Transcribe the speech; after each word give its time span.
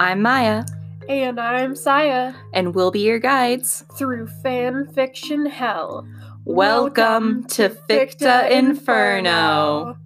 I'm 0.00 0.22
Maya, 0.22 0.64
And 1.10 1.38
I'm 1.38 1.76
Saya 1.76 2.32
and 2.54 2.74
we'll 2.74 2.90
be 2.90 3.00
your 3.00 3.18
guides. 3.18 3.84
through 3.98 4.28
fan 4.42 4.86
fiction 4.94 5.44
hell. 5.44 6.08
Welcome, 6.46 7.44
to 7.48 7.68
Ficta 7.68 8.50
Inferno. 8.50 9.98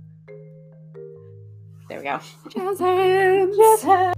There 1.88 1.98
we 1.98 2.04
go. 2.06 2.18
Jazz 2.48 2.80
hands. 2.80 3.56
Or 3.84 4.13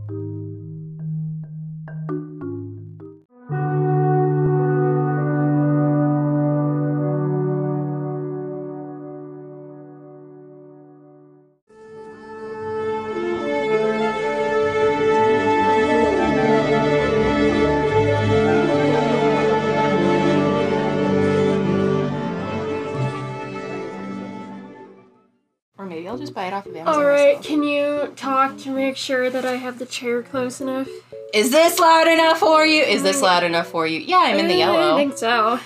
sure 29.06 29.30
that 29.30 29.45
I 29.45 29.55
have 29.55 29.78
the 29.78 29.87
chair 29.87 30.20
close 30.20 30.60
enough? 30.60 30.88
Is 31.33 31.51
this 31.52 31.78
loud 31.78 32.09
enough 32.09 32.38
for 32.41 32.66
you? 32.66 32.83
Is 32.83 33.05
this 33.05 33.23
loud 33.23 33.45
enough 33.45 33.69
for 33.69 33.87
you? 33.87 34.01
Yeah, 34.01 34.19
I'm 34.19 34.37
in 34.38 34.48
the 34.48 34.55
yellow. 34.56 34.95
I 34.95 34.97
think 34.98 35.16
so. 35.16 35.60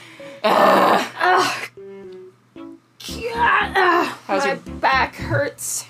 Ugh. 0.45 1.07
Ugh. 1.21 1.69
God, 2.55 3.73
ugh, 3.77 4.17
How's 4.27 4.45
my 4.45 4.49
your- 4.49 4.57
back 4.79 5.15
hurts. 5.17 5.87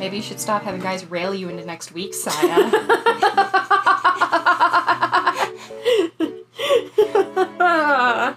Maybe 0.00 0.16
you 0.16 0.22
should 0.22 0.40
stop 0.40 0.62
having 0.64 0.80
guys 0.80 1.04
rail 1.04 1.32
you 1.32 1.48
into 1.48 1.64
next 1.64 1.92
week, 1.92 2.14
Saya. 2.14 2.70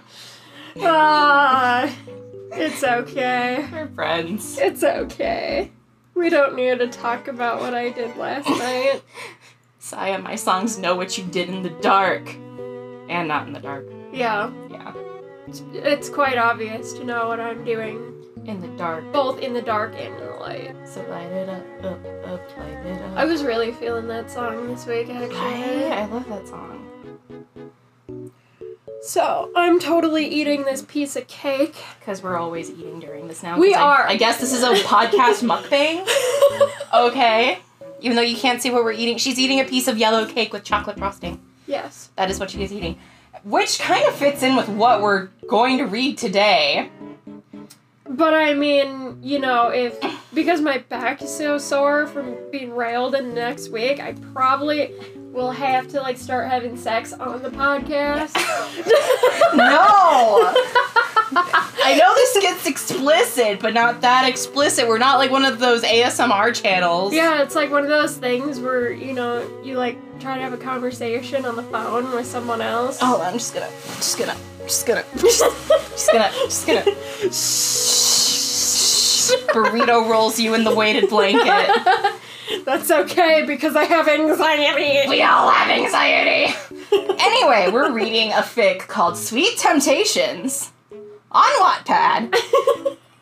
Ah, 0.78 1.90
it's 2.52 2.84
okay. 2.84 3.66
We're 3.72 3.88
friends. 3.88 4.58
It's 4.58 4.82
okay. 4.84 5.70
We 6.16 6.30
don't 6.30 6.56
need 6.56 6.78
to 6.78 6.88
talk 6.88 7.28
about 7.28 7.60
what 7.60 7.74
I 7.74 7.90
did 7.90 8.16
last 8.16 8.48
night. 8.64 9.02
Saya, 9.78 10.18
my 10.18 10.34
songs 10.36 10.78
know 10.78 10.96
what 10.96 11.16
you 11.18 11.24
did 11.24 11.48
in 11.48 11.62
the 11.62 11.70
dark. 11.70 12.34
And 13.08 13.28
not 13.28 13.46
in 13.46 13.52
the 13.52 13.60
dark. 13.60 13.86
Yeah, 14.12 14.50
Yeah. 14.70 14.92
it's, 15.46 15.62
it's 15.74 16.08
quite 16.08 16.38
obvious 16.38 16.92
to 16.94 17.04
know 17.04 17.28
what 17.28 17.38
I'm 17.38 17.64
doing, 17.64 18.00
In 18.46 18.60
the 18.60 18.68
dark. 18.78 19.12
both 19.12 19.38
in 19.40 19.52
the 19.52 19.62
dark 19.62 19.94
and 19.94 20.14
in 20.14 20.20
the 20.26 20.32
light. 20.36 20.74
So 20.88 21.02
light 21.10 21.30
it 21.30 21.48
up, 21.48 21.64
up, 21.84 22.04
up, 22.26 22.58
light 22.58 22.86
it 22.86 23.02
up. 23.02 23.16
I 23.16 23.24
was 23.26 23.44
really 23.44 23.70
feeling 23.72 24.08
that 24.08 24.30
song 24.30 24.66
this 24.68 24.86
week, 24.86 25.08
actually. 25.10 25.84
I, 25.92 26.00
I 26.02 26.06
love 26.06 26.26
that 26.28 26.48
song. 26.48 26.82
So, 29.06 29.50
I'm 29.54 29.78
totally 29.78 30.26
eating 30.26 30.64
this 30.64 30.82
piece 30.82 31.14
of 31.16 31.26
cake. 31.28 31.76
Because 32.00 32.22
we're 32.22 32.36
always 32.36 32.70
eating 32.70 32.98
during 33.00 33.28
this 33.28 33.42
now. 33.42 33.58
We 33.58 33.72
I- 33.74 33.80
are. 33.80 34.06
I 34.08 34.16
guess 34.16 34.40
this 34.40 34.52
is 34.52 34.62
a 34.62 34.74
podcast 34.84 35.42
mukbang. 35.48 36.04
Okay. 36.92 37.58
Even 38.00 38.16
though 38.16 38.22
you 38.22 38.36
can't 38.36 38.60
see 38.60 38.70
what 38.70 38.84
we're 38.84 38.92
eating, 38.92 39.16
she's 39.18 39.38
eating 39.38 39.60
a 39.60 39.64
piece 39.64 39.86
of 39.88 39.96
yellow 39.96 40.26
cake 40.26 40.52
with 40.52 40.64
chocolate 40.64 40.98
frosting. 40.98 41.40
yes. 41.66 42.10
That 42.16 42.30
is 42.30 42.38
what 42.40 42.50
she 42.50 42.62
is 42.62 42.72
eating. 42.72 42.98
Which 43.44 43.78
kind 43.78 44.06
of 44.08 44.14
fits 44.14 44.42
in 44.42 44.56
with 44.56 44.68
what 44.68 45.00
we're 45.02 45.28
going 45.48 45.78
to 45.78 45.84
read 45.86 46.18
today. 46.18 46.90
But 48.08 48.34
I 48.34 48.54
mean, 48.54 49.18
you 49.22 49.38
know, 49.38 49.68
if 49.68 49.98
because 50.34 50.60
my 50.60 50.78
back 50.78 51.22
is 51.22 51.34
so 51.34 51.58
sore 51.58 52.06
from 52.06 52.36
being 52.50 52.74
railed 52.74 53.14
in 53.14 53.34
next 53.34 53.68
week, 53.70 54.00
I 54.00 54.12
probably 54.32 54.92
will 55.36 55.52
have 55.52 55.86
to 55.88 56.00
like 56.00 56.16
start 56.16 56.48
having 56.48 56.76
sex 56.76 57.12
on 57.12 57.42
the 57.42 57.50
podcast. 57.50 58.34
No! 59.54 60.52
I 61.32 61.96
know 61.98 62.14
this 62.14 62.42
gets 62.42 62.66
explicit, 62.66 63.60
but 63.60 63.74
not 63.74 64.00
that 64.02 64.28
explicit. 64.28 64.86
We're 64.88 64.98
not 64.98 65.18
like 65.18 65.30
one 65.30 65.44
of 65.44 65.58
those 65.58 65.82
ASMR 65.82 66.54
channels. 66.60 67.14
Yeah, 67.14 67.42
it's 67.42 67.54
like 67.54 67.70
one 67.70 67.82
of 67.84 67.88
those 67.88 68.16
things 68.16 68.60
where, 68.60 68.90
you 68.90 69.12
know, 69.12 69.48
you 69.62 69.76
like 69.76 69.96
try 70.20 70.36
to 70.36 70.42
have 70.42 70.52
a 70.52 70.56
conversation 70.58 71.44
on 71.44 71.56
the 71.56 71.62
phone 71.62 72.10
with 72.12 72.26
someone 72.26 72.60
else. 72.60 72.98
Oh, 73.00 73.22
I'm 73.22 73.34
just 73.34 73.54
gonna, 73.54 73.70
just 73.96 74.18
gonna, 74.18 74.36
just 74.64 74.86
gonna, 74.86 75.04
just 75.16 76.12
gonna, 76.12 76.30
just 76.44 76.66
gonna. 76.66 76.84
Burrito 79.52 80.08
rolls 80.08 80.38
you 80.38 80.54
in 80.54 80.64
the 80.64 80.74
weighted 80.74 81.08
blanket. 81.08 82.14
That's 82.64 82.90
okay 82.90 83.44
because 83.46 83.76
I 83.76 83.84
have 83.84 84.08
anxiety. 84.08 85.08
We 85.08 85.22
all 85.22 85.50
have 85.50 85.70
anxiety. 85.70 86.54
anyway, 87.18 87.70
we're 87.72 87.92
reading 87.92 88.32
a 88.32 88.42
fic 88.42 88.86
called 88.86 89.16
Sweet 89.16 89.58
Temptations 89.58 90.72
on 91.32 91.50
Wattpad. 91.60 92.34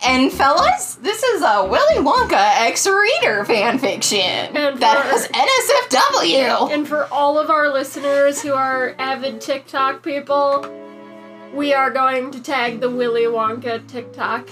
and 0.06 0.32
fellas, 0.32 0.96
this 0.96 1.22
is 1.22 1.42
a 1.42 1.66
Willy 1.66 2.04
Wonka 2.04 2.32
X-Reader 2.68 3.44
fanfiction 3.44 4.54
And 4.54 4.78
that 4.80 5.04
has 5.06 5.28
NSFW. 5.28 6.72
And 6.72 6.86
for 6.86 7.06
all 7.06 7.38
of 7.38 7.50
our 7.50 7.72
listeners 7.72 8.42
who 8.42 8.52
are 8.52 8.94
avid 8.98 9.40
TikTok 9.40 10.02
people, 10.02 10.66
we 11.54 11.72
are 11.72 11.90
going 11.90 12.30
to 12.32 12.42
tag 12.42 12.80
the 12.80 12.90
Willy 12.90 13.22
Wonka 13.22 13.86
TikTok. 13.88 14.48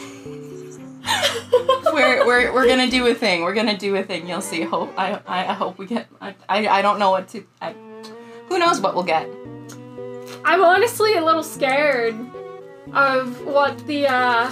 We're, 1.92 2.26
we're, 2.26 2.52
we're 2.52 2.66
gonna 2.66 2.90
do 2.90 3.06
a 3.06 3.14
thing. 3.14 3.42
We're 3.42 3.54
gonna 3.54 3.76
do 3.76 3.96
a 3.96 4.02
thing. 4.02 4.28
You'll 4.28 4.40
see. 4.40 4.62
Hope 4.62 4.92
I 4.96 5.20
I 5.26 5.46
I 5.46 5.52
hope 5.52 5.78
we 5.78 5.86
get. 5.86 6.06
I 6.20 6.34
I, 6.48 6.66
I 6.68 6.82
don't 6.82 6.98
know 6.98 7.10
what 7.10 7.28
to. 7.28 7.44
I, 7.60 7.74
who 8.48 8.58
knows 8.58 8.80
what 8.80 8.94
we'll 8.94 9.04
get. 9.04 9.28
I'm 10.44 10.62
honestly 10.62 11.14
a 11.14 11.24
little 11.24 11.42
scared 11.42 12.14
of 12.92 13.44
what 13.46 13.78
the 13.86 14.06
uh 14.06 14.50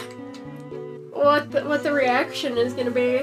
what 1.13 1.51
the, 1.51 1.65
what 1.65 1.83
the 1.83 1.93
reaction 1.93 2.57
is 2.57 2.73
gonna 2.73 2.91
be 2.91 3.23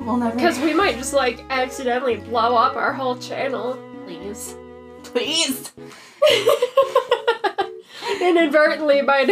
We'll 0.00 0.16
never. 0.18 0.34
because 0.36 0.58
we 0.60 0.74
might 0.74 0.96
just 0.96 1.14
like 1.14 1.42
accidentally 1.50 2.16
blow 2.16 2.54
up 2.56 2.76
our 2.76 2.92
whole 2.92 3.16
channel 3.16 3.78
please, 4.04 4.54
please. 5.02 5.72
inadvertently 8.20 9.02
by 9.02 9.24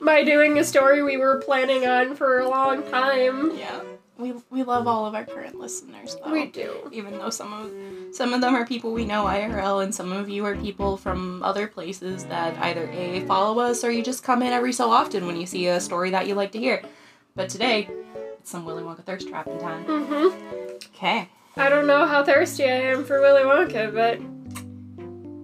by 0.00 0.24
doing 0.24 0.58
a 0.58 0.64
story 0.64 1.02
we 1.02 1.16
were 1.16 1.36
planning 1.36 1.86
on 1.86 2.14
for 2.14 2.38
a 2.40 2.48
long 2.48 2.82
time. 2.90 3.56
Yeah, 3.56 3.80
we 4.16 4.34
we 4.50 4.62
love 4.62 4.86
all 4.86 5.06
of 5.06 5.14
our 5.14 5.24
current 5.24 5.56
listeners 5.58 6.16
though. 6.24 6.32
We 6.32 6.46
do. 6.46 6.88
even 6.92 7.18
though 7.18 7.30
some 7.30 7.52
of 7.52 8.14
some 8.14 8.32
of 8.32 8.40
them 8.40 8.54
are 8.54 8.64
people 8.66 8.92
we 8.92 9.04
know 9.04 9.24
IRL 9.24 9.82
and 9.82 9.94
some 9.94 10.12
of 10.12 10.28
you 10.28 10.44
are 10.44 10.56
people 10.56 10.96
from 10.96 11.42
other 11.42 11.66
places 11.66 12.24
that 12.26 12.56
either 12.58 12.88
A 12.90 13.20
follow 13.26 13.60
us 13.60 13.84
or 13.84 13.90
you 13.90 14.02
just 14.02 14.22
come 14.24 14.42
in 14.42 14.52
every 14.52 14.72
so 14.72 14.90
often 14.90 15.26
when 15.26 15.36
you 15.36 15.46
see 15.46 15.66
a 15.66 15.80
story 15.80 16.10
that 16.10 16.26
you 16.26 16.34
like 16.34 16.52
to 16.52 16.58
hear. 16.58 16.82
But 17.34 17.48
today, 17.50 17.88
it's 18.38 18.50
some 18.50 18.64
Willy 18.64 18.82
Wonka 18.82 19.04
thirst 19.04 19.28
trapping 19.28 19.58
time. 19.60 19.84
Mhm. 19.84 20.82
Okay. 20.94 21.28
I 21.56 21.68
don't 21.68 21.86
know 21.86 22.06
how 22.06 22.22
thirsty 22.24 22.64
I 22.64 22.76
am 22.92 23.04
for 23.04 23.20
Willy 23.20 23.42
Wonka, 23.42 23.92
but 23.92 24.18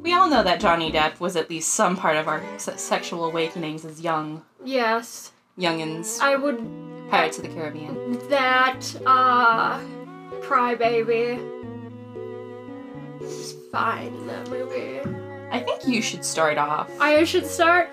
We 0.05 0.13
all 0.13 0.29
know 0.29 0.43
that 0.45 0.61
Johnny 0.61 0.93
Depp 0.93 1.19
was 1.19 1.35
at 1.35 1.49
least 1.51 1.71
some 1.71 1.97
part 1.97 2.17
of 2.17 2.29
our 2.29 2.43
se- 2.59 2.77
sexual 2.77 3.25
awakenings 3.25 3.85
as 3.87 4.01
young 4.03 4.43
yes, 4.65 5.33
youngins. 5.59 6.21
I 6.21 6.37
would 6.37 6.59
Pirates 7.11 7.39
of 7.39 7.45
the 7.45 7.51
Caribbean. 7.51 8.19
that 8.29 8.81
uh 9.07 9.81
crybaby 10.43 11.41
is 13.23 13.57
fine 13.73 14.09
in 14.09 14.27
that 14.27 14.51
movie. 14.51 15.01
I 15.51 15.61
think 15.61 15.87
you 15.87 16.03
should 16.03 16.25
start 16.25 16.59
off. 16.59 16.91
I 17.01 17.25
should 17.25 17.47
start. 17.47 17.89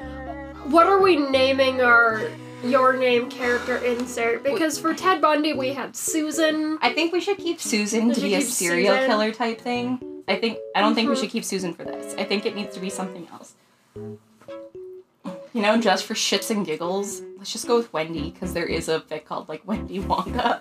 What 0.66 0.88
are 0.88 0.99
we 1.01 1.16
naming 1.16 1.81
our 1.81 2.29
your 2.63 2.93
name 2.97 3.29
character 3.29 3.78
insert? 3.78 4.43
Because 4.43 4.78
for 4.78 4.93
Ted 4.93 5.22
Bundy 5.22 5.53
we 5.53 5.69
had 5.73 5.95
Susan. 5.95 6.78
I 6.81 6.91
think 6.93 7.13
we 7.13 7.22
should 7.22 7.37
keep 7.37 7.61
Susan 7.61 8.09
We 8.09 8.13
to 8.16 8.19
should 8.19 8.28
be 8.28 8.35
a 8.35 8.40
keep 8.40 8.47
serial 8.49 8.96
Susan. 8.96 9.09
killer 9.09 9.31
type 9.31 9.61
thing. 9.61 10.02
I 10.31 10.37
think 10.39 10.57
I 10.75 10.79
don't 10.81 10.95
think 10.95 11.09
we 11.09 11.16
Mhm. 11.16 11.19
should 11.19 11.29
keep 11.29 11.43
Susan 11.43 11.73
for 11.73 11.83
this. 11.83 12.16
I 12.17 12.23
think 12.23 12.45
it 12.45 12.55
needs 12.55 12.73
to 12.75 12.79
be 12.79 12.89
something 12.89 13.28
else. 13.33 13.53
You 15.53 15.61
know, 15.61 15.78
just 15.78 16.05
for 16.05 16.13
shits 16.13 16.49
and 16.49 16.66
giggles, 16.66 17.22
let's 17.37 17.51
just 17.51 17.67
go 17.67 17.75
with 17.78 17.91
Wendy 17.91 18.31
because 18.31 18.53
there 18.53 18.66
is 18.66 18.87
a 18.87 19.01
fic 19.01 19.25
called 19.25 19.49
like 19.49 19.61
Wendy 19.66 19.99
Wonka. 19.99 20.59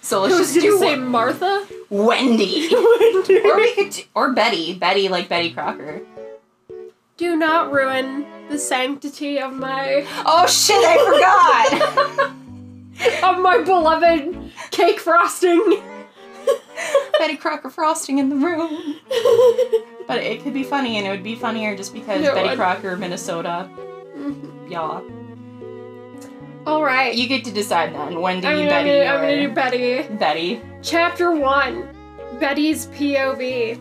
So 0.00 0.22
let's 0.22 0.36
just 0.38 0.54
do 0.54 0.78
say 0.78 0.96
Martha. 0.96 1.66
Wendy, 1.90 2.74
or 2.74 3.56
we 3.56 3.74
could 3.74 3.90
do, 3.90 4.02
or 4.14 4.32
Betty, 4.32 4.74
Betty 4.74 5.08
like 5.08 5.28
Betty 5.28 5.52
Crocker. 5.52 6.00
Do 7.18 7.36
not 7.36 7.70
ruin 7.70 8.24
the 8.48 8.58
sanctity 8.58 9.38
of 9.38 9.52
my 9.52 10.06
Oh 10.24 10.46
shit! 10.46 10.74
I 10.82 10.96
forgot. 12.16 12.32
of 13.36 13.42
my 13.42 13.58
beloved 13.58 14.50
cake 14.70 14.98
frosting. 14.98 15.82
Betty 17.18 17.36
Crocker 17.36 17.70
frosting 17.70 18.18
in 18.18 18.28
the 18.28 18.36
room. 18.36 18.96
But 20.06 20.18
it 20.18 20.42
could 20.42 20.54
be 20.54 20.64
funny, 20.64 20.98
and 20.98 21.06
it 21.06 21.10
would 21.10 21.22
be 21.22 21.36
funnier 21.36 21.76
just 21.76 21.94
because 21.94 22.22
Betty 22.22 22.50
I- 22.50 22.56
Crocker, 22.56 22.96
Minnesota. 22.96 23.70
Mm-hmm. 24.16 24.70
Y'all. 24.70 25.04
All 26.66 26.82
right. 26.82 27.14
You 27.14 27.26
get 27.28 27.44
to 27.44 27.52
decide 27.52 27.94
then. 27.94 28.20
Wendy, 28.20 28.46
I'm, 28.46 28.56
gonna, 28.56 28.68
Betty, 28.70 29.02
I'm 29.02 29.20
gonna 29.20 29.48
do 29.48 29.54
Betty. 29.54 30.02
Betty. 30.16 30.60
Chapter 30.82 31.32
one. 31.32 31.88
Betty's 32.38 32.86
POV. 32.88 33.78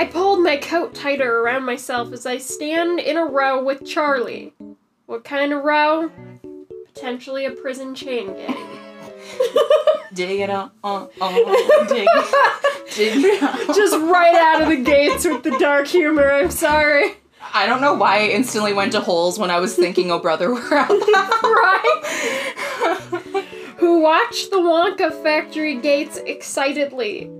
I 0.00 0.04
pulled 0.06 0.42
my 0.42 0.56
coat 0.56 0.94
tighter 0.94 1.40
around 1.40 1.64
myself 1.64 2.12
as 2.12 2.24
I 2.24 2.38
stand 2.38 3.00
in 3.00 3.16
a 3.16 3.24
row 3.24 3.62
with 3.62 3.84
Charlie. 3.84 4.54
What 5.06 5.24
kind 5.24 5.52
of 5.52 5.64
row? 5.64 6.10
Potentially 6.94 7.46
a 7.46 7.50
prison 7.50 7.94
chain 7.94 8.28
gang. 8.34 8.77
Dig 10.14 10.40
it 10.40 10.50
out. 10.50 10.72
Uh, 10.82 11.06
uh, 11.20 11.32
dig, 11.86 12.08
dig 12.94 13.24
it 13.24 13.42
out. 13.42 13.76
Just 13.76 13.96
right 13.96 14.34
out 14.34 14.62
of 14.62 14.68
the 14.68 14.82
gates 14.82 15.24
with 15.24 15.42
the 15.42 15.56
dark 15.58 15.86
humor, 15.86 16.30
I'm 16.30 16.50
sorry. 16.50 17.12
I 17.54 17.66
don't 17.66 17.80
know 17.80 17.94
why 17.94 18.18
I 18.18 18.28
instantly 18.28 18.72
went 18.72 18.92
to 18.92 19.00
holes 19.00 19.38
when 19.38 19.50
I 19.50 19.58
was 19.58 19.76
thinking, 19.76 20.10
oh 20.10 20.18
brother, 20.18 20.52
we're 20.52 20.74
out. 20.74 20.90
right? 21.42 22.02
Who 23.78 24.00
watched 24.00 24.50
the 24.50 24.56
Wonka 24.56 25.22
factory 25.22 25.76
gates 25.76 26.18
excitedly. 26.26 27.30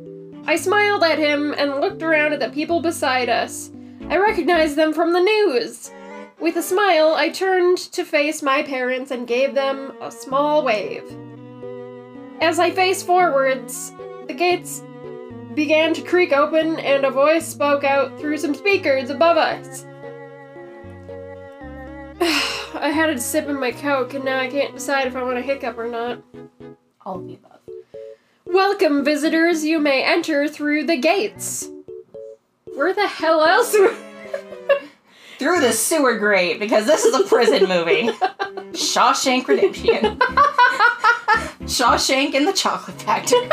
I 0.47 0.57
smiled 0.57 1.03
at 1.03 1.19
him 1.19 1.55
and 1.59 1.81
looked 1.81 2.03
around 2.03 2.33
at 2.33 2.41
the 2.41 2.49
people 2.49 2.81
beside 2.81 3.29
us. 3.29 3.71
I 4.09 4.17
recognized 4.19 4.77
them 4.77 4.93
from 4.93 5.13
the 5.13 5.21
news. 5.21 5.91
With 6.41 6.57
a 6.57 6.63
smile, 6.63 7.15
I 7.15 7.29
turned 7.31 7.79
to 7.79 8.05
face 8.05 8.43
my 8.43 8.63
parents 8.63 9.11
and 9.11 9.27
gave 9.27 9.55
them 9.55 9.93
a 10.01 10.11
small 10.11 10.65
wave. 10.65 11.05
As 12.41 12.61
I 12.61 12.71
faced 12.71 13.05
forwards, 13.05 13.93
the 14.29 14.35
gates 14.35 14.83
began 15.55 15.93
to 15.95 16.03
creak 16.03 16.33
open 16.33 16.79
and 16.79 17.05
a 17.05 17.11
voice 17.11 17.49
spoke 17.49 17.83
out 17.83 18.17
through 18.21 18.39
some 18.39 18.55
speakers 18.55 19.11
above 19.11 19.37
us. 19.37 19.85
I 22.75 22.91
had 22.91 23.11
a 23.11 23.19
sip 23.19 23.49
in 23.49 23.59
my 23.59 23.73
Coke 23.73 24.15
and 24.15 24.25
now 24.25 24.39
I 24.39 24.47
can't 24.47 24.73
decide 24.73 25.09
if 25.09 25.17
I 25.17 25.23
want 25.25 25.37
to 25.37 25.43
hiccup 25.43 25.77
or 25.79 25.89
not. 25.89 26.23
All 27.05 27.17
of 27.17 27.27
the 27.27 27.35
above. 27.35 27.59
Welcome, 28.47 29.05
visitors. 29.05 29.65
You 29.65 29.81
may 29.81 30.05
enter 30.05 30.47
through 30.47 30.85
the 30.85 30.97
gates. 30.97 31.69
Where 32.75 32.95
the 32.95 33.09
hell 33.09 33.43
else? 33.43 33.75
Through 35.39 35.61
the 35.61 35.73
sewer 35.73 36.19
grate, 36.19 36.59
because 36.59 36.87
this 36.87 37.05
is 37.05 37.15
a 37.15 37.23
prison 37.25 37.69
movie. 37.69 38.09
Shawshank 38.73 39.47
Redemption. 39.47 40.19
Shawshank 41.69 42.35
in 42.35 42.45
the 42.45 42.53
Chocolate 42.53 43.01
Factory. 43.03 43.47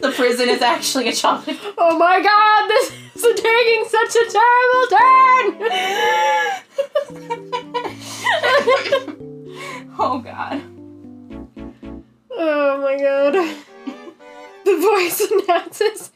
the 0.00 0.12
prison 0.16 0.48
is 0.48 0.62
actually 0.62 1.08
a 1.08 1.12
chocolate. 1.12 1.58
oh 1.78 1.96
my 1.98 2.20
god, 2.20 2.68
this 2.68 2.92
is 3.14 3.40
taking 3.40 3.84
such 3.88 4.16
a 4.16 4.24
terrible 4.30 4.86
turn! 4.96 5.54
oh 9.98 10.18
god. 10.24 10.62
oh 12.32 12.80
my 12.82 12.96
god. 12.98 13.34
The 14.64 14.76
voice 14.76 15.20
announces, 15.20 16.12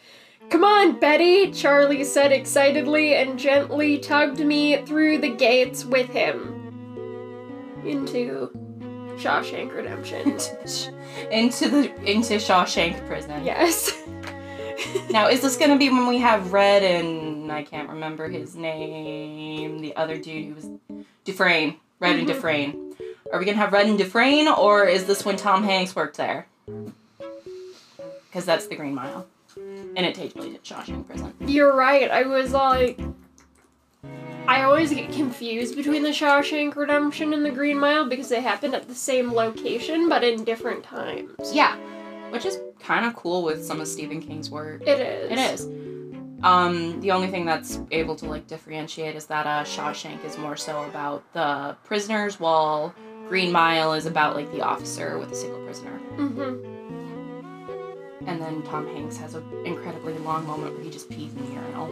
Come 0.51 0.65
on, 0.65 0.99
Betty, 1.01 1.51
Charlie 1.53 2.05
said 2.05 2.33
excitedly 2.33 3.15
and 3.15 3.39
gently 3.39 3.99
tugged 3.99 4.39
me 4.41 4.77
through 4.85 5.19
the 5.19 5.29
gates 5.31 5.85
with 5.85 6.09
him. 6.09 6.61
Into 7.85 8.51
Shawshank 9.19 9.75
Redemption. 9.75 10.31
into 11.31 11.69
the 11.69 11.95
into 12.11 12.35
Shawshank 12.35 13.07
prison. 13.07 13.45
yes. 13.45 13.93
Now, 15.11 15.29
is 15.29 15.41
this 15.41 15.57
gonna 15.57 15.79
be 15.79 15.89
when 15.89 16.09
we 16.09 16.19
have 16.19 16.53
Red 16.53 16.83
and 16.83 17.51
I 17.53 17.63
can't 17.63 17.89
remember 17.89 18.29
his 18.29 18.57
name, 18.57 19.79
the 19.79 19.95
other 19.97 20.17
dude 20.19 20.47
who 20.49 20.55
was 20.55 21.05
Dufresne, 21.25 21.77
Red 22.01 22.17
and 22.19 22.29
Mhm. 22.29 22.33
Dufresne. 22.33 22.95
Are 23.33 23.39
we 23.39 23.45
gonna 23.45 23.57
have 23.59 23.73
Red 23.73 23.87
and 23.87 23.97
Dufresne, 23.97 24.49
or 24.49 24.85
is 24.85 25.05
this 25.07 25.25
when 25.25 25.37
Tom 25.37 25.63
Hanks 25.63 25.95
worked 25.95 26.17
there? 26.17 26.47
Because 28.27 28.45
that's 28.45 28.67
the 28.67 28.75
Green 28.77 28.95
Mile, 28.95 29.27
and 29.97 30.07
it 30.07 30.15
takes 30.15 30.35
place 30.35 30.55
at 30.55 30.65
Shawshank 30.65 31.07
Prison. 31.07 31.35
You're 31.41 31.75
right. 31.75 32.11
I 32.11 32.23
was 32.23 32.53
like. 32.53 33.01
I 34.47 34.65
always 34.65 34.91
get 34.91 35.11
confused 35.11 35.75
between 35.75 36.03
the 36.03 36.11
Shawshank 36.11 36.77
Redemption 36.77 37.33
and 37.33 37.47
the 37.47 37.51
Green 37.51 37.79
Mile 37.79 38.07
because 38.07 38.29
they 38.29 38.43
happen 38.43 38.75
at 38.75 38.89
the 38.89 38.95
same 38.95 39.33
location 39.33 40.11
but 40.11 40.23
in 40.23 40.45
different 40.45 40.85
times. 40.85 41.33
Yeah, 41.51 41.77
which 42.29 42.45
is 42.45 42.59
kind 42.79 43.07
of 43.07 43.15
cool 43.17 43.43
with 43.43 43.65
some 43.65 43.81
of 43.81 43.89
Stephen 43.89 44.21
King's 44.21 44.51
work. 44.51 44.83
It 44.87 45.01
is. 45.01 45.31
It 45.33 45.39
is. 45.39 45.85
Um, 46.45 47.01
the 47.01 47.11
only 47.11 47.29
thing 47.29 47.47
that's 47.47 47.81
able 47.91 48.17
to 48.17 48.27
like 48.27 48.47
differentiate 48.47 49.17
is 49.17 49.25
that 49.27 49.47
uh, 49.47 49.65
Shawshank 49.65 50.23
is 50.27 50.37
more 50.37 50.57
so 50.57 50.85
about 50.85 51.25
the 51.33 51.75
prisoners, 51.85 52.39
while 52.39 52.95
Green 53.29 53.51
Mile 53.51 53.95
is 53.95 54.05
about 54.05 54.37
like 54.37 54.53
the 54.53 54.61
officer 54.61 55.19
with 55.19 55.33
a 55.33 55.35
single 55.35 55.65
prisoner. 55.65 55.99
Mm-hmm. 56.17 56.84
And 58.27 58.41
then 58.41 58.63
Tom 58.63 58.87
Hanks 58.95 59.17
has 59.19 59.35
an 59.35 59.45
incredibly 59.67 60.17
long 60.19 60.47
moment 60.47 60.75
where 60.75 60.83
he 60.83 60.91
just 60.91 61.11
pees 61.11 61.33
in 61.33 61.47
the 61.47 61.53
urinal 61.53 61.89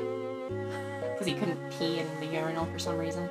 because 1.12 1.26
he 1.26 1.34
couldn't 1.34 1.70
pee 1.70 1.98
in 1.98 2.20
the 2.20 2.26
urinal 2.26 2.66
for 2.66 2.78
some 2.78 2.98
reason. 2.98 3.28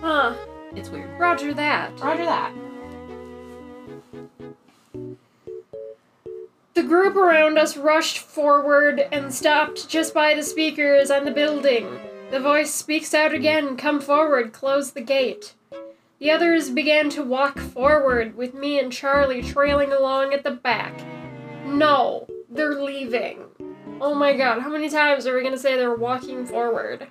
Huh. 0.00 0.34
It's 0.74 0.88
weird. 0.88 1.18
Roger 1.18 1.54
that. 1.54 1.98
Roger 2.00 2.24
that. 2.24 2.52
The 6.74 6.82
group 6.82 7.14
around 7.14 7.56
us 7.56 7.76
rushed 7.76 8.18
forward 8.18 9.00
and 9.12 9.32
stopped 9.32 9.88
just 9.88 10.12
by 10.12 10.34
the 10.34 10.42
speakers 10.42 11.08
and 11.08 11.26
the 11.26 11.30
building. 11.30 12.00
The 12.30 12.40
voice 12.40 12.74
speaks 12.74 13.14
out 13.14 13.32
again 13.32 13.76
Come 13.76 14.00
forward, 14.00 14.52
close 14.52 14.90
the 14.90 15.00
gate. 15.00 15.54
The 16.18 16.30
others 16.32 16.70
began 16.70 17.10
to 17.10 17.22
walk 17.22 17.60
forward, 17.60 18.36
with 18.36 18.54
me 18.54 18.80
and 18.80 18.92
Charlie 18.92 19.42
trailing 19.42 19.92
along 19.92 20.32
at 20.32 20.42
the 20.42 20.50
back. 20.50 21.00
No, 21.64 22.26
they're 22.50 22.82
leaving. 22.82 23.44
Oh 24.00 24.14
my 24.14 24.32
god, 24.36 24.60
how 24.60 24.68
many 24.70 24.88
times 24.88 25.26
are 25.26 25.34
we 25.34 25.42
gonna 25.42 25.58
say 25.58 25.76
they're 25.76 25.94
walking 25.94 26.46
forward? 26.46 27.06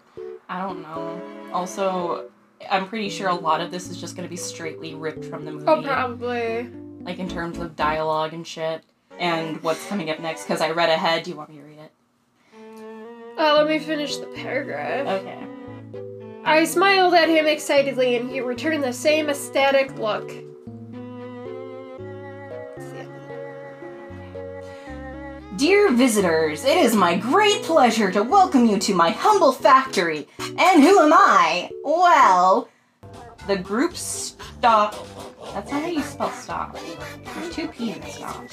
I 0.50 0.62
don't 0.62 0.82
know. 0.82 1.22
Also, 1.52 2.30
I'm 2.70 2.88
pretty 2.88 3.10
sure 3.10 3.30
a 3.30 3.36
lot 3.36 3.62
of 3.62 3.72
this 3.72 3.90
is 3.90 4.00
just 4.00 4.16
to 4.18 4.28
be 4.28 4.36
straightly 4.36 4.94
ripped 4.96 5.26
from 5.26 5.46
the 5.46 5.52
movie. 5.52 5.66
Oh, 5.68 5.82
probably. 5.82 6.70
like 7.02 7.20
in 7.20 7.28
terms 7.28 7.58
of 7.58 7.76
dialogue 7.76 8.34
and 8.34 8.46
shit 8.48 8.84
and 9.20 9.62
what's 9.62 9.86
coming 9.88 10.10
up 10.10 10.20
next 10.20 10.44
because 10.44 10.60
i 10.62 10.72
read 10.72 10.90
ahead 10.90 11.22
do 11.24 11.30
you 11.30 11.36
want 11.38 11.48
me 11.50 11.58
to 11.58 11.62
read 11.64 11.78
it 11.78 11.92
Uh, 13.38 13.54
let 13.58 13.68
me 13.68 13.78
finish 13.78 14.18
the 14.18 14.26
paragraph. 14.28 15.06
okay 15.22 15.40
I 16.46 16.66
smiled 16.66 17.14
at 17.14 17.30
him 17.30 17.46
excitedly, 17.48 18.18
and 18.18 18.30
he 18.30 18.42
returned 18.42 18.84
the 18.84 18.92
same 18.92 19.30
ecstatic 19.30 19.98
look. 19.98 20.30
Dear 25.58 25.92
visitors 25.92 26.66
it 26.66 26.78
is 26.78 26.96
my 26.96 27.16
great 27.16 27.62
pleasure 27.62 28.12
to 28.12 28.24
welcome 28.24 28.66
you 28.66 28.80
to 28.80 28.94
my 28.94 29.12
humble 29.12 29.52
factory. 29.52 30.28
And 30.40 30.82
who 30.82 31.00
am 31.00 31.14
i? 31.14 31.70
Well 31.84 32.70
the 33.48 33.58
group 33.58 33.96
stop 33.96 34.96
that's 35.54 35.70
not 35.70 35.82
how 35.82 35.88
you 35.90 36.02
spell 36.02 36.32
stop 36.32 36.78
there's 37.26 37.54
two 37.54 37.68
p's 37.68 37.98
in 37.98 38.04
stop 38.10 38.46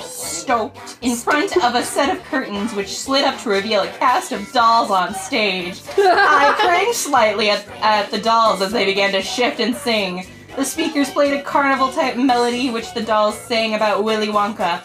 stoked 0.00 0.98
in 1.02 1.14
front 1.14 1.56
of 1.58 1.74
a 1.74 1.82
set 1.82 2.16
of 2.16 2.24
curtains 2.24 2.74
which 2.74 2.88
slid 2.88 3.24
up 3.24 3.38
to 3.42 3.50
reveal 3.50 3.82
a 3.82 3.88
cast 3.88 4.32
of 4.32 4.50
dolls 4.52 4.90
on 4.90 5.14
stage. 5.14 5.80
I 5.96 6.56
cringed 6.60 6.96
slightly 6.96 7.50
at, 7.50 7.66
at 7.80 8.10
the 8.10 8.18
dolls 8.18 8.62
as 8.62 8.72
they 8.72 8.84
began 8.84 9.12
to 9.12 9.22
shift 9.22 9.60
and 9.60 9.76
sing. 9.76 10.26
The 10.56 10.64
speakers 10.64 11.10
played 11.10 11.34
a 11.34 11.42
carnival 11.42 11.90
type 11.92 12.16
melody 12.16 12.70
which 12.70 12.94
the 12.94 13.02
dolls 13.02 13.36
sang 13.38 13.74
about 13.74 14.04
Willy 14.04 14.28
Wonka. 14.28 14.82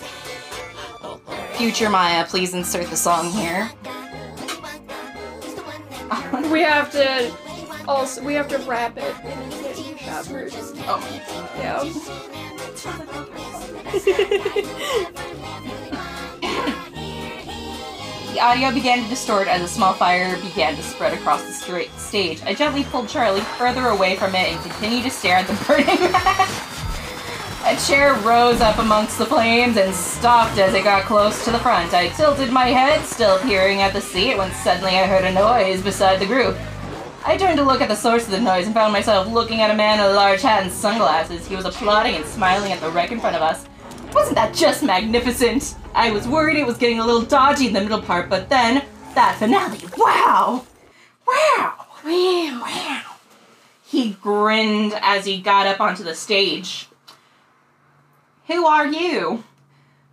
Future 1.59 1.89
Maya, 1.89 2.25
please 2.25 2.53
insert 2.53 2.89
the 2.89 2.95
song 2.95 3.29
here. 3.31 3.69
We 6.49 6.61
have 6.61 6.89
to 6.93 7.31
also 7.85 8.23
we 8.23 8.33
have 8.33 8.47
to 8.47 8.57
wrap 8.59 8.97
it 8.97 9.13
in 9.25 9.51
Candy 9.51 9.97
Shoppers. 9.97 10.53
Oh. 10.87 11.03
Yeah. 11.57 11.83
The 18.33 18.39
audio 18.39 18.71
began 18.71 19.03
to 19.03 19.09
distort 19.09 19.49
as 19.49 19.61
a 19.61 19.67
small 19.67 19.93
fire 19.93 20.37
began 20.37 20.77
to 20.77 20.81
spread 20.81 21.13
across 21.13 21.43
the 21.43 21.51
straight 21.51 21.91
stage. 21.99 22.41
I 22.43 22.53
gently 22.53 22.85
pulled 22.85 23.09
Charlie 23.09 23.41
further 23.41 23.87
away 23.87 24.15
from 24.15 24.33
it 24.33 24.47
and 24.47 24.61
continued 24.61 25.03
to 25.03 25.09
stare 25.09 25.35
at 25.35 25.47
the 25.47 25.53
burning. 25.65 26.69
A 27.69 27.77
chair 27.77 28.15
rose 28.21 28.61
up 28.61 28.79
amongst 28.79 29.19
the 29.19 29.27
flames 29.27 29.77
and 29.77 29.93
stopped 29.93 30.57
as 30.57 30.73
it 30.73 30.83
got 30.83 31.03
close 31.03 31.45
to 31.45 31.51
the 31.51 31.59
front. 31.59 31.93
I 31.93 32.09
tilted 32.09 32.51
my 32.51 32.65
head, 32.65 33.05
still 33.05 33.37
peering 33.41 33.81
at 33.81 33.93
the 33.93 34.01
seat, 34.01 34.39
when 34.39 34.51
suddenly 34.51 34.97
I 34.97 35.05
heard 35.05 35.23
a 35.23 35.31
noise 35.31 35.83
beside 35.83 36.19
the 36.19 36.25
group. 36.25 36.57
I 37.27 37.37
turned 37.37 37.57
to 37.57 37.63
look 37.63 37.81
at 37.81 37.87
the 37.87 37.95
source 37.95 38.25
of 38.25 38.31
the 38.31 38.41
noise 38.41 38.65
and 38.65 38.73
found 38.73 38.91
myself 38.91 39.27
looking 39.27 39.61
at 39.61 39.69
a 39.69 39.75
man 39.75 39.99
in 39.99 40.05
a 40.07 40.13
large 40.15 40.41
hat 40.41 40.63
and 40.63 40.71
sunglasses. 40.71 41.45
He 41.45 41.55
was 41.55 41.65
applauding 41.65 42.15
and 42.15 42.25
smiling 42.25 42.71
at 42.71 42.81
the 42.81 42.89
wreck 42.89 43.11
in 43.11 43.19
front 43.19 43.35
of 43.35 43.43
us. 43.43 43.67
Wasn't 44.13 44.33
that 44.33 44.55
just 44.55 44.81
magnificent? 44.81 45.75
I 45.93 46.09
was 46.09 46.27
worried 46.27 46.57
it 46.57 46.65
was 46.65 46.79
getting 46.79 46.97
a 46.97 47.05
little 47.05 47.21
dodgy 47.21 47.67
in 47.67 47.73
the 47.73 47.81
middle 47.81 48.01
part, 48.01 48.31
but 48.31 48.49
then 48.49 48.83
that 49.13 49.37
finale. 49.37 49.77
Wow! 49.95 50.65
Wow! 51.27 51.85
Wow. 52.03 52.61
Wow! 52.63 53.01
He 53.85 54.13
grinned 54.13 54.95
as 55.01 55.27
he 55.27 55.39
got 55.39 55.67
up 55.67 55.79
onto 55.79 56.03
the 56.03 56.15
stage. 56.15 56.88
Who 58.49 58.65
are 58.65 58.87
you? 58.87 59.43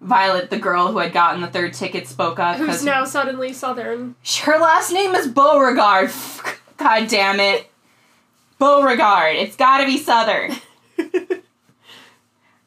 Violet, 0.03 0.51
the 0.51 0.59
girl 0.59 0.89
who 0.89 0.99
had 0.99 1.15
gotten 1.15 1.41
the 1.41 1.47
third 1.47 1.73
ticket, 1.73 2.07
spoke 2.07 2.39
up. 2.39 2.59
Who's 2.59 2.85
now 2.85 3.07
suddenly 3.07 3.55
Southern. 3.55 4.15
Her 4.43 4.59
last 4.59 4.93
name 4.93 5.15
is 5.15 5.27
Beauregard. 5.27 6.11
God 6.77 7.09
damn 7.09 7.41
it. 7.41 7.71
Beauregard. 8.59 9.37
It's 9.37 9.57
gotta 9.57 9.87
be 9.87 9.97
Southern. 9.97 10.53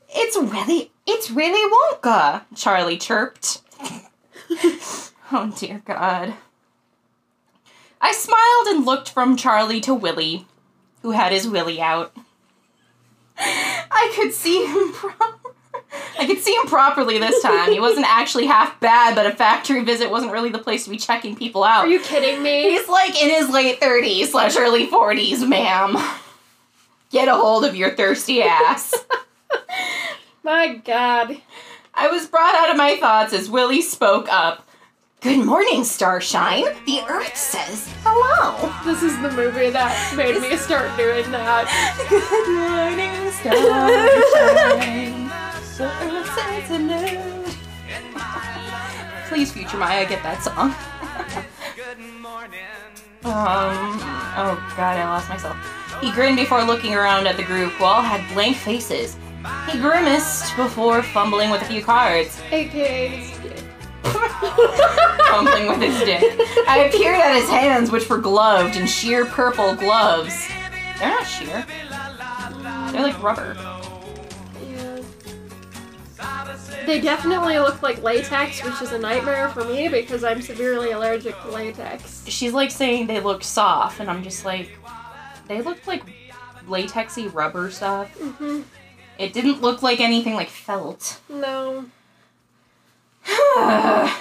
it's 0.10 0.38
really, 0.38 0.92
it's 1.06 1.30
really 1.30 1.72
Wonka, 1.72 2.46
Charlie 2.56 2.98
chirped. 2.98 3.62
oh 5.32 5.54
dear 5.56 5.84
God. 5.86 6.34
I 8.02 8.12
smiled 8.12 8.76
and 8.76 8.88
looked 8.88 9.12
from 9.12 9.38
Charlie 9.38 9.82
to 9.82 9.94
Willie, 9.94 10.48
who 11.04 11.12
had 11.12 11.32
his 11.32 11.48
Willie 11.48 11.80
out. 11.80 12.16
I 13.38 14.12
could 14.16 14.34
see 14.34 14.66
him 14.66 14.94
pro- 14.94 15.36
I 16.20 16.26
could 16.26 16.40
see 16.40 16.54
him 16.54 16.68
properly 16.68 17.18
this 17.18 17.42
time. 17.42 17.72
He 17.72 17.80
wasn't 17.80 18.06
actually 18.08 18.46
half 18.46 18.80
bad, 18.80 19.16
but 19.16 19.26
a 19.26 19.32
factory 19.32 19.84
visit 19.84 20.12
wasn't 20.12 20.32
really 20.32 20.50
the 20.50 20.60
place 20.60 20.84
to 20.84 20.90
be 20.90 20.98
checking 20.98 21.36
people 21.36 21.64
out. 21.64 21.86
Are 21.86 21.88
you 21.88 22.00
kidding 22.00 22.44
me? 22.44 22.72
He's 22.72 22.88
like 22.88 23.20
in 23.22 23.30
his 23.30 23.50
late 23.50 23.80
30s 23.80 24.26
slash 24.28 24.56
early 24.58 24.88
40s, 24.88 25.48
ma'am. 25.48 25.98
Get 27.10 27.28
a 27.28 27.36
hold 27.36 27.66
of 27.66 27.76
your 27.76 27.96
thirsty 27.96 28.44
ass. 28.44 28.94
My 30.44 30.76
god. 30.76 31.42
I 31.94 32.08
was 32.08 32.28
brought 32.28 32.56
out 32.56 32.70
of 32.72 32.78
my 32.78 32.98
thoughts 32.98 33.34
as 33.34 33.50
Willie 33.50 33.82
spoke 33.82 34.32
up. 34.32 34.68
Good 35.22 35.46
morning, 35.46 35.84
Starshine. 35.84 36.64
The 36.86 37.02
Earth 37.10 37.36
says 37.36 37.94
hello. 38.04 38.74
This 38.86 39.04
is 39.04 39.20
the 39.22 39.32
movie 39.32 39.70
that 39.70 40.16
made 40.16 40.40
me 40.42 40.56
start 40.56 40.96
doing 40.96 41.30
that. 41.32 41.68
Good 42.10 42.48
morning, 42.56 43.32
Starshine. 43.34 45.29
The 45.80 45.86
Earth 45.86 46.28
says 46.36 46.68
hello. 46.68 47.46
Please, 49.30 49.50
Future 49.54 49.78
Maya, 49.78 50.06
get 50.06 50.22
that 50.24 50.44
song. 50.44 50.76
Um, 53.22 54.00
oh 54.38 54.74
god, 54.78 54.98
I 54.98 55.04
lost 55.06 55.28
myself. 55.30 55.58
He 56.02 56.12
grinned 56.12 56.38
before 56.38 56.64
looking 56.64 56.96
around 56.96 57.28
at 57.28 57.36
the 57.36 57.44
group 57.44 57.74
who 57.74 57.84
all 57.84 58.02
had 58.02 58.26
blank 58.34 58.56
faces. 58.56 59.18
He 59.70 59.78
grimaced 59.78 60.56
before 60.56 61.04
fumbling 61.04 61.50
with 61.50 61.62
a 61.62 61.66
few 61.66 61.84
cards. 61.84 62.42
AKA 62.50 63.08
his 63.10 63.38
dick. 63.40 63.60
fumbling 65.28 65.68
with 65.68 65.82
his 65.82 66.00
dick. 66.00 66.24
I 66.68 66.90
peered 66.94 67.20
at 67.20 67.36
his 67.36 67.50
hands, 67.50 67.92
which 67.92 68.10
were 68.10 68.18
gloved 68.20 68.78
in 68.78 68.88
sheer 68.88 69.26
purple 69.26 69.76
gloves. 69.76 70.48
They're 70.98 71.10
not 71.10 71.28
sheer. 71.28 71.66
They're 72.92 73.04
like 73.04 73.22
rubber. 73.22 73.58
They 76.86 77.00
definitely 77.02 77.60
look 77.60 77.82
like 77.82 78.02
latex, 78.02 78.64
which 78.64 78.82
is 78.82 78.92
a 78.92 79.00
nightmare 79.00 79.50
for 79.50 79.64
me 79.64 79.90
because 79.90 80.24
I'm 80.24 80.42
severely 80.42 80.92
allergic 80.92 81.40
to 81.42 81.50
latex. 81.50 82.26
She's 82.28 82.54
like 82.54 82.72
saying 82.72 83.08
they 83.08 83.20
look 83.20 83.44
soft, 83.44 84.00
and 84.00 84.10
I'm 84.10 84.24
just 84.24 84.46
like, 84.46 84.70
they 85.48 85.62
looked 85.62 85.88
like 85.88 86.04
latexy 86.68 87.34
rubber 87.34 87.70
stuff. 87.70 88.10
hmm 88.20 88.62
It 89.18 89.34
didn't 89.34 89.62
look 89.62 89.82
like 89.82 90.00
anything 90.00 90.34
like 90.36 90.50
felt. 90.50 91.20
No. 91.30 91.86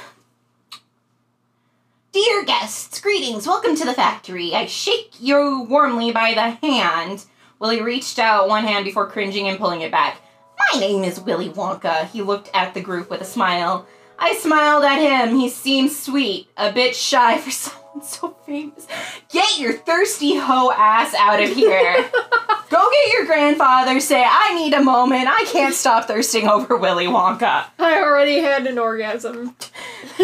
Dear 2.13 2.45
guests, 2.45 3.01
greetings, 3.01 3.47
welcome 3.47 3.77
to 3.77 3.85
the 3.85 3.95
factory. 3.95 4.55
I 4.55 4.67
shake 4.67 5.21
you 5.21 5.67
warmly 5.69 6.11
by 6.11 6.35
the 6.35 6.67
hand. 6.67 7.25
Willie 7.59 7.83
reached 7.83 8.19
out 8.19 8.49
one 8.49 8.65
hand 8.65 8.85
before 8.85 9.07
cringing 9.09 9.49
and 9.49 9.59
pulling 9.59 9.83
it 9.83 9.91
back. 9.93 10.21
My 10.59 10.81
name 10.81 11.05
is 11.05 11.21
Willy 11.21 11.51
Wonka. 11.51 12.07
He 12.09 12.23
looked 12.23 12.51
at 12.55 12.75
the 12.75 12.81
group 12.81 13.11
with 13.11 13.21
a 13.21 13.25
smile. 13.25 13.87
I 14.19 14.35
smiled 14.35 14.85
at 14.85 14.99
him. 14.99 15.37
He 15.37 15.49
seemed 15.49 15.93
sweet, 15.93 16.49
a 16.57 16.73
bit 16.73 16.97
shy 16.97 17.39
for 17.39 17.51
someone 17.53 18.03
so 18.03 18.37
famous. 18.45 18.87
Get 19.31 19.59
your 19.59 19.73
thirsty 19.73 20.37
hoe 20.37 20.73
ass 20.73 21.15
out 21.15 21.43
of 21.43 21.51
here. 21.51 22.11
Go 22.71 22.91
get 22.91 23.13
your 23.13 23.25
grandfather. 23.27 23.99
Say, 24.01 24.23
I 24.27 24.55
need 24.55 24.75
a 24.75 24.83
moment. 24.83 25.29
I 25.29 25.45
can't 25.45 25.75
stop 25.75 26.07
thirsting 26.07 26.49
over 26.49 26.77
Willy 26.77 27.07
Wonka. 27.07 27.65
I 27.79 28.03
already 28.03 28.41
had 28.41 28.67
an 28.67 28.79
orgasm. 28.79 29.57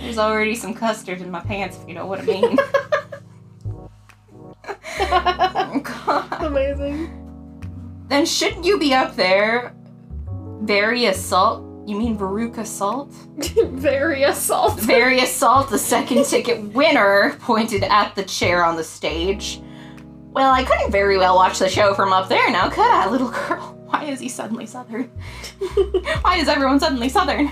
There's 0.00 0.18
already 0.18 0.54
some 0.54 0.74
custard 0.74 1.20
in 1.20 1.30
my 1.30 1.40
pants, 1.40 1.78
if 1.82 1.88
you 1.88 1.94
know 1.94 2.06
what 2.06 2.20
I 2.20 2.22
mean. 2.22 2.56
Oh, 5.00 5.80
God. 5.82 6.42
Amazing. 6.44 7.27
Then 8.08 8.24
shouldn't 8.24 8.64
you 8.64 8.78
be 8.78 8.94
up 8.94 9.16
there? 9.16 9.74
Very 10.62 11.06
assault? 11.06 11.64
You 11.86 11.96
mean 11.96 12.18
Veruca 12.18 12.66
Salt? 12.66 13.10
Very 13.38 14.24
assault. 14.24 14.78
Very 14.80 15.20
assault, 15.20 15.70
the 15.70 15.78
second 15.78 16.26
ticket 16.26 16.62
winner, 16.74 17.36
pointed 17.40 17.82
at 17.84 18.14
the 18.14 18.24
chair 18.24 18.62
on 18.62 18.76
the 18.76 18.84
stage. 18.84 19.62
Well, 20.32 20.52
I 20.52 20.64
couldn't 20.64 20.92
very 20.92 21.16
well 21.16 21.34
watch 21.34 21.58
the 21.58 21.68
show 21.68 21.94
from 21.94 22.12
up 22.12 22.28
there 22.28 22.50
now, 22.50 22.68
could 22.68 22.84
I, 22.84 23.08
little 23.08 23.30
girl? 23.30 23.74
Why 23.88 24.04
is 24.04 24.20
he 24.20 24.28
suddenly 24.28 24.66
southern? 24.66 25.04
Why 26.20 26.36
is 26.36 26.48
everyone 26.48 26.78
suddenly 26.78 27.08
southern? 27.08 27.46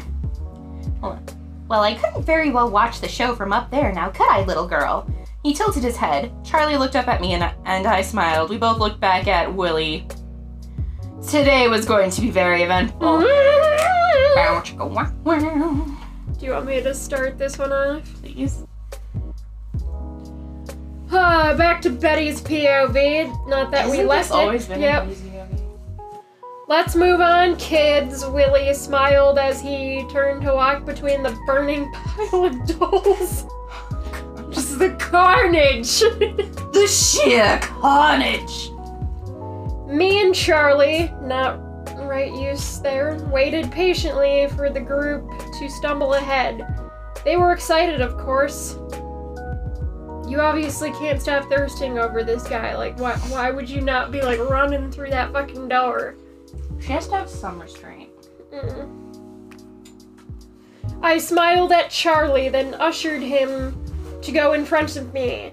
Hold 1.00 1.14
on. 1.16 1.26
Well, 1.68 1.82
I 1.82 1.94
couldn't 1.94 2.22
very 2.22 2.50
well 2.50 2.70
watch 2.70 3.00
the 3.00 3.08
show 3.08 3.34
from 3.34 3.52
up 3.52 3.70
there 3.70 3.90
now, 3.92 4.10
could 4.10 4.30
I, 4.30 4.44
little 4.44 4.68
girl? 4.68 5.10
He 5.42 5.54
tilted 5.54 5.82
his 5.82 5.96
head. 5.96 6.30
Charlie 6.44 6.76
looked 6.76 6.94
up 6.94 7.08
at 7.08 7.20
me 7.20 7.32
and, 7.32 7.50
and 7.64 7.86
I 7.86 8.02
smiled. 8.02 8.50
We 8.50 8.58
both 8.58 8.78
looked 8.78 9.00
back 9.00 9.26
at 9.26 9.52
Willie. 9.52 10.06
Today 11.22 11.66
was 11.66 11.84
going 11.86 12.10
to 12.10 12.20
be 12.20 12.30
very 12.30 12.62
eventful. 12.62 13.00
Bow, 13.20 14.62
chicka, 14.62 14.88
wah, 14.88 15.10
wah. 15.24 15.38
Do 16.38 16.46
you 16.46 16.52
want 16.52 16.66
me 16.66 16.82
to 16.82 16.94
start 16.94 17.38
this 17.38 17.58
one 17.58 17.72
off? 17.72 18.04
Please. 18.20 18.64
Uh, 21.10 21.56
back 21.56 21.80
to 21.82 21.90
Betty's 21.90 22.42
POV. 22.42 23.48
Not 23.48 23.70
that 23.70 23.88
we 23.90 24.04
left 24.04 24.30
always 24.30 24.66
it. 24.66 24.68
been 24.68 24.80
yep. 24.82 25.04
an 25.04 25.10
easy 25.10 25.30
movie? 25.30 25.62
Let's 26.68 26.94
move 26.94 27.20
on, 27.20 27.56
kids. 27.56 28.26
Willie 28.26 28.74
smiled 28.74 29.38
as 29.38 29.60
he 29.60 30.04
turned 30.10 30.42
to 30.42 30.52
walk 30.52 30.84
between 30.84 31.22
the 31.22 31.36
burning 31.46 31.90
pile 31.94 32.44
of 32.44 32.66
dolls. 32.78 33.46
Just 34.50 34.78
the 34.78 34.90
carnage. 34.98 36.02
The 36.76 36.86
sheer 36.86 37.58
carnage. 37.62 38.70
Me 39.86 40.20
and 40.20 40.34
Charlie, 40.34 41.12
not 41.22 41.60
right 42.08 42.32
use 42.32 42.80
there, 42.80 43.16
waited 43.30 43.70
patiently 43.70 44.48
for 44.56 44.68
the 44.68 44.80
group 44.80 45.30
to 45.58 45.68
stumble 45.68 46.14
ahead. 46.14 46.66
They 47.24 47.36
were 47.36 47.52
excited, 47.52 48.00
of 48.00 48.16
course. 48.18 48.76
You 50.28 50.40
obviously 50.40 50.90
can't 50.92 51.22
stop 51.22 51.48
thirsting 51.48 51.98
over 51.98 52.24
this 52.24 52.42
guy. 52.48 52.76
Like, 52.76 52.98
why, 52.98 53.14
why 53.28 53.50
would 53.52 53.70
you 53.70 53.80
not 53.80 54.10
be 54.10 54.20
like 54.20 54.40
running 54.40 54.90
through 54.90 55.10
that 55.10 55.32
fucking 55.32 55.68
door? 55.68 56.16
She 56.80 56.88
has 56.88 57.06
to 57.08 57.16
have 57.16 57.30
some 57.30 57.60
restraint. 57.60 58.10
Mm. 58.52 59.06
I 61.00 61.18
smiled 61.18 61.70
at 61.70 61.90
Charlie, 61.90 62.48
then 62.48 62.74
ushered 62.74 63.22
him 63.22 63.80
to 64.22 64.32
go 64.32 64.54
in 64.54 64.64
front 64.64 64.96
of 64.96 65.14
me. 65.14 65.52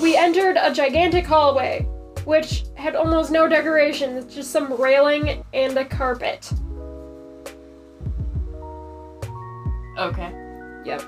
We 0.00 0.16
entered 0.16 0.56
a 0.60 0.72
gigantic 0.72 1.26
hallway, 1.26 1.82
which 2.24 2.64
had 2.74 2.94
almost 2.94 3.30
no 3.30 3.48
decorations, 3.48 4.34
just 4.34 4.50
some 4.50 4.72
railing 4.80 5.44
and 5.54 5.76
a 5.78 5.84
carpet. 5.84 6.52
Okay. 9.98 10.32
Yep. 10.84 11.02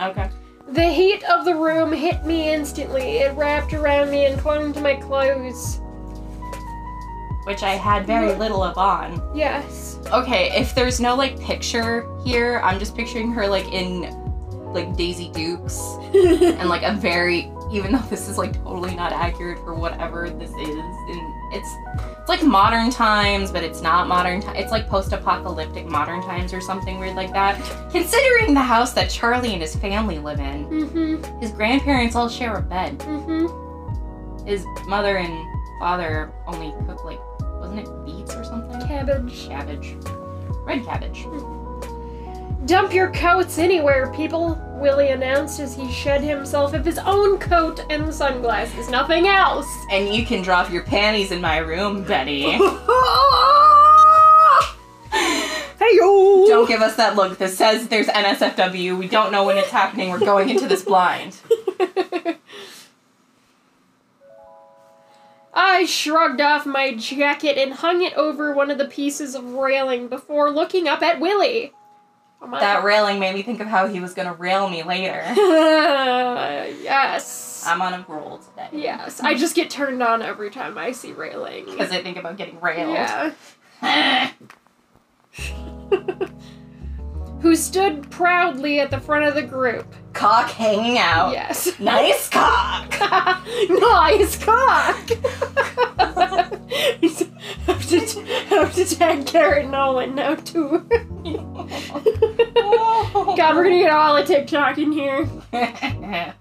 Okay. 0.00 0.30
The 0.68 0.84
heat 0.84 1.22
of 1.24 1.44
the 1.44 1.54
room 1.54 1.92
hit 1.92 2.24
me 2.24 2.52
instantly. 2.52 3.18
It 3.18 3.34
wrapped 3.36 3.72
around 3.72 4.10
me 4.10 4.26
and 4.26 4.38
clung 4.38 4.72
to 4.74 4.80
my 4.80 4.94
clothes. 4.94 5.80
Which 7.44 7.62
I 7.62 7.74
had 7.74 8.06
very 8.06 8.34
little 8.34 8.62
of 8.62 8.78
on. 8.78 9.22
Yes. 9.34 9.98
Okay, 10.12 10.50
if 10.58 10.74
there's 10.74 11.00
no 11.00 11.14
like 11.14 11.38
picture 11.38 12.08
here, 12.24 12.60
I'm 12.64 12.78
just 12.78 12.96
picturing 12.96 13.32
her 13.32 13.46
like 13.46 13.66
in 13.72 14.02
like 14.72 14.96
Daisy 14.96 15.30
Dukes 15.32 15.80
and 16.14 16.68
like 16.68 16.82
a 16.82 16.94
very 16.94 17.50
even 17.74 17.92
though 17.92 17.98
this 18.10 18.28
is 18.28 18.38
like 18.38 18.54
totally 18.62 18.94
not 18.94 19.12
accurate 19.12 19.58
for 19.58 19.74
whatever 19.74 20.30
this 20.30 20.50
is 20.50 20.56
and 20.58 21.52
it's 21.52 21.68
it's 22.20 22.28
like 22.28 22.42
modern 22.42 22.90
times 22.90 23.50
but 23.50 23.64
it's 23.64 23.82
not 23.82 24.06
modern 24.06 24.40
time 24.40 24.54
it's 24.56 24.70
like 24.70 24.88
post-apocalyptic 24.88 25.86
modern 25.86 26.22
times 26.22 26.54
or 26.54 26.60
something 26.60 26.98
weird 27.00 27.16
like 27.16 27.32
that 27.32 27.56
considering 27.90 28.54
the 28.54 28.62
house 28.62 28.92
that 28.92 29.10
charlie 29.10 29.52
and 29.52 29.60
his 29.60 29.74
family 29.76 30.18
live 30.18 30.38
in 30.38 30.66
mm-hmm. 30.66 31.40
his 31.40 31.50
grandparents 31.50 32.14
all 32.14 32.28
share 32.28 32.56
a 32.56 32.62
bed 32.62 32.98
Mm-hmm. 32.98 34.46
his 34.46 34.64
mother 34.86 35.18
and 35.18 35.46
father 35.80 36.32
only 36.46 36.72
cook 36.86 37.04
like 37.04 37.20
wasn't 37.60 37.80
it 37.80 38.04
beets 38.04 38.34
or 38.34 38.44
something 38.44 38.80
Cabbage. 38.86 39.46
cabbage 39.48 39.96
red 40.64 40.84
cabbage 40.84 41.26
Dump 42.66 42.94
your 42.94 43.10
coats 43.10 43.58
anywhere, 43.58 44.10
people, 44.12 44.54
Willie 44.80 45.10
announced 45.10 45.60
as 45.60 45.76
he 45.76 45.92
shed 45.92 46.22
himself 46.22 46.72
of 46.72 46.82
his 46.82 46.96
own 46.98 47.38
coat 47.38 47.84
and 47.90 48.12
sunglasses. 48.14 48.88
Nothing 48.88 49.26
else. 49.26 49.66
And 49.90 50.14
you 50.14 50.24
can 50.24 50.40
drop 50.40 50.72
your 50.72 50.82
panties 50.82 51.30
in 51.30 51.42
my 51.42 51.58
room, 51.58 52.04
Betty. 52.04 52.40
hey 52.52 52.60
yo! 55.92 56.46
don't 56.46 56.66
give 56.66 56.80
us 56.80 56.96
that 56.96 57.16
look. 57.16 57.36
This 57.36 57.58
says 57.58 57.88
there's 57.88 58.06
NSFW. 58.06 58.98
We 58.98 59.08
don't 59.08 59.30
know 59.30 59.44
when 59.44 59.58
it's 59.58 59.68
happening. 59.68 60.08
We're 60.08 60.20
going 60.20 60.48
into 60.48 60.66
this 60.66 60.84
blind. 60.84 61.36
I 65.52 65.84
shrugged 65.84 66.40
off 66.40 66.64
my 66.64 66.94
jacket 66.94 67.58
and 67.58 67.74
hung 67.74 68.02
it 68.02 68.14
over 68.14 68.54
one 68.54 68.70
of 68.70 68.78
the 68.78 68.86
pieces 68.86 69.34
of 69.34 69.52
railing 69.52 70.08
before 70.08 70.50
looking 70.50 70.88
up 70.88 71.02
at 71.02 71.20
Willie. 71.20 71.74
Oh 72.46 72.50
That 72.60 72.84
railing 72.84 73.18
made 73.20 73.34
me 73.34 73.42
think 73.42 73.60
of 73.60 73.68
how 73.68 73.86
he 73.86 74.00
was 74.00 74.12
gonna 74.12 74.34
rail 74.34 74.68
me 74.68 74.82
later. 74.82 75.22
yes. 76.82 77.64
I'm 77.66 77.80
on 77.80 77.94
a 77.94 78.04
roll 78.06 78.38
today. 78.38 78.68
yes. 78.72 79.20
I 79.20 79.34
just 79.34 79.54
get 79.54 79.70
turned 79.70 80.02
on 80.02 80.20
every 80.20 80.50
time 80.50 80.76
I 80.76 80.92
see 80.92 81.12
railing. 81.12 81.64
Because 81.74 81.90
I 81.90 82.02
think 82.02 82.18
about 82.18 82.36
getting 82.36 82.60
railed. 82.60 82.92
Yeah. 82.92 83.32
Who 87.44 87.54
stood 87.56 88.10
proudly 88.10 88.80
at 88.80 88.90
the 88.90 88.98
front 88.98 89.26
of 89.26 89.34
the 89.34 89.42
group. 89.42 89.94
Cock 90.14 90.48
hanging 90.48 90.96
out. 90.96 91.32
Yes. 91.32 91.70
Nice 91.78 92.30
cock. 92.30 92.98
nice 93.68 94.42
cock! 94.42 95.10
have, 97.66 97.86
to, 97.86 97.98
have 98.48 98.74
to 98.74 98.84
tag 98.86 99.26
Garrett 99.26 99.68
Nolan 99.68 100.14
now, 100.14 100.36
too. 100.36 100.88
God, 103.36 103.54
we're 103.54 103.64
gonna 103.64 103.78
get 103.78 103.92
all 103.92 104.14
the 104.14 104.24
TikTok 104.24 104.78
in 104.78 104.90
here. 104.90 105.28
I 105.52 106.32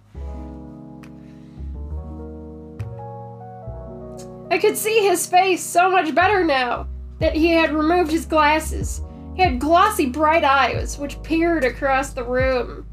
could 4.57 4.77
see 4.77 5.05
his 5.05 5.27
face 5.27 5.61
so 5.61 5.91
much 5.91 6.15
better 6.15 6.45
now 6.45 6.87
that 7.19 7.35
he 7.35 7.49
had 7.49 7.73
removed 7.73 8.09
his 8.09 8.25
glasses. 8.25 9.01
He 9.35 9.41
had 9.41 9.59
glossy, 9.59 10.07
bright 10.07 10.43
eyes 10.43 10.97
which 10.97 11.21
peered 11.23 11.63
across 11.63 12.13
the 12.13 12.23
room. 12.23 12.85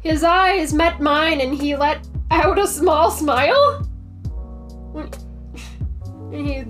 His 0.00 0.24
eyes 0.24 0.72
met 0.72 1.00
mine 1.00 1.40
and 1.40 1.54
he 1.54 1.76
let 1.76 2.06
out 2.30 2.58
a 2.58 2.66
small 2.66 3.10
smile. 3.10 3.88
He 6.30 6.62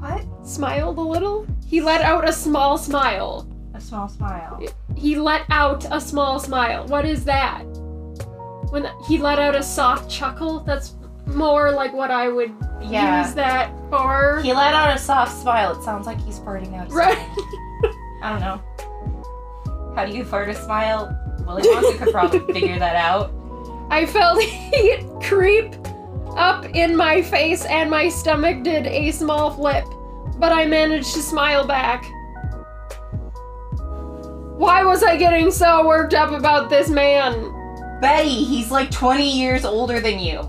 what? 0.00 0.24
smiled 0.46 0.98
a 0.98 1.02
little, 1.02 1.46
he 1.66 1.80
let 1.80 2.02
out 2.02 2.28
a 2.28 2.32
small 2.32 2.76
smile. 2.78 3.46
A 3.74 3.80
small 3.80 4.08
smile. 4.08 4.60
He 4.96 5.16
let 5.16 5.42
out 5.50 5.86
a 5.90 6.00
small 6.00 6.40
smile. 6.40 6.86
What 6.88 7.04
is 7.04 7.24
that? 7.24 7.62
When 8.70 8.88
he 9.06 9.18
let 9.18 9.38
out 9.38 9.54
a 9.54 9.62
soft 9.62 10.10
chuckle, 10.10 10.60
that's 10.60 10.90
more 11.34 11.70
like 11.70 11.92
what 11.92 12.10
I 12.10 12.28
would 12.28 12.52
Yeah. 12.80 13.24
use 13.24 13.34
that 13.34 13.70
for. 13.90 14.40
He 14.42 14.52
let 14.52 14.74
out 14.74 14.94
a 14.94 14.98
soft 14.98 15.36
smile. 15.40 15.78
It 15.78 15.82
sounds 15.82 16.06
like 16.06 16.20
he's 16.20 16.38
farting 16.40 16.74
out. 16.78 16.90
Right. 16.92 17.18
I 18.22 18.30
don't 18.30 18.40
know. 18.40 18.60
How 19.94 20.06
do 20.06 20.12
you 20.12 20.24
fart 20.24 20.48
a 20.48 20.54
smile? 20.54 21.16
Willy 21.46 21.62
Wonka 21.62 21.98
could 21.98 22.12
probably 22.12 22.40
figure 22.52 22.78
that 22.78 22.96
out. 22.96 23.32
I 23.90 24.06
felt 24.06 24.40
heat 24.42 25.04
creep 25.22 25.74
up 26.36 26.64
in 26.66 26.96
my 26.96 27.22
face 27.22 27.64
and 27.64 27.90
my 27.90 28.08
stomach 28.08 28.62
did 28.62 28.86
a 28.86 29.10
small 29.10 29.50
flip, 29.52 29.84
but 30.38 30.52
I 30.52 30.64
managed 30.66 31.12
to 31.14 31.22
smile 31.22 31.66
back. 31.66 32.04
Why 34.56 34.84
was 34.84 35.02
I 35.02 35.16
getting 35.16 35.50
so 35.50 35.86
worked 35.86 36.12
up 36.14 36.30
about 36.32 36.68
this 36.68 36.88
man? 36.90 37.56
Betty, 38.00 38.44
he's 38.44 38.70
like 38.70 38.90
20 38.90 39.38
years 39.38 39.64
older 39.64 40.00
than 40.00 40.18
you. 40.18 40.46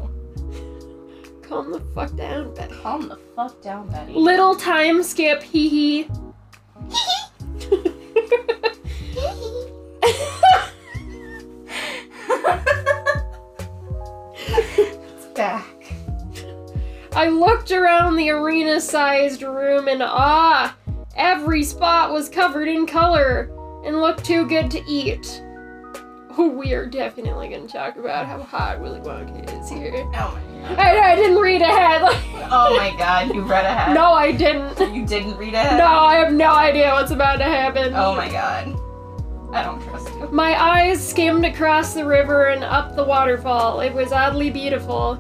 Calm 1.52 1.70
the 1.70 1.82
fuck 1.94 2.16
down, 2.16 2.54
Betty. 2.54 2.74
Calm 2.82 3.10
the 3.10 3.18
fuck 3.36 3.62
down, 3.62 3.90
Betty. 3.90 4.14
Little 4.14 4.56
time 4.56 5.04
skip, 5.04 5.44
hee 5.44 5.68
hee. 5.68 6.04
Hee 6.04 6.10
hee. 7.60 7.92
Hee 9.12 9.28
hee 9.28 9.68
It's 14.48 15.26
back. 15.36 15.66
I 17.12 17.28
looked 17.28 17.74
around 17.74 18.16
the 18.16 18.30
arena 18.30 18.80
sized 18.80 19.42
room 19.42 19.90
in 19.90 20.02
awe. 20.02 20.08
Ah, 20.10 20.78
every 21.18 21.64
spot 21.64 22.14
was 22.14 22.30
covered 22.30 22.70
in 22.70 22.88
color 22.88 23.52
and 23.84 24.00
looked 24.00 24.24
too 24.24 24.48
good 24.48 24.72
to 24.72 24.82
eat. 24.88 25.44
We 26.38 26.74
are 26.74 26.86
definitely 26.86 27.50
going 27.50 27.68
to 27.68 27.72
talk 27.72 27.98
about 27.98 28.26
how 28.28 28.42
hot 28.42 28.80
Willy 28.80 29.00
Wonka 29.00 29.62
is 29.62 29.70
here. 29.70 29.92
Oh 29.96 30.10
my 30.12 30.68
god. 30.70 30.80
I, 30.80 31.12
I 31.12 31.16
didn't 31.16 31.38
read 31.40 31.62
ahead. 31.62 32.02
Oh 32.54 32.76
my 32.76 32.94
god, 32.98 33.34
you 33.34 33.44
read 33.44 33.64
ahead? 33.64 33.96
no, 33.96 34.12
I 34.12 34.34
didn't. 34.34 34.78
You 34.94 35.06
didn't 35.06 35.38
read 35.38 35.54
ahead? 35.54 35.78
No, 35.78 35.86
I 35.86 36.16
have 36.16 36.34
no 36.34 36.52
idea 36.52 36.92
what's 36.92 37.12
about 37.12 37.38
to 37.38 37.46
happen. 37.46 37.94
Oh 37.96 38.14
my 38.14 38.30
god. 38.30 38.78
I 39.54 39.64
don't 39.64 39.82
trust 39.82 40.10
you. 40.10 40.28
My 40.32 40.62
eyes 40.62 41.06
skimmed 41.08 41.46
across 41.46 41.94
the 41.94 42.04
river 42.06 42.48
and 42.48 42.64
up 42.66 42.96
the 42.98 43.04
waterfall. 43.06 43.80
It 43.80 43.94
was 43.94 44.12
oddly 44.12 44.50
beautiful. 44.50 45.18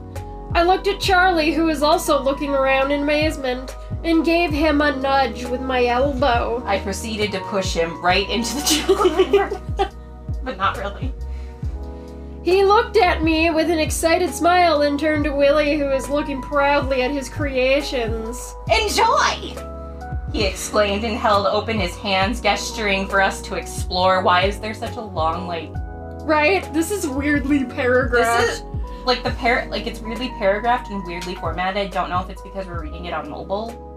I 0.53 0.63
looked 0.63 0.87
at 0.87 0.99
Charlie, 0.99 1.53
who 1.53 1.65
was 1.65 1.81
also 1.83 2.21
looking 2.21 2.49
around 2.53 2.91
in 2.91 3.03
amazement, 3.03 3.73
and 4.03 4.25
gave 4.25 4.51
him 4.51 4.81
a 4.81 4.93
nudge 4.97 5.45
with 5.45 5.61
my 5.61 5.85
elbow. 5.85 6.61
I 6.65 6.79
proceeded 6.79 7.31
to 7.31 7.39
push 7.41 7.73
him 7.73 8.01
right 8.03 8.29
into 8.29 8.55
the 8.55 9.61
River. 9.77 9.91
But 10.43 10.57
not 10.57 10.77
really. 10.77 11.13
He 12.43 12.63
looked 12.63 12.97
at 12.97 13.21
me 13.21 13.51
with 13.51 13.69
an 13.69 13.77
excited 13.77 14.33
smile 14.33 14.81
and 14.81 14.99
turned 14.99 15.25
to 15.25 15.31
Willie, 15.31 15.77
who 15.77 15.85
was 15.85 16.09
looking 16.09 16.41
proudly 16.41 17.03
at 17.03 17.11
his 17.11 17.29
creations. 17.29 18.55
Enjoy! 18.81 19.55
He 20.33 20.45
exclaimed 20.45 21.03
and 21.03 21.17
held 21.17 21.45
open 21.45 21.77
his 21.77 21.95
hands, 21.97 22.41
gesturing 22.41 23.07
for 23.07 23.21
us 23.21 23.41
to 23.43 23.55
explore. 23.55 24.23
Why 24.23 24.43
is 24.43 24.59
there 24.59 24.73
such 24.73 24.95
a 24.95 25.01
long, 25.01 25.47
like, 25.47 25.71
Right? 26.25 26.71
This 26.73 26.91
is 26.91 27.07
weirdly 27.07 27.65
paragraphed. 27.65 28.41
This 28.41 28.59
is 28.59 28.65
like 29.05 29.23
the 29.23 29.31
par 29.31 29.67
like 29.69 29.87
it's 29.87 29.99
weirdly 29.99 30.29
paragraphed 30.37 30.91
and 30.91 31.03
weirdly 31.05 31.35
formatted. 31.35 31.87
I 31.87 31.89
don't 31.89 32.09
know 32.09 32.19
if 32.19 32.29
it's 32.29 32.41
because 32.41 32.67
we're 32.67 32.81
reading 32.81 33.05
it 33.05 33.13
on 33.13 33.29
mobile. 33.29 33.89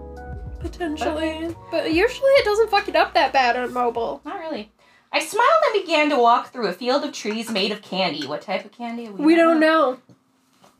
Potentially. 0.59 1.55
But 1.69 1.93
usually 1.93 2.31
it 2.31 2.45
doesn't 2.45 2.71
fuck 2.71 2.87
it 2.87 2.95
up 2.95 3.13
that 3.13 3.31
bad 3.31 3.55
on 3.55 3.71
mobile. 3.71 4.21
Not 4.25 4.39
really. 4.39 4.71
I 5.15 5.19
smiled 5.19 5.63
and 5.73 5.81
began 5.85 6.09
to 6.09 6.17
walk 6.17 6.51
through 6.51 6.67
a 6.67 6.73
field 6.73 7.03
of 7.05 7.11
trees 7.13 7.49
made 7.49 7.71
of 7.71 7.81
candy. 7.81 8.27
What 8.27 8.41
type 8.41 8.65
of 8.65 8.71
candy? 8.71 9.07
are 9.07 9.11
We 9.13 9.25
we 9.27 9.35
don't 9.35 9.59
know. 9.59 9.97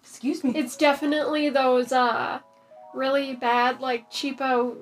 Excuse 0.04 0.43
me. 0.43 0.52
It's 0.56 0.76
definitely 0.76 1.50
those 1.50 1.91
uh 1.91 2.39
really 2.93 3.36
bad 3.36 3.80
like 3.82 4.12
cheapo 4.12 4.76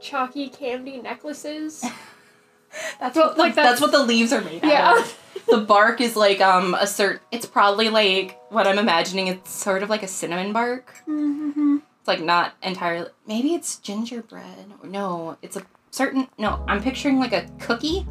chalky 0.00 0.48
candy 0.48 1.00
necklaces. 1.00 1.80
That's 3.00 3.16
Well, 3.16 3.28
what 3.28 3.36
the, 3.36 3.42
like 3.42 3.54
that's, 3.54 3.80
that's- 3.80 3.80
what 3.80 3.92
the 3.92 4.02
leaves 4.02 4.32
are 4.32 4.40
made 4.40 4.64
out 4.64 4.70
Yeah. 4.70 4.98
of. 4.98 5.18
The 5.46 5.58
bark 5.58 6.00
is 6.00 6.16
like 6.16 6.40
um 6.40 6.74
a 6.74 6.84
cert. 6.84 7.20
It's 7.30 7.46
probably 7.46 7.88
like 7.88 8.38
what 8.50 8.66
I'm 8.66 8.78
imagining. 8.78 9.26
It's 9.26 9.50
sort 9.50 9.82
of 9.82 9.90
like 9.90 10.02
a 10.02 10.08
cinnamon 10.08 10.52
bark. 10.52 10.94
mm-hmm. 11.08 11.78
It's 12.00 12.08
like 12.08 12.20
not 12.22 12.54
entirely. 12.62 13.10
Maybe 13.26 13.54
it's 13.54 13.76
gingerbread. 13.78 14.72
No, 14.84 15.36
it's 15.42 15.56
a 15.56 15.62
certain. 15.90 16.28
No, 16.38 16.64
I'm 16.68 16.82
picturing 16.82 17.18
like 17.18 17.32
a 17.32 17.46
cookie. 17.60 18.06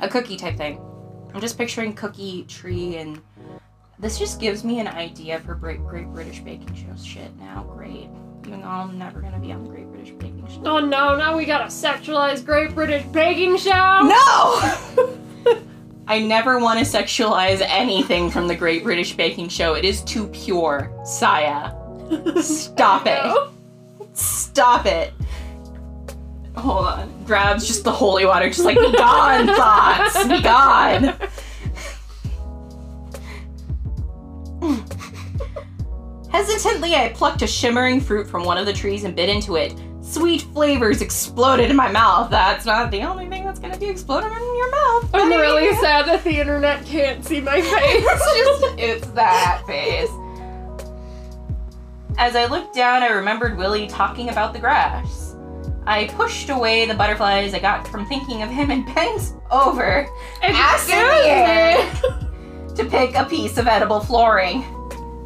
A 0.00 0.08
cookie 0.08 0.36
type 0.36 0.56
thing. 0.56 0.80
I'm 1.34 1.40
just 1.40 1.56
picturing 1.56 1.94
cookie 1.94 2.44
tree 2.44 2.96
and. 2.96 3.20
This 3.98 4.18
just 4.18 4.40
gives 4.40 4.64
me 4.64 4.80
an 4.80 4.88
idea 4.88 5.38
for 5.40 5.54
Great, 5.54 5.78
Great 5.84 6.08
British 6.08 6.40
Baking 6.40 6.74
Show 6.74 7.02
shit 7.02 7.36
now. 7.38 7.62
Great. 7.62 8.08
Even 8.44 8.60
though 8.60 8.66
I'm 8.66 8.98
never 8.98 9.20
gonna 9.20 9.38
be 9.38 9.52
on 9.52 9.64
Great 9.64 9.86
British 9.92 10.10
Baking 10.14 10.46
Show. 10.48 10.62
Oh 10.64 10.80
no, 10.80 11.14
now 11.16 11.36
we 11.36 11.44
got 11.44 11.60
a 11.60 11.66
sexualized 11.66 12.44
Great 12.44 12.74
British 12.74 13.04
Baking 13.06 13.56
Show! 13.56 13.70
No! 13.70 15.22
I 16.08 16.18
never 16.18 16.58
want 16.58 16.80
to 16.80 16.84
sexualize 16.84 17.62
anything 17.64 18.30
from 18.30 18.48
the 18.48 18.56
Great 18.56 18.82
British 18.82 19.16
Baking 19.16 19.48
Show. 19.48 19.74
It 19.74 19.84
is 19.84 20.02
too 20.02 20.26
pure. 20.28 20.92
Saya. 21.04 21.72
Stop 22.42 23.04
it. 23.06 23.50
Stop 24.12 24.86
it. 24.86 25.14
Hold 26.56 26.84
on. 26.86 27.24
Grabs 27.24 27.66
just 27.66 27.82
the 27.84 27.92
holy 27.92 28.26
water, 28.26 28.48
just 28.48 28.64
like, 28.64 28.78
be 28.78 28.92
gone, 28.92 29.46
thoughts. 29.56 30.28
Be 30.28 30.42
gone. 30.42 31.16
Hesitantly, 36.30 36.94
I 36.94 37.10
plucked 37.10 37.42
a 37.42 37.46
shimmering 37.46 38.00
fruit 38.00 38.26
from 38.26 38.44
one 38.44 38.56
of 38.58 38.66
the 38.66 38.72
trees 38.72 39.04
and 39.04 39.14
bit 39.14 39.28
into 39.28 39.56
it. 39.56 39.74
Sweet 40.02 40.42
flavors 40.42 41.00
exploded 41.00 41.70
in 41.70 41.76
my 41.76 41.90
mouth. 41.90 42.30
That's 42.30 42.64
not 42.66 42.90
the 42.90 43.02
only 43.02 43.28
thing 43.28 43.44
that's 43.44 43.58
gonna 43.58 43.78
be 43.78 43.86
exploding 43.88 44.30
in 44.30 44.56
your 44.56 44.70
mouth. 44.70 45.10
I'm 45.14 45.30
buddy. 45.30 45.40
really 45.40 45.74
sad 45.76 46.06
that 46.06 46.24
the 46.24 46.38
internet 46.38 46.84
can't 46.84 47.24
see 47.24 47.40
my 47.40 47.60
face. 47.60 47.72
it's 47.72 48.36
just 48.36 48.78
it's 48.78 49.06
that 49.12 49.62
face. 49.66 50.10
As 52.18 52.36
I 52.36 52.44
looked 52.46 52.74
down, 52.74 53.02
I 53.02 53.08
remembered 53.08 53.56
Willie 53.56 53.86
talking 53.86 54.28
about 54.28 54.52
the 54.52 54.58
grass. 54.58 55.21
I 55.86 56.06
pushed 56.16 56.48
away 56.48 56.86
the 56.86 56.94
butterflies 56.94 57.54
I 57.54 57.58
got 57.58 57.88
from 57.88 58.06
thinking 58.06 58.42
of 58.42 58.50
him 58.50 58.70
and 58.70 58.86
bent 58.94 59.32
over 59.50 60.08
Ass 60.42 60.88
in 60.88 60.96
the 60.96 61.28
air. 61.28 62.74
to 62.76 62.84
pick 62.84 63.16
a 63.16 63.24
piece 63.24 63.58
of 63.58 63.66
edible 63.66 64.00
flooring. 64.00 64.64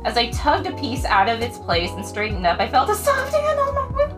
As 0.05 0.17
I 0.17 0.31
tugged 0.31 0.67
a 0.67 0.77
piece 0.77 1.05
out 1.05 1.29
of 1.29 1.41
its 1.41 1.59
place 1.59 1.91
and 1.91 2.07
straightened 2.07 2.47
up, 2.47 2.61
I 2.61 2.69
felt 2.69 2.89
a 2.89 2.95
soft 2.95 3.35
hand 3.35 3.59
on 3.59 3.75
my 3.75 3.87
wrist. 3.93 4.17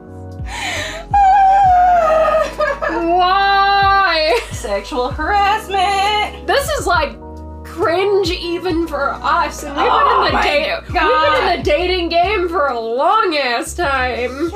Why? 2.91 4.41
Sexual 4.53 5.11
harassment. 5.11 6.47
This 6.47 6.69
is 6.79 6.87
like 6.87 7.19
cringe 7.65 8.31
even 8.31 8.87
for 8.87 9.11
us, 9.11 9.65
and 9.65 9.77
we've 9.77 9.87
Oh 9.89 9.99
been 10.23 10.27
in 10.27 10.33
the 10.33 10.39
oh 10.39 10.43
date. 10.43 10.83
We've 10.87 10.95
been 10.95 11.53
in 11.53 11.59
the 11.59 11.63
dating 11.65 12.09
game 12.11 12.49
for 12.49 12.67
a 12.69 12.79
long 12.79 13.37
ass 13.37 13.75
time. 13.75 14.53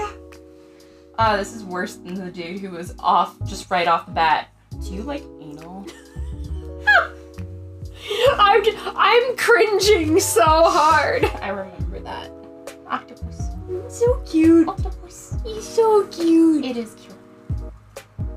Uh, 1.23 1.37
this 1.37 1.55
is 1.55 1.63
worse 1.63 1.95
than 1.95 2.15
the 2.15 2.33
dude 2.33 2.59
who 2.59 2.71
was 2.71 2.97
off 2.99 3.39
just 3.45 3.71
right 3.71 3.87
off 3.87 4.07
the 4.07 4.13
bat. 4.13 4.49
Do 4.83 4.93
you 4.93 5.03
like 5.05 5.23
anal? 5.41 5.87
I'm 8.41 8.61
I'm 8.97 9.37
cringing 9.37 10.19
so 10.19 10.43
hard. 10.45 11.25
I 11.41 11.51
remember 11.51 12.01
that. 12.01 12.33
Octopus. 12.89 13.51
So 13.87 14.21
cute. 14.27 14.67
Octopus. 14.67 15.37
He's 15.45 15.65
so 15.65 16.09
cute. 16.09 16.65
It 16.65 16.77
is 16.77 16.95
cute. 16.95 17.15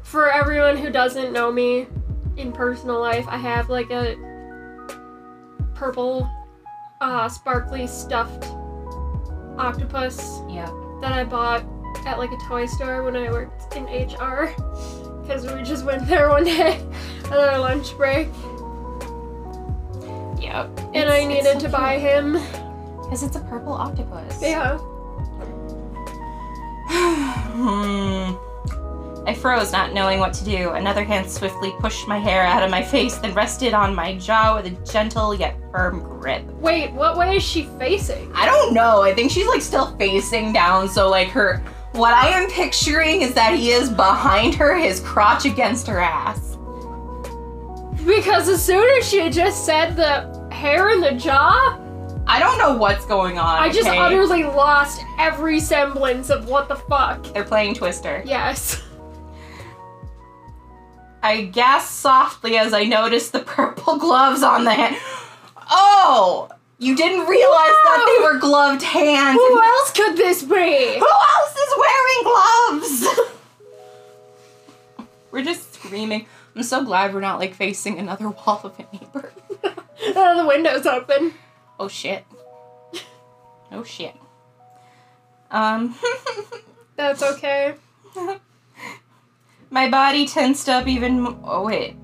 For 0.03 0.31
everyone 0.31 0.77
who 0.77 0.91
doesn't 0.91 1.33
know 1.33 1.51
me 1.51 1.87
in 2.37 2.51
personal 2.51 2.99
life, 2.99 3.25
I 3.27 3.37
have 3.37 3.67
like 3.67 3.89
a 3.89 4.15
purple, 5.73 6.29
uh, 7.01 7.29
sparkly 7.29 7.87
stuffed 7.87 8.45
octopus 9.57 10.41
Yeah. 10.47 10.69
that 11.01 11.13
I 11.13 11.23
bought 11.23 11.65
at 12.05 12.17
like 12.17 12.31
a 12.31 12.37
toy 12.47 12.65
store 12.65 13.03
when 13.03 13.15
I 13.15 13.29
worked 13.31 13.75
in 13.75 13.85
HR. 13.85 14.53
Because 15.21 15.51
we 15.51 15.63
just 15.63 15.85
went 15.85 16.07
there 16.07 16.29
one 16.29 16.43
day 16.43 16.79
on 17.25 17.33
our 17.33 17.57
lunch 17.57 17.95
break, 17.97 18.27
Yep. 20.39 20.79
and 20.93 21.09
I 21.09 21.25
needed 21.25 21.59
to 21.61 21.69
buy 21.69 21.97
him. 21.97 22.33
Because 23.01 23.23
it's 23.23 23.35
a 23.35 23.39
purple 23.41 23.73
octopus. 23.73 24.39
Yeah. 24.41 24.77
hmm. 26.87 28.33
I 29.27 29.33
froze, 29.33 29.71
not 29.71 29.91
knowing 29.91 30.19
what 30.19 30.33
to 30.33 30.45
do. 30.45 30.69
Another 30.73 31.03
hand 31.03 31.27
swiftly 31.31 31.73
pushed 31.79 32.07
my 32.07 32.19
hair 32.19 32.43
out 32.43 32.61
of 32.61 32.69
my 32.69 32.83
face, 32.83 33.15
then 33.17 33.33
rested 33.33 33.73
on 33.73 33.95
my 33.95 34.15
jaw 34.19 34.55
with 34.55 34.67
a 34.67 34.91
gentle 34.91 35.33
yet 35.33 35.57
firm 35.71 36.01
grip. 36.01 36.43
Wait, 36.61 36.91
what 36.93 37.17
way 37.17 37.37
is 37.37 37.41
she 37.43 37.63
facing? 37.79 38.31
I 38.35 38.45
don't 38.45 38.75
know. 38.75 39.01
I 39.01 39.15
think 39.15 39.31
she's 39.31 39.47
like 39.47 39.63
still 39.63 39.97
facing 39.97 40.53
down, 40.53 40.87
so 40.87 41.09
like 41.09 41.29
her. 41.29 41.63
What 41.95 42.13
I 42.13 42.27
am 42.27 42.49
picturing 42.49 43.21
is 43.21 43.33
that 43.35 43.53
he 43.53 43.71
is 43.71 43.89
behind 43.89 44.53
her, 44.55 44.75
his 44.75 44.99
crotch 44.99 45.45
against 45.45 45.87
her 45.87 46.01
ass. 46.01 46.57
Because 48.05 48.49
as 48.49 48.61
soon 48.61 48.85
as 48.97 49.07
she 49.09 49.19
had 49.19 49.31
just 49.31 49.65
said 49.65 49.95
the 49.95 50.49
hair 50.53 50.89
in 50.89 50.99
the 50.99 51.13
jaw, 51.13 51.79
I 52.27 52.39
don't 52.39 52.57
know 52.57 52.75
what's 52.75 53.05
going 53.05 53.39
on. 53.39 53.63
I 53.63 53.69
just 53.71 53.87
okay? 53.87 53.97
utterly 53.97 54.43
lost 54.43 55.05
every 55.17 55.61
semblance 55.61 56.29
of 56.29 56.49
what 56.49 56.67
the 56.67 56.75
fuck. 56.75 57.23
They're 57.33 57.45
playing 57.45 57.75
Twister. 57.75 58.21
Yes. 58.25 58.83
I 61.23 61.45
gasped 61.45 61.93
softly 61.93 62.57
as 62.57 62.73
I 62.73 62.83
noticed 62.83 63.31
the 63.31 63.39
purple 63.39 63.97
gloves 63.97 64.43
on 64.43 64.65
the 64.65 64.73
hand. 64.73 64.97
Oh! 65.67 66.47
You 66.77 66.95
didn't 66.95 67.27
realize 67.27 67.69
that 67.85 68.05
they 68.05 68.23
were 68.23 68.39
gloved 68.39 68.81
hands. 68.83 69.39
Who 69.39 69.61
else 69.61 69.91
could 69.91 70.17
this 70.17 70.43
be? 70.43 70.99
Who 70.99 71.07
else 71.07 71.55
is 71.55 71.73
wearing 71.77 72.23
gloves? 72.23 73.19
we're 75.31 75.43
just 75.43 75.73
screaming. 75.75 76.25
I'm 76.53 76.63
so 76.63 76.83
glad 76.83 77.13
we're 77.13 77.21
not 77.21 77.39
like 77.39 77.53
facing 77.53 77.97
another 77.97 78.29
wall 78.29 78.59
of 78.63 78.77
a 78.77 78.95
neighbor. 78.95 79.31
Uh, 79.63 80.35
the 80.41 80.45
window's 80.45 80.85
open. 80.85 81.33
Oh 81.79 81.87
shit. 81.87 82.25
Oh 83.71 83.83
shit. 83.83 84.15
Um 85.51 85.95
That's 86.97 87.23
okay. 87.23 87.75
my 89.69 89.89
body 89.89 90.25
tensed 90.27 90.67
up 90.67 90.87
even 90.87 91.21
mo- 91.21 91.39
oh 91.43 91.65
wait. 91.65 91.95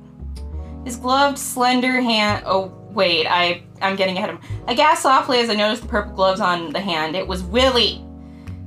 His 0.85 0.95
gloved 0.95 1.37
slender 1.37 1.99
hand 2.01 2.43
oh 2.45 2.73
wait, 2.91 3.27
I 3.27 3.63
I'm 3.81 3.95
getting 3.95 4.17
ahead 4.17 4.29
of 4.29 4.41
him. 4.41 4.49
I 4.67 4.73
gasped 4.73 5.03
softly 5.03 5.39
as 5.39 5.49
I 5.49 5.55
noticed 5.55 5.81
the 5.83 5.87
purple 5.87 6.13
gloves 6.13 6.39
on 6.41 6.71
the 6.71 6.79
hand. 6.79 7.15
It 7.15 7.27
was 7.27 7.43
Willie. 7.43 8.03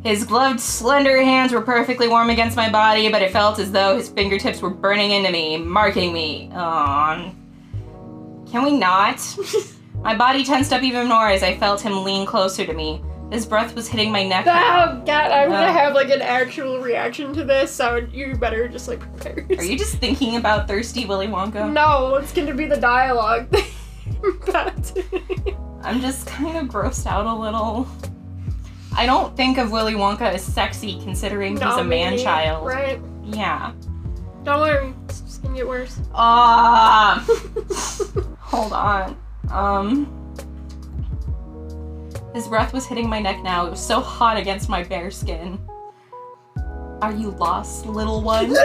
His 0.02 0.24
gloved, 0.24 0.60
slender 0.60 1.22
hands 1.22 1.52
were 1.52 1.62
perfectly 1.62 2.08
warm 2.08 2.28
against 2.28 2.56
my 2.56 2.70
body, 2.70 3.10
but 3.10 3.22
it 3.22 3.30
felt 3.32 3.58
as 3.58 3.72
though 3.72 3.96
his 3.96 4.08
fingertips 4.10 4.60
were 4.60 4.68
burning 4.70 5.12
into 5.12 5.30
me, 5.30 5.56
marking 5.56 6.12
me. 6.12 6.50
On. 6.52 7.34
Can 8.50 8.64
we 8.64 8.76
not? 8.76 9.20
my 10.02 10.14
body 10.14 10.44
tensed 10.44 10.72
up 10.72 10.82
even 10.82 11.08
more 11.08 11.28
as 11.28 11.42
I 11.42 11.56
felt 11.56 11.80
him 11.80 12.04
lean 12.04 12.26
closer 12.26 12.66
to 12.66 12.72
me. 12.74 13.02
His 13.32 13.46
breath 13.46 13.74
was 13.74 13.88
hitting 13.88 14.12
my 14.12 14.22
neck. 14.22 14.44
Oh 14.46 15.02
god, 15.06 15.30
I'm 15.32 15.50
Uh. 15.50 15.54
gonna 15.54 15.72
have 15.72 15.94
like 15.94 16.10
an 16.10 16.20
actual 16.20 16.78
reaction 16.80 17.32
to 17.32 17.42
this, 17.42 17.72
so 17.72 17.96
you 18.12 18.36
better 18.36 18.68
just 18.68 18.86
like 18.86 19.00
prepare. 19.16 19.58
Are 19.58 19.64
you 19.64 19.78
just 19.78 19.96
thinking 19.96 20.36
about 20.36 20.68
thirsty 20.68 21.06
Willy 21.06 21.26
Wonka? 21.26 21.72
No, 21.72 22.16
it's 22.16 22.32
gonna 22.32 22.54
be 22.54 22.66
the 22.66 22.76
dialogue. 22.76 23.46
I'm 25.82 26.00
just 26.00 26.26
kind 26.26 26.56
of 26.56 26.66
grossed 26.66 27.06
out 27.06 27.26
a 27.26 27.34
little. 27.34 27.86
I 28.96 29.06
don't 29.06 29.36
think 29.36 29.58
of 29.58 29.70
Willy 29.70 29.94
Wonka 29.94 30.22
as 30.22 30.42
sexy 30.42 31.00
considering 31.02 31.54
he's 31.54 31.62
a 31.62 31.84
man 31.84 32.16
child. 32.18 32.66
Right. 32.66 33.00
Yeah. 33.24 33.72
Don't 34.44 34.60
worry, 34.60 34.94
it's 35.04 35.20
just 35.22 35.42
gonna 35.42 35.56
get 35.56 35.66
worse. 35.66 35.98
Ah. 36.14 37.24
Hold 38.40 38.72
on. 38.72 39.16
Um. 39.50 40.20
His 42.34 42.48
breath 42.48 42.72
was 42.72 42.86
hitting 42.86 43.08
my 43.08 43.20
neck 43.20 43.42
now. 43.42 43.66
It 43.66 43.70
was 43.70 43.80
so 43.80 44.00
hot 44.00 44.36
against 44.36 44.68
my 44.68 44.82
bare 44.82 45.10
skin. 45.10 45.58
Are 47.00 47.12
you 47.12 47.30
lost, 47.32 47.86
little 47.86 48.22
one? 48.22 48.56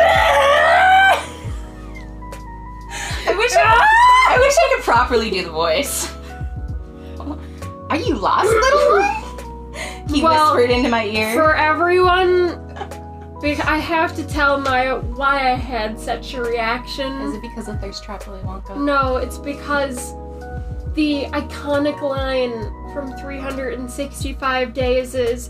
I 3.28 3.36
wish 3.38 3.52
I, 3.56 4.09
I 4.32 4.38
wish 4.38 4.54
I 4.58 4.74
could 4.76 4.84
properly 4.84 5.30
do 5.32 5.44
the 5.44 5.50
voice. 5.52 6.14
Are 7.90 7.98
you 7.98 8.16
lost, 8.16 8.48
little 8.50 9.00
one? 9.00 10.08
He 10.10 10.22
Well, 10.24 10.56
whispered 10.56 10.72
into 10.72 10.90
my 10.90 11.06
ear. 11.06 11.34
For 11.34 11.56
everyone, 11.56 12.68
bec- 13.42 13.66
I 13.66 13.78
have 13.80 14.16
to 14.16 14.24
tell 14.28 14.60
my 14.60 14.94
why 14.94 15.52
I 15.52 15.56
had 15.56 16.00
such 16.00 16.34
a 16.36 16.42
reaction. 16.42 17.12
Is 17.22 17.34
it 17.36 17.42
because 17.42 17.68
of 17.68 17.80
Thirst 17.82 18.04
Trap 18.04 18.28
Willy 18.28 18.42
Wonka? 18.42 18.78
No, 18.78 19.18
it's 19.18 19.38
because 19.40 20.14
the 20.94 21.26
iconic 21.32 22.00
line 22.02 22.52
from 22.94 23.16
365 23.18 24.74
Days 24.74 25.16
is, 25.16 25.50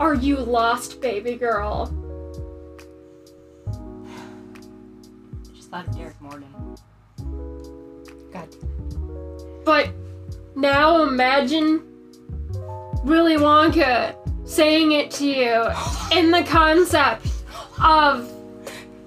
Are 0.00 0.14
you 0.14 0.36
lost, 0.36 1.00
baby 1.00 1.36
girl? 1.36 1.90
I 3.66 5.56
just 5.56 5.70
thought 5.70 5.88
of 5.88 5.96
Derek 5.96 6.20
Morgan. 6.20 6.48
God. 8.38 9.64
But 9.64 9.90
now 10.54 11.02
imagine 11.02 11.82
Willy 13.04 13.36
Wonka 13.36 14.14
saying 14.46 14.92
it 14.92 15.10
to 15.12 15.26
you 15.26 15.66
in 16.16 16.30
the 16.30 16.42
concept 16.42 17.26
of 17.82 18.32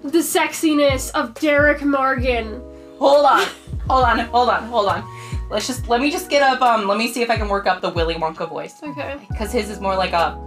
the 0.03 0.19
sexiness 0.19 1.11
of 1.11 1.33
Derek 1.35 1.81
Morgan. 1.83 2.61
Hold 2.99 3.25
on. 3.25 3.47
Hold 3.89 4.05
on. 4.05 4.19
Hold 4.19 4.49
on. 4.49 4.63
Hold 4.67 4.87
on. 4.89 5.17
Let's 5.49 5.67
just 5.67 5.89
let 5.89 5.99
me 5.99 6.09
just 6.09 6.29
get 6.29 6.41
up 6.41 6.61
um 6.61 6.87
let 6.87 6.97
me 6.97 7.11
see 7.11 7.21
if 7.21 7.29
I 7.29 7.35
can 7.35 7.49
work 7.49 7.67
up 7.67 7.81
the 7.81 7.89
Willy 7.89 8.15
Wonka 8.15 8.47
voice. 8.47 8.81
Okay. 8.81 9.19
Cause 9.37 9.51
his 9.51 9.69
is 9.69 9.79
more 9.81 9.95
like 9.95 10.13
a 10.13 10.37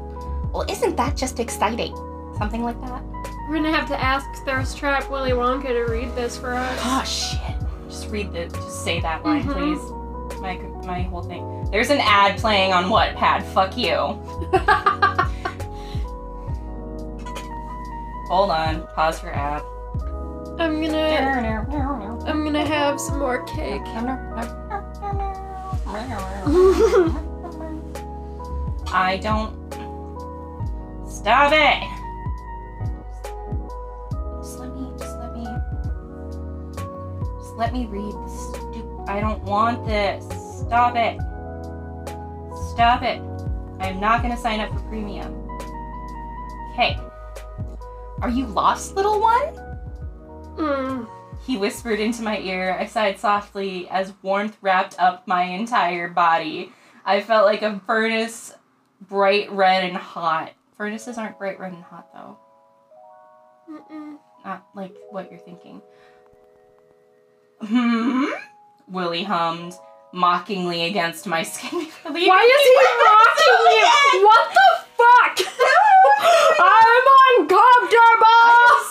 Well, 0.52 0.64
isn't 0.68 0.96
that 0.96 1.16
just 1.16 1.40
exciting? 1.40 1.94
Something 2.38 2.62
like 2.62 2.80
that. 2.80 3.02
We're 3.48 3.56
gonna 3.56 3.72
have 3.72 3.88
to 3.88 4.00
ask 4.00 4.26
Thirst 4.44 4.78
Trap 4.78 5.10
Willy 5.10 5.32
Wonka 5.32 5.68
to 5.68 5.92
read 5.92 6.14
this 6.14 6.38
for 6.38 6.54
us. 6.54 6.80
Oh 6.84 7.04
shit. 7.04 7.54
Just 7.88 8.08
read 8.10 8.32
the 8.32 8.46
just 8.48 8.84
say 8.84 9.00
that 9.00 9.24
line, 9.24 9.44
Mhm. 9.44 9.52
please. 9.52 9.80
My 10.40 10.56
my 10.86 11.02
whole 11.02 11.22
thing. 11.22 11.68
There's 11.70 11.90
an 11.90 12.00
ad 12.00 12.38
playing 12.38 12.72
on 12.72 12.84
Wattpad? 12.84 13.42
Fuck 13.42 13.76
you. 13.76 13.96
Hold 18.28 18.50
on. 18.50 18.86
Pause 18.94 19.20
for 19.20 19.30
ad. 19.30 19.62
I'm 20.58 20.80
gonna 20.80 21.66
I'm 22.26 22.44
gonna 22.44 22.64
have 22.64 22.98
some 23.00 23.18
more 23.18 23.42
cake. 23.44 23.82
I 28.92 29.18
don't. 29.22 29.52
Stop 31.08 31.52
it! 31.52 31.82
Let 37.56 37.72
me 37.72 37.86
read. 37.86 38.14
I 39.08 39.20
don't 39.20 39.42
want 39.44 39.86
this. 39.86 40.24
Stop 40.60 40.96
it. 40.96 41.20
Stop 42.72 43.02
it. 43.02 43.20
I'm 43.80 44.00
not 44.00 44.22
gonna 44.22 44.36
sign 44.36 44.60
up 44.60 44.70
for 44.70 44.80
premium. 44.88 45.48
Okay. 46.72 46.98
Are 48.20 48.30
you 48.30 48.46
lost, 48.46 48.96
little 48.96 49.20
one? 49.20 49.54
Mm. 50.56 51.08
He 51.46 51.56
whispered 51.56 52.00
into 52.00 52.22
my 52.22 52.38
ear. 52.38 52.76
I 52.78 52.86
sighed 52.86 53.18
softly 53.18 53.88
as 53.90 54.14
warmth 54.22 54.56
wrapped 54.62 54.98
up 54.98 55.26
my 55.28 55.42
entire 55.42 56.08
body. 56.08 56.72
I 57.04 57.20
felt 57.20 57.44
like 57.44 57.62
a 57.62 57.80
furnace, 57.86 58.54
bright 59.02 59.52
red 59.52 59.84
and 59.84 59.96
hot. 59.96 60.52
Furnaces 60.76 61.18
aren't 61.18 61.38
bright 61.38 61.60
red 61.60 61.72
and 61.72 61.84
hot, 61.84 62.08
though. 62.14 62.38
Mm-mm. 63.70 64.16
Not 64.44 64.66
like 64.74 64.94
what 65.10 65.30
you're 65.30 65.40
thinking. 65.40 65.82
Hmm? 67.66 68.26
Willie 68.88 69.22
hummed, 69.22 69.74
mockingly 70.12 70.84
against 70.84 71.26
my 71.26 71.42
skin. 71.42 71.86
Why 72.02 72.20
is 72.20 72.62
he 72.66 72.74
mocking 73.04 73.64
you? 73.72 74.26
What 74.26 74.48
the 74.52 74.68
fuck? 74.98 75.34
I'm 76.60 77.06
uncomfortable! 77.38 78.34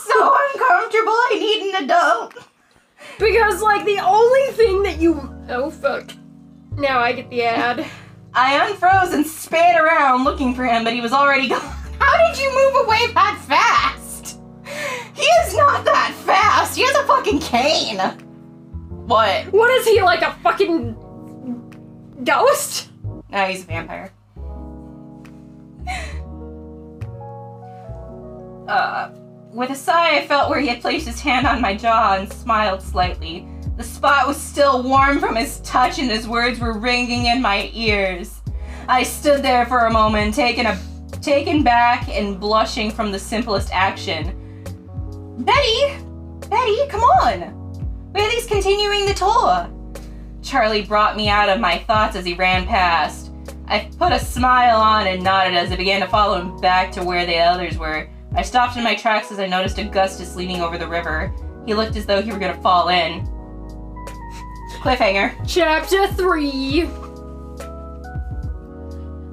so 0.06 0.38
uncomfortable, 0.54 1.14
I 1.14 1.38
need 1.40 1.74
an 1.74 1.84
adult. 1.84 2.34
Because, 3.20 3.62
like, 3.62 3.86
the 3.86 4.00
only 4.00 4.52
thing 4.54 4.84
that 4.84 5.00
you. 5.00 5.34
Oh, 5.50 5.70
fuck. 5.70 6.12
Now 6.76 7.00
I 7.00 7.14
get 7.14 7.30
the 7.30 7.44
ad. 7.44 7.86
I 8.34 8.68
unfroze 8.68 9.14
and 9.14 9.26
span 9.26 9.80
around 9.80 10.24
looking 10.24 10.56
for 10.56 10.66
him, 10.66 10.84
but 10.84 10.94
he 10.94 11.02
was 11.02 11.14
already 11.14 11.48
gone. 11.48 11.62
How 12.00 12.28
did 12.28 12.42
you 12.42 12.50
move 12.50 12.86
away 12.86 13.14
that 13.14 13.40
fast? 13.48 14.40
He 15.14 15.22
is 15.22 15.56
not 15.56 15.86
that 15.86 16.14
fast. 16.26 16.76
He 16.76 16.82
has 16.84 16.96
a 16.96 17.04
fucking 17.04 17.40
cane. 17.40 18.02
What? 19.06 19.46
What 19.52 19.72
is 19.72 19.86
he, 19.86 20.02
like 20.02 20.22
a 20.22 20.34
fucking. 20.44 20.96
ghost? 22.24 22.90
No, 23.30 23.46
he's 23.46 23.64
a 23.64 23.68
vampire. 23.68 24.12
Uh, 28.68 29.10
with 29.52 29.72
a 29.72 29.76
sigh, 29.76 30.18
I 30.18 30.26
felt 30.26 30.50
where 30.50 30.60
he 30.60 30.68
had 30.68 30.82
placed 30.82 31.06
his 31.06 31.20
hand 31.20 31.46
on 31.46 31.62
my 31.62 31.76
jaw 31.76 32.16
and 32.16 32.32
smiled 32.32 32.82
slightly. 32.82 33.46
The 33.76 33.84
spot 33.84 34.28
was 34.28 34.38
still 34.38 34.84
warm 34.84 35.20
from 35.20 35.36
his 35.36 35.60
touch, 35.62 36.00
and 36.00 36.10
his 36.10 36.28
words 36.28 36.60
were 36.60 36.78
ringing 36.78 37.26
in 37.26 37.42
my 37.42 37.70
ears. 37.74 38.42
I 38.88 39.04
stood 39.04 39.44
there 39.44 39.66
for 39.66 39.86
a 39.86 39.92
moment, 39.92 40.34
taken 40.34 40.66
a, 40.66 40.80
taken 41.22 41.64
back 41.64 42.08
and 42.08 42.40
blushing 42.40 42.92
from 42.92 43.12
the 43.12 43.20
simplest 43.20 43.70
action. 43.74 44.40
Betty, 45.40 45.98
Betty, 46.50 46.88
come 46.88 47.02
on! 47.02 47.63
Least 48.14 48.50
continuing 48.50 49.06
the 49.06 49.14
tour. 49.14 49.70
Charlie 50.42 50.84
brought 50.84 51.16
me 51.16 51.30
out 51.30 51.50
of 51.50 51.60
my 51.60 51.80
thoughts 51.80 52.16
as 52.16 52.26
he 52.26 52.34
ran 52.34 52.66
past. 52.66 53.32
I 53.68 53.90
put 53.98 54.12
a 54.12 54.20
smile 54.20 54.80
on 54.80 55.08
and 55.08 55.24
nodded 55.24 55.56
as 55.56 55.72
I 55.72 55.76
began 55.76 56.02
to 56.02 56.08
follow 56.08 56.40
him 56.40 56.60
back 56.60 56.92
to 56.94 57.04
where 57.04 57.26
the 57.26 57.38
others 57.38 57.78
were. 57.78 58.10
I 58.36 58.42
stopped 58.42 58.78
in 58.78 58.84
my 58.84 58.96
tracks 58.96 59.32
as 59.32 59.40
I 59.40 59.48
noticed 59.48 59.78
Augustus 59.78 60.36
leaning 60.36 60.62
over 60.62 60.78
the 60.78 60.88
river. 60.88 61.34
He 61.66 61.74
looked 61.74 61.96
as 61.96 62.06
though 62.06 62.22
he 62.22 62.32
were 62.32 62.40
gonna 62.40 62.62
fall 62.62 62.90
in. 62.90 63.26
Cliffhanger. 64.82 65.34
Chapter 65.48 66.08
3 66.08 66.90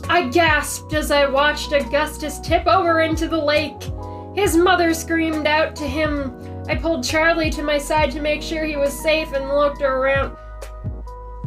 I 0.08 0.28
gasped 0.28 0.92
as 0.92 1.10
I 1.10 1.26
watched 1.26 1.72
Augustus 1.72 2.40
tip 2.40 2.66
over 2.66 3.00
into 3.00 3.28
the 3.28 3.38
lake. 3.38 3.80
His 4.34 4.56
mother 4.56 4.92
screamed 4.92 5.46
out 5.46 5.76
to 5.76 5.86
him. 5.86 6.32
I 6.70 6.76
pulled 6.76 7.02
Charlie 7.02 7.50
to 7.50 7.64
my 7.64 7.78
side 7.78 8.12
to 8.12 8.20
make 8.20 8.42
sure 8.42 8.64
he 8.64 8.76
was 8.76 8.92
safe 8.92 9.33
and 9.33 9.48
looked 9.48 9.83
around. 9.83 10.37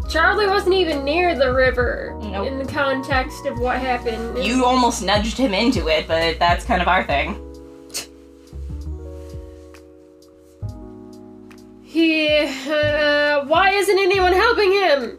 Charlie 0.10 0.48
wasn't 0.48 0.76
even 0.76 1.06
near 1.06 1.34
the 1.34 1.54
river 1.54 2.18
Nope. 2.22 2.46
in 2.46 2.58
the 2.60 2.66
context 2.66 3.46
of 3.46 3.58
what 3.58 3.80
happened. 3.80 4.44
You 4.44 4.66
almost 4.66 5.02
nudged 5.02 5.38
him 5.38 5.54
into 5.54 5.88
it, 5.88 6.10
but 6.10 6.38
that's 6.40 6.66
kind 6.66 6.82
of 6.82 6.90
our 6.90 7.06
thing. 7.06 7.40
He. 11.84 12.28
Uh, 12.40 13.46
why 13.46 13.70
isn't 13.72 13.98
anyone 13.98 14.34
helping 14.34 14.74
him? 14.74 15.18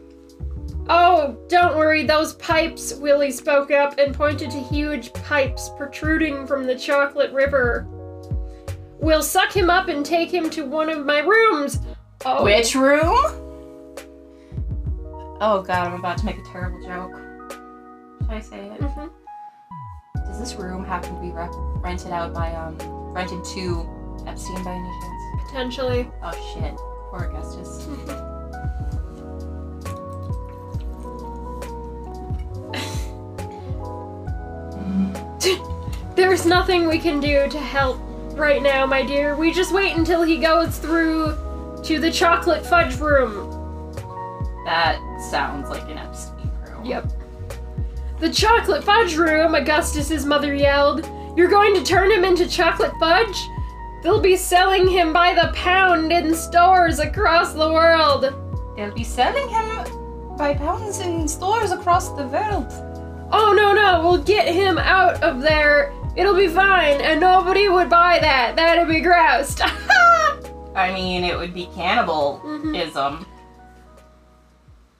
Oh, 0.87 1.35
don't 1.49 1.77
worry, 1.77 2.03
those 2.03 2.35
pipes, 2.35 2.93
Willie 2.93 3.31
spoke 3.31 3.71
up 3.71 3.97
and 3.97 4.13
pointed 4.13 4.51
to 4.51 4.59
huge 4.59 5.11
pipes 5.13 5.71
protruding 5.75 6.45
from 6.45 6.67
the 6.67 6.77
chocolate 6.77 7.33
river. 7.33 7.87
We'll 8.99 9.23
suck 9.23 9.55
him 9.55 9.69
up 9.69 9.87
and 9.87 10.05
take 10.05 10.33
him 10.33 10.49
to 10.51 10.65
one 10.65 10.89
of 10.89 11.05
my 11.05 11.19
rooms. 11.19 11.79
Oh, 12.25 12.43
Which 12.43 12.75
room? 12.75 13.15
Oh 15.41 15.61
god, 15.61 15.87
I'm 15.87 15.93
about 15.99 16.17
to 16.19 16.25
make 16.25 16.37
a 16.37 16.43
terrible 16.43 16.81
joke. 16.81 17.11
Should 18.21 18.31
I 18.31 18.39
say 18.39 18.59
it? 18.69 18.79
Mhm. 18.81 19.09
Does 20.25 20.39
this 20.39 20.55
room 20.55 20.83
happen 20.85 21.13
to 21.13 21.21
be 21.21 21.31
re- 21.31 21.49
rented 21.83 22.11
out 22.11 22.33
by, 22.33 22.53
um, 22.55 22.77
rented 23.13 23.43
to 23.43 23.85
Epstein 24.25 24.63
by 24.63 24.71
any 24.71 24.89
chance? 24.89 25.43
Potentially. 25.47 26.09
Oh 26.23 26.31
shit. 26.53 26.75
Poor 27.11 27.25
Augustus. 27.25 27.87
There's 36.15 36.45
nothing 36.45 36.87
we 36.87 36.99
can 36.99 37.19
do 37.19 37.47
to 37.49 37.59
help 37.59 37.99
right 38.37 38.61
now, 38.61 38.85
my 38.85 39.03
dear. 39.03 39.35
We 39.35 39.51
just 39.51 39.73
wait 39.73 39.95
until 39.95 40.21
he 40.23 40.37
goes 40.37 40.77
through 40.77 41.37
to 41.83 41.99
the 41.99 42.11
chocolate 42.11 42.65
fudge 42.65 42.97
room. 42.99 43.51
That 44.65 44.99
sounds 45.29 45.69
like 45.69 45.89
an 45.89 45.97
Epstein 45.97 46.51
room. 46.67 46.85
Yep. 46.85 47.11
The 48.19 48.29
chocolate 48.29 48.83
fudge 48.83 49.15
room, 49.15 49.55
Augustus's 49.55 50.25
mother 50.25 50.55
yelled. 50.55 51.09
You're 51.35 51.49
going 51.49 51.73
to 51.75 51.83
turn 51.83 52.11
him 52.11 52.23
into 52.23 52.47
chocolate 52.47 52.93
fudge? 52.99 53.37
They'll 54.01 54.21
be 54.21 54.37
selling 54.37 54.87
him 54.87 55.11
by 55.11 55.33
the 55.33 55.51
pound 55.53 56.11
in 56.11 56.33
stores 56.33 56.99
across 56.99 57.53
the 57.53 57.71
world. 57.71 58.33
They'll 58.75 58.93
be 58.93 59.03
selling 59.03 59.49
him 59.49 60.37
by 60.37 60.53
pounds 60.53 60.99
in 60.99 61.27
stores 61.27 61.71
across 61.71 62.09
the 62.09 62.27
world. 62.27 62.67
Oh 63.31 63.53
no 63.55 63.73
no, 63.73 64.01
we'll 64.01 64.23
get 64.23 64.47
him 64.47 64.77
out 64.77 65.21
of 65.23 65.41
there. 65.41 65.91
It'll 66.15 66.35
be 66.35 66.47
fine, 66.47 67.01
and 67.01 67.19
nobody 67.19 67.67
would 67.67 67.89
buy 67.89 68.19
that. 68.19 68.55
That'd 68.55 68.87
be 68.87 69.01
gross. 69.01 69.59
I 70.75 70.93
mean, 70.93 71.23
it 71.23 71.37
would 71.37 71.53
be 71.53 71.67
cannibalism. 71.75 73.25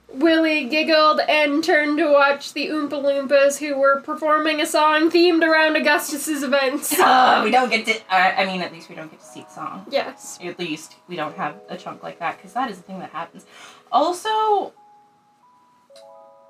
Willie 0.09 0.69
giggled 0.69 1.19
and 1.27 1.61
turned 1.61 1.97
to 1.97 2.09
watch 2.09 2.53
the 2.53 2.67
Oompa 2.67 2.91
Loompas 2.91 3.57
who 3.59 3.77
were 3.77 3.99
performing 3.99 4.61
a 4.61 4.65
song 4.65 5.11
themed 5.11 5.43
around 5.43 5.75
Augustus's 5.75 6.41
events. 6.43 6.95
Uh, 7.05 7.41
we 7.43 7.51
don't 7.51 7.69
get 7.69 7.85
to. 7.85 7.93
Uh, 8.09 8.33
I 8.37 8.45
mean, 8.45 8.61
at 8.61 8.71
least 8.71 8.87
we 8.89 8.95
don't 8.95 9.11
get 9.11 9.19
to 9.19 9.25
see 9.25 9.41
the 9.41 9.49
song. 9.49 9.85
yes. 9.91 10.39
At 10.41 10.57
least 10.57 10.95
we 11.09 11.15
don't 11.17 11.35
have 11.35 11.55
a 11.69 11.75
chunk 11.77 12.01
like 12.01 12.19
that 12.19 12.37
because 12.37 12.53
that 12.53 12.69
is 12.71 12.77
the 12.77 12.83
thing 12.83 12.99
that 12.99 13.09
happens. 13.11 13.45
Also, 13.91 14.73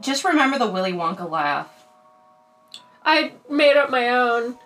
just 0.01 0.23
remember 0.23 0.59
the 0.59 0.69
Willy 0.69 0.93
Wonka 0.93 1.29
laugh. 1.29 1.74
I 3.05 3.33
made 3.49 3.77
up 3.77 3.89
my 3.89 4.09
own. 4.09 4.57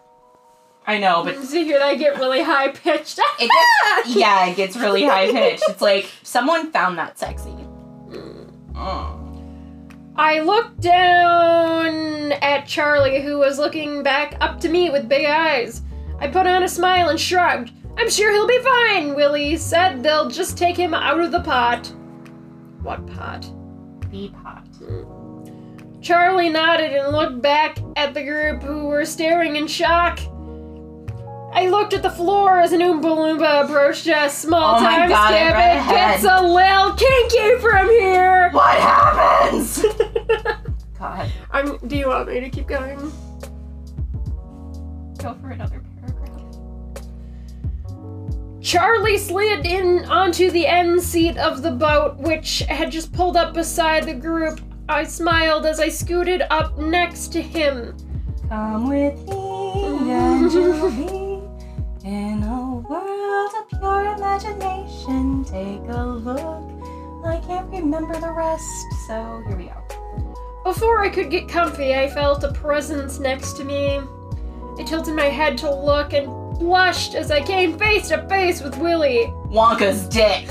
I 0.87 0.97
know, 0.97 1.23
but 1.23 1.35
So 1.43 1.63
here 1.63 1.79
I 1.81 1.95
get 1.95 2.17
really 2.17 2.41
high 2.41 2.69
pitched. 2.69 3.19
it 3.39 3.51
gets, 3.51 4.15
yeah, 4.15 4.47
it 4.47 4.55
gets 4.55 4.75
really 4.75 5.03
high 5.05 5.31
pitched. 5.31 5.63
It's 5.69 5.81
like 5.81 6.09
someone 6.23 6.71
found 6.71 6.97
that 6.97 7.19
sexy. 7.19 7.53
Mm. 8.09 9.09
I 10.15 10.39
looked 10.39 10.81
down 10.81 12.31
at 12.33 12.65
Charlie, 12.65 13.21
who 13.21 13.37
was 13.37 13.59
looking 13.59 14.03
back 14.03 14.35
up 14.41 14.59
to 14.61 14.69
me 14.69 14.89
with 14.89 15.07
big 15.07 15.25
eyes. 15.25 15.81
I 16.19 16.27
put 16.27 16.47
on 16.47 16.63
a 16.63 16.67
smile 16.67 17.09
and 17.09 17.19
shrugged. 17.19 17.71
I'm 17.97 18.09
sure 18.09 18.31
he'll 18.31 18.47
be 18.47 18.59
fine, 18.59 19.15
Willie 19.15 19.57
said. 19.57 20.01
They'll 20.01 20.29
just 20.29 20.57
take 20.57 20.77
him 20.77 20.93
out 20.93 21.19
of 21.19 21.31
the 21.31 21.41
pot. 21.41 21.87
What 22.81 23.05
pot? 23.07 23.49
The 24.11 24.29
pot. 24.29 24.65
Charlie 26.01 26.49
nodded 26.49 26.93
and 26.93 27.11
looked 27.11 27.41
back 27.41 27.77
at 27.95 28.13
the 28.13 28.23
group 28.23 28.63
who 28.63 28.85
were 28.85 29.05
staring 29.05 29.55
in 29.55 29.67
shock. 29.67 30.19
I 31.51 31.67
looked 31.67 31.93
at 31.93 32.03
the 32.03 32.11
floor 32.11 32.59
as 32.59 32.71
an 32.73 32.79
Oompa 32.79 33.01
Loompa 33.03 33.65
approached 33.65 34.07
us. 34.07 34.37
Small 34.37 34.75
oh 34.75 34.79
time 34.79 35.09
God, 35.09 35.33
I 35.33 35.47
skip. 35.47 35.53
read 35.53 35.77
It 35.77 35.89
gets 35.89 36.23
a 36.23 36.41
little 36.41 36.93
kinky 36.93 37.59
from 37.59 37.89
here. 37.89 38.49
What 38.51 38.79
happens? 38.79 39.83
God, 40.99 41.31
I'm, 41.51 41.77
do 41.87 41.97
you 41.97 42.07
want 42.07 42.29
me 42.29 42.39
to 42.39 42.49
keep 42.49 42.67
going? 42.67 43.11
go 45.19 45.35
for 45.41 45.49
another 45.49 45.83
paragraph. 45.99 46.31
Charlie 48.61 49.17
slid 49.17 49.65
in 49.65 50.05
onto 50.05 50.49
the 50.49 50.65
end 50.65 51.01
seat 51.01 51.37
of 51.37 51.61
the 51.61 51.71
boat, 51.71 52.17
which 52.17 52.59
had 52.59 52.91
just 52.91 53.11
pulled 53.11 53.35
up 53.35 53.53
beside 53.53 54.05
the 54.05 54.13
group. 54.13 54.61
I 54.89 55.03
smiled 55.03 55.67
as 55.67 55.79
I 55.79 55.87
scooted 55.87 56.41
up 56.49 56.75
next 56.79 57.31
to 57.33 57.41
him. 57.43 57.95
Come 58.49 58.89
with 58.89 59.23
me, 59.29 60.09
and 60.09 60.51
you'll 60.51 60.89
be 60.89 62.07
in 62.09 62.41
a 62.41 62.77
world 62.89 63.51
of 63.59 63.69
pure 63.79 64.15
imagination. 64.15 65.45
Take 65.45 65.87
a 65.95 66.03
look. 66.03 67.23
I 67.23 67.39
can't 67.45 67.69
remember 67.69 68.19
the 68.19 68.31
rest, 68.31 68.65
so 69.05 69.43
here 69.45 69.57
we 69.57 69.65
go. 69.65 69.75
Before 70.63 71.03
I 71.03 71.09
could 71.09 71.29
get 71.29 71.47
comfy, 71.47 71.93
I 71.93 72.09
felt 72.09 72.43
a 72.43 72.51
presence 72.51 73.19
next 73.19 73.57
to 73.57 73.63
me. 73.63 73.99
I 74.79 74.83
tilted 74.83 75.13
my 75.13 75.25
head 75.25 75.55
to 75.59 75.71
look, 75.71 76.13
and 76.13 76.48
blushed 76.59 77.15
as 77.15 77.31
I 77.31 77.41
came 77.41 77.79
face 77.79 78.09
to 78.09 78.21
face 78.27 78.61
with 78.61 78.77
Willie. 78.77 79.33
Wonka's 79.47 80.05
dick. 80.07 80.47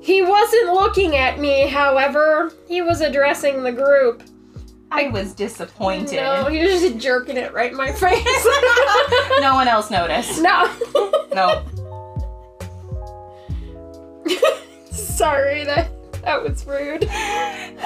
he 0.00 0.22
wasn't 0.22 0.72
looking 0.72 1.16
at 1.16 1.38
me, 1.38 1.68
however, 1.68 2.50
he 2.66 2.82
was 2.82 3.00
addressing 3.02 3.62
the 3.62 3.72
group. 3.72 4.22
I 4.90 5.08
was 5.08 5.34
disappointed. 5.34 6.16
No, 6.16 6.46
he 6.46 6.64
was 6.64 6.80
just 6.80 6.98
jerking 6.98 7.36
it 7.36 7.52
right 7.52 7.70
in 7.70 7.76
my 7.76 7.92
face. 7.92 8.24
no 9.40 9.54
one 9.54 9.68
else 9.68 9.88
noticed. 9.90 10.42
no. 10.42 10.68
No. 11.32 11.64
Sorry, 14.90 15.64
that 15.64 15.90
that 16.22 16.42
was 16.42 16.66
rude. 16.66 17.00
Considering 17.00 17.80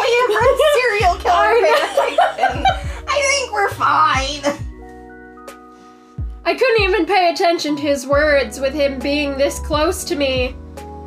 we 0.00 0.10
have 0.18 0.30
read 0.30 0.56
serial 0.74 1.16
killer 1.16 1.56
I 1.56 2.64
I 3.08 3.18
think 3.30 3.52
we're 3.52 3.70
fine. 3.70 4.42
I 6.44 6.54
couldn't 6.54 6.82
even 6.82 7.06
pay 7.06 7.30
attention 7.30 7.76
to 7.76 7.82
his 7.82 8.06
words 8.06 8.58
with 8.58 8.74
him 8.74 8.98
being 8.98 9.38
this 9.38 9.58
close 9.60 10.04
to 10.04 10.16
me. 10.16 10.56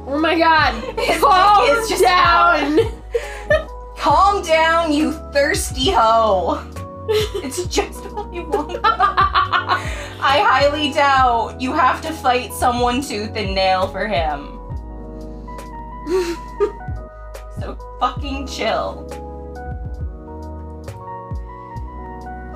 Oh 0.07 0.17
my 0.19 0.37
god. 0.37 0.73
His 0.99 1.19
Calm 1.19 1.87
down. 1.99 2.79
Calm 3.97 4.43
down, 4.43 4.93
you 4.93 5.11
thirsty 5.33 5.91
hoe. 5.91 6.63
It's 7.07 7.65
just 7.67 8.03
Willy 8.13 8.39
Wonka. 8.39 8.79
I 8.83 10.43
highly 10.47 10.91
doubt 10.91 11.61
you 11.61 11.71
have 11.73 12.01
to 12.01 12.11
fight 12.11 12.51
someone 12.53 13.01
tooth 13.01 13.35
and 13.35 13.53
nail 13.55 13.87
for 13.87 14.07
him. 14.07 14.51
So 17.57 17.77
fucking 18.01 18.47
chill. 18.47 19.07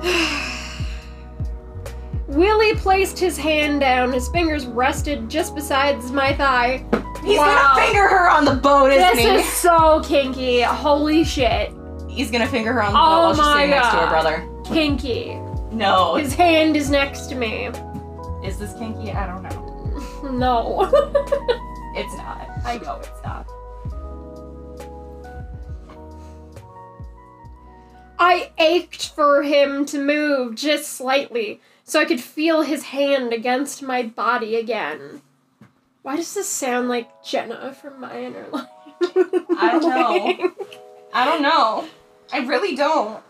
Willie 2.28 2.74
placed 2.76 3.18
his 3.18 3.36
hand 3.36 3.80
down. 3.80 4.12
His 4.12 4.28
fingers 4.28 4.66
rested 4.66 5.28
just 5.28 5.54
beside 5.54 6.02
my 6.12 6.32
thigh. 6.34 6.84
He's 7.24 7.38
Wow. 7.38 7.72
gonna 7.74 7.86
finger 7.86 8.08
her 8.08 8.30
on 8.30 8.44
the 8.44 8.54
boat, 8.54 8.92
isn't 8.92 9.16
This 9.16 9.18
he? 9.18 9.26
is 9.40 9.52
so 9.52 10.00
kinky. 10.04 10.62
Holy 10.62 11.24
shit. 11.24 11.72
He's 12.10 12.30
gonna 12.30 12.46
finger 12.48 12.72
her 12.72 12.82
on 12.82 12.92
the 12.92 12.98
Oh 12.98 13.02
boat 13.02 13.22
while 13.22 13.34
she's 13.34 13.54
sitting 13.54 13.70
next 13.70 13.88
to 13.90 13.96
her 13.96 14.08
brother. 14.08 14.48
Kinky. 14.64 15.34
No. 15.72 16.16
His 16.16 16.34
hand 16.34 16.76
is 16.76 16.90
next 16.90 17.26
to 17.26 17.34
me. 17.34 17.70
Is 18.44 18.58
this 18.58 18.72
kinky? 18.74 19.12
I 19.12 19.26
don't 19.26 19.42
know. 19.42 19.66
No. 20.30 20.82
It's 21.94 22.14
not. 22.16 22.48
I 22.64 22.78
know 22.78 22.96
it's 22.96 23.22
not. 23.24 23.46
I 28.18 28.50
ached 28.58 29.08
for 29.08 29.42
him 29.42 29.86
to 29.86 29.98
move 29.98 30.54
just 30.54 30.88
slightly 30.92 31.60
so 31.84 31.98
I 32.00 32.04
could 32.04 32.20
feel 32.20 32.62
his 32.62 32.84
hand 32.84 33.32
against 33.32 33.82
my 33.82 34.02
body 34.02 34.56
again. 34.56 35.22
Why 36.02 36.16
does 36.16 36.34
this 36.34 36.48
sound 36.48 36.88
like 36.88 37.24
Jenna 37.24 37.72
from 37.74 38.00
My 38.00 38.20
Inner 38.22 38.46
Life? 38.52 38.68
I 39.02 39.78
don't 39.80 39.88
know. 39.88 40.52
I 41.12 41.24
don't 41.24 41.42
know. 41.42 41.86
I 42.32 42.38
really 42.38 42.74
don't. 42.74 43.22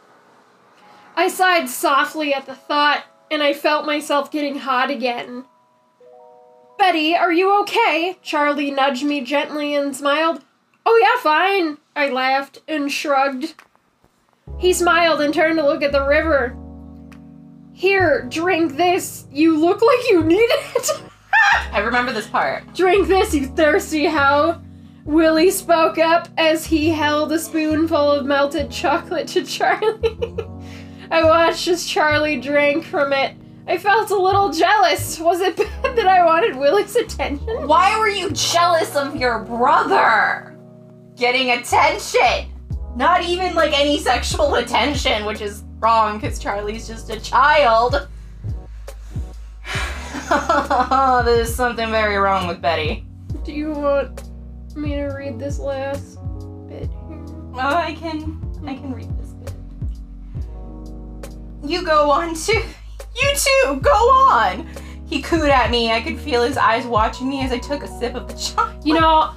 I 1.17 1.29
sighed 1.29 1.69
softly 1.69 2.33
at 2.33 2.47
the 2.47 2.55
thought, 2.55 3.05
and 3.31 3.43
I 3.43 3.53
felt 3.53 3.87
myself 3.87 4.31
getting 4.31 4.59
hot 4.59 4.91
again. 4.91 5.45
Betty, 6.79 7.15
are 7.15 7.33
you 7.33 7.61
okay? 7.61 8.17
Charlie 8.23 8.71
nudged 8.71 9.05
me 9.05 9.21
gently 9.23 9.75
and 9.75 9.95
smiled. 9.95 10.43
Oh, 10.87 10.99
yeah, 11.03 11.21
fine. 11.23 11.79
I 11.95 12.09
laughed 12.09 12.63
and 12.67 12.91
shrugged. 12.91 13.55
He 14.59 14.73
smiled 14.73 15.21
and 15.21 15.33
turned 15.33 15.59
to 15.59 15.67
look 15.67 15.83
at 15.83 15.93
the 15.93 16.07
river. 16.07 16.57
Here, 17.73 18.27
drink 18.29 18.77
this. 18.77 19.27
You 19.31 19.59
look 19.59 19.83
like 19.83 20.11
you 20.11 20.23
need 20.25 20.37
it. 20.37 21.03
I 21.73 21.81
remember 21.81 22.13
this 22.13 22.27
part. 22.27 22.75
Drink 22.75 23.09
this, 23.09 23.35
you 23.35 23.47
thirsty 23.47 24.07
hoe! 24.07 24.61
Willie 25.11 25.51
spoke 25.51 25.99
up 25.99 26.29
as 26.39 26.65
he 26.65 26.89
held 26.89 27.33
a 27.33 27.39
spoonful 27.41 28.13
of 28.13 28.27
melted 28.27 28.71
chocolate 28.71 29.27
to 29.27 29.45
Charlie. 29.45 30.37
I 31.11 31.25
watched 31.25 31.67
as 31.67 31.85
Charlie 31.85 32.41
drank 32.41 32.85
from 32.85 33.13
it. 33.13 33.35
I 33.67 33.77
felt 33.77 34.11
a 34.11 34.17
little 34.17 34.53
jealous. 34.53 35.19
Was 35.19 35.41
it 35.41 35.57
bad 35.83 35.97
that 35.97 36.07
I 36.07 36.25
wanted 36.25 36.55
Willie's 36.55 36.95
attention? 36.95 37.67
Why 37.67 37.99
were 37.99 38.09
you 38.09 38.31
jealous 38.31 38.95
of 38.95 39.17
your 39.17 39.41
brother? 39.41 40.57
Getting 41.17 41.51
attention. 41.51 42.53
Not 42.95 43.25
even 43.25 43.57
like 43.57 43.77
any 43.77 43.99
sexual 43.99 44.55
attention, 44.55 45.25
which 45.25 45.41
is 45.41 45.65
wrong 45.81 46.21
because 46.21 46.39
Charlie's 46.39 46.87
just 46.87 47.11
a 47.11 47.19
child. 47.19 48.07
There's 51.27 51.53
something 51.53 51.91
very 51.91 52.17
wrong 52.17 52.47
with 52.47 52.63
Betty. 52.63 53.05
Do 53.43 53.53
you 53.53 53.73
want 53.73 54.30
me 54.77 54.97
to 54.97 55.07
read 55.07 55.39
this 55.39 55.59
last 55.59 56.19
bit 56.69 56.91
here? 56.91 57.25
Oh, 57.55 57.59
I 57.59 57.95
can 57.95 58.41
I 58.67 58.75
can 58.75 58.93
read 58.93 59.09
this 59.19 59.31
bit. 59.31 59.55
You 61.65 61.85
go 61.85 62.11
on 62.11 62.35
too. 62.35 62.63
You 63.17 63.33
too, 63.35 63.81
go 63.81 63.91
on. 63.91 64.69
He 65.07 65.21
cooed 65.21 65.51
at 65.51 65.71
me. 65.71 65.91
I 65.91 66.01
could 66.01 66.19
feel 66.19 66.45
his 66.45 66.57
eyes 66.57 66.87
watching 66.87 67.29
me 67.29 67.43
as 67.43 67.51
I 67.51 67.59
took 67.59 67.83
a 67.83 67.89
sip 67.89 68.15
of 68.15 68.29
the 68.29 68.35
chocolate. 68.35 68.87
You 68.87 68.95
know, 68.95 69.33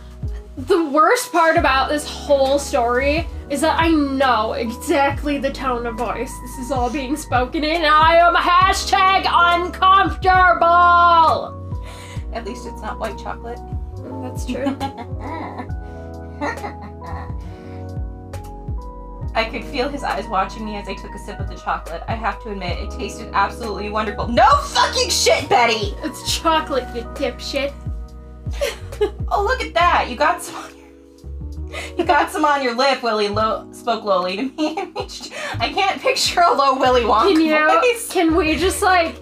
the 0.55 0.85
worst 0.85 1.31
part 1.31 1.57
about 1.57 1.89
this 1.89 2.07
whole 2.07 2.59
story 2.59 3.25
is 3.49 3.61
that 3.61 3.79
I 3.79 3.89
know 3.89 4.53
exactly 4.53 5.39
the 5.39 5.51
tone 5.51 5.87
of 5.87 5.95
voice 5.95 6.31
this 6.41 6.57
is 6.59 6.71
all 6.71 6.91
being 6.91 7.17
spoken 7.17 7.63
in. 7.63 7.83
I 7.83 8.17
am 8.17 8.35
hashtag 8.35 9.25
uncomfortable. 9.27 11.59
At 12.33 12.45
least 12.45 12.67
it's 12.67 12.81
not 12.81 12.99
white 12.99 13.17
chocolate. 13.17 13.59
That's 14.23 14.45
true. 14.45 14.65
I 19.35 19.45
could 19.45 19.65
feel 19.65 19.89
his 19.89 20.03
eyes 20.03 20.27
watching 20.27 20.63
me 20.63 20.77
as 20.77 20.87
I 20.87 20.93
took 20.93 21.13
a 21.13 21.19
sip 21.19 21.39
of 21.39 21.49
the 21.49 21.55
chocolate. 21.55 22.03
I 22.07 22.15
have 22.15 22.41
to 22.43 22.51
admit, 22.51 22.79
it 22.79 22.91
tasted 22.91 23.29
absolutely 23.33 23.89
wonderful. 23.89 24.27
No 24.27 24.55
fucking 24.57 25.09
shit, 25.09 25.49
Betty! 25.49 25.95
it's 26.03 26.39
chocolate, 26.39 26.87
you 26.95 27.01
dipshit. 27.15 27.73
Oh, 29.29 29.43
look 29.43 29.61
at 29.61 29.73
that! 29.73 30.07
You 30.09 30.15
got 30.15 30.41
some 30.41 30.55
on 30.55 30.71
your... 30.77 30.87
You 31.97 32.05
got 32.05 32.31
some 32.31 32.45
on 32.45 32.63
your 32.63 32.75
lip, 32.75 33.01
Willie 33.01 33.27
low, 33.27 33.67
spoke 33.73 34.03
lowly 34.03 34.37
to 34.37 34.43
me. 34.43 34.77
I 35.59 35.71
can't 35.73 35.99
picture 35.99 36.41
a 36.41 36.53
low 36.53 36.77
Willy 36.77 37.01
Wonka 37.01 37.33
Can 37.33 37.41
you? 37.41 37.81
voice. 37.81 38.11
Can 38.11 38.35
we 38.35 38.55
just 38.55 38.83
like, 38.83 39.15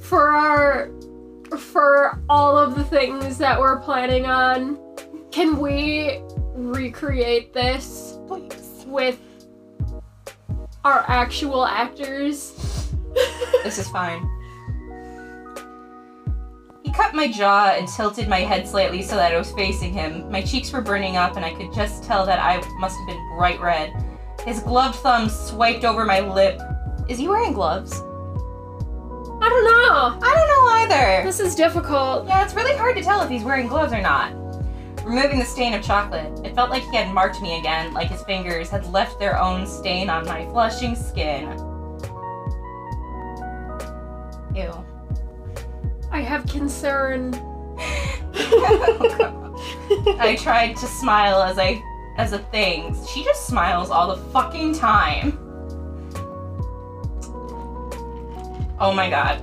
for 0.00 0.30
our, 0.30 0.92
for 1.58 2.22
all 2.28 2.56
of 2.56 2.76
the 2.76 2.84
things 2.84 3.38
that 3.38 3.58
we're 3.58 3.80
planning 3.80 4.26
on, 4.26 4.78
can 5.30 5.58
we 5.58 6.20
recreate 6.54 7.52
this 7.52 8.18
Please. 8.26 8.84
with 8.86 9.18
our 10.84 11.04
actual 11.08 11.64
actors? 11.66 12.56
This 13.62 13.78
is 13.78 13.88
fine. 13.88 14.26
He 16.82 16.90
cut 16.92 17.14
my 17.14 17.30
jaw 17.30 17.74
and 17.76 17.86
tilted 17.86 18.26
my 18.26 18.38
head 18.38 18.66
slightly 18.66 19.02
so 19.02 19.16
that 19.16 19.34
I 19.34 19.38
was 19.38 19.52
facing 19.52 19.92
him. 19.92 20.30
My 20.30 20.40
cheeks 20.40 20.72
were 20.72 20.80
burning 20.80 21.16
up, 21.16 21.36
and 21.36 21.44
I 21.44 21.52
could 21.52 21.72
just 21.74 22.04
tell 22.04 22.24
that 22.24 22.38
I 22.38 22.66
must 22.78 22.96
have 22.98 23.06
been 23.06 23.36
bright 23.36 23.60
red. 23.60 23.92
His 24.46 24.60
gloved 24.60 24.96
thumb 24.96 25.28
swiped 25.28 25.84
over 25.84 26.06
my 26.06 26.20
lip. 26.20 26.58
Is 27.06 27.18
he 27.18 27.28
wearing 27.28 27.52
gloves? 27.52 28.02
I 29.42 29.48
don't 29.48 29.64
know. 29.64 30.26
I 30.26 30.34
don't 30.34 30.48
know 30.48 30.96
either. 30.96 31.24
This 31.24 31.40
is 31.40 31.54
difficult. 31.54 32.26
Yeah, 32.26 32.44
it's 32.44 32.54
really 32.54 32.76
hard 32.76 32.96
to 32.96 33.02
tell 33.02 33.22
if 33.22 33.30
he's 33.30 33.42
wearing 33.42 33.68
gloves 33.68 33.92
or 33.92 34.02
not. 34.02 34.34
Removing 35.04 35.38
the 35.38 35.44
stain 35.44 35.72
of 35.72 35.82
chocolate, 35.82 36.44
it 36.44 36.54
felt 36.54 36.68
like 36.68 36.82
he 36.82 36.96
had 36.96 37.12
marked 37.14 37.40
me 37.40 37.58
again, 37.58 37.94
like 37.94 38.08
his 38.08 38.22
fingers 38.24 38.68
had 38.68 38.86
left 38.92 39.18
their 39.18 39.40
own 39.40 39.66
stain 39.66 40.10
on 40.10 40.26
my 40.26 40.44
flushing 40.46 40.94
skin. 40.94 41.48
Ew. 44.54 44.84
I 46.10 46.20
have 46.20 46.46
concern. 46.46 47.32
I 50.18 50.36
tried 50.38 50.76
to 50.76 50.86
smile 50.86 51.42
as 51.42 51.58
I 51.58 51.82
as 52.18 52.32
a 52.32 52.38
thing. 52.38 52.94
She 53.06 53.24
just 53.24 53.46
smiles 53.46 53.90
all 53.90 54.14
the 54.14 54.22
fucking 54.32 54.74
time. 54.74 55.49
Oh 58.80 58.92
my 58.94 59.10
god. 59.10 59.40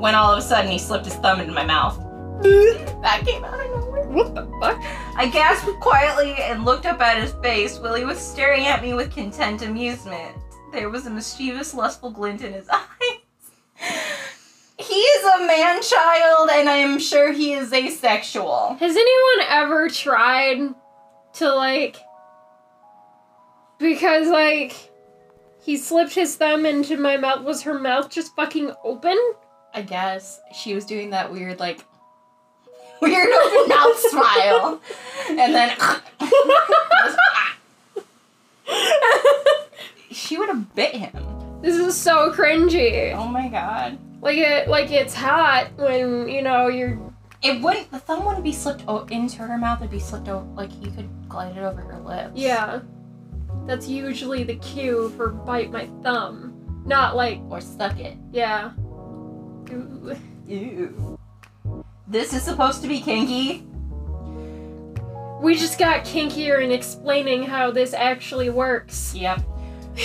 When 0.00 0.14
all 0.14 0.32
of 0.32 0.38
a 0.38 0.42
sudden 0.42 0.70
he 0.70 0.78
slipped 0.78 1.04
his 1.04 1.14
thumb 1.16 1.40
into 1.40 1.52
my 1.52 1.64
mouth. 1.64 1.98
that 2.42 3.22
came 3.26 3.44
out 3.44 3.58
of 3.58 3.70
nowhere. 3.70 4.08
What 4.08 4.34
the 4.34 4.46
fuck? 4.60 4.80
I 5.16 5.28
gasped 5.32 5.80
quietly 5.80 6.34
and 6.38 6.64
looked 6.64 6.86
up 6.86 7.00
at 7.00 7.20
his 7.20 7.32
face. 7.42 7.78
Willie 7.78 8.04
was 8.04 8.18
staring 8.18 8.66
at 8.66 8.82
me 8.82 8.94
with 8.94 9.12
content 9.12 9.62
amusement. 9.62 10.36
There 10.72 10.90
was 10.90 11.06
a 11.06 11.10
mischievous, 11.10 11.74
lustful 11.74 12.10
glint 12.10 12.42
in 12.42 12.52
his 12.52 12.68
eyes. 12.72 12.82
He 14.78 14.94
is 14.94 15.24
a 15.24 15.46
man 15.46 15.82
child, 15.82 16.50
and 16.52 16.68
I 16.68 16.76
am 16.76 16.98
sure 16.98 17.32
he 17.32 17.54
is 17.54 17.72
asexual. 17.72 18.76
Has 18.78 18.94
anyone 18.94 19.46
ever 19.48 19.88
tried 19.88 20.74
to 21.34 21.54
like 21.54 21.96
because 23.78 24.28
like 24.28 24.90
he 25.66 25.76
slipped 25.76 26.14
his 26.14 26.36
thumb 26.36 26.64
into 26.64 26.96
my 26.96 27.16
mouth 27.18 27.42
was 27.42 27.62
her 27.62 27.78
mouth 27.78 28.08
just 28.08 28.34
fucking 28.36 28.72
open? 28.84 29.18
I 29.74 29.82
guess 29.82 30.40
she 30.54 30.74
was 30.74 30.86
doing 30.86 31.10
that 31.10 31.30
weird, 31.30 31.58
like, 31.60 31.84
weird 33.02 33.28
open 33.28 33.68
mouth 33.76 33.98
smile, 33.98 34.80
and 35.28 35.38
then 35.54 35.76
she 40.10 40.38
would 40.38 40.48
have 40.48 40.74
bit 40.74 40.94
him. 40.94 41.12
This 41.62 41.76
is 41.76 41.96
so 41.96 42.32
cringy. 42.32 43.14
Oh 43.14 43.26
my 43.28 43.48
god! 43.48 43.98
Like 44.20 44.36
it 44.38 44.68
like 44.68 44.90
it's 44.90 45.14
hot 45.14 45.68
when, 45.76 46.28
you 46.28 46.42
know, 46.42 46.68
you're 46.68 46.98
It 47.42 47.60
wouldn't. 47.62 47.90
The 47.90 47.98
thumb 47.98 48.24
wouldn't 48.24 48.44
be 48.44 48.52
slipped 48.52 48.84
o- 48.88 49.04
into 49.06 49.38
her 49.42 49.58
mouth. 49.58 49.80
It'd 49.80 49.90
be 49.90 49.98
slipped 49.98 50.28
over. 50.28 50.46
Like 50.54 50.70
you 50.82 50.90
could 50.90 51.08
glide 51.28 51.56
it 51.56 51.60
over 51.62 51.80
her 51.80 52.00
lips. 52.00 52.32
yeah. 52.34 52.80
That's 53.66 53.88
usually 53.88 54.44
the 54.44 54.56
cue 54.56 55.10
for 55.16 55.28
bite 55.30 55.70
my 55.70 55.86
thumb. 56.02 56.82
Not 56.86 57.16
like, 57.16 57.40
Or 57.50 57.60
suck 57.60 57.98
it. 57.98 58.16
yeah. 58.32 58.70
Ooh. 59.70 60.16
Ew. 60.46 61.18
This 62.06 62.32
is 62.32 62.42
supposed 62.42 62.82
to 62.82 62.88
be 62.88 63.00
kinky. 63.00 63.66
We 65.42 65.54
just 65.56 65.78
got 65.78 66.04
kinkier 66.04 66.62
in 66.62 66.70
explaining 66.70 67.42
how 67.42 67.70
this 67.72 67.92
actually 67.92 68.48
works. 68.50 69.14
Yep. 69.14 69.42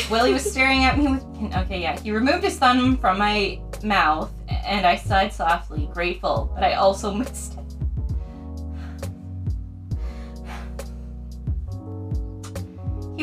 Willie 0.10 0.34
was 0.34 0.44
staring 0.52 0.84
at 0.84 0.98
me 0.98 1.08
with. 1.08 1.24
Okay, 1.56 1.82
yeah. 1.82 2.00
He 2.00 2.12
removed 2.12 2.44
his 2.44 2.58
thumb 2.58 2.98
from 2.98 3.20
my 3.20 3.62
mouth, 3.84 4.32
and 4.66 4.86
I 4.88 4.96
sighed 4.96 5.32
softly, 5.32 5.88
grateful, 5.94 6.52
but 6.56 6.64
I 6.64 6.74
also 6.74 7.14
missed 7.22 7.58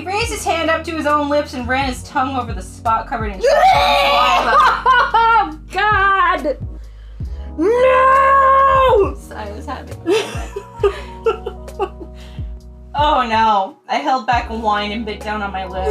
raised 0.09 0.30
his 0.30 0.44
hand 0.44 0.70
up 0.70 0.82
to 0.84 0.96
his 0.96 1.06
own 1.06 1.28
lips 1.28 1.52
and 1.52 1.68
ran 1.68 1.88
his 1.88 2.02
tongue 2.02 2.34
over 2.34 2.54
the 2.54 2.62
spot 2.62 3.06
covered 3.06 3.32
in 3.32 3.42
oh 3.44 5.61
God! 5.70 6.56
No! 7.59 9.14
I 9.36 9.52
was 9.54 9.66
having. 9.66 9.96
Oh 13.00 13.24
no! 13.28 13.78
I 13.88 13.98
held 13.98 14.26
back 14.26 14.50
a 14.50 14.56
whine 14.56 14.90
and 14.90 15.06
bit 15.06 15.20
down 15.20 15.40
on 15.42 15.52
my 15.52 15.66
lip. 15.66 15.86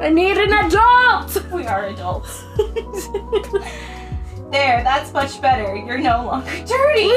I 0.00 0.08
need 0.08 0.36
an 0.36 0.52
adult. 0.52 1.50
we 1.50 1.66
are 1.66 1.86
adults. 1.86 2.44
There, 4.52 4.82
that's 4.82 5.14
much 5.14 5.40
better. 5.40 5.74
You're 5.74 5.96
no 5.96 6.26
longer 6.26 6.50
dirty. 6.66 7.08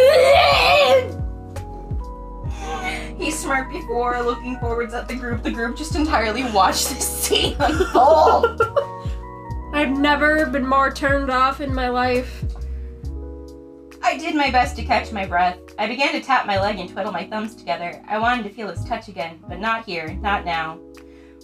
He 3.22 3.30
smirked 3.30 3.74
before 3.74 4.22
looking 4.22 4.58
forwards 4.60 4.94
at 4.94 5.10
the 5.10 5.16
group. 5.16 5.44
The 5.44 5.52
group 5.52 5.76
just 5.76 5.96
entirely 5.96 6.44
watched 6.52 6.90
this 6.90 7.06
scene 7.06 7.58
unfold. 7.60 8.62
I've 9.74 9.98
never 9.98 10.46
been 10.46 10.66
more 10.66 10.90
turned 10.94 11.30
off 11.30 11.60
in 11.60 11.74
my 11.74 11.90
life. 11.90 12.46
I 14.02 14.18
did 14.18 14.36
my 14.36 14.50
best 14.50 14.78
to 14.78 14.86
catch 14.86 15.12
my 15.12 15.26
breath. 15.26 15.58
I 15.78 15.88
began 15.88 16.14
to 16.14 16.22
tap 16.22 16.46
my 16.46 16.62
leg 16.62 16.80
and 16.80 16.90
twiddle 16.90 17.12
my 17.12 17.26
thumbs 17.26 17.54
together. 17.54 18.02
I 18.08 18.18
wanted 18.18 18.44
to 18.44 18.50
feel 18.50 18.70
his 18.70 18.86
touch 18.86 19.10
again, 19.10 19.40
but 19.50 19.60
not 19.60 19.86
here, 19.86 20.14
not 20.22 20.46
now. 20.46 20.80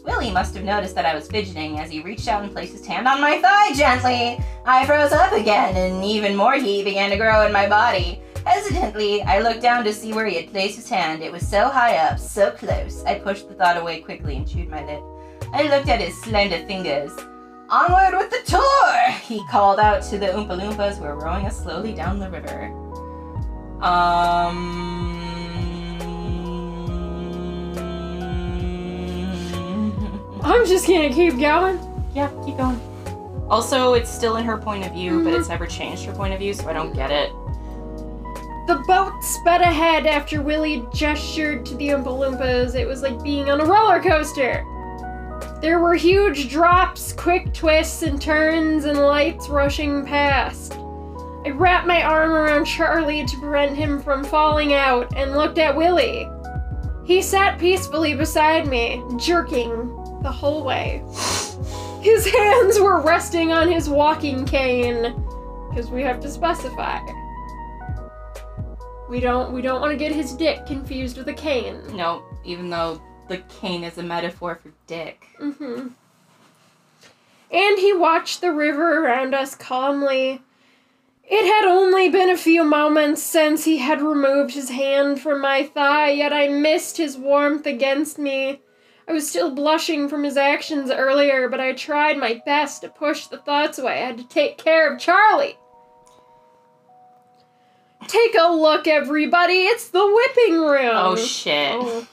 Willie 0.03 0.31
must 0.31 0.55
have 0.55 0.63
noticed 0.63 0.95
that 0.95 1.05
I 1.05 1.13
was 1.13 1.27
fidgeting 1.27 1.79
as 1.79 1.91
he 1.91 2.01
reached 2.01 2.27
out 2.27 2.43
and 2.43 2.51
placed 2.51 2.73
his 2.73 2.85
hand 2.85 3.07
on 3.07 3.21
my 3.21 3.39
thigh 3.39 3.73
gently. 3.73 4.43
I 4.65 4.85
froze 4.85 5.11
up 5.11 5.31
again, 5.33 5.75
and 5.75 6.03
even 6.03 6.35
more 6.35 6.55
heat 6.55 6.83
began 6.83 7.11
to 7.11 7.17
grow 7.17 7.45
in 7.45 7.53
my 7.53 7.67
body. 7.69 8.21
Hesitantly, 8.45 9.21
I 9.21 9.39
looked 9.39 9.61
down 9.61 9.83
to 9.83 9.93
see 9.93 10.13
where 10.13 10.25
he 10.25 10.35
had 10.35 10.51
placed 10.51 10.75
his 10.75 10.89
hand. 10.89 11.21
It 11.21 11.31
was 11.31 11.47
so 11.47 11.67
high 11.67 11.97
up, 11.97 12.17
so 12.17 12.51
close. 12.51 13.03
I 13.03 13.19
pushed 13.19 13.47
the 13.47 13.53
thought 13.53 13.77
away 13.77 14.01
quickly 14.01 14.37
and 14.37 14.47
chewed 14.47 14.69
my 14.69 14.83
lip. 14.85 15.03
I 15.53 15.63
looked 15.63 15.89
at 15.89 15.99
his 16.01 16.19
slender 16.23 16.65
fingers. 16.65 17.11
Onward 17.69 18.17
with 18.17 18.31
the 18.31 18.41
tour! 18.51 19.11
He 19.23 19.45
called 19.47 19.79
out 19.79 20.01
to 20.03 20.17
the 20.17 20.27
Oompa 20.27 20.59
Loompas 20.59 20.97
who 20.97 21.03
were 21.03 21.15
rowing 21.15 21.45
us 21.45 21.61
slowly 21.61 21.93
down 21.93 22.19
the 22.19 22.29
river. 22.29 22.65
Um. 23.81 25.00
I'm 30.43 30.65
just 30.65 30.87
gonna 30.87 31.13
keep 31.13 31.39
going. 31.39 31.79
Yeah, 32.15 32.31
keep 32.45 32.57
going. 32.57 32.79
Also, 33.49 33.93
it's 33.93 34.09
still 34.09 34.37
in 34.37 34.45
her 34.45 34.57
point 34.57 34.85
of 34.85 34.93
view, 34.93 35.23
but 35.23 35.31
mm-hmm. 35.31 35.39
it's 35.39 35.49
never 35.49 35.67
changed 35.67 36.05
her 36.05 36.13
point 36.13 36.33
of 36.33 36.39
view, 36.39 36.53
so 36.53 36.69
I 36.69 36.73
don't 36.73 36.93
get 36.93 37.11
it. 37.11 37.31
The 38.67 38.81
boat 38.87 39.21
sped 39.21 39.61
ahead 39.61 40.07
after 40.07 40.41
Willie 40.41 40.85
gestured 40.93 41.65
to 41.65 41.75
the 41.75 41.89
Oompa 41.89 42.05
Loompas. 42.05 42.75
It 42.75 42.87
was 42.87 43.01
like 43.01 43.21
being 43.21 43.49
on 43.49 43.59
a 43.59 43.65
roller 43.65 44.01
coaster. 44.01 44.65
There 45.61 45.79
were 45.79 45.95
huge 45.95 46.49
drops, 46.49 47.11
quick 47.11 47.53
twists 47.53 48.01
and 48.01 48.21
turns, 48.21 48.85
and 48.85 48.97
lights 48.97 49.49
rushing 49.49 50.05
past. 50.05 50.73
I 51.45 51.49
wrapped 51.49 51.87
my 51.87 52.03
arm 52.03 52.31
around 52.31 52.65
Charlie 52.65 53.25
to 53.25 53.39
prevent 53.39 53.75
him 53.75 54.01
from 54.01 54.23
falling 54.23 54.73
out 54.73 55.15
and 55.15 55.35
looked 55.35 55.57
at 55.57 55.75
Willie. 55.75 56.27
He 57.03 57.21
sat 57.21 57.59
peacefully 57.59 58.13
beside 58.13 58.67
me, 58.67 59.03
jerking 59.17 60.00
the 60.21 60.31
whole 60.31 60.63
way. 60.63 61.03
His 62.01 62.25
hands 62.27 62.79
were 62.79 63.01
resting 63.01 63.51
on 63.51 63.71
his 63.71 63.89
walking 63.89 64.45
cane, 64.45 65.13
because 65.69 65.89
we 65.89 66.01
have 66.01 66.19
to 66.21 66.29
specify. 66.29 66.99
We 69.09 69.19
don't 69.19 69.51
we 69.51 69.61
don't 69.61 69.81
want 69.81 69.91
to 69.91 69.97
get 69.97 70.13
his 70.13 70.33
dick 70.33 70.65
confused 70.65 71.17
with 71.17 71.27
a 71.27 71.33
cane. 71.33 71.81
No, 71.95 72.23
even 72.45 72.69
though 72.69 73.01
the 73.27 73.37
cane 73.59 73.83
is 73.83 73.97
a 73.97 74.03
metaphor 74.03 74.59
for 74.61 74.71
dick. 74.87 75.27
Mm-hmm. 75.39 75.89
And 77.51 77.79
he 77.79 77.93
watched 77.93 78.39
the 78.39 78.53
river 78.53 79.03
around 79.03 79.35
us 79.35 79.55
calmly. 79.55 80.41
It 81.25 81.45
had 81.45 81.65
only 81.65 82.09
been 82.09 82.29
a 82.29 82.37
few 82.37 82.63
moments 82.63 83.21
since 83.21 83.65
he 83.65 83.77
had 83.77 84.01
removed 84.01 84.53
his 84.53 84.69
hand 84.69 85.21
from 85.21 85.41
my 85.41 85.63
thigh, 85.63 86.11
yet 86.11 86.33
I 86.33 86.47
missed 86.47 86.97
his 86.97 87.17
warmth 87.17 87.65
against 87.65 88.17
me. 88.17 88.61
I 89.07 89.13
was 89.13 89.27
still 89.29 89.51
blushing 89.53 90.07
from 90.07 90.23
his 90.23 90.37
actions 90.37 90.91
earlier, 90.91 91.49
but 91.49 91.59
I 91.59 91.73
tried 91.73 92.17
my 92.17 92.41
best 92.45 92.81
to 92.81 92.89
push 92.89 93.27
the 93.27 93.37
thoughts 93.37 93.79
away. 93.79 94.03
I 94.03 94.05
had 94.05 94.17
to 94.17 94.27
take 94.27 94.57
care 94.57 94.91
of 94.93 94.99
Charlie. 94.99 95.57
Take 98.07 98.35
a 98.39 98.51
look, 98.51 98.87
everybody. 98.87 99.65
It's 99.65 99.89
the 99.89 100.05
whipping 100.05 100.59
room. 100.59 100.91
Oh 100.93 101.15
shit. 101.15 101.75
Oh, 101.75 102.07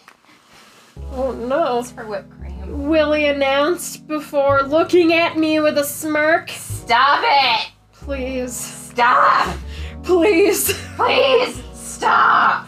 oh 1.13 1.33
no. 1.33 1.81
It's 1.81 1.91
for 1.91 2.07
whipped 2.07 2.31
cream. 2.31 2.89
Willie 2.89 3.27
announced 3.27 4.07
before 4.07 4.63
looking 4.63 5.13
at 5.13 5.39
me 5.39 5.61
with 5.61 5.79
a 5.79 5.85
smirk. 5.85 6.51
Stop 6.51 7.21
it! 7.25 7.73
Please, 7.93 8.55
Stop! 8.55 9.57
please. 10.03 10.73
Please 10.97 11.63
stop! 11.75 12.67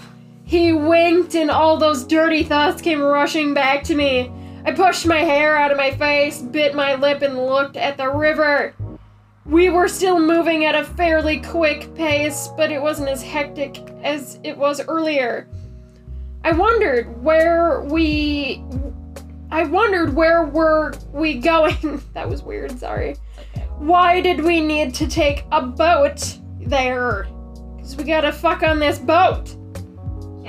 He 0.50 0.72
winked, 0.72 1.36
and 1.36 1.48
all 1.48 1.76
those 1.76 2.02
dirty 2.02 2.42
thoughts 2.42 2.82
came 2.82 3.00
rushing 3.00 3.54
back 3.54 3.84
to 3.84 3.94
me. 3.94 4.32
I 4.64 4.72
pushed 4.72 5.06
my 5.06 5.20
hair 5.20 5.56
out 5.56 5.70
of 5.70 5.76
my 5.76 5.92
face, 5.92 6.42
bit 6.42 6.74
my 6.74 6.96
lip, 6.96 7.22
and 7.22 7.38
looked 7.38 7.76
at 7.76 7.96
the 7.96 8.08
river. 8.08 8.74
We 9.46 9.70
were 9.70 9.86
still 9.86 10.18
moving 10.18 10.64
at 10.64 10.74
a 10.74 10.82
fairly 10.82 11.40
quick 11.40 11.94
pace, 11.94 12.48
but 12.56 12.72
it 12.72 12.82
wasn't 12.82 13.10
as 13.10 13.22
hectic 13.22 13.78
as 14.02 14.40
it 14.42 14.58
was 14.58 14.80
earlier. 14.88 15.46
I 16.42 16.50
wondered 16.50 17.22
where 17.22 17.82
we. 17.82 18.60
I 19.52 19.62
wondered 19.66 20.16
where 20.16 20.42
were 20.46 20.94
we 21.12 21.38
going? 21.38 22.02
that 22.12 22.28
was 22.28 22.42
weird, 22.42 22.76
sorry. 22.76 23.14
Okay. 23.54 23.68
Why 23.78 24.20
did 24.20 24.42
we 24.42 24.60
need 24.60 24.94
to 24.94 25.06
take 25.06 25.44
a 25.52 25.62
boat 25.62 26.40
there? 26.58 27.28
Because 27.76 27.94
we 27.94 28.02
gotta 28.02 28.32
fuck 28.32 28.64
on 28.64 28.80
this 28.80 28.98
boat. 28.98 29.56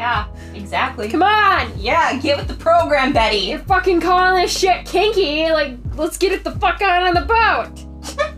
Yeah, 0.02 0.26
exactly. 0.56 1.08
Come 1.10 1.22
on! 1.22 1.72
Yeah, 1.78 2.18
get 2.18 2.36
with 2.36 2.48
the 2.48 2.56
program, 2.56 3.14
Betty. 3.14 3.38
You're 3.38 3.60
fucking 3.60 4.02
calling 4.02 4.42
this 4.42 4.58
shit 4.58 4.84
kinky. 4.84 5.52
Like, 5.52 5.78
let's 5.96 6.18
get 6.18 6.32
it 6.32 6.44
the 6.44 6.54
fuck 6.54 6.82
out 6.82 7.04
on 7.04 7.14
the 7.14 7.22
boat. 8.18 8.34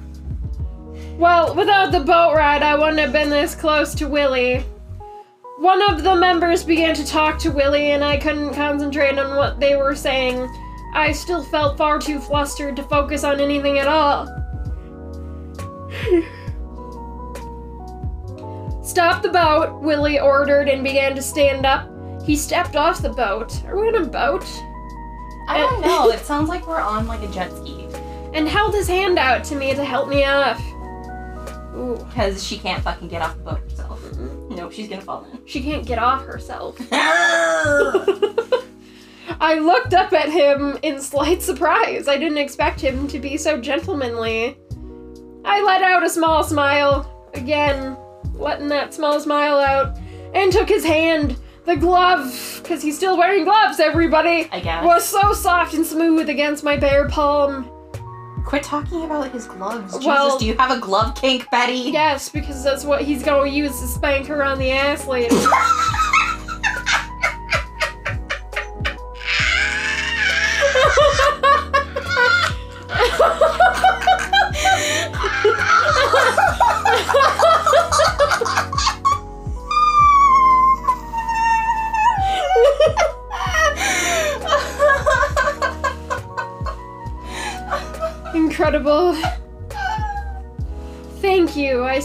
well, 1.17 1.55
without 1.55 1.93
the 1.93 2.01
boat 2.01 2.35
ride, 2.35 2.63
I 2.63 2.75
wouldn't 2.75 2.99
have 2.99 3.13
been 3.13 3.29
this 3.29 3.55
close 3.55 3.95
to 3.95 4.09
Willie. 4.09 4.65
One 5.59 5.81
of 5.89 6.03
the 6.03 6.17
members 6.17 6.65
began 6.65 6.95
to 6.95 7.07
talk 7.07 7.39
to 7.39 7.49
Willie, 7.49 7.91
and 7.91 8.03
I 8.03 8.17
couldn't 8.17 8.53
concentrate 8.53 9.17
on 9.17 9.37
what 9.37 9.61
they 9.61 9.77
were 9.77 9.95
saying. 9.95 10.49
I 10.93 11.13
still 11.13 11.45
felt 11.45 11.77
far 11.77 11.97
too 11.97 12.19
flustered 12.19 12.75
to 12.75 12.83
focus 12.83 13.23
on 13.23 13.39
anything 13.39 13.79
at 13.79 13.87
all. 13.87 14.27
Stop 18.83 19.23
the 19.23 19.29
boat, 19.29 19.79
Willie 19.81 20.19
ordered 20.19 20.67
and 20.67 20.83
began 20.83 21.15
to 21.15 21.21
stand 21.21 21.65
up. 21.65 21.89
He 22.23 22.35
stepped 22.35 22.75
off 22.75 23.01
the 23.01 23.09
boat. 23.09 23.63
Are 23.65 23.79
we 23.79 23.87
on 23.87 23.95
a 23.95 24.05
boat? 24.05 24.43
I 25.47 25.57
don't 25.57 25.81
know. 25.81 26.09
It 26.09 26.19
sounds 26.19 26.49
like 26.49 26.67
we're 26.67 26.81
on 26.81 27.07
like 27.07 27.21
a 27.21 27.27
jet 27.27 27.51
ski. 27.55 27.87
and 28.33 28.47
held 28.47 28.73
his 28.73 28.87
hand 28.87 29.17
out 29.17 29.43
to 29.45 29.55
me 29.55 29.73
to 29.73 29.85
help 29.85 30.09
me 30.09 30.25
off. 30.25 30.61
Ooh. 31.75 31.95
Because 32.07 32.45
she 32.45 32.57
can't 32.57 32.83
fucking 32.83 33.07
get 33.07 33.21
off 33.21 33.37
the 33.37 33.43
boat 33.43 33.59
herself. 33.59 34.01
No, 34.49 34.69
she's 34.69 34.89
gonna 34.89 35.01
fall 35.01 35.25
in. 35.25 35.39
She 35.45 35.61
can't 35.61 35.85
get 35.85 35.97
off 35.97 36.25
herself. 36.25 36.77
I 36.91 38.35
looked 39.59 39.93
up 39.93 40.13
at 40.13 40.29
him 40.29 40.77
in 40.81 41.01
slight 41.01 41.41
surprise. 41.41 42.07
I 42.07 42.17
didn't 42.17 42.37
expect 42.37 42.79
him 42.79 43.07
to 43.07 43.19
be 43.19 43.37
so 43.37 43.59
gentlemanly. 43.59 44.57
I 45.45 45.61
let 45.63 45.81
out 45.81 46.03
a 46.03 46.09
small 46.09 46.43
smile, 46.43 47.29
again, 47.33 47.97
letting 48.33 48.67
that 48.69 48.93
small 48.93 49.19
smile 49.19 49.57
out, 49.57 49.97
and 50.33 50.51
took 50.51 50.69
his 50.69 50.83
hand. 50.83 51.37
The 51.65 51.77
glove, 51.77 52.59
because 52.61 52.81
he's 52.81 52.97
still 52.97 53.17
wearing 53.17 53.45
gloves, 53.45 53.79
everybody, 53.79 54.49
I 54.51 54.59
guess. 54.59 54.83
was 54.83 55.05
so 55.05 55.31
soft 55.31 55.73
and 55.73 55.85
smooth 55.85 56.27
against 56.27 56.61
my 56.61 56.75
bare 56.75 57.07
palm. 57.07 57.69
Quit 58.45 58.63
talking 58.63 59.05
about 59.05 59.31
his 59.31 59.47
gloves. 59.47 59.97
Jesus, 59.97 60.35
do 60.35 60.45
you 60.45 60.57
have 60.57 60.77
a 60.77 60.81
glove 60.81 61.15
kink, 61.15 61.49
Betty? 61.49 61.91
Yes, 61.93 62.27
because 62.27 62.61
that's 62.63 62.83
what 62.83 63.03
he's 63.03 63.23
gonna 63.23 63.49
use 63.49 63.79
to 63.79 63.87
spank 63.87 64.27
her 64.27 64.43
on 64.43 64.59
the 64.59 64.71
ass 64.71 65.07
later. 65.07 65.33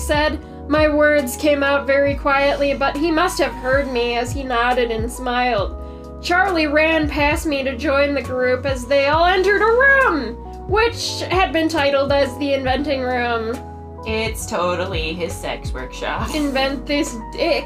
said. 0.09 0.43
My 0.69 0.89
words 0.89 1.37
came 1.37 1.63
out 1.63 1.87
very 1.87 2.15
quietly, 2.15 2.75
but 2.75 2.97
he 2.97 3.11
must 3.11 3.39
have 3.39 3.53
heard 3.53 3.93
me 3.93 4.17
as 4.17 4.33
he 4.33 4.43
nodded 4.43 4.91
and 4.91 5.11
smiled. 5.11 5.77
Charlie 6.23 6.67
ran 6.67 7.09
past 7.09 7.47
me 7.47 7.63
to 7.63 7.77
join 7.77 8.15
the 8.15 8.23
group 8.23 8.67
as 8.67 8.87
they 8.87 9.07
all 9.07 9.27
entered 9.27 9.63
a 9.63 9.67
room, 9.67 10.35
which 10.69 11.21
had 11.21 11.53
been 11.53 11.69
titled 11.69 12.11
as 12.11 12.37
the 12.39 12.55
inventing 12.55 13.03
room. 13.03 13.55
It's 14.07 14.47
totally 14.47 15.13
his 15.13 15.35
sex 15.35 15.73
workshop. 15.73 16.35
Invent 16.35 16.87
this 16.87 17.15
dick. 17.33 17.65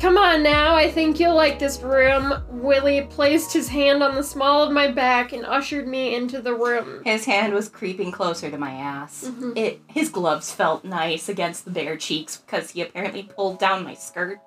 Come 0.00 0.18
on 0.18 0.42
now, 0.42 0.74
I 0.74 0.90
think 0.90 1.18
you'll 1.18 1.34
like 1.34 1.58
this 1.58 1.80
room. 1.80 2.34
Willie 2.50 3.02
placed 3.02 3.52
his 3.52 3.68
hand 3.68 4.02
on 4.02 4.14
the 4.14 4.22
small 4.22 4.62
of 4.62 4.70
my 4.70 4.88
back 4.88 5.32
and 5.32 5.44
ushered 5.46 5.88
me 5.88 6.14
into 6.14 6.40
the 6.42 6.54
room. 6.54 7.02
His 7.04 7.24
hand 7.24 7.54
was 7.54 7.68
creeping 7.70 8.12
closer 8.12 8.50
to 8.50 8.58
my 8.58 8.72
ass. 8.72 9.24
Mhm. 9.26 9.56
It 9.56 9.80
his 9.88 10.10
gloves 10.10 10.52
felt 10.52 10.84
nice 10.84 11.28
against 11.30 11.64
the 11.64 11.70
bare 11.70 11.96
cheeks 11.96 12.36
because 12.36 12.70
he 12.70 12.82
apparently 12.82 13.22
pulled 13.22 13.58
down 13.58 13.84
my 13.84 13.94
skirt 13.94 14.38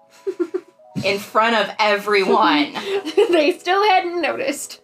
in 1.03 1.17
front 1.17 1.55
of 1.55 1.73
everyone. 1.79 2.73
they 3.31 3.57
still 3.57 3.83
hadn't 3.89 4.21
noticed. 4.21 4.81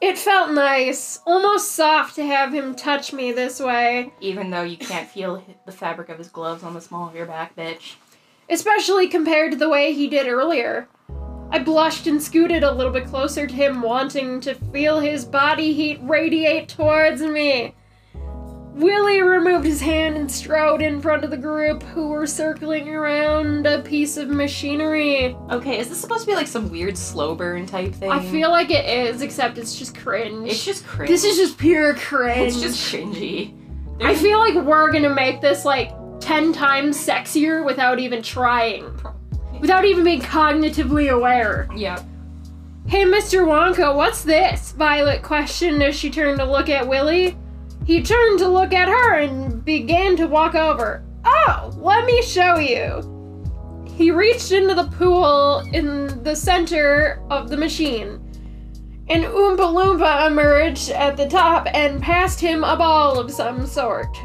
It 0.00 0.16
felt 0.16 0.52
nice, 0.52 1.20
almost 1.26 1.72
soft 1.72 2.14
to 2.14 2.24
have 2.24 2.54
him 2.54 2.74
touch 2.74 3.12
me 3.12 3.32
this 3.32 3.60
way, 3.60 4.12
Even 4.20 4.50
though 4.50 4.62
you 4.62 4.78
can't 4.78 5.08
feel 5.08 5.44
the 5.66 5.72
fabric 5.72 6.08
of 6.08 6.16
his 6.18 6.28
gloves 6.28 6.62
on 6.62 6.72
the 6.72 6.80
small 6.80 7.08
of 7.08 7.14
your 7.14 7.26
back, 7.26 7.54
bitch. 7.54 7.94
especially 8.48 9.08
compared 9.08 9.52
to 9.52 9.58
the 9.58 9.68
way 9.68 9.92
he 9.92 10.08
did 10.08 10.26
earlier. 10.26 10.88
I 11.52 11.58
blushed 11.58 12.06
and 12.06 12.22
scooted 12.22 12.62
a 12.62 12.72
little 12.72 12.92
bit 12.92 13.06
closer 13.08 13.46
to 13.46 13.54
him, 13.54 13.82
wanting 13.82 14.40
to 14.42 14.54
feel 14.54 15.00
his 15.00 15.24
body 15.24 15.72
heat 15.74 15.98
radiate 16.02 16.68
towards 16.68 17.20
me. 17.20 17.74
Willie 18.74 19.20
removed 19.20 19.64
his 19.66 19.80
hand 19.80 20.16
and 20.16 20.30
strode 20.30 20.80
in 20.80 21.00
front 21.00 21.24
of 21.24 21.30
the 21.30 21.36
group 21.36 21.82
who 21.82 22.08
were 22.08 22.26
circling 22.26 22.88
around 22.88 23.66
a 23.66 23.80
piece 23.82 24.16
of 24.16 24.28
machinery. 24.28 25.36
Okay, 25.50 25.78
is 25.78 25.88
this 25.88 26.00
supposed 26.00 26.22
to 26.22 26.26
be 26.26 26.34
like 26.34 26.46
some 26.46 26.70
weird 26.70 26.96
slow 26.96 27.34
burn 27.34 27.66
type 27.66 27.92
thing? 27.94 28.10
I 28.10 28.24
feel 28.30 28.50
like 28.50 28.70
it 28.70 28.84
is, 28.86 29.22
except 29.22 29.58
it's 29.58 29.76
just 29.76 29.98
cringe. 29.98 30.48
it's 30.48 30.64
just 30.64 30.86
cringe. 30.86 31.10
this 31.10 31.24
is 31.24 31.36
just 31.36 31.58
pure 31.58 31.94
cringe. 31.94 32.52
it's 32.52 32.60
just 32.60 32.92
cringy. 32.92 33.56
I 34.00 34.14
feel 34.14 34.38
like 34.38 34.54
we're 34.54 34.90
gonna 34.92 35.14
make 35.14 35.40
this 35.40 35.64
like 35.64 35.92
10 36.20 36.52
times 36.52 36.96
sexier 36.96 37.64
without 37.64 37.98
even 37.98 38.22
trying. 38.22 38.84
Without 39.60 39.84
even 39.84 40.04
being 40.04 40.22
cognitively 40.22 41.10
aware. 41.10 41.68
Yeah. 41.76 42.02
Hey, 42.86 43.04
Mr. 43.04 43.44
Wonka, 43.44 43.94
what's 43.94 44.22
this? 44.22 44.72
Violet 44.72 45.22
questioned 45.22 45.82
as 45.82 45.94
she 45.94 46.08
turned 46.08 46.38
to 46.38 46.44
look 46.44 46.68
at 46.68 46.88
Willie. 46.88 47.36
He 47.84 48.02
turned 48.02 48.38
to 48.38 48.48
look 48.48 48.72
at 48.72 48.88
her 48.88 49.14
and 49.14 49.64
began 49.64 50.16
to 50.16 50.26
walk 50.26 50.54
over. 50.54 51.04
Oh, 51.24 51.72
let 51.76 52.04
me 52.04 52.22
show 52.22 52.58
you. 52.58 53.06
He 53.96 54.10
reached 54.10 54.52
into 54.52 54.74
the 54.74 54.88
pool 54.96 55.60
in 55.72 56.22
the 56.22 56.34
center 56.34 57.22
of 57.30 57.48
the 57.48 57.56
machine. 57.56 58.20
An 59.08 59.22
Oompa 59.22 59.58
Loompa 59.58 60.28
emerged 60.28 60.90
at 60.90 61.16
the 61.16 61.28
top 61.28 61.66
and 61.74 62.00
passed 62.00 62.40
him 62.40 62.62
a 62.62 62.76
ball 62.76 63.18
of 63.18 63.30
some 63.30 63.66
sort. 63.66 64.16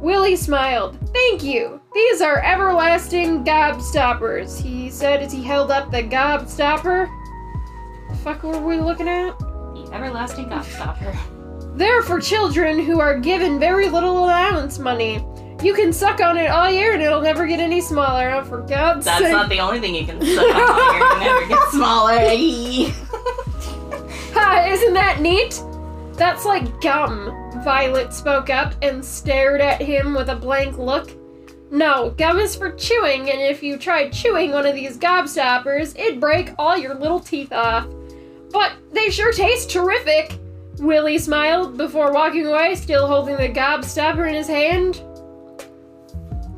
Willie 0.00 0.36
smiled. 0.36 0.96
Thank 1.12 1.42
you. 1.42 1.80
These 1.92 2.22
are 2.22 2.38
everlasting 2.38 3.44
gobstoppers, 3.44 4.58
he 4.58 4.90
said 4.90 5.22
as 5.22 5.32
he 5.32 5.42
held 5.42 5.70
up 5.70 5.90
the 5.90 6.02
gobstopper. 6.02 7.08
The 8.08 8.16
fuck 8.16 8.42
were 8.42 8.60
we 8.60 8.78
looking 8.78 9.08
at? 9.08 9.38
The 9.38 9.90
everlasting 9.92 10.46
gobstopper. 10.46 11.14
They're 11.80 12.02
for 12.02 12.20
children 12.20 12.78
who 12.78 13.00
are 13.00 13.18
given 13.18 13.58
very 13.58 13.88
little 13.88 14.18
allowance 14.18 14.78
money. 14.78 15.24
You 15.62 15.72
can 15.72 15.94
suck 15.94 16.20
on 16.20 16.36
it 16.36 16.50
all 16.50 16.70
year 16.70 16.92
and 16.92 17.00
it'll 17.00 17.22
never 17.22 17.46
get 17.46 17.58
any 17.58 17.80
smaller. 17.80 18.28
Oh, 18.32 18.44
for 18.44 18.60
God's 18.60 19.06
That's 19.06 19.22
sake. 19.22 19.32
not 19.32 19.48
the 19.48 19.60
only 19.60 19.80
thing 19.80 19.94
you 19.94 20.04
can 20.04 20.20
suck 20.20 20.44
on 20.44 20.60
while 20.60 20.98
you're 20.98 21.20
never 21.20 21.48
get 21.48 21.68
smaller. 21.70 22.92
Ha, 24.34 24.66
isn't 24.68 24.92
that 24.92 25.22
neat? 25.22 25.62
That's 26.18 26.44
like 26.44 26.82
gum. 26.82 27.32
Violet 27.64 28.12
spoke 28.12 28.50
up 28.50 28.74
and 28.82 29.02
stared 29.02 29.62
at 29.62 29.80
him 29.80 30.14
with 30.14 30.28
a 30.28 30.36
blank 30.36 30.76
look. 30.76 31.10
No, 31.70 32.10
gum 32.18 32.38
is 32.38 32.54
for 32.54 32.72
chewing, 32.72 33.30
and 33.30 33.40
if 33.40 33.62
you 33.62 33.78
tried 33.78 34.12
chewing 34.12 34.52
one 34.52 34.66
of 34.66 34.74
these 34.74 34.98
gobstoppers, 34.98 35.98
it'd 35.98 36.20
break 36.20 36.50
all 36.58 36.76
your 36.76 36.94
little 36.94 37.20
teeth 37.20 37.52
off. 37.54 37.86
But 38.52 38.72
they 38.92 39.08
sure 39.08 39.32
taste 39.32 39.70
terrific. 39.70 40.38
Willie 40.80 41.18
smiled 41.18 41.76
before 41.76 42.12
walking 42.12 42.46
away, 42.46 42.74
still 42.74 43.06
holding 43.06 43.36
the 43.36 43.48
gobstopper 43.48 44.26
in 44.26 44.34
his 44.34 44.48
hand. 44.48 45.02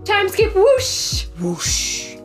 Time 0.05 0.29
skip 0.29 0.55
whoosh! 0.55 1.27
Whoosh. 1.41 2.17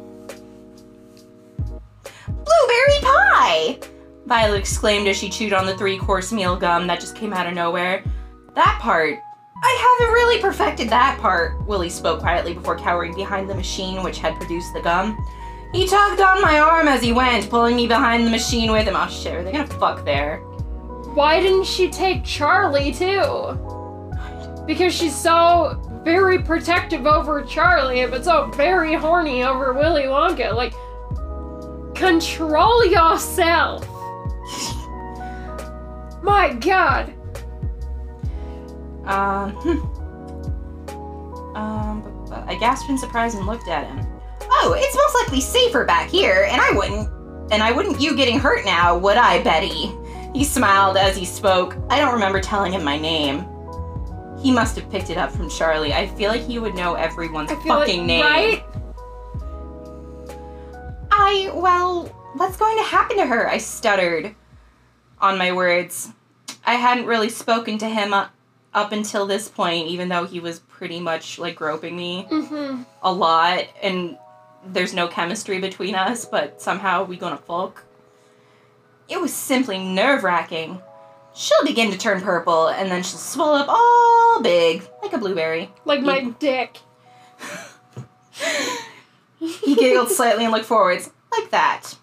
Blueberry 2.27 3.01
pie! 3.01 3.79
Violet 4.27 4.59
exclaimed 4.59 5.07
as 5.07 5.17
she 5.17 5.29
chewed 5.29 5.53
on 5.53 5.65
the 5.65 5.75
three 5.77 5.97
course 5.97 6.31
meal 6.31 6.55
gum 6.55 6.85
that 6.85 6.99
just 6.99 7.15
came 7.15 7.33
out 7.33 7.47
of 7.47 7.53
nowhere. 7.53 8.03
That 8.53 8.77
part. 8.81 9.17
I 9.63 9.97
haven't 9.99 10.13
really 10.13 10.39
perfected 10.39 10.89
that 10.89 11.17
part, 11.19 11.65
Willie 11.65 11.89
spoke 11.89 12.19
quietly 12.19 12.53
before 12.53 12.77
cowering 12.77 13.15
behind 13.15 13.49
the 13.49 13.55
machine 13.55 14.03
which 14.03 14.19
had 14.19 14.35
produced 14.35 14.71
the 14.73 14.81
gum. 14.81 15.17
He 15.73 15.87
tugged 15.87 16.21
on 16.21 16.41
my 16.41 16.59
arm 16.59 16.87
as 16.87 17.01
he 17.01 17.11
went, 17.11 17.49
pulling 17.49 17.75
me 17.75 17.87
behind 17.87 18.25
the 18.25 18.31
machine 18.31 18.71
with 18.71 18.87
him. 18.87 18.95
Oh 18.95 19.07
shit, 19.07 19.33
are 19.33 19.43
they 19.43 19.51
gonna 19.51 19.65
fuck 19.65 20.05
there? 20.05 20.43
Why 21.17 21.41
didn't 21.41 21.63
she 21.65 21.89
take 21.89 22.23
Charlie 22.23 22.91
too? 22.91 23.57
Because 24.67 24.93
she's 24.93 25.15
so 25.15 25.81
very 26.03 26.43
protective 26.43 27.07
over 27.07 27.41
Charlie, 27.41 28.05
but 28.05 28.23
so 28.23 28.51
very 28.51 28.93
horny 28.93 29.41
over 29.43 29.73
Willy 29.73 30.03
Wonka. 30.03 30.53
Like, 30.53 30.73
control 31.95 32.85
yourself. 32.85 33.83
My 36.21 36.53
God. 36.53 37.11
Um, 39.05 39.51
hmm. 39.53 39.79
Um, 41.57 42.03
but- 42.03 42.29
but 42.29 42.43
I 42.47 42.59
gasped 42.59 42.91
in 42.91 42.97
surprise 42.99 43.33
and 43.33 43.47
looked 43.47 43.67
at 43.67 43.87
him. 43.87 44.05
Oh, 44.51 44.75
it's 44.77 44.95
most 44.95 45.15
likely 45.23 45.41
safer 45.41 45.83
back 45.83 46.09
here, 46.11 46.45
and 46.47 46.61
I 46.61 46.69
wouldn't, 46.73 47.09
and 47.51 47.63
I 47.63 47.71
wouldn't 47.71 47.99
you 47.99 48.15
getting 48.15 48.37
hurt 48.37 48.65
now, 48.65 48.95
would 48.99 49.17
I, 49.17 49.41
Betty? 49.41 49.91
He 50.37 50.43
smiled 50.43 50.97
as 50.97 51.15
he 51.17 51.25
spoke. 51.25 51.75
I 51.89 51.99
don't 51.99 52.13
remember 52.13 52.39
telling 52.39 52.71
him 52.73 52.83
my 52.83 52.95
name. 52.97 53.43
He 54.39 54.51
must 54.51 54.75
have 54.75 54.87
picked 54.91 55.09
it 55.09 55.17
up 55.17 55.31
from 55.31 55.49
Charlie. 55.49 55.93
I 55.93 56.05
feel 56.09 56.29
like 56.29 56.41
he 56.43 56.59
would 56.59 56.75
know 56.75 56.93
everyone's 56.93 57.49
fucking 57.51 57.67
like, 58.01 58.01
name. 58.05 58.23
right? 58.23 58.63
I, 61.11 61.49
well, 61.55 62.05
what's 62.35 62.55
going 62.57 62.77
to 62.77 62.83
happen 62.83 63.17
to 63.17 63.25
her? 63.25 63.49
I 63.49 63.57
stuttered 63.57 64.35
on 65.19 65.39
my 65.39 65.51
words. 65.53 66.09
I 66.65 66.75
hadn't 66.75 67.07
really 67.07 67.29
spoken 67.29 67.79
to 67.79 67.89
him 67.89 68.13
uh, 68.13 68.27
up 68.75 68.91
until 68.91 69.25
this 69.25 69.49
point, 69.49 69.87
even 69.87 70.09
though 70.09 70.25
he 70.25 70.39
was 70.39 70.59
pretty 70.59 70.99
much 70.99 71.39
like 71.39 71.55
groping 71.55 71.95
me 71.95 72.27
Mm-hmm. 72.29 72.83
a 73.01 73.11
lot. 73.11 73.65
And 73.81 74.19
there's 74.67 74.93
no 74.93 75.07
chemistry 75.07 75.59
between 75.59 75.95
us, 75.95 76.25
but 76.25 76.61
somehow 76.61 77.05
we 77.05 77.17
gonna 77.17 77.37
fuck. 77.37 77.83
It 79.09 79.19
was 79.21 79.33
simply 79.33 79.77
nerve 79.79 80.23
wracking. 80.23 80.81
She'll 81.33 81.63
begin 81.65 81.91
to 81.91 81.97
turn 81.97 82.21
purple, 82.21 82.67
and 82.67 82.91
then 82.91 83.03
she'll 83.03 83.19
swell 83.19 83.53
up 83.55 83.67
all 83.69 84.41
big, 84.41 84.87
like 85.03 85.13
a 85.13 85.17
blueberry. 85.17 85.69
Like 85.85 86.01
my 86.01 86.17
You- 86.19 86.35
dick. 86.39 86.77
He 89.39 89.75
giggled 89.75 90.09
slightly 90.09 90.43
and 90.45 90.51
looked 90.53 90.65
forwards, 90.65 91.11
like 91.31 91.51
that. 91.51 91.95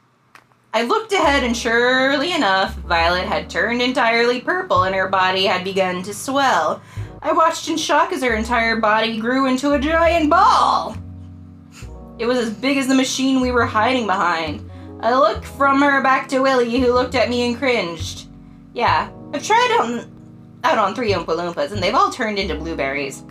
I 0.73 0.83
looked 0.83 1.13
ahead, 1.13 1.45
and 1.45 1.57
surely 1.57 2.33
enough, 2.33 2.75
Violet 2.77 3.27
had 3.27 3.51
turned 3.51 3.83
entirely 3.83 4.41
purple 4.41 4.85
and 4.85 4.95
her 4.95 5.09
body 5.09 5.45
had 5.47 5.63
begun 5.65 6.03
to 6.05 6.15
swell. 6.15 6.81
I 7.23 7.33
watched 7.33 7.69
in 7.69 7.77
shock 7.77 8.13
as 8.13 8.23
her 8.23 8.35
entire 8.35 8.77
body 8.77 9.19
grew 9.19 9.47
into 9.47 9.73
a 9.73 9.79
giant 9.79 10.31
ball. 10.31 10.97
It 12.19 12.27
was 12.27 12.39
as 12.39 12.51
big 12.51 12.77
as 12.77 12.87
the 12.87 12.95
machine 12.95 13.41
we 13.41 13.51
were 13.51 13.67
hiding 13.67 14.07
behind. 14.07 14.69
I 15.05 15.15
looked 15.15 15.45
from 15.45 15.83
her 15.83 16.01
back 16.01 16.29
to 16.29 16.41
Willie, 16.41 16.81
who 16.81 16.95
looked 16.95 17.15
at 17.15 17.29
me 17.29 17.47
and 17.47 17.59
cringed. 17.59 18.27
Yeah, 18.73 19.11
I've 19.35 19.43
tried 19.43 19.77
on, 19.79 20.11
out 20.65 20.79
on 20.79 20.95
three 20.95 21.13
Oompa 21.13 21.27
Loompas, 21.27 21.73
and 21.73 21.83
they've 21.83 21.95
all 21.95 22.11
turned 22.11 22.39
into 22.39 22.55
blueberries. 22.55 23.23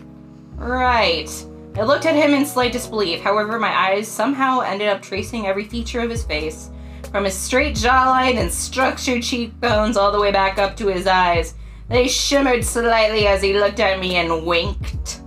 Right. 0.54 1.28
I 1.76 1.82
looked 1.82 2.06
at 2.06 2.16
him 2.16 2.36
in 2.36 2.46
slight 2.46 2.74
disbelief. 2.74 3.22
However, 3.22 3.58
my 3.58 3.76
eyes 3.76 4.08
somehow 4.08 4.60
ended 4.60 4.88
up 4.88 5.02
tracing 5.02 5.48
every 5.48 5.66
feature 5.66 6.02
of 6.02 6.12
his 6.12 6.24
face, 6.24 6.70
from 7.10 7.24
his 7.24 7.34
straight 7.34 7.76
jawline 7.76 8.36
and 8.36 8.54
structured 8.54 9.24
cheekbones 9.24 9.98
all 9.98 10.12
the 10.12 10.22
way 10.22 10.32
back 10.32 10.60
up 10.60 10.78
to 10.78 10.90
his 10.90 11.08
eyes. 11.08 11.56
They 11.90 12.08
shimmered 12.08 12.64
slightly 12.64 13.26
as 13.26 13.42
he 13.42 13.58
looked 13.58 13.80
at 13.80 14.00
me 14.00 14.18
and 14.18 14.46
winked. 14.46 15.22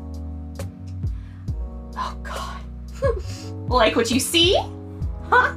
Oh, 1.96 2.16
God. 2.22 2.60
like 3.68 3.96
what 3.96 4.12
you 4.12 4.20
see? 4.20 4.56
Huh? 5.28 5.56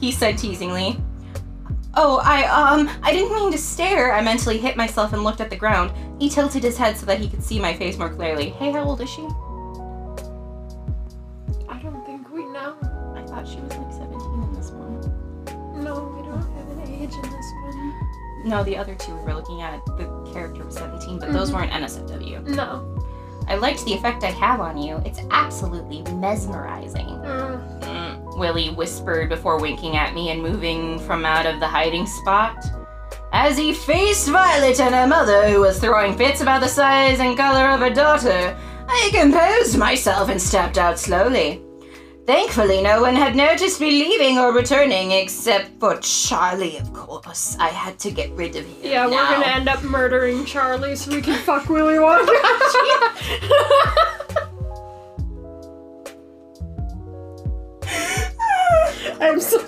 He 0.00 0.12
said 0.12 0.36
teasingly. 0.36 1.00
Oh, 1.98 2.20
I, 2.22 2.44
um, 2.44 2.90
I 3.02 3.12
didn't 3.12 3.34
mean 3.34 3.50
to 3.52 3.58
stare. 3.58 4.12
I 4.12 4.20
mentally 4.20 4.58
hit 4.58 4.76
myself 4.76 5.14
and 5.14 5.24
looked 5.24 5.40
at 5.40 5.48
the 5.48 5.56
ground. 5.56 5.92
He 6.20 6.28
tilted 6.28 6.62
his 6.62 6.76
head 6.76 6.96
so 6.98 7.06
that 7.06 7.18
he 7.18 7.28
could 7.28 7.42
see 7.42 7.58
my 7.58 7.72
face 7.74 7.96
more 7.96 8.10
clearly. 8.10 8.50
Hey, 8.50 8.70
how 8.70 8.84
old 8.84 9.00
is 9.00 9.08
she? 9.08 9.22
I 11.68 11.78
don't 11.82 12.04
think 12.04 12.30
we 12.30 12.44
know. 12.46 12.76
I 13.16 13.22
thought 13.26 13.48
she 13.48 13.56
was 13.60 13.72
like 13.76 13.92
17 13.92 14.42
in 14.42 14.52
this 14.54 14.70
one. 14.70 15.00
No, 15.82 16.12
we 16.16 16.22
don't 16.26 16.42
have 16.42 16.68
an 16.70 16.80
age 16.82 17.14
in 17.14 17.22
this 17.22 17.52
one. 17.64 17.94
No, 18.44 18.62
the 18.62 18.76
other 18.76 18.94
two 18.94 19.14
we 19.16 19.22
were 19.24 19.34
looking 19.34 19.62
at, 19.62 19.84
the 19.86 20.04
character 20.32 20.64
was 20.64 20.74
17, 20.74 21.18
but 21.18 21.32
those 21.32 21.50
Mhm. 21.50 21.54
weren't 21.54 21.72
NSFW. 21.72 22.40
No. 22.54 22.84
I 23.48 23.54
liked 23.56 23.84
the 23.84 23.94
effect 23.94 24.22
I 24.24 24.32
have 24.32 24.60
on 24.60 24.76
you. 24.76 25.00
It's 25.04 25.20
absolutely 25.30 26.02
mesmerizing. 26.14 27.06
Mm. 27.06 27.80
Mm, 27.80 28.25
Willie 28.36 28.70
whispered 28.70 29.28
before 29.28 29.60
winking 29.60 29.96
at 29.96 30.14
me 30.14 30.30
and 30.30 30.42
moving 30.42 30.98
from 31.00 31.24
out 31.24 31.46
of 31.46 31.58
the 31.60 31.66
hiding 31.66 32.06
spot. 32.06 32.64
As 33.32 33.56
he 33.56 33.72
faced 33.72 34.28
Violet 34.28 34.78
and 34.80 34.94
her 34.94 35.06
mother, 35.06 35.48
who 35.48 35.60
was 35.60 35.78
throwing 35.78 36.16
fits 36.16 36.40
about 36.40 36.60
the 36.60 36.68
size 36.68 37.20
and 37.20 37.36
color 37.36 37.70
of 37.70 37.80
her 37.80 37.90
daughter, 37.90 38.56
I 38.88 39.10
composed 39.12 39.78
myself 39.78 40.28
and 40.28 40.40
stepped 40.40 40.78
out 40.78 40.98
slowly. 40.98 41.62
Thankfully, 42.26 42.82
no 42.82 43.02
one 43.02 43.14
had 43.14 43.36
noticed 43.36 43.80
me 43.80 43.90
leaving 43.90 44.38
or 44.38 44.52
returning 44.52 45.12
except 45.12 45.78
for 45.78 45.96
Charlie, 46.00 46.76
of 46.76 46.92
course. 46.92 47.56
I 47.60 47.68
had 47.68 48.00
to 48.00 48.10
get 48.10 48.32
rid 48.32 48.56
of 48.56 48.66
him. 48.66 48.76
Yeah, 48.82 49.06
we're 49.06 49.12
gonna 49.12 49.46
end 49.46 49.68
up 49.68 49.82
murdering 49.84 50.44
Charlie 50.44 50.96
so 50.96 51.12
we 51.12 51.22
can 51.22 51.38
fuck 51.42 51.68
Willy 51.68 51.94
Wonka. 51.94 52.32
I'm 59.20 59.40
so. 59.40 59.60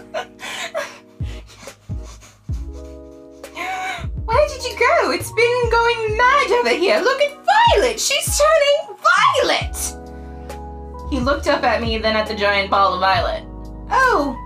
Where 4.24 4.48
did 4.48 4.62
you 4.64 4.78
go? 4.78 5.10
It's 5.10 5.32
been 5.32 5.70
going 5.70 6.16
mad 6.16 6.50
over 6.52 6.70
here. 6.70 7.00
Look 7.00 7.20
at 7.20 7.36
Violet. 7.74 7.98
She's 7.98 8.38
turning 8.38 8.96
violet. 9.42 9.76
He 11.10 11.18
looked 11.20 11.46
up 11.48 11.62
at 11.62 11.80
me, 11.80 11.98
then 11.98 12.16
at 12.16 12.26
the 12.26 12.34
giant 12.34 12.70
ball 12.70 12.94
of 12.94 13.00
violet. 13.00 13.44
Oh, 13.90 14.36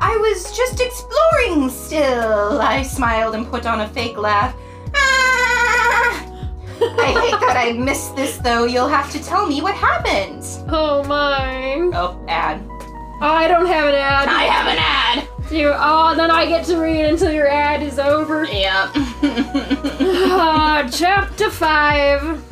I 0.00 0.16
was 0.16 0.56
just 0.56 0.80
exploring 0.80 1.68
still. 1.70 2.60
I 2.60 2.82
smiled 2.82 3.34
and 3.34 3.46
put 3.46 3.66
on 3.66 3.80
a 3.80 3.88
fake 3.88 4.16
laugh. 4.16 4.54
Ah! 4.94 6.30
I 6.80 7.06
hate 7.06 7.40
that 7.40 7.56
I 7.56 7.72
missed 7.72 8.14
this 8.14 8.36
though. 8.38 8.64
You'll 8.64 8.88
have 8.88 9.10
to 9.12 9.22
tell 9.22 9.46
me 9.46 9.60
what 9.62 9.74
happened. 9.74 10.44
Oh 10.68 11.02
my. 11.04 11.90
Oh, 11.94 12.24
ad. 12.28 12.62
I 13.20 13.46
don't 13.48 13.66
have 13.66 13.88
an 13.88 13.94
ad. 13.94 14.28
I 14.28 14.42
have 14.44 14.66
an 14.66 14.78
ad. 14.78 15.52
You. 15.52 15.72
Oh, 15.74 16.14
then 16.16 16.30
I 16.30 16.46
get 16.46 16.64
to 16.66 16.78
read 16.78 17.04
until 17.04 17.32
your 17.32 17.48
ad 17.48 17.82
is 17.82 17.98
over. 17.98 18.44
Yeah. 18.44 18.90
Ah, 20.36 20.88
chapter 20.92 21.48
5. 21.50 22.42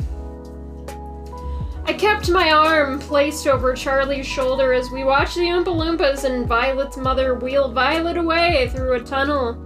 I 1.85 1.93
kept 1.93 2.29
my 2.29 2.51
arm 2.51 2.97
placed 2.99 3.45
over 3.45 3.73
Charlie's 3.73 4.25
shoulder 4.25 4.71
as 4.71 4.89
we 4.89 5.03
watched 5.03 5.35
the 5.35 5.41
Oompa 5.41 5.65
Loompas 5.65 6.23
and 6.23 6.47
Violet's 6.47 6.95
mother 6.95 7.35
wheel 7.35 7.69
Violet 7.71 8.15
away 8.15 8.69
through 8.73 8.93
a 8.93 8.99
tunnel. 9.01 9.57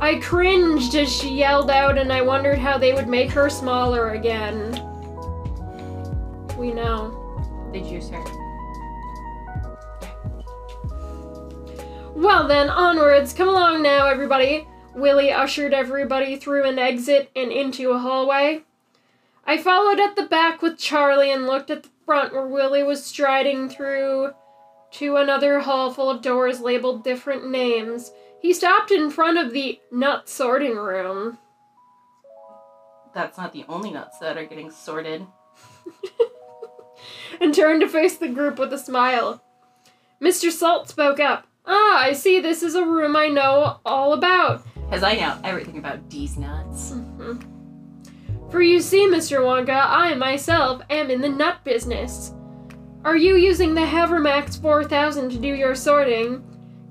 I 0.00 0.16
cringed 0.16 0.94
as 0.94 1.10
she 1.10 1.30
yelled 1.30 1.70
out, 1.70 1.96
and 1.96 2.12
I 2.12 2.20
wondered 2.20 2.58
how 2.58 2.76
they 2.76 2.92
would 2.92 3.08
make 3.08 3.30
her 3.30 3.48
smaller 3.48 4.10
again. 4.10 4.72
We 6.58 6.72
know. 6.72 7.70
Did 7.72 7.86
you, 7.86 8.02
sir? 8.02 8.22
Well 12.16 12.48
then, 12.48 12.70
onwards. 12.70 13.34
Come 13.34 13.48
along 13.48 13.82
now, 13.82 14.06
everybody. 14.06 14.66
Willie 14.94 15.30
ushered 15.30 15.74
everybody 15.74 16.36
through 16.36 16.64
an 16.64 16.78
exit 16.78 17.30
and 17.36 17.52
into 17.52 17.90
a 17.90 17.98
hallway. 17.98 18.62
I 19.44 19.58
followed 19.58 20.00
at 20.00 20.16
the 20.16 20.22
back 20.22 20.62
with 20.62 20.78
Charlie 20.78 21.30
and 21.30 21.46
looked 21.46 21.70
at 21.70 21.82
the 21.82 21.90
front 22.06 22.32
where 22.32 22.46
Willie 22.46 22.82
was 22.82 23.04
striding 23.04 23.68
through 23.68 24.30
to 24.92 25.16
another 25.16 25.60
hall 25.60 25.92
full 25.92 26.08
of 26.08 26.22
doors 26.22 26.58
labeled 26.58 27.04
different 27.04 27.50
names. 27.50 28.12
He 28.40 28.54
stopped 28.54 28.90
in 28.90 29.10
front 29.10 29.36
of 29.36 29.52
the 29.52 29.78
nut 29.92 30.26
sorting 30.26 30.76
room. 30.76 31.36
That's 33.14 33.36
not 33.36 33.52
the 33.52 33.66
only 33.68 33.90
nuts 33.90 34.18
that 34.20 34.38
are 34.38 34.46
getting 34.46 34.70
sorted. 34.70 35.26
and 37.42 37.54
turned 37.54 37.82
to 37.82 37.88
face 37.88 38.16
the 38.16 38.28
group 38.28 38.58
with 38.58 38.72
a 38.72 38.78
smile. 38.78 39.42
Mr. 40.18 40.50
Salt 40.50 40.88
spoke 40.88 41.20
up. 41.20 41.46
Ah, 41.66 41.98
I 42.00 42.12
see 42.12 42.40
this 42.40 42.62
is 42.62 42.74
a 42.74 42.84
room 42.84 43.16
I 43.16 43.28
know 43.28 43.80
all 43.84 44.12
about. 44.12 44.62
Because 44.74 45.02
I 45.02 45.14
know 45.16 45.36
everything 45.42 45.78
about 45.78 46.08
these 46.10 46.36
nuts. 46.36 46.92
Mhm. 46.92 47.42
For 48.50 48.62
you 48.62 48.80
see, 48.80 49.06
Mr. 49.06 49.40
Wonka, 49.40 49.84
I 49.88 50.14
myself 50.14 50.80
am 50.88 51.10
in 51.10 51.20
the 51.20 51.28
nut 51.28 51.56
business. 51.64 52.32
Are 53.04 53.16
you 53.16 53.36
using 53.36 53.74
the 53.74 53.80
Havermax 53.82 54.60
4000 54.60 55.30
to 55.30 55.38
do 55.38 55.48
your 55.48 55.74
sorting? 55.74 56.42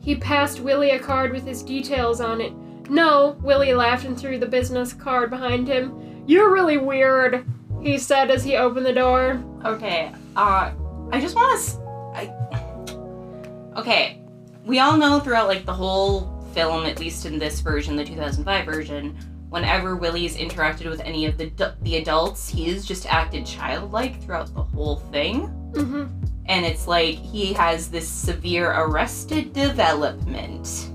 He 0.01 0.15
passed 0.15 0.59
Willie 0.59 0.91
a 0.91 0.99
card 0.99 1.31
with 1.31 1.45
his 1.45 1.63
details 1.63 2.19
on 2.21 2.41
it. 2.41 2.53
No, 2.89 3.37
Willie 3.41 3.73
laughed 3.73 4.05
and 4.05 4.17
threw 4.19 4.37
the 4.37 4.45
business 4.45 4.93
card 4.93 5.29
behind 5.29 5.67
him. 5.67 6.23
You're 6.27 6.53
really 6.53 6.77
weird, 6.77 7.45
he 7.81 7.97
said 7.97 8.29
as 8.29 8.43
he 8.43 8.55
opened 8.57 8.85
the 8.85 8.93
door. 8.93 9.41
Okay, 9.63 10.11
uh, 10.35 10.71
I 11.11 11.19
just 11.19 11.35
want 11.35 11.59
to. 11.59 11.79
I. 12.13 13.79
Okay, 13.79 14.21
we 14.65 14.79
all 14.79 14.97
know 14.97 15.19
throughout 15.19 15.47
like 15.47 15.65
the 15.65 15.73
whole 15.73 16.41
film, 16.53 16.85
at 16.85 16.99
least 16.99 17.25
in 17.25 17.37
this 17.37 17.59
version, 17.59 17.95
the 17.95 18.03
2005 18.05 18.65
version, 18.65 19.15
whenever 19.49 19.95
Willie's 19.95 20.37
interacted 20.37 20.89
with 20.89 21.01
any 21.01 21.25
of 21.25 21.37
the 21.37 21.73
the 21.83 21.97
adults, 21.97 22.49
he's 22.49 22.85
just 22.85 23.05
acted 23.05 23.45
childlike 23.45 24.21
throughout 24.21 24.53
the 24.53 24.63
whole 24.63 24.97
thing, 25.11 25.47
hmm 25.75 26.05
and 26.47 26.63
it's 26.63 26.87
like 26.87 27.15
he 27.15 27.53
has 27.53 27.89
this 27.89 28.07
severe 28.07 28.71
arrested 28.71 29.51
development, 29.53 30.89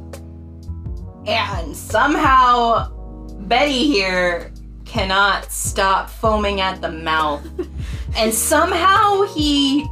and 1.26 1.76
somehow 1.76 2.88
Betty 3.48 3.84
here 3.86 4.52
cannot 4.84 5.50
stop 5.50 6.08
foaming 6.10 6.60
at 6.60 6.80
the 6.80 6.90
mouth. 6.90 7.46
And 8.16 8.34
somehow 8.34 9.22
he 9.22 9.88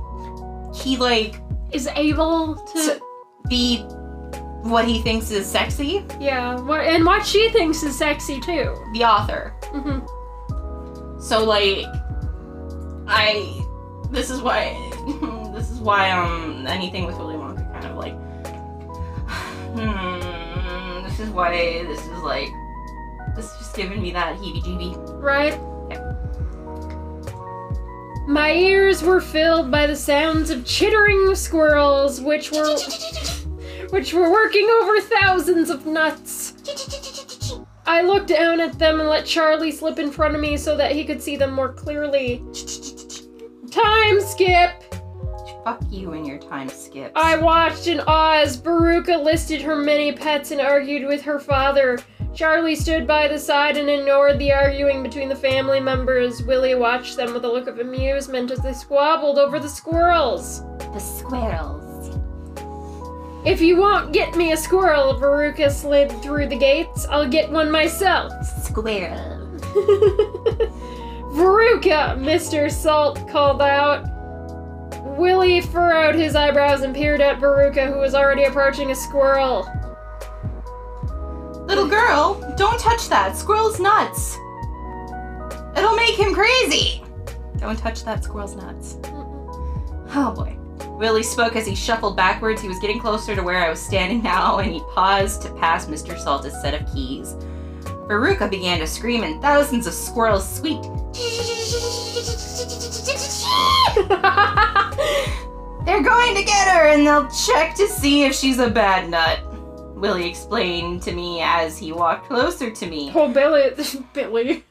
he 0.74 0.97
like 0.97 1.41
Is 1.70 1.87
able 1.95 2.57
to. 2.57 2.79
to 2.83 3.01
be 3.49 3.83
what 4.63 4.87
he 4.87 5.01
thinks 5.03 5.31
is 5.31 5.47
sexy 5.47 6.05
yeah, 6.21 6.59
what, 6.61 6.81
and 6.81 7.05
what 7.05 7.25
she 7.25 7.49
thinks 7.51 7.83
is 7.83 7.97
sexy 7.97 8.41
too. 8.41 8.75
the 8.93 9.05
author 9.05 9.55
hmm 9.73 10.01
so 11.21 11.45
like 11.45 11.85
i 13.07 13.65
this 14.11 14.31
is 14.31 14.41
why 14.41 14.75
this 15.55 15.71
is 15.71 15.79
why 15.79 16.11
um 16.11 16.67
anything 16.67 17.07
with 17.07 17.17
willy 17.19 17.35
wonka 17.35 17.65
kind 17.73 17.85
of 17.87 17.97
like 17.97 18.15
hmm 19.77 21.05
this 21.05 21.19
is 21.21 21.29
why 21.31 21.51
this 21.85 22.01
is 22.07 22.23
like 22.23 22.49
this 23.37 23.47
is 23.53 23.59
just 23.59 23.77
giving 23.77 24.01
me 24.03 24.11
that 24.13 24.37
heebie 24.39 24.63
jeebie 24.63 24.97
Right? 25.23 25.59
My 28.29 28.53
ears 28.53 29.03
were 29.03 29.22
filled 29.22 29.70
by 29.70 29.87
the 29.87 29.97
sounds 29.97 30.51
of 30.51 30.66
chittering 30.66 31.35
squirrels, 31.35 32.20
which 32.20 32.53
were 32.53 32.76
which 33.89 34.12
were 34.12 34.31
working 34.31 34.68
over 34.83 35.01
thousands 35.01 35.70
of 35.70 35.87
nuts. 35.87 36.53
I 37.87 38.03
looked 38.03 38.26
down 38.26 38.61
at 38.61 38.79
them 38.79 39.01
and 39.01 39.09
let 39.09 39.24
Charlie 39.24 39.72
slip 39.72 39.99
in 39.99 40.11
front 40.11 40.35
of 40.35 40.43
me 40.43 40.59
so 40.59 40.76
that 40.76 40.93
he 40.93 41.07
could 41.07 41.22
see 41.22 41.37
them 41.37 41.55
more 41.55 41.72
clearly. 41.72 42.45
Time 43.70 44.20
skip! 44.20 44.95
Fuck 45.64 45.81
you 45.89 46.12
and 46.12 46.26
your 46.26 46.39
time 46.39 46.68
skips. 46.68 47.12
I 47.16 47.39
watched 47.39 47.87
in 47.87 48.01
awe 48.01 48.43
as 48.43 48.61
Veruca 48.61 49.24
listed 49.24 49.62
her 49.62 49.74
many 49.74 50.12
pets 50.12 50.51
and 50.51 50.61
argued 50.61 51.09
with 51.09 51.22
her 51.22 51.39
father. 51.39 51.99
Charlie 52.35 52.76
stood 52.76 53.07
by 53.07 53.26
the 53.26 53.39
side 53.39 53.76
and 53.76 53.91
ignored 53.91 54.39
the 54.39 54.53
arguing 54.53 55.03
between 55.03 55.29
the 55.29 55.35
family 55.35 55.81
members. 55.81 56.43
Willie 56.43 56.74
watched 56.74 57.16
them 57.16 57.35
with 57.35 57.45
a 57.45 57.49
look 57.49 57.66
of 57.66 57.81
amusement 57.81 58.51
as 58.51 58.61
they 58.61 58.72
squabbled 58.72 59.39
over 59.39 59.59
the 59.59 59.68
squirrels. 59.68 60.62
the 60.79 61.01
squirrels. 61.01 62.16
If 63.45 63.61
you 63.61 63.76
won't 63.76 64.12
get 64.12 64.37
me 64.37 64.53
a 64.53 64.57
squirrel, 64.57 65.14
Veruca 65.14 65.70
slid 65.70 66.11
through 66.22 66.49
the 66.49 66.59
gates, 66.59 67.07
I'll 67.07 67.29
get 67.29 67.51
one 67.51 67.70
myself. 67.70 68.33
Squirrel. 68.62 69.59
Veruca, 71.33 72.16
Mr. 72.18 72.70
Salt 72.70 73.29
called 73.29 73.62
out. 73.62 74.07
Willie 75.16 75.61
furrowed 75.61 76.14
his 76.14 76.37
eyebrows 76.37 76.83
and 76.83 76.95
peered 76.95 77.20
at 77.20 77.41
Veruca, 77.41 77.93
who 77.93 77.99
was 77.99 78.14
already 78.14 78.45
approaching 78.45 78.91
a 78.91 78.95
squirrel. 78.95 79.66
Little 81.69 81.87
girl, 81.87 82.55
don't 82.57 82.81
touch 82.81 83.11
that. 83.11 83.37
Squirrel's 83.37 83.79
nuts. 83.79 84.37
It'll 85.77 85.95
make 85.97 86.19
him 86.19 86.35
crazy. 86.35 87.05
Don't 87.59 87.79
touch 87.79 88.05
that 88.05 88.25
squirrel's 88.25 88.57
nuts. 88.57 88.97
Oh 90.14 90.33
boy. 90.35 90.57
Willie 90.97 91.23
spoke 91.23 91.57
as 91.57 91.66
he 91.66 91.75
shuffled 91.75 92.16
backwards. 92.16 92.62
He 92.62 92.69
was 92.69 92.79
getting 92.79 92.99
closer 92.99 93.37
to 93.37 93.43
where 93.43 93.59
I 93.59 93.69
was 93.69 93.81
standing 93.81 94.23
now, 94.23 94.61
and 94.61 94.73
he 94.73 94.81
paused 94.95 95.43
to 95.43 95.53
pass 95.57 95.85
Mr. 95.85 96.19
Salt 96.19 96.47
a 96.47 96.51
set 96.51 96.73
of 96.73 96.91
keys. 96.91 97.35
Veruca 98.09 98.49
began 98.51 98.79
to 98.79 98.87
scream, 98.87 99.23
and 99.23 99.43
thousands 99.43 99.87
of 99.87 99.93
squirrels 99.93 100.49
squeaked. 100.49 100.85
They're 105.85 106.03
going 106.03 106.35
to 106.35 106.43
get 106.45 106.69
her, 106.69 106.89
and 106.89 107.07
they'll 107.07 107.29
check 107.29 107.75
to 107.75 107.87
see 107.89 108.25
if 108.25 108.35
she's 108.35 108.59
a 108.59 108.71
bad 108.71 109.11
nut. 109.11 109.41
Willie 110.01 110.29
explained 110.29 111.03
to 111.03 111.13
me 111.13 111.41
as 111.43 111.77
he 111.77 111.93
walked 111.93 112.29
closer 112.29 112.71
to 112.71 112.87
me. 112.87 113.11
Oh, 113.15 113.33
Billy, 113.33 113.71
Billy, 114.13 114.29
Willie, 114.31 114.65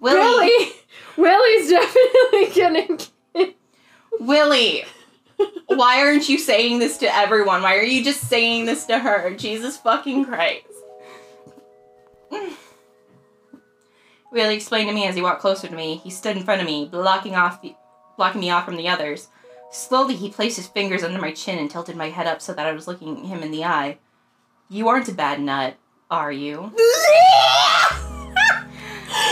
Billy, 0.00 0.72
Willie's 1.16 1.70
definitely 1.70 2.60
gonna. 2.60 2.98
Get... 3.34 3.56
Willie, 4.20 4.84
why 5.66 6.00
aren't 6.00 6.28
you 6.28 6.38
saying 6.38 6.78
this 6.78 6.98
to 6.98 7.14
everyone? 7.14 7.62
Why 7.62 7.76
are 7.78 7.82
you 7.82 8.04
just 8.04 8.28
saying 8.28 8.66
this 8.66 8.86
to 8.86 8.98
her? 8.98 9.34
Jesus 9.34 9.76
fucking 9.76 10.26
Christ. 10.26 10.66
Willie 14.30 14.54
explained 14.54 14.88
to 14.88 14.94
me 14.94 15.06
as 15.06 15.16
he 15.16 15.22
walked 15.22 15.40
closer 15.40 15.66
to 15.66 15.74
me. 15.74 15.96
He 15.96 16.10
stood 16.10 16.36
in 16.36 16.44
front 16.44 16.60
of 16.60 16.66
me, 16.66 16.86
blocking 16.88 17.34
off, 17.34 17.60
blocking 18.16 18.40
me 18.40 18.50
off 18.50 18.64
from 18.64 18.76
the 18.76 18.88
others. 18.88 19.28
Slowly, 19.72 20.14
he 20.14 20.30
placed 20.30 20.56
his 20.56 20.68
fingers 20.68 21.02
under 21.02 21.20
my 21.20 21.32
chin 21.32 21.58
and 21.58 21.68
tilted 21.68 21.96
my 21.96 22.10
head 22.10 22.28
up 22.28 22.40
so 22.40 22.54
that 22.54 22.66
I 22.66 22.72
was 22.72 22.86
looking 22.86 23.24
him 23.24 23.42
in 23.42 23.50
the 23.50 23.64
eye. 23.64 23.98
You 24.72 24.86
aren't 24.86 25.08
a 25.08 25.12
bad 25.12 25.40
nut, 25.40 25.74
are 26.12 26.30
you? 26.30 26.60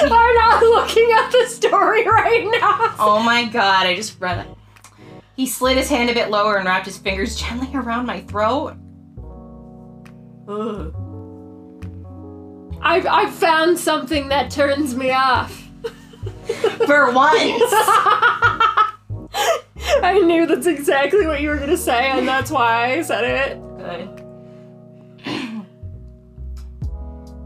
I'm 0.01 0.35
not 0.35 0.63
looking 0.65 1.13
at 1.13 1.31
the 1.31 1.47
story 1.47 2.05
right 2.05 2.45
now. 2.61 2.97
Oh 2.99 3.23
my 3.25 3.45
god, 3.45 3.87
I 3.87 3.95
just 3.95 4.21
read 4.21 4.45
it. 4.45 4.49
He 5.37 5.47
slid 5.47 5.77
his 5.77 5.89
hand 5.89 6.11
a 6.11 6.13
bit 6.15 6.31
lower 6.31 6.57
and 6.57 6.67
wrapped 6.67 6.87
his 6.87 6.99
fingers 6.99 7.37
gently 7.37 7.71
around 7.73 8.07
my 8.07 8.23
throat. 8.23 8.77
Ugh. 10.49 10.93
I've 12.83 13.07
I've 13.07 13.33
found 13.33 13.79
something 13.79 14.29
that 14.31 14.51
turns 14.51 14.97
me 14.97 15.13
off. 15.13 15.53
For 16.85 17.13
once! 17.13 17.39
I 20.03 20.21
knew 20.25 20.47
that's 20.47 20.67
exactly 20.67 21.29
what 21.29 21.41
you 21.41 21.51
were 21.51 21.59
gonna 21.59 21.77
say, 21.77 22.11
and 22.11 22.27
that's 22.27 22.51
why 22.51 22.95
I 22.95 23.03
said 23.03 23.23
it. 23.23 23.68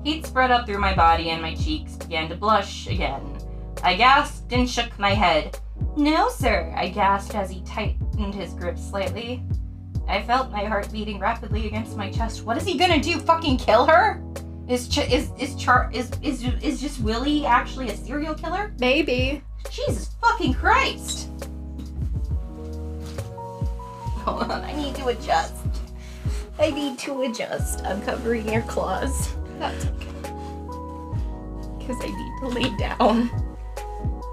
Heat 0.05 0.26
spread 0.26 0.50
up 0.50 0.66
through 0.66 0.78
my 0.78 0.94
body 0.94 1.30
and 1.30 1.40
my 1.40 1.55
cheeks 1.55 1.94
began 1.94 2.28
to 2.28 2.34
blush 2.34 2.88
again. 2.88 3.38
I 3.84 3.94
gasped 3.94 4.53
and 4.53 4.68
shook 4.68 4.98
my 4.98 5.11
head. 5.14 5.59
No, 5.96 6.28
sir, 6.28 6.72
I 6.76 6.88
gasped 6.88 7.34
as 7.34 7.50
he 7.50 7.62
tightened 7.62 8.34
his 8.34 8.53
grip 8.55 8.78
slightly. 8.78 9.42
I 10.09 10.22
felt 10.22 10.50
my 10.50 10.64
heart 10.64 10.90
beating 10.90 11.18
rapidly 11.18 11.66
against 11.66 11.96
my 11.96 12.11
chest. 12.11 12.44
What 12.44 12.57
is 12.57 12.64
he 12.64 12.76
gonna 12.76 13.00
do? 13.00 13.18
Fucking 13.18 13.59
kill 13.59 13.86
her? 13.86 14.22
Is 14.68 14.88
Ch- 14.88 15.11
is 15.11 15.30
is 15.38 15.55
Char 15.57 15.90
is 15.92 16.11
is 16.22 16.44
is 16.62 16.80
just 16.80 17.00
Willie 17.00 17.46
actually 17.46 17.90
a 17.90 17.96
serial 17.96 18.34
killer? 18.34 18.72
Maybe. 18.78 19.42
Jesus 19.70 20.14
fucking 20.20 20.55
Christ! 20.55 21.28
Hold 24.24 24.50
on, 24.50 24.62
I 24.64 24.72
need 24.74 24.94
to 24.96 25.07
adjust. 25.09 25.55
I 26.59 26.70
need 26.70 26.98
to 27.00 27.22
adjust. 27.22 27.84
I'm 27.84 28.03
covering 28.03 28.48
your 28.48 28.62
claws. 28.62 29.32
That's 29.59 29.84
okay. 29.86 30.07
Because 31.78 31.96
I 32.00 32.07
need 32.07 32.32
to 32.40 32.48
lay 32.48 32.76
down. 32.76 33.30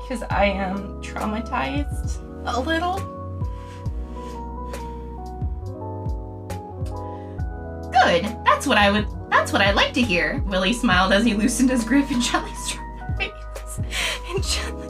Because 0.02 0.24
I 0.30 0.46
am 0.46 1.02
traumatized 1.02 2.18
a 2.46 2.60
little. 2.60 3.00
Good. 7.92 8.24
That's 8.46 8.66
what 8.66 8.78
I 8.78 8.92
would. 8.92 9.08
That's 9.30 9.52
what 9.52 9.62
I'd 9.62 9.76
like 9.76 9.94
to 9.94 10.02
hear. 10.02 10.44
Willie 10.48 10.74
smiled 10.74 11.14
as 11.14 11.24
he 11.24 11.34
loosened 11.34 11.70
his 11.70 11.84
grip 11.84 12.10
and 12.10 12.22
gently 12.22 12.54
stroked 12.56 13.00
my 13.00 13.16
face. 13.18 13.80
And 14.30 14.44
gently. 14.44 14.88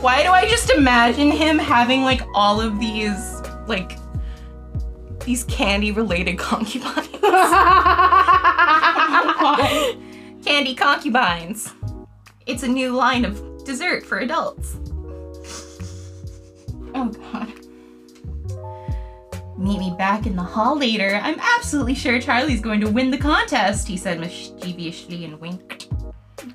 Why 0.00 0.22
do 0.22 0.30
I 0.30 0.46
just 0.48 0.70
imagine 0.70 1.30
him 1.30 1.58
having 1.58 2.02
like 2.02 2.22
all 2.34 2.60
of 2.60 2.78
these 2.78 3.40
like 3.66 3.98
these 5.28 5.44
candy 5.44 5.92
related 5.92 6.38
concubines? 6.48 7.06
Candy 10.42 10.74
concubines. 10.74 11.74
It's 12.46 12.62
a 12.62 12.68
new 12.68 12.92
line 12.92 13.26
of 13.26 13.62
dessert 13.64 14.06
for 14.06 14.20
adults. 14.20 14.76
Oh 16.94 17.08
god. 17.08 17.52
Meet 19.58 19.78
me 19.78 19.94
back 19.98 20.26
in 20.26 20.34
the 20.34 20.42
hall 20.42 20.78
later. 20.78 21.20
I'm 21.22 21.38
absolutely 21.38 21.94
sure 21.94 22.18
Charlie's 22.20 22.62
going 22.62 22.80
to 22.80 22.90
win 22.90 23.10
the 23.10 23.18
contest, 23.18 23.86
he 23.86 23.98
said 23.98 24.20
mischievously 24.20 25.26
and 25.26 25.38
winked. 25.38 25.90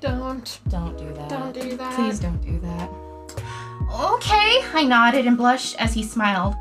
Don't. 0.00 0.58
Don't 0.68 0.98
do 0.98 1.14
that. 1.14 1.28
Don't 1.28 1.52
do 1.52 1.76
that. 1.76 1.94
Please 1.94 2.18
don't 2.18 2.40
do 2.40 2.58
that. 2.60 2.90
Okay, 3.94 4.58
I 4.72 4.84
nodded 4.84 5.28
and 5.28 5.36
blushed 5.36 5.76
as 5.78 5.94
he 5.94 6.02
smiled. 6.02 6.56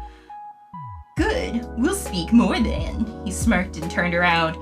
Good, 1.16 1.68
we'll 1.78 1.94
speak 1.94 2.34
more 2.34 2.60
then. 2.60 3.22
He 3.24 3.32
smirked 3.32 3.78
and 3.78 3.90
turned 3.92 4.16
around. 4.16 4.58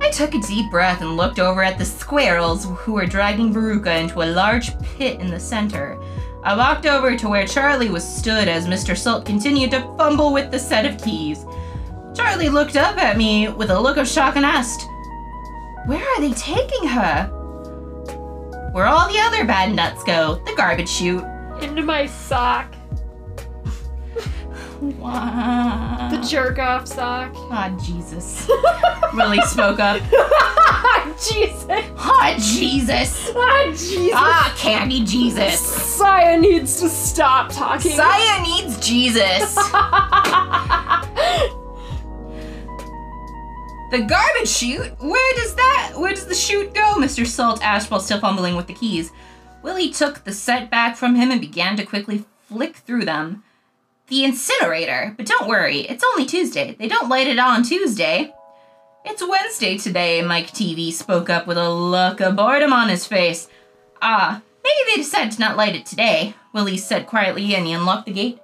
I 0.00 0.10
took 0.10 0.32
a 0.32 0.40
deep 0.40 0.70
breath 0.70 1.00
and 1.00 1.16
looked 1.16 1.40
over 1.40 1.60
at 1.60 1.76
the 1.76 1.84
squirrels 1.84 2.66
who 2.78 2.92
were 2.92 3.06
dragging 3.06 3.52
Veruca 3.52 4.00
into 4.00 4.22
a 4.22 4.30
large 4.30 4.78
pit 4.80 5.18
in 5.18 5.28
the 5.28 5.40
center. 5.40 6.00
I 6.44 6.56
walked 6.56 6.86
over 6.86 7.16
to 7.16 7.28
where 7.28 7.48
Charlie 7.48 7.90
was 7.90 8.08
stood 8.08 8.46
as 8.46 8.68
Mr. 8.68 8.96
Salt 8.96 9.26
continued 9.26 9.72
to 9.72 9.80
fumble 9.98 10.32
with 10.32 10.52
the 10.52 10.58
set 10.58 10.86
of 10.86 11.02
keys. 11.02 11.44
Charlie 12.14 12.48
looked 12.48 12.76
up 12.76 12.96
at 12.96 13.16
me 13.16 13.48
with 13.48 13.70
a 13.70 13.80
look 13.80 13.96
of 13.96 14.06
shock 14.06 14.36
and 14.36 14.46
asked, 14.46 14.86
Where 15.86 16.00
are 16.00 16.20
they 16.20 16.32
taking 16.34 16.86
her? 16.86 17.24
Where 18.72 18.86
all 18.86 19.08
the 19.08 19.18
other 19.18 19.44
bad 19.44 19.74
nuts 19.74 20.04
go, 20.04 20.40
the 20.46 20.54
garbage 20.56 20.88
chute. 20.88 21.24
Into 21.60 21.82
my 21.82 22.06
sock. 22.06 22.72
Wow. 24.80 26.08
The 26.10 26.18
jerk 26.18 26.58
off 26.58 26.86
sock. 26.86 27.32
Ah, 27.50 27.76
Jesus. 27.84 28.48
Willie 29.14 29.40
spoke 29.42 29.80
up. 29.80 30.00
Ah, 30.12 31.14
Jesus. 31.20 31.66
Ah, 31.96 32.34
Jesus. 32.38 33.30
Ah, 33.34 33.64
Jesus. 33.70 34.12
Ah, 34.14 34.54
Candy 34.56 35.04
Jesus. 35.04 35.58
Saya 35.58 36.38
needs 36.38 36.80
to 36.80 36.88
stop 36.88 37.50
talking. 37.52 37.92
Saya 37.92 38.42
needs 38.42 38.78
Jesus. 38.78 39.56
The 43.90 44.02
garbage 44.02 44.50
chute? 44.50 44.92
Where 45.00 45.34
does 45.36 45.54
that? 45.54 45.92
Where 45.96 46.12
does 46.12 46.26
the 46.26 46.34
chute 46.34 46.74
go? 46.74 46.96
Mr. 46.98 47.26
Salt 47.26 47.62
asked 47.64 47.90
while 47.90 48.00
still 48.00 48.20
fumbling 48.20 48.54
with 48.54 48.66
the 48.66 48.74
keys. 48.74 49.12
Willie 49.62 49.90
took 49.90 50.24
the 50.24 50.32
set 50.32 50.70
back 50.70 50.94
from 50.94 51.14
him 51.14 51.30
and 51.30 51.40
began 51.40 51.74
to 51.78 51.86
quickly 51.86 52.26
flick 52.48 52.76
through 52.76 53.06
them. 53.06 53.44
The 54.08 54.24
incinerator. 54.24 55.14
But 55.16 55.26
don't 55.26 55.48
worry, 55.48 55.80
it's 55.80 56.04
only 56.12 56.24
Tuesday. 56.26 56.74
They 56.78 56.88
don't 56.88 57.08
light 57.08 57.26
it 57.26 57.38
on 57.38 57.62
Tuesday. 57.62 58.32
It's 59.04 59.26
Wednesday 59.26 59.78
today, 59.78 60.22
Mike 60.22 60.48
TV 60.48 60.92
spoke 60.92 61.30
up 61.30 61.46
with 61.46 61.56
a 61.56 61.70
look 61.70 62.20
of 62.20 62.36
boredom 62.36 62.72
on 62.72 62.88
his 62.88 63.06
face. 63.06 63.48
Ah, 64.02 64.42
maybe 64.64 64.90
they 64.90 64.96
decided 64.96 65.32
to 65.32 65.40
not 65.40 65.56
light 65.56 65.76
it 65.76 65.86
today. 65.86 66.34
Willie 66.52 66.76
said 66.76 67.06
quietly, 67.06 67.54
and 67.54 67.66
he 67.66 67.72
unlocked 67.72 68.06
the 68.06 68.12
gate. 68.12 68.38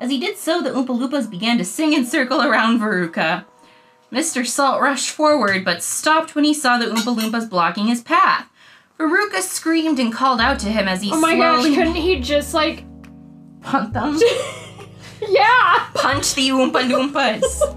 As 0.00 0.10
he 0.10 0.18
did 0.18 0.36
so, 0.36 0.60
the 0.62 0.70
Oompa 0.70 0.88
Loompas 0.88 1.30
began 1.30 1.58
to 1.58 1.64
sing 1.64 1.94
and 1.94 2.06
circle 2.06 2.42
around 2.42 2.80
Veruca. 2.80 3.44
Mr. 4.12 4.46
Salt 4.46 4.80
rushed 4.80 5.10
forward, 5.10 5.64
but 5.64 5.82
stopped 5.82 6.34
when 6.34 6.44
he 6.44 6.54
saw 6.54 6.78
the 6.78 6.86
Oompa 6.86 7.16
Loompas 7.16 7.50
blocking 7.50 7.86
his 7.86 8.00
path. 8.00 8.48
Veruca 8.98 9.40
screamed 9.40 9.98
and 9.98 10.12
called 10.12 10.40
out 10.40 10.58
to 10.60 10.66
him 10.66 10.88
as 10.88 11.02
he 11.02 11.10
Oh 11.12 11.20
my 11.20 11.36
gosh, 11.36 11.64
couldn't 11.64 11.94
he 11.94 12.20
just 12.20 12.54
like 12.54 12.84
punt 13.60 13.92
them, 13.92 14.18
Yeah! 15.28 15.88
punch 15.94 16.34
the 16.34 16.48
Oompa 16.50 16.82
Loompas. 16.88 17.74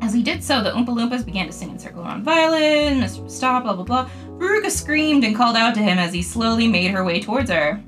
As 0.02 0.12
he 0.12 0.22
did 0.22 0.42
so, 0.42 0.62
the 0.62 0.70
Oompa 0.70 0.88
Loompas 0.88 1.24
began 1.24 1.46
to 1.46 1.52
sing 1.52 1.70
and 1.70 1.80
circle 1.80 2.02
around 2.02 2.24
Violet, 2.24 2.92
Mr. 2.94 3.30
Stop, 3.30 3.62
blah 3.64 3.74
blah 3.74 3.84
blah. 3.84 4.10
Veruca 4.38 4.70
screamed 4.70 5.24
and 5.24 5.36
called 5.36 5.56
out 5.56 5.74
to 5.74 5.80
him 5.80 5.98
as 5.98 6.12
he 6.12 6.22
slowly 6.22 6.66
made 6.66 6.90
her 6.90 7.04
way 7.04 7.20
towards 7.20 7.50
her. 7.50 7.82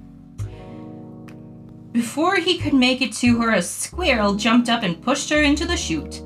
Before 1.93 2.37
he 2.37 2.59
could 2.59 2.75
make 2.75 3.03
it 3.03 3.13
to 3.15 3.41
her, 3.41 3.53
a 3.53 3.63
squirrel 3.63 4.35
jumped 4.35 4.69
up 4.69 4.83
and 4.83 5.01
pushed 5.01 5.31
her 5.31 5.43
into 5.43 5.67
the 5.67 5.77
chute. 5.77 6.23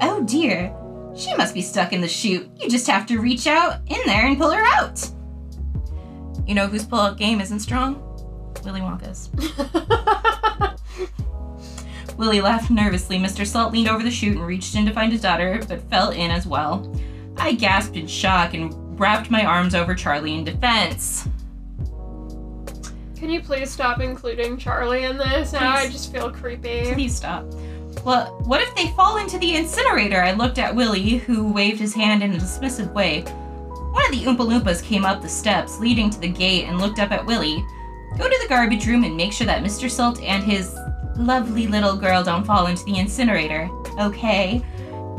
Oh 0.00 0.22
dear, 0.24 0.74
she 1.16 1.34
must 1.36 1.54
be 1.54 1.62
stuck 1.62 1.92
in 1.92 2.00
the 2.00 2.08
chute. 2.08 2.48
You 2.60 2.68
just 2.68 2.86
have 2.86 3.06
to 3.06 3.20
reach 3.20 3.46
out 3.46 3.80
in 3.86 4.00
there 4.06 4.26
and 4.26 4.38
pull 4.38 4.50
her 4.50 4.64
out. 4.64 5.08
You 6.46 6.54
know 6.54 6.66
whose 6.66 6.84
pull-out 6.84 7.18
game 7.18 7.40
isn't 7.40 7.60
strong? 7.60 8.09
Willy 8.64 8.80
Wonka's. 8.80 9.30
Willie 12.16 12.40
laughed 12.40 12.70
nervously. 12.70 13.18
Mr. 13.18 13.46
Salt 13.46 13.72
leaned 13.72 13.88
over 13.88 14.02
the 14.02 14.10
chute 14.10 14.36
and 14.36 14.46
reached 14.46 14.74
in 14.74 14.84
to 14.86 14.92
find 14.92 15.10
his 15.10 15.22
daughter, 15.22 15.60
but 15.68 15.80
fell 15.90 16.10
in 16.10 16.30
as 16.30 16.46
well. 16.46 16.94
I 17.38 17.52
gasped 17.52 17.96
in 17.96 18.06
shock 18.06 18.52
and 18.52 18.74
wrapped 19.00 19.30
my 19.30 19.44
arms 19.44 19.74
over 19.74 19.94
Charlie 19.94 20.34
in 20.34 20.44
defense. 20.44 21.26
Can 23.16 23.30
you 23.30 23.40
please 23.40 23.70
stop 23.70 24.00
including 24.00 24.58
Charlie 24.58 25.04
in 25.04 25.16
this? 25.16 25.52
Now 25.52 25.72
I 25.72 25.88
just 25.88 26.12
feel 26.12 26.30
creepy. 26.30 26.92
Please 26.92 27.16
stop. 27.16 27.44
Well, 28.04 28.38
what 28.44 28.60
if 28.62 28.74
they 28.74 28.88
fall 28.92 29.18
into 29.18 29.38
the 29.38 29.56
incinerator? 29.56 30.22
I 30.22 30.32
looked 30.32 30.58
at 30.58 30.74
Willie, 30.74 31.18
who 31.18 31.52
waved 31.52 31.80
his 31.80 31.94
hand 31.94 32.22
in 32.22 32.34
a 32.34 32.38
dismissive 32.38 32.92
way. 32.92 33.22
One 33.22 34.04
of 34.06 34.12
the 34.12 34.24
Oompa 34.24 34.46
Loompas 34.46 34.82
came 34.82 35.04
up 35.04 35.20
the 35.20 35.28
steps 35.28 35.78
leading 35.78 36.08
to 36.10 36.20
the 36.20 36.28
gate 36.28 36.64
and 36.64 36.80
looked 36.80 36.98
up 36.98 37.10
at 37.10 37.26
Willie. 37.26 37.64
Go 38.18 38.28
to 38.28 38.38
the 38.42 38.48
garbage 38.48 38.86
room 38.86 39.04
and 39.04 39.16
make 39.16 39.32
sure 39.32 39.46
that 39.46 39.62
Mr. 39.62 39.90
Salt 39.90 40.20
and 40.22 40.42
his 40.42 40.76
lovely 41.16 41.66
little 41.66 41.96
girl 41.96 42.22
don't 42.22 42.44
fall 42.44 42.66
into 42.66 42.84
the 42.84 42.98
incinerator. 42.98 43.68
Okay? 43.98 44.62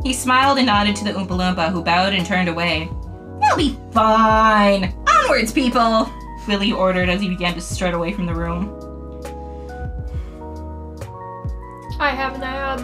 He 0.04 0.14
smiled 0.14 0.58
and 0.58 0.68
nodded 0.68 0.96
to 0.98 1.04
the 1.04 1.12
Oompa 1.12 1.30
Loompa, 1.30 1.72
who 1.72 1.84
bowed 1.84 2.14
and 2.14 2.26
turned 2.26 2.50
away. 2.50 2.90
They'll 3.40 3.58
be 3.58 3.78
fine. 3.92 4.94
Onwards, 5.08 5.52
people! 5.52 6.12
Willie 6.48 6.72
ordered 6.72 7.10
as 7.10 7.22
he 7.22 7.30
began 7.30 7.54
to 7.54 7.62
strut 7.62 7.94
away 7.94 8.14
from 8.14 8.26
the 8.26 8.34
room. 8.34 8.78
I 12.00 12.10
have 12.10 12.36
an 12.36 12.44
ad. 12.44 12.80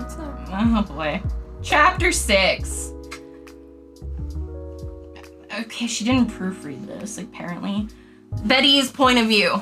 Oh 0.50 0.86
boy. 0.88 1.22
Chapter 1.64 2.12
6. 2.12 2.94
Okay, 5.60 5.88
she 5.88 6.06
didn't 6.06 6.30
proofread 6.30 6.86
this, 6.86 7.18
apparently. 7.18 7.88
Betty's 8.46 8.92
point 8.92 9.18
of 9.18 9.28
view. 9.28 9.60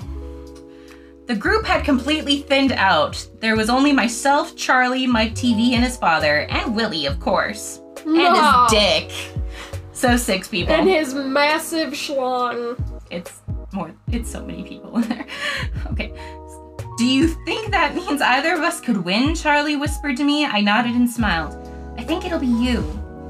The 1.28 1.36
group 1.36 1.66
had 1.66 1.84
completely 1.84 2.42
thinned 2.42 2.72
out. 2.74 3.28
There 3.40 3.56
was 3.56 3.70
only 3.70 3.92
myself, 3.92 4.56
Charlie, 4.56 5.08
Mike 5.08 5.34
TV, 5.34 5.72
and 5.72 5.84
his 5.84 5.98
father, 5.98 6.42
and 6.50 6.76
Willie, 6.76 7.08
of 7.08 7.20
course. 7.20 7.82
And 8.06 8.36
his 8.36 8.72
dick. 8.72 9.12
So 9.92 10.18
six 10.18 10.48
people. 10.48 10.74
And 10.74 10.88
his 10.88 11.16
massive 11.16 11.94
schlong. 11.94 12.80
It's 13.10 13.42
more, 13.74 13.92
it's 14.12 14.30
so 14.30 14.46
many 14.46 14.64
people 14.64 14.98
in 14.98 15.10
there. 15.10 15.26
Okay. 15.92 16.14
Do 16.98 17.06
you 17.06 17.28
think 17.46 17.72
that 17.72 17.96
means 17.96 18.22
either 18.22 18.54
of 18.54 18.60
us 18.60 18.80
could 18.80 18.98
win? 18.98 19.34
Charlie 19.36 19.76
whispered 19.76 20.18
to 20.18 20.24
me. 20.24 20.46
I 20.46 20.62
nodded 20.62 20.96
and 20.96 21.10
smiled. 21.10 21.54
I 21.98 22.04
think 22.04 22.26
it'll 22.26 22.40
be 22.40 22.48
you. 22.48 22.84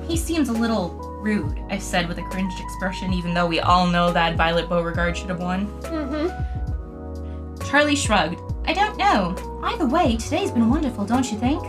He 0.07 0.17
seems 0.17 0.49
a 0.49 0.53
little 0.53 0.89
rude, 1.21 1.57
I 1.69 1.77
said 1.77 2.07
with 2.07 2.17
a 2.19 2.23
cringed 2.23 2.59
expression, 2.59 3.13
even 3.13 3.33
though 3.33 3.47
we 3.47 3.59
all 3.59 3.87
know 3.87 4.11
that 4.11 4.35
Violet 4.35 4.69
Beauregarde 4.69 5.17
should 5.17 5.29
have 5.29 5.39
won. 5.39 5.67
Mm-hmm. 5.81 6.64
Charlie 7.65 7.95
shrugged. 7.95 8.39
I 8.65 8.73
don't 8.73 8.97
know. 8.97 9.35
Either 9.63 9.85
way, 9.87 10.17
today's 10.17 10.51
been 10.51 10.69
wonderful, 10.69 11.05
don't 11.05 11.29
you 11.31 11.37
think? 11.37 11.63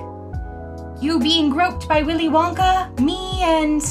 You 1.03 1.19
being 1.19 1.51
groped 1.51 1.89
by 1.89 2.03
Willy 2.03 2.29
Wonka, 2.29 2.99
me, 3.01 3.43
and 3.43 3.83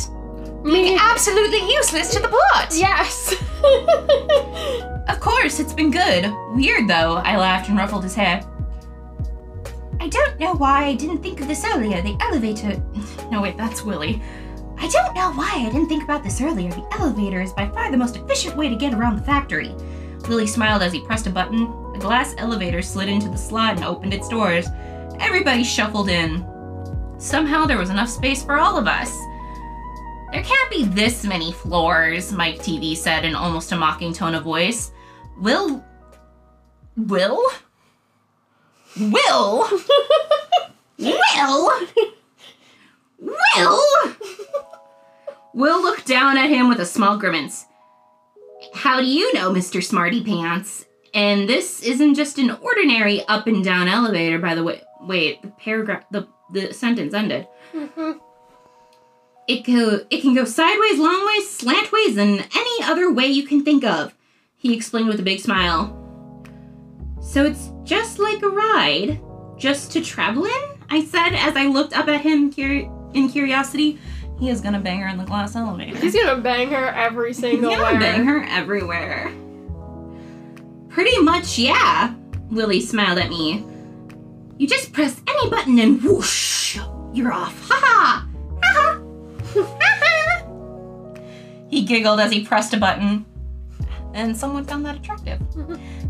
Me. 0.63 0.97
absolutely 0.99 1.59
useless 1.71 2.13
to 2.13 2.21
the 2.21 2.27
plot. 2.27 2.73
Yes. 2.75 3.35
Of 5.07 5.19
course, 5.19 5.59
it's 5.59 5.73
been 5.73 5.91
good. 5.91 6.33
Weird 6.55 6.87
though, 6.87 7.17
I 7.17 7.37
laughed 7.37 7.69
and 7.69 7.77
ruffled 7.77 8.03
his 8.03 8.15
hair. 8.15 8.41
I 9.99 10.07
don't 10.07 10.39
know 10.39 10.55
why 10.55 10.85
I 10.85 10.95
didn't 10.95 11.21
think 11.21 11.41
of 11.41 11.47
this 11.47 11.63
earlier. 11.63 12.01
The 12.01 12.17
elevator. 12.21 12.81
No, 13.31 13.41
wait, 13.41 13.57
that's 13.57 13.83
Willy. 13.83 14.21
I 14.77 14.87
don't 14.87 15.15
know 15.15 15.31
why 15.33 15.51
I 15.55 15.69
didn't 15.71 15.87
think 15.87 16.03
about 16.03 16.23
this 16.23 16.41
earlier. 16.41 16.69
The 16.69 16.87
elevator 16.99 17.41
is 17.41 17.53
by 17.53 17.67
far 17.69 17.89
the 17.89 17.97
most 17.97 18.17
efficient 18.17 18.55
way 18.55 18.69
to 18.69 18.75
get 18.75 18.93
around 18.93 19.15
the 19.15 19.23
factory. 19.23 19.73
Willy 20.27 20.45
smiled 20.47 20.83
as 20.83 20.93
he 20.93 21.01
pressed 21.01 21.25
a 21.27 21.31
button. 21.31 21.65
A 21.95 21.97
glass 21.97 22.35
elevator 22.37 22.81
slid 22.81 23.07
into 23.07 23.29
the 23.29 23.37
slot 23.37 23.77
and 23.77 23.85
opened 23.85 24.13
its 24.13 24.27
doors. 24.27 24.67
Everybody 25.21 25.63
shuffled 25.63 26.09
in. 26.09 26.45
Somehow 27.17 27.65
there 27.65 27.77
was 27.77 27.89
enough 27.89 28.09
space 28.09 28.43
for 28.43 28.57
all 28.57 28.77
of 28.77 28.85
us. 28.85 29.17
There 30.33 30.43
can't 30.43 30.69
be 30.69 30.83
this 30.83 31.23
many 31.23 31.53
floors, 31.53 32.33
Mike 32.33 32.59
TV 32.59 32.97
said 32.97 33.23
in 33.23 33.33
almost 33.33 33.71
a 33.71 33.77
mocking 33.77 34.11
tone 34.11 34.35
of 34.35 34.43
voice. 34.43 34.91
Will. 35.39 35.81
Will? 36.97 37.41
Will? 38.99 39.69
Will? 40.99 41.71
Will? 43.21 43.81
Will 45.53 45.81
looked 45.81 46.05
down 46.05 46.37
at 46.37 46.49
him 46.49 46.67
with 46.67 46.81
a 46.81 46.85
small 46.85 47.17
grimace. 47.17 47.65
How 48.73 48.99
do 48.99 49.05
you 49.05 49.33
know, 49.33 49.49
Mr. 49.53 49.81
Smarty 49.81 50.21
Pants? 50.21 50.84
And 51.15 51.47
this 51.49 51.81
isn't 51.81 52.15
just 52.15 52.37
an 52.37 52.51
ordinary 52.51 53.25
up 53.27 53.47
and 53.47 53.63
down 53.63 53.87
elevator, 53.87 54.37
by 54.37 54.53
the 54.53 54.63
way. 54.63 54.81
Wait, 55.01 55.41
the 55.41 55.47
paragraph, 55.47 56.03
the, 56.11 56.27
the 56.51 56.73
sentence 56.73 57.13
ended. 57.13 57.47
Mhm. 57.73 58.19
It 59.47 59.63
go 59.63 60.01
it 60.09 60.21
can 60.21 60.33
go 60.33 60.43
sideways, 60.43 60.99
long 60.99 61.25
ways, 61.27 61.49
slant 61.49 61.91
ways, 61.91 62.17
and 62.17 62.45
any 62.55 62.83
other 62.83 63.11
way 63.13 63.27
you 63.27 63.43
can 63.43 63.63
think 63.63 63.83
of. 63.83 64.13
He 64.57 64.73
explained 64.75 65.07
with 65.07 65.19
a 65.19 65.23
big 65.23 65.39
smile. 65.39 66.01
So 67.21 67.45
it's 67.45 67.71
just 67.83 68.17
like 68.19 68.41
a 68.43 68.49
ride, 68.49 69.21
just 69.57 69.91
to 69.93 70.01
travel 70.01 70.45
in? 70.45 70.61
I 70.89 71.03
said 71.05 71.29
as 71.35 71.55
I 71.55 71.67
looked 71.67 71.95
up 71.95 72.07
at 72.07 72.21
him 72.21 72.51
in 73.13 73.29
curiosity. 73.29 73.99
He 74.39 74.49
is 74.49 74.59
gonna 74.61 74.79
bang 74.81 74.99
her 74.99 75.07
in 75.07 75.17
the 75.17 75.23
glass 75.23 75.55
elevator. 75.55 75.97
He's 75.97 76.13
gonna 76.15 76.41
bang 76.41 76.69
her 76.71 76.87
every 76.89 77.31
single 77.33 77.69
He's 77.69 77.79
gonna 77.79 77.91
where. 77.91 77.99
bang 77.99 78.25
her 78.25 78.43
everywhere. 78.49 79.31
Pretty 80.95 81.19
much, 81.19 81.59
yeah. 81.59 82.13
Willie 82.49 82.79
smiled 82.79 83.17
at 83.17 83.29
me. 83.29 83.65
You 84.57 84.65
just 84.65 84.93
press 84.93 85.19
any 85.27 85.49
button 85.49 85.77
and 85.77 86.01
whoosh, 86.01 86.79
you're 87.11 87.33
off. 87.33 87.67
Ha 87.67 87.81
ha! 87.83 88.27
Ha 88.63 88.73
ha! 88.73 89.01
Ha 89.53 89.75
ha! 89.81 91.19
He 91.69 91.83
giggled 91.83 92.21
as 92.21 92.31
he 92.31 92.45
pressed 92.45 92.73
a 92.73 92.77
button. 92.77 93.25
And 94.13 94.37
someone 94.37 94.63
found 94.63 94.85
that 94.85 94.95
attractive. 94.95 95.41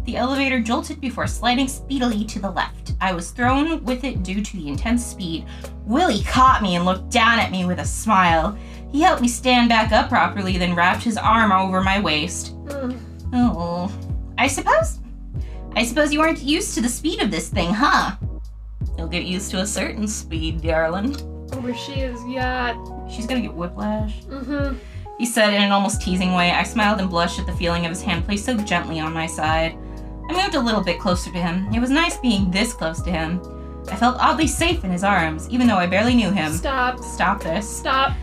The 0.06 0.18
elevator 0.18 0.60
jolted 0.60 1.02
before 1.02 1.26
sliding 1.26 1.68
speedily 1.68 2.24
to 2.26 2.38
the 2.38 2.52
left. 2.52 2.94
I 3.02 3.12
was 3.12 3.32
thrown 3.32 3.84
with 3.86 4.04
it 4.04 4.22
due 4.22 4.44
to 4.44 4.56
the 4.56 4.68
intense 4.68 5.04
speed. 5.04 5.48
Willie 5.88 6.22
caught 6.26 6.62
me 6.62 6.76
and 6.76 6.86
looked 6.86 7.10
down 7.10 7.40
at 7.40 7.50
me 7.50 7.66
with 7.66 7.80
a 7.80 7.86
smile. 7.86 8.56
He 8.92 9.02
helped 9.02 9.24
me 9.24 9.30
stand 9.30 9.68
back 9.68 9.92
up 9.92 10.10
properly, 10.10 10.60
then 10.60 10.76
wrapped 10.76 11.02
his 11.02 11.18
arm 11.18 11.52
over 11.52 11.82
my 11.82 12.00
waist. 12.00 12.56
Mm. 12.68 13.00
Oh, 13.34 13.92
I 14.38 14.48
suppose. 14.48 15.00
I 15.76 15.84
suppose 15.84 16.14
you 16.14 16.22
aren't 16.22 16.42
used 16.42 16.74
to 16.76 16.82
the 16.82 16.90
speed 16.90 17.22
of 17.22 17.32
this 17.32 17.50
thing, 17.50 17.74
huh? 17.74 18.16
You'll 18.98 19.08
get 19.08 19.26
used 19.26 19.52
to 19.52 19.60
a 19.60 19.68
certain 19.68 20.08
speed, 20.08 20.62
darling. 20.62 21.16
Oh, 21.54 21.74
she 21.74 22.02
is 22.02 22.24
yacht. 22.26 22.76
She's 23.12 23.28
gonna 23.28 23.42
get 23.42 23.54
whiplash. 23.54 24.22
Mm-hmm. 24.24 24.78
He 25.18 25.26
said 25.26 25.54
in 25.54 25.64
an 25.64 25.72
almost 25.72 26.02
teasing 26.02 26.34
way. 26.34 26.52
I 26.52 26.64
smiled 26.64 27.00
and 27.00 27.10
blushed 27.10 27.40
at 27.40 27.46
the 27.46 27.56
feeling 27.56 27.86
of 27.86 27.90
his 27.90 28.02
hand 28.02 28.26
placed 28.26 28.46
so 28.46 28.58
gently 28.58 29.00
on 29.00 29.14
my 29.14 29.28
side. 29.28 29.78
I 30.30 30.34
moved 30.34 30.56
a 30.56 30.60
little 30.60 30.84
bit 30.84 31.00
closer 31.00 31.32
to 31.32 31.38
him. 31.38 31.74
It 31.74 31.80
was 31.80 31.90
nice 31.90 32.18
being 32.18 32.52
this 32.52 32.74
close 32.74 33.02
to 33.04 33.12
him. 33.12 33.42
I 33.90 33.96
felt 33.96 34.18
oddly 34.20 34.48
safe 34.48 34.84
in 34.84 34.92
his 34.92 35.04
arms, 35.04 35.48
even 35.50 35.68
though 35.68 35.78
I 35.78 35.88
barely 35.88 36.16
knew 36.16 36.32
him. 36.32 36.52
Stop. 36.54 37.00
Stop 37.00 37.44
this. 37.44 37.70
Stop. 37.70 38.14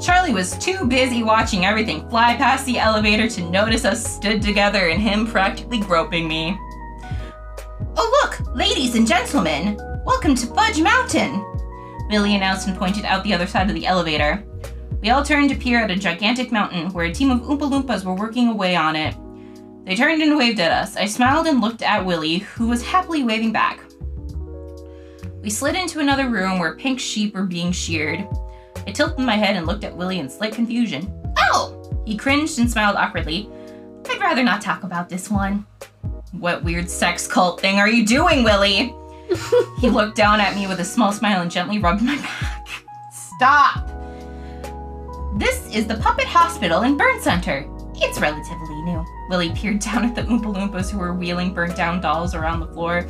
Charlie 0.00 0.32
was 0.32 0.56
too 0.56 0.86
busy 0.86 1.22
watching 1.22 1.66
everything 1.66 2.08
fly 2.08 2.34
past 2.34 2.64
the 2.64 2.78
elevator 2.78 3.28
to 3.28 3.50
notice 3.50 3.84
us 3.84 4.02
stood 4.02 4.40
together 4.40 4.88
and 4.88 4.98
him 4.98 5.26
practically 5.26 5.78
groping 5.78 6.26
me. 6.26 6.58
Oh, 7.96 8.22
look, 8.22 8.56
ladies 8.56 8.94
and 8.94 9.06
gentlemen, 9.06 9.76
welcome 10.06 10.34
to 10.36 10.46
Fudge 10.46 10.80
Mountain, 10.80 11.44
Billy 12.08 12.34
announced 12.34 12.66
and 12.66 12.78
pointed 12.78 13.04
out 13.04 13.22
the 13.24 13.34
other 13.34 13.46
side 13.46 13.68
of 13.68 13.74
the 13.74 13.84
elevator. 13.84 14.42
We 15.02 15.10
all 15.10 15.22
turned 15.22 15.50
to 15.50 15.54
peer 15.56 15.80
at 15.84 15.90
a 15.90 15.96
gigantic 15.96 16.50
mountain 16.50 16.90
where 16.94 17.04
a 17.04 17.12
team 17.12 17.30
of 17.30 17.42
Oompa 17.42 17.70
Loompas 17.70 18.02
were 18.02 18.14
working 18.14 18.48
away 18.48 18.76
on 18.76 18.96
it. 18.96 19.14
They 19.84 19.96
turned 19.96 20.22
and 20.22 20.38
waved 20.38 20.60
at 20.60 20.72
us. 20.72 20.96
I 20.96 21.04
smiled 21.04 21.46
and 21.46 21.60
looked 21.60 21.82
at 21.82 22.06
Willie, 22.06 22.38
who 22.38 22.68
was 22.68 22.82
happily 22.82 23.22
waving 23.22 23.52
back. 23.52 23.80
We 25.42 25.50
slid 25.50 25.74
into 25.74 26.00
another 26.00 26.30
room 26.30 26.58
where 26.58 26.74
pink 26.74 26.98
sheep 27.00 27.34
were 27.34 27.44
being 27.44 27.70
sheared. 27.70 28.26
I 28.86 28.92
tilted 28.92 29.24
my 29.24 29.36
head 29.36 29.56
and 29.56 29.66
looked 29.66 29.84
at 29.84 29.96
Willie 29.96 30.18
in 30.18 30.28
slight 30.28 30.54
confusion. 30.54 31.12
Oh! 31.38 32.02
He 32.06 32.16
cringed 32.16 32.58
and 32.58 32.70
smiled 32.70 32.96
awkwardly. 32.96 33.48
I'd 34.08 34.20
rather 34.20 34.42
not 34.42 34.60
talk 34.60 34.82
about 34.82 35.08
this 35.08 35.30
one. 35.30 35.66
What 36.32 36.64
weird 36.64 36.88
sex 36.88 37.26
cult 37.26 37.60
thing 37.60 37.78
are 37.78 37.88
you 37.88 38.06
doing, 38.06 38.42
Willie? 38.42 38.94
he 39.80 39.90
looked 39.90 40.16
down 40.16 40.40
at 40.40 40.54
me 40.54 40.66
with 40.66 40.80
a 40.80 40.84
small 40.84 41.12
smile 41.12 41.42
and 41.42 41.50
gently 41.50 41.78
rubbed 41.78 42.02
my 42.02 42.16
back. 42.16 42.68
Stop! 43.12 43.88
This 45.38 45.74
is 45.74 45.86
the 45.86 45.96
Puppet 45.96 46.26
Hospital 46.26 46.82
and 46.82 46.98
Burn 46.98 47.20
Center. 47.20 47.66
It's 47.94 48.20
relatively 48.20 48.82
new. 48.82 49.04
Willie 49.28 49.52
peered 49.52 49.78
down 49.80 50.04
at 50.04 50.14
the 50.14 50.22
Oompa 50.22 50.54
Loompas 50.54 50.90
who 50.90 50.98
were 50.98 51.14
wheeling 51.14 51.54
burnt 51.54 51.76
down 51.76 52.00
dolls 52.00 52.34
around 52.34 52.60
the 52.60 52.66
floor. 52.68 53.04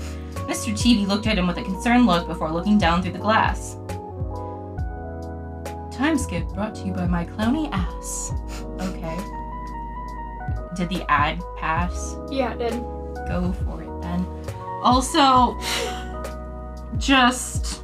Mr. 0.47 0.73
Chibi 0.73 1.07
looked 1.07 1.27
at 1.27 1.39
him 1.39 1.47
with 1.47 1.59
a 1.59 1.63
concerned 1.63 2.07
look 2.07 2.27
before 2.27 2.53
looking 2.53 2.77
down 2.77 3.03
through 3.03 3.13
the 3.13 3.19
glass. 3.19 3.77
Time 6.01 6.17
skip 6.17 6.49
brought 6.55 6.75
to 6.77 6.87
you 6.87 6.95
by 6.95 7.07
my 7.07 7.27
clowny 7.27 7.69
ass. 7.73 8.33
Okay. 8.81 9.19
Did 10.75 10.89
the 10.89 11.05
ad 11.11 11.43
pass? 11.59 12.17
Yeah, 12.31 12.55
it 12.55 12.59
did. 12.59 12.73
Go 13.29 13.55
for 13.67 13.83
it 13.83 14.01
then. 14.01 14.25
Also, 14.83 15.59
just. 16.97 17.83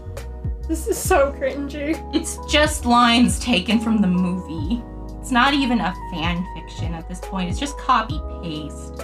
This 0.66 0.86
is 0.86 0.96
so 0.96 1.30
cringy. 1.32 1.94
It's 2.14 2.38
just 2.50 2.86
lines 2.86 3.38
taken 3.38 3.78
from 3.78 4.00
the 4.00 4.08
movie. 4.08 4.82
It's 5.20 5.30
not 5.30 5.52
even 5.52 5.80
a 5.80 5.94
fan 6.10 6.42
fiction 6.54 6.94
at 6.94 7.06
this 7.10 7.20
point. 7.20 7.50
It's 7.50 7.60
just 7.60 7.76
copy 7.76 8.18
paste. 8.42 8.94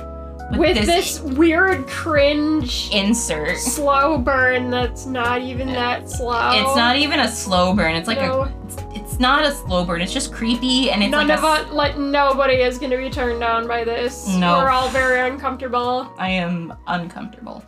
With, 0.53 0.87
this, 0.87 1.21
weird 1.21 1.87
cringe 1.87 2.91
insert. 2.93 3.59
slow 3.59 4.17
burn 4.17 4.71
that's 4.71 5.05
not 5.05 5.43
even 5.43 5.67
that 5.69 6.09
slow. 6.09 6.51
It's 6.53 6.77
not 6.77 6.97
even 6.97 7.21
a 7.21 7.29
slow 7.29 7.75
burn. 7.75 7.95
It's 7.95 8.09
like 8.09 8.19
No. 8.19 8.43
a. 8.43 8.55
It's, 8.65 8.77
it's 9.13 9.21
not 9.21 9.45
a 9.45 9.53
slow 9.53 9.85
burn. 9.85 10.01
It's 10.01 10.13
just 10.13 10.33
creepy 10.33 10.91
and 10.91 11.03
it's 11.03 11.11
None 11.11 11.29
like 11.29 11.39
of 11.39 11.45
us, 11.45 11.71
like 11.71 11.99
nobody 11.99 12.55
is 12.55 12.79
gonna 12.79 12.97
be 12.97 13.11
turned 13.11 13.45
on 13.45 13.69
by 13.69 13.85
this. 13.85 14.27
No. 14.27 14.57
We're 14.57 14.71
all 14.71 14.89
very 14.89 15.21
uncomfortable. 15.21 16.11
I 16.17 16.31
am 16.31 16.73
uncomfortable. 16.87 17.63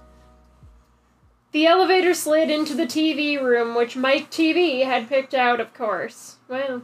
The 1.52 1.66
elevator 1.66 2.14
slid 2.14 2.50
into 2.50 2.74
the 2.74 2.86
TV 2.86 3.38
room, 3.40 3.74
which 3.74 3.94
Mike 3.94 4.30
Teavee 4.30 4.86
had 4.86 5.06
picked 5.10 5.34
out, 5.34 5.60
of 5.60 5.74
course. 5.74 6.38
Well, 6.48 6.82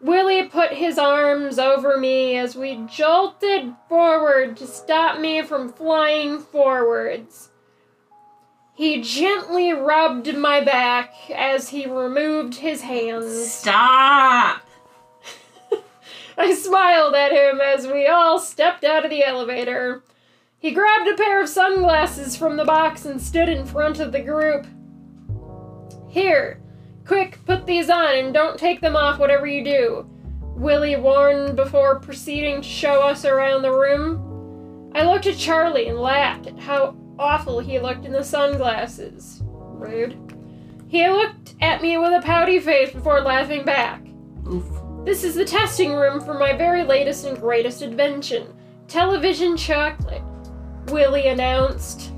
Willie 0.00 0.44
put 0.44 0.72
his 0.72 0.96
arms 0.96 1.58
over 1.58 1.98
me 1.98 2.38
as 2.38 2.56
we 2.56 2.86
jolted 2.90 3.74
forward 3.90 4.56
to 4.56 4.66
stop 4.66 5.20
me 5.20 5.42
from 5.42 5.70
flying 5.70 6.38
forwards. 6.38 7.50
He 8.74 9.02
gently 9.02 9.72
rubbed 9.72 10.36
my 10.36 10.60
back 10.60 11.14
as 11.30 11.68
he 11.68 11.86
removed 11.86 12.56
his 12.56 12.80
hands. 12.80 13.52
Stop! 13.52 14.62
I 16.36 16.54
smiled 16.54 17.14
at 17.14 17.30
him 17.30 17.60
as 17.60 17.86
we 17.86 18.08
all 18.08 18.40
stepped 18.40 18.82
out 18.82 19.04
of 19.04 19.10
the 19.10 19.24
elevator. 19.24 20.02
He 20.58 20.72
grabbed 20.72 21.08
a 21.08 21.16
pair 21.16 21.40
of 21.40 21.48
sunglasses 21.48 22.36
from 22.36 22.56
the 22.56 22.64
box 22.64 23.04
and 23.04 23.22
stood 23.22 23.48
in 23.48 23.64
front 23.64 24.00
of 24.00 24.10
the 24.10 24.20
group. 24.20 24.66
Here, 26.08 26.60
quick, 27.06 27.38
put 27.44 27.66
these 27.66 27.88
on 27.88 28.16
and 28.16 28.34
don't 28.34 28.58
take 28.58 28.80
them 28.80 28.96
off 28.96 29.20
whatever 29.20 29.46
you 29.46 29.64
do. 29.64 30.10
Willie 30.56 30.96
warned 30.96 31.54
before 31.54 32.00
proceeding 32.00 32.62
to 32.62 32.68
show 32.68 33.02
us 33.02 33.24
around 33.24 33.62
the 33.62 33.70
room. 33.70 34.90
I 34.96 35.04
looked 35.04 35.26
at 35.26 35.36
Charlie 35.36 35.86
and 35.86 36.00
laughed 36.00 36.48
at 36.48 36.58
how 36.58 36.96
awful 37.18 37.60
he 37.60 37.78
looked 37.78 38.04
in 38.04 38.12
the 38.12 38.24
sunglasses. 38.24 39.42
Rude. 39.44 40.18
He 40.88 41.08
looked 41.08 41.54
at 41.60 41.82
me 41.82 41.98
with 41.98 42.12
a 42.12 42.24
pouty 42.24 42.60
face 42.60 42.92
before 42.92 43.20
laughing 43.20 43.64
back. 43.64 44.06
Oof. 44.46 44.64
This 45.04 45.24
is 45.24 45.34
the 45.34 45.44
testing 45.44 45.92
room 45.92 46.20
for 46.20 46.34
my 46.34 46.52
very 46.52 46.82
latest 46.82 47.26
and 47.26 47.38
greatest 47.38 47.82
invention 47.82 48.54
television 48.88 49.56
chocolate, 49.56 50.22
Willie 50.88 51.28
announced. 51.28 52.12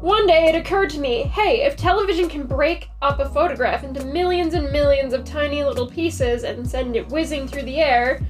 One 0.00 0.26
day 0.26 0.46
it 0.46 0.54
occurred 0.54 0.90
to 0.90 1.00
me 1.00 1.24
hey, 1.24 1.62
if 1.62 1.76
television 1.76 2.28
can 2.28 2.46
break 2.46 2.88
up 3.02 3.18
a 3.20 3.28
photograph 3.28 3.84
into 3.84 4.04
millions 4.04 4.54
and 4.54 4.70
millions 4.70 5.12
of 5.12 5.24
tiny 5.24 5.62
little 5.62 5.88
pieces 5.88 6.44
and 6.44 6.68
send 6.68 6.96
it 6.96 7.08
whizzing 7.08 7.46
through 7.46 7.62
the 7.62 7.78
air 7.78 8.20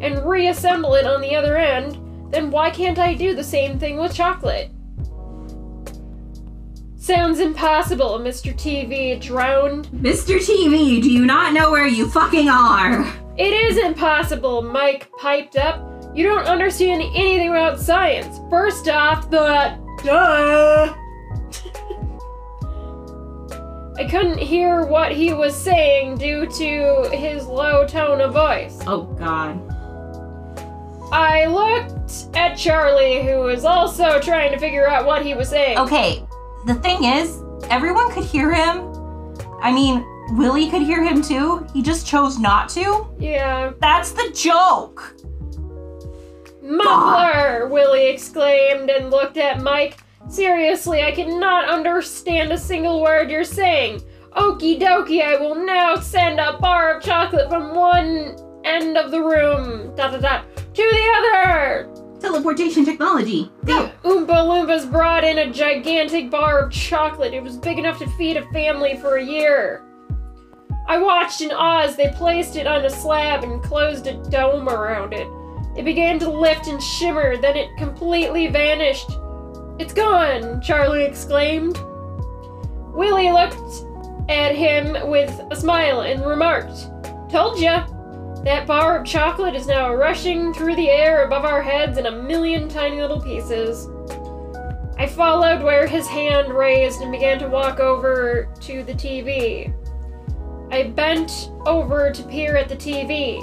and 0.00 0.24
reassemble 0.28 0.94
it 0.94 1.06
on 1.06 1.20
the 1.20 1.34
other 1.34 1.56
end, 1.56 1.98
then 2.30 2.50
why 2.50 2.70
can't 2.70 2.98
I 2.98 3.14
do 3.14 3.34
the 3.34 3.44
same 3.44 3.78
thing 3.78 3.98
with 3.98 4.14
chocolate? 4.14 4.70
Sounds 6.96 7.40
impossible, 7.40 8.18
Mr. 8.18 8.52
Teavee 8.52 9.18
droned. 9.20 9.86
Mr. 9.88 10.38
Teavee, 10.38 11.00
do 11.00 11.10
you 11.10 11.24
not 11.24 11.54
know 11.54 11.70
where 11.70 11.86
you 11.86 12.06
fucking 12.10 12.48
are? 12.48 13.06
It 13.38 13.52
is 13.52 13.78
impossible, 13.78 14.62
Mike 14.62 15.08
piped 15.18 15.56
up. 15.56 15.84
You 16.14 16.24
don't 16.24 16.46
understand 16.46 17.00
anything 17.02 17.48
about 17.48 17.80
science. 17.80 18.40
First 18.50 18.88
off, 18.88 19.30
the 19.30 19.78
duh. 20.04 20.94
I 23.96 24.04
couldn't 24.04 24.38
hear 24.38 24.84
what 24.84 25.12
he 25.12 25.32
was 25.32 25.56
saying 25.56 26.18
due 26.18 26.46
to 26.46 27.08
his 27.12 27.46
low 27.46 27.86
tone 27.86 28.20
of 28.20 28.32
voice. 28.32 28.80
Oh 28.86 29.04
god. 29.18 29.77
I 31.10 31.46
looked 31.46 32.36
at 32.36 32.56
Charlie, 32.56 33.22
who 33.22 33.40
was 33.40 33.64
also 33.64 34.20
trying 34.20 34.52
to 34.52 34.58
figure 34.58 34.86
out 34.86 35.06
what 35.06 35.24
he 35.24 35.34
was 35.34 35.48
saying. 35.48 35.78
Okay, 35.78 36.26
the 36.66 36.74
thing 36.74 37.04
is, 37.04 37.42
everyone 37.70 38.10
could 38.12 38.24
hear 38.24 38.52
him. 38.52 38.92
I 39.60 39.72
mean, 39.72 40.04
Willie 40.36 40.68
could 40.70 40.82
hear 40.82 41.02
him 41.02 41.22
too. 41.22 41.66
He 41.72 41.82
just 41.82 42.06
chose 42.06 42.38
not 42.38 42.68
to. 42.70 43.06
Yeah. 43.18 43.72
That's 43.80 44.12
the 44.12 44.30
joke. 44.34 45.14
Muffler! 46.62 47.68
Willie 47.68 48.08
exclaimed 48.08 48.90
and 48.90 49.10
looked 49.10 49.38
at 49.38 49.62
Mike. 49.62 49.96
Seriously, 50.28 51.02
I 51.02 51.12
cannot 51.12 51.68
understand 51.68 52.52
a 52.52 52.58
single 52.58 53.00
word 53.00 53.30
you're 53.30 53.44
saying. 53.44 54.02
Okie 54.36 54.78
dokie, 54.78 55.22
I 55.22 55.36
will 55.36 55.54
now 55.54 55.96
send 55.96 56.38
a 56.38 56.58
bar 56.58 56.96
of 56.98 57.02
chocolate 57.02 57.48
from 57.48 57.74
one 57.74 58.36
end 58.64 58.96
of 58.96 59.10
the 59.10 59.20
room 59.20 59.94
dot 59.96 60.12
dot 60.12 60.22
dot 60.22 60.44
to 60.56 60.82
the 60.82 61.12
other. 61.16 61.88
Teleportation 62.20 62.84
technology. 62.84 63.50
The 63.62 63.92
Oompa 64.02 64.26
Loompas 64.26 64.90
brought 64.90 65.22
in 65.22 65.38
a 65.38 65.52
gigantic 65.52 66.30
bar 66.30 66.60
of 66.60 66.72
chocolate. 66.72 67.32
It 67.32 67.42
was 67.42 67.56
big 67.56 67.78
enough 67.78 67.98
to 68.00 68.08
feed 68.10 68.36
a 68.36 68.50
family 68.52 68.96
for 68.96 69.16
a 69.16 69.24
year. 69.24 69.84
I 70.88 70.98
watched 70.98 71.42
in 71.42 71.52
awe 71.52 71.82
as 71.82 71.96
they 71.96 72.12
placed 72.16 72.56
it 72.56 72.66
on 72.66 72.84
a 72.84 72.90
slab 72.90 73.44
and 73.44 73.62
closed 73.62 74.06
a 74.06 74.14
dome 74.30 74.68
around 74.68 75.12
it. 75.12 75.28
It 75.76 75.84
began 75.84 76.18
to 76.20 76.30
lift 76.30 76.66
and 76.66 76.82
shimmer, 76.82 77.36
then 77.36 77.56
it 77.56 77.76
completely 77.76 78.48
vanished. 78.48 79.10
It's 79.78 79.92
gone, 79.92 80.60
Charlie 80.60 81.04
exclaimed. 81.04 81.78
Willie 82.94 83.30
looked 83.30 83.84
at 84.28 84.56
him 84.56 85.08
with 85.08 85.30
a 85.50 85.56
smile 85.56 86.00
and 86.00 86.24
remarked, 86.26 86.88
Told 87.30 87.60
ya! 87.60 87.86
That 88.44 88.66
bar 88.66 88.98
of 88.98 89.04
chocolate 89.04 89.56
is 89.56 89.66
now 89.66 89.92
rushing 89.92 90.54
through 90.54 90.76
the 90.76 90.88
air 90.88 91.24
above 91.24 91.44
our 91.44 91.60
heads 91.60 91.98
in 91.98 92.06
a 92.06 92.22
million 92.22 92.68
tiny 92.68 93.00
little 93.00 93.20
pieces. 93.20 93.88
I 94.96 95.06
followed 95.06 95.62
where 95.62 95.86
his 95.86 96.06
hand 96.06 96.52
raised 96.52 97.00
and 97.00 97.10
began 97.10 97.38
to 97.40 97.48
walk 97.48 97.80
over 97.80 98.48
to 98.60 98.82
the 98.84 98.94
TV. 98.94 99.74
I 100.70 100.84
bent 100.84 101.50
over 101.66 102.10
to 102.10 102.22
peer 102.24 102.56
at 102.56 102.68
the 102.68 102.76
TV, 102.76 103.38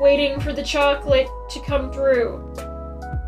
waiting 0.00 0.40
for 0.40 0.52
the 0.52 0.62
chocolate 0.62 1.28
to 1.50 1.60
come 1.60 1.92
through. 1.92 2.54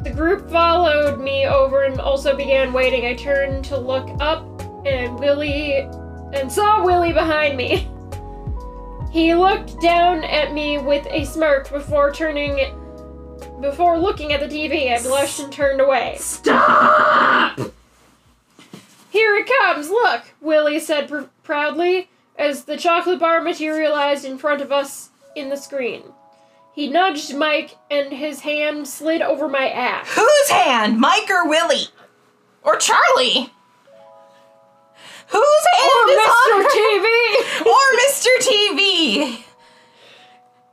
The 0.03 0.13
group 0.15 0.51
followed 0.51 1.21
me 1.21 1.47
over 1.47 1.85
and 1.85 2.01
also 2.01 2.37
began 2.37 2.73
waiting. 2.73 3.07
I 3.07 3.15
turned 3.15 3.65
to 3.67 3.79
look 3.79 4.09
up 4.21 4.45
and 4.87 5.19
Willie 5.19 5.89
and 6.33 6.51
saw 6.51 6.85
Willie 6.85 7.13
behind 7.13 7.57
me. 7.57 7.89
He 9.17 9.35
looked 9.35 9.81
down 9.81 10.25
at 10.25 10.53
me 10.53 10.77
with 10.77 11.07
a 11.09 11.25
smirk 11.25 11.71
before 11.71 12.13
turning 12.13 12.59
before 13.63 13.99
looking 13.99 14.35
at 14.35 14.41
the 14.41 14.47
TV. 14.47 14.93
I 14.93 15.03
blushed 15.03 15.41
and 15.41 15.51
turned 15.51 15.81
away. 15.81 16.17
Stop! 16.19 17.59
Here 19.09 19.37
it 19.37 19.51
comes, 19.63 19.89
look, 19.89 20.25
Willie 20.43 20.79
said 20.79 21.09
pr- 21.09 21.23
proudly 21.45 22.11
as 22.39 22.65
the 22.65 22.77
chocolate 22.77 23.19
bar 23.19 23.41
materialized 23.41 24.27
in 24.27 24.37
front 24.37 24.61
of 24.61 24.71
us 24.71 25.09
in 25.35 25.49
the 25.49 25.57
screen. 25.57 26.03
He 26.75 26.87
nudged 26.87 27.35
Mike 27.35 27.79
and 27.91 28.13
his 28.13 28.41
hand 28.41 28.87
slid 28.87 29.23
over 29.23 29.49
my 29.49 29.71
ass. 29.71 30.15
Whose 30.15 30.51
hand? 30.51 31.01
Mike 31.01 31.31
or 31.31 31.49
Willie? 31.49 31.89
Or 32.63 32.77
Charlie? 32.77 33.51
Who's 35.29 35.65
Or 35.83 36.07
Mr. 36.09 36.67
Teavee? 36.75 37.67
or 37.67 37.85
Mr. 38.03 38.29
Teavee? 38.41 39.43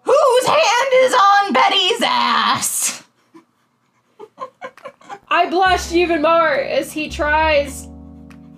Whose 0.04 0.46
hand 0.46 0.92
is 0.96 1.14
on 1.14 1.54
Betty's 1.54 2.02
ass? 2.04 3.04
I 5.30 5.50
blush 5.50 5.92
even 5.92 6.22
more 6.22 6.50
as 6.54 6.92
he 6.92 7.10
tries 7.10 7.88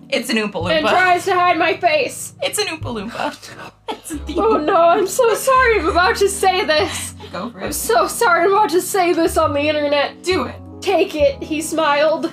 It's 0.10 0.30
an 0.30 0.38
Oompa 0.38 0.54
Loompa. 0.54 0.72
and 0.80 0.88
tries 0.88 1.26
to 1.26 1.34
hide 1.34 1.58
my 1.58 1.78
face. 1.78 2.34
It's 2.42 2.60
an 2.60 2.66
Oompa 2.68 3.10
Loompa. 3.10 3.72
it's 3.90 4.10
the 4.10 4.36
Oh 4.38 4.58
no, 4.58 4.76
I'm 4.76 5.08
so 5.08 5.34
sorry 5.36 5.80
I'm 5.80 5.88
about 5.88 6.16
to 6.18 6.28
say 6.30 6.66
this. 6.66 7.14
Go 7.32 7.50
for 7.52 7.62
I'm 7.62 7.72
so 7.72 8.08
sorry 8.08 8.46
I'm 8.46 8.52
about 8.54 8.70
to 8.72 8.82
say 8.82 9.14
this 9.14 9.38
on 9.38 9.54
the 9.54 9.62
internet. 9.62 10.24
Do 10.24 10.46
it. 10.46 10.56
Take 10.82 11.16
it, 11.16 11.42
he 11.42 11.62
smiled. 11.62 12.32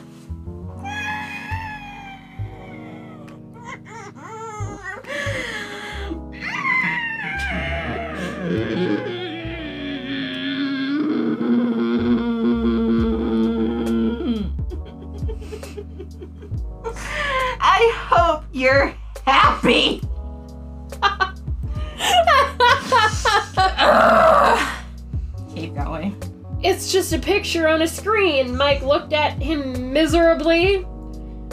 On 27.82 27.88
a 27.88 27.90
screen. 27.90 28.56
Mike 28.56 28.82
looked 28.82 29.12
at 29.12 29.42
him 29.42 29.92
miserably. 29.92 30.86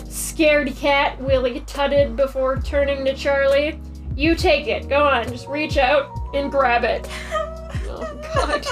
Scared 0.08 0.76
cat, 0.76 1.20
Willie 1.20 1.62
tutted 1.62 2.16
before 2.16 2.62
turning 2.62 3.04
to 3.06 3.16
Charlie. 3.16 3.80
You 4.16 4.36
take 4.36 4.68
it. 4.68 4.88
Go 4.88 5.08
on, 5.08 5.28
just 5.30 5.48
reach 5.48 5.78
out 5.78 6.08
and 6.36 6.52
grab 6.52 6.84
it. 6.84 7.10
Oh, 7.92 8.06
God. 8.36 8.64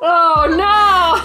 Oh, 0.00 0.46
no! 0.56 1.20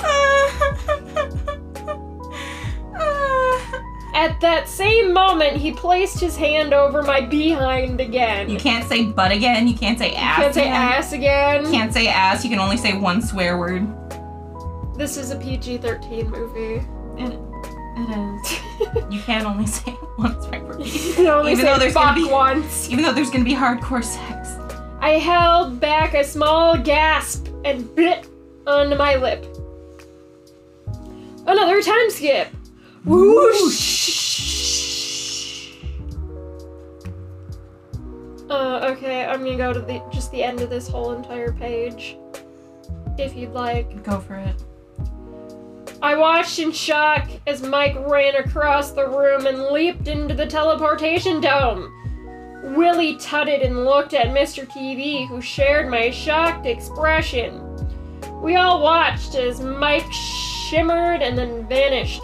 At 4.14 4.40
that 4.42 4.68
same 4.68 5.14
moment, 5.14 5.56
he 5.56 5.72
placed 5.72 6.20
his 6.20 6.36
hand 6.36 6.74
over 6.74 7.02
my 7.02 7.22
behind 7.22 8.02
again. 8.02 8.50
You 8.50 8.58
can't 8.60 8.88
say 8.88 9.06
butt 9.06 9.32
again. 9.32 9.66
You 9.70 9.76
can't 9.76 9.98
say 9.98 10.14
ass. 10.14 10.40
Can't 10.40 10.54
say 10.54 10.62
again. 10.64 10.74
ass 10.76 11.14
again. 11.14 11.66
You 11.66 11.72
can't 11.72 11.94
say 11.94 12.08
ass. 12.10 12.44
You 12.44 12.50
can 12.50 12.60
only 12.60 12.76
say 12.78 12.98
one 12.98 13.22
swear 13.22 13.58
word. 13.58 13.88
This 15.02 15.18
is 15.18 15.32
a 15.32 15.36
PG 15.36 15.80
13 15.80 16.30
movie. 16.30 16.86
It, 17.18 17.40
it 17.98 18.10
is. 18.16 19.12
You 19.12 19.20
can 19.22 19.48
only 19.48 19.66
say 19.66 19.90
one 20.18 20.40
swear 20.44 20.64
word. 20.64 20.86
you 20.86 21.14
can 21.16 21.26
only 21.26 21.54
Even 21.54 21.66
say 21.66 21.72
though 21.72 21.80
there's 21.80 21.96
gonna 21.96 22.10
fuck 22.10 22.16
be- 22.16 22.32
once. 22.32 22.88
Even 22.88 23.04
though 23.04 23.12
there's 23.12 23.32
gonna 23.32 23.44
be 23.44 23.56
hardcore 23.56 24.04
sex. 24.04 24.50
I 25.00 25.14
held 25.14 25.80
back 25.80 26.14
a 26.14 26.24
small 26.24 26.78
gasp 26.78 27.48
and 27.66 27.96
bit 27.96 28.28
onto 28.68 28.96
my 28.96 29.16
lip. 29.16 29.44
Another 31.48 31.82
time 31.82 32.12
skip. 32.12 32.50
Whoosh. 33.04 34.20
Uh, 38.52 38.94
okay, 38.96 39.26
I'm 39.26 39.40
gonna 39.44 39.58
go 39.58 39.74
to 39.74 39.82
the 39.82 40.00
just 40.12 40.32
the 40.32 40.44
end 40.44 40.62
of 40.62 40.70
this 40.70 40.88
whole 40.88 41.14
entire 41.14 41.52
page. 41.54 42.18
If 43.18 43.36
you'd 43.36 43.54
like. 43.54 44.04
Go 44.04 44.20
for 44.20 44.36
it. 44.36 44.64
I 46.02 46.16
watched 46.16 46.58
in 46.58 46.72
shock 46.72 47.30
as 47.46 47.62
Mike 47.62 47.96
ran 48.08 48.36
across 48.36 48.92
the 48.92 49.08
room 49.08 49.46
and 49.46 49.66
leaped 49.68 50.08
into 50.08 50.34
the 50.34 50.48
teleportation 50.48 51.40
dome. 51.40 51.94
Willie 52.76 53.18
tutted 53.18 53.62
and 53.62 53.86
looked 53.86 54.16
at 54.16 54.30
Mr. 54.30 54.68
Teavee, 54.68 55.28
who 55.28 55.42
shared 55.42 55.90
my 55.90 56.10
shocked 56.10 56.66
expression. 56.66 57.62
We 58.42 58.56
all 58.56 58.82
watched 58.82 59.36
as 59.36 59.62
Mike 59.62 60.12
shimmered 60.12 61.22
and 61.22 61.38
then 61.38 61.68
vanished. 61.68 62.24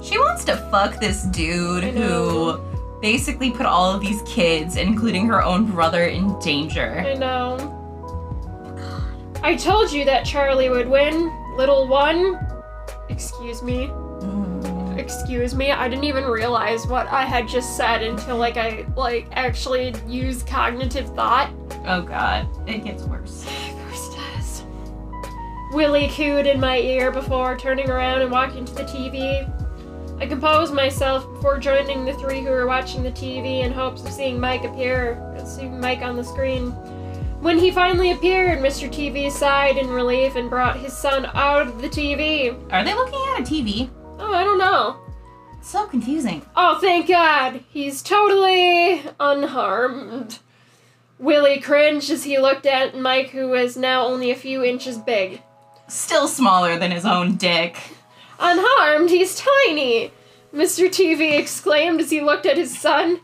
She 0.00 0.16
wants 0.18 0.44
to 0.44 0.56
fuck 0.70 1.00
this 1.00 1.24
dude 1.24 1.82
who 1.82 2.60
basically 3.00 3.50
put 3.50 3.66
all 3.66 3.92
of 3.92 4.00
these 4.00 4.22
kids, 4.22 4.76
including 4.76 5.26
her 5.26 5.42
own 5.42 5.68
brother, 5.72 6.04
in 6.04 6.38
danger. 6.38 7.04
I 7.04 7.14
know. 7.14 7.78
I 9.42 9.56
told 9.56 9.90
you 9.90 10.04
that 10.04 10.24
Charlie 10.24 10.70
would 10.70 10.88
win, 10.88 11.32
little 11.56 11.88
one. 11.88 12.38
Excuse 13.22 13.62
me. 13.62 13.86
Mm. 13.86 14.98
Excuse 14.98 15.54
me. 15.54 15.70
I 15.70 15.88
didn't 15.88 16.04
even 16.04 16.24
realize 16.24 16.86
what 16.86 17.06
I 17.06 17.24
had 17.24 17.46
just 17.46 17.76
said 17.76 18.02
until 18.02 18.36
like 18.36 18.56
I 18.56 18.84
like 18.96 19.28
actually 19.32 19.94
used 20.08 20.46
cognitive 20.46 21.14
thought. 21.14 21.52
Oh 21.86 22.02
god, 22.02 22.48
it 22.68 22.84
gets 22.84 23.04
worse. 23.04 23.46
Of 23.68 23.88
course 23.88 24.08
it 24.08 24.16
does. 24.36 24.62
Willie 25.72 26.08
cooed 26.08 26.46
in 26.46 26.58
my 26.58 26.78
ear 26.78 27.10
before 27.12 27.56
turning 27.56 27.88
around 27.88 28.22
and 28.22 28.30
walking 28.30 28.64
to 28.64 28.74
the 28.74 28.84
TV. 28.84 29.48
I 30.20 30.26
composed 30.26 30.72
myself 30.72 31.28
before 31.32 31.58
joining 31.58 32.04
the 32.04 32.14
three 32.14 32.42
who 32.42 32.50
were 32.50 32.66
watching 32.66 33.02
the 33.02 33.10
TV 33.10 33.64
in 33.64 33.72
hopes 33.72 34.04
of 34.04 34.12
seeing 34.12 34.38
Mike 34.38 34.64
appear, 34.64 35.20
seeing 35.44 35.80
Mike 35.80 36.02
on 36.02 36.16
the 36.16 36.24
screen. 36.24 36.74
When 37.42 37.58
he 37.58 37.72
finally 37.72 38.12
appeared, 38.12 38.60
Mr. 38.60 38.88
Teavee 38.88 39.28
sighed 39.28 39.76
in 39.76 39.90
relief 39.90 40.36
and 40.36 40.48
brought 40.48 40.78
his 40.78 40.96
son 40.96 41.26
out 41.34 41.66
of 41.66 41.82
the 41.82 41.88
TV. 41.88 42.56
Are 42.72 42.84
they 42.84 42.94
looking 42.94 43.18
at 43.34 43.40
a 43.40 43.42
TV? 43.42 43.90
Oh, 44.20 44.32
I 44.32 44.44
don't 44.44 44.58
know. 44.58 44.96
It's 45.58 45.68
so 45.68 45.88
confusing. 45.88 46.46
Oh, 46.54 46.78
thank 46.80 47.08
God! 47.08 47.64
He's 47.68 48.00
totally 48.00 49.02
unharmed. 49.18 50.38
Willie 51.18 51.60
cringed 51.60 52.10
as 52.10 52.22
he 52.22 52.38
looked 52.38 52.64
at 52.64 52.96
Mike, 52.96 53.30
who 53.30 53.48
was 53.48 53.76
now 53.76 54.06
only 54.06 54.30
a 54.30 54.36
few 54.36 54.62
inches 54.62 54.96
big. 54.96 55.42
Still 55.88 56.28
smaller 56.28 56.78
than 56.78 56.92
his 56.92 57.04
own 57.04 57.34
dick. 57.34 57.76
Unharmed? 58.38 59.10
He's 59.10 59.42
tiny! 59.66 60.12
Mr. 60.54 60.88
Teavee 60.88 61.36
exclaimed 61.36 62.00
as 62.00 62.10
he 62.10 62.20
looked 62.20 62.46
at 62.46 62.56
his 62.56 62.78
son. 62.78 63.18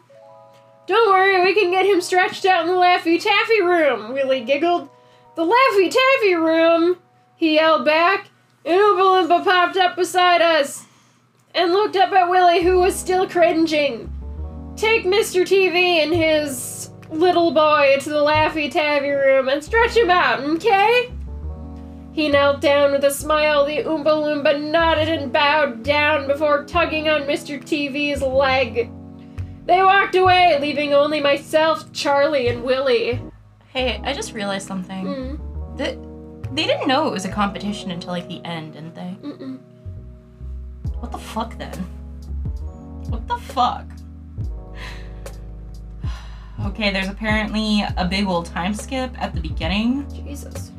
Don't 0.89 1.11
worry, 1.11 1.45
we 1.45 1.53
can 1.53 1.70
get 1.70 1.84
him 1.84 2.01
stretched 2.01 2.47
out 2.47 2.66
in 2.66 2.72
the 2.72 2.80
Laffy 2.80 3.22
Taffy 3.22 3.61
room, 3.61 4.14
Willie 4.14 4.41
giggled. 4.41 4.89
The 5.36 5.45
Laffy 5.45 5.91
Taffy 5.91 6.34
room? 6.34 6.97
He 7.36 7.57
yelled 7.57 7.84
back. 7.84 8.30
An 8.64 8.78
Oompa 8.78 9.45
popped 9.45 9.76
up 9.76 9.97
beside 9.97 10.41
us 10.41 10.86
and 11.55 11.74
looked 11.74 11.95
up 11.95 12.11
at 12.12 12.30
Willie, 12.30 12.62
who 12.62 12.78
was 12.78 12.97
still 12.97 13.28
cringing. 13.28 14.11
Take 14.76 15.05
Mr. 15.05 15.43
Teavee 15.43 16.03
and 16.03 16.14
his 16.14 16.89
little 17.11 17.51
boy 17.51 17.99
to 18.01 18.09
the 18.09 18.24
Laffy 18.24 18.70
Taffy 18.70 19.11
room 19.11 19.51
and 19.51 19.62
stretch 19.62 19.95
him 19.95 20.09
out, 20.09 20.41
okay? 20.41 21.12
He 22.12 22.30
knelt 22.30 22.62
down 22.62 22.93
with 22.93 23.05
a 23.05 23.11
smile. 23.11 23.66
The 23.66 23.84
Oompa 23.84 24.07
Loompa 24.07 24.59
nodded 24.59 25.11
and 25.11 25.30
bowed 25.30 25.82
down 25.82 26.26
before 26.26 26.64
tugging 26.64 27.11
on 27.11 27.24
Mr. 27.24 27.62
Teavee's 27.62 28.22
leg. 28.22 28.91
They 29.68 29.82
walked 29.82 30.14
away, 30.16 30.58
leaving 30.60 30.94
only 30.94 31.20
myself, 31.20 31.92
Charlie, 31.92 32.48
and 32.48 32.64
Willie. 32.64 33.20
Hey, 33.68 34.01
I 34.02 34.14
just 34.14 34.32
realized 34.32 34.66
something. 34.66 35.05
Mm, 35.06 35.76
That 35.76 36.56
they 36.56 36.64
didn't 36.64 36.88
know 36.88 37.06
it 37.06 37.10
was 37.12 37.26
a 37.26 37.28
competition 37.28 37.90
until 37.90 38.10
like 38.12 38.26
the 38.28 38.43
end, 38.47 38.72
didn't 38.72 38.94
they? 38.94 39.16
mm-mm. 39.22 39.59
What 41.01 41.12
the 41.12 41.18
fuck 41.18 41.56
then? 41.59 41.74
What 43.10 43.28
the 43.28 43.36
fuck? 43.36 43.84
Okay, 46.66 46.90
there's 46.93 47.09
apparently 47.09 47.84
a 47.97 48.05
big 48.05 48.26
old 48.26 48.47
time 48.47 48.74
skip 48.74 49.12
at 49.22 49.32
the 49.32 49.40
beginning. 49.40 50.09
Jesus. 50.26 50.72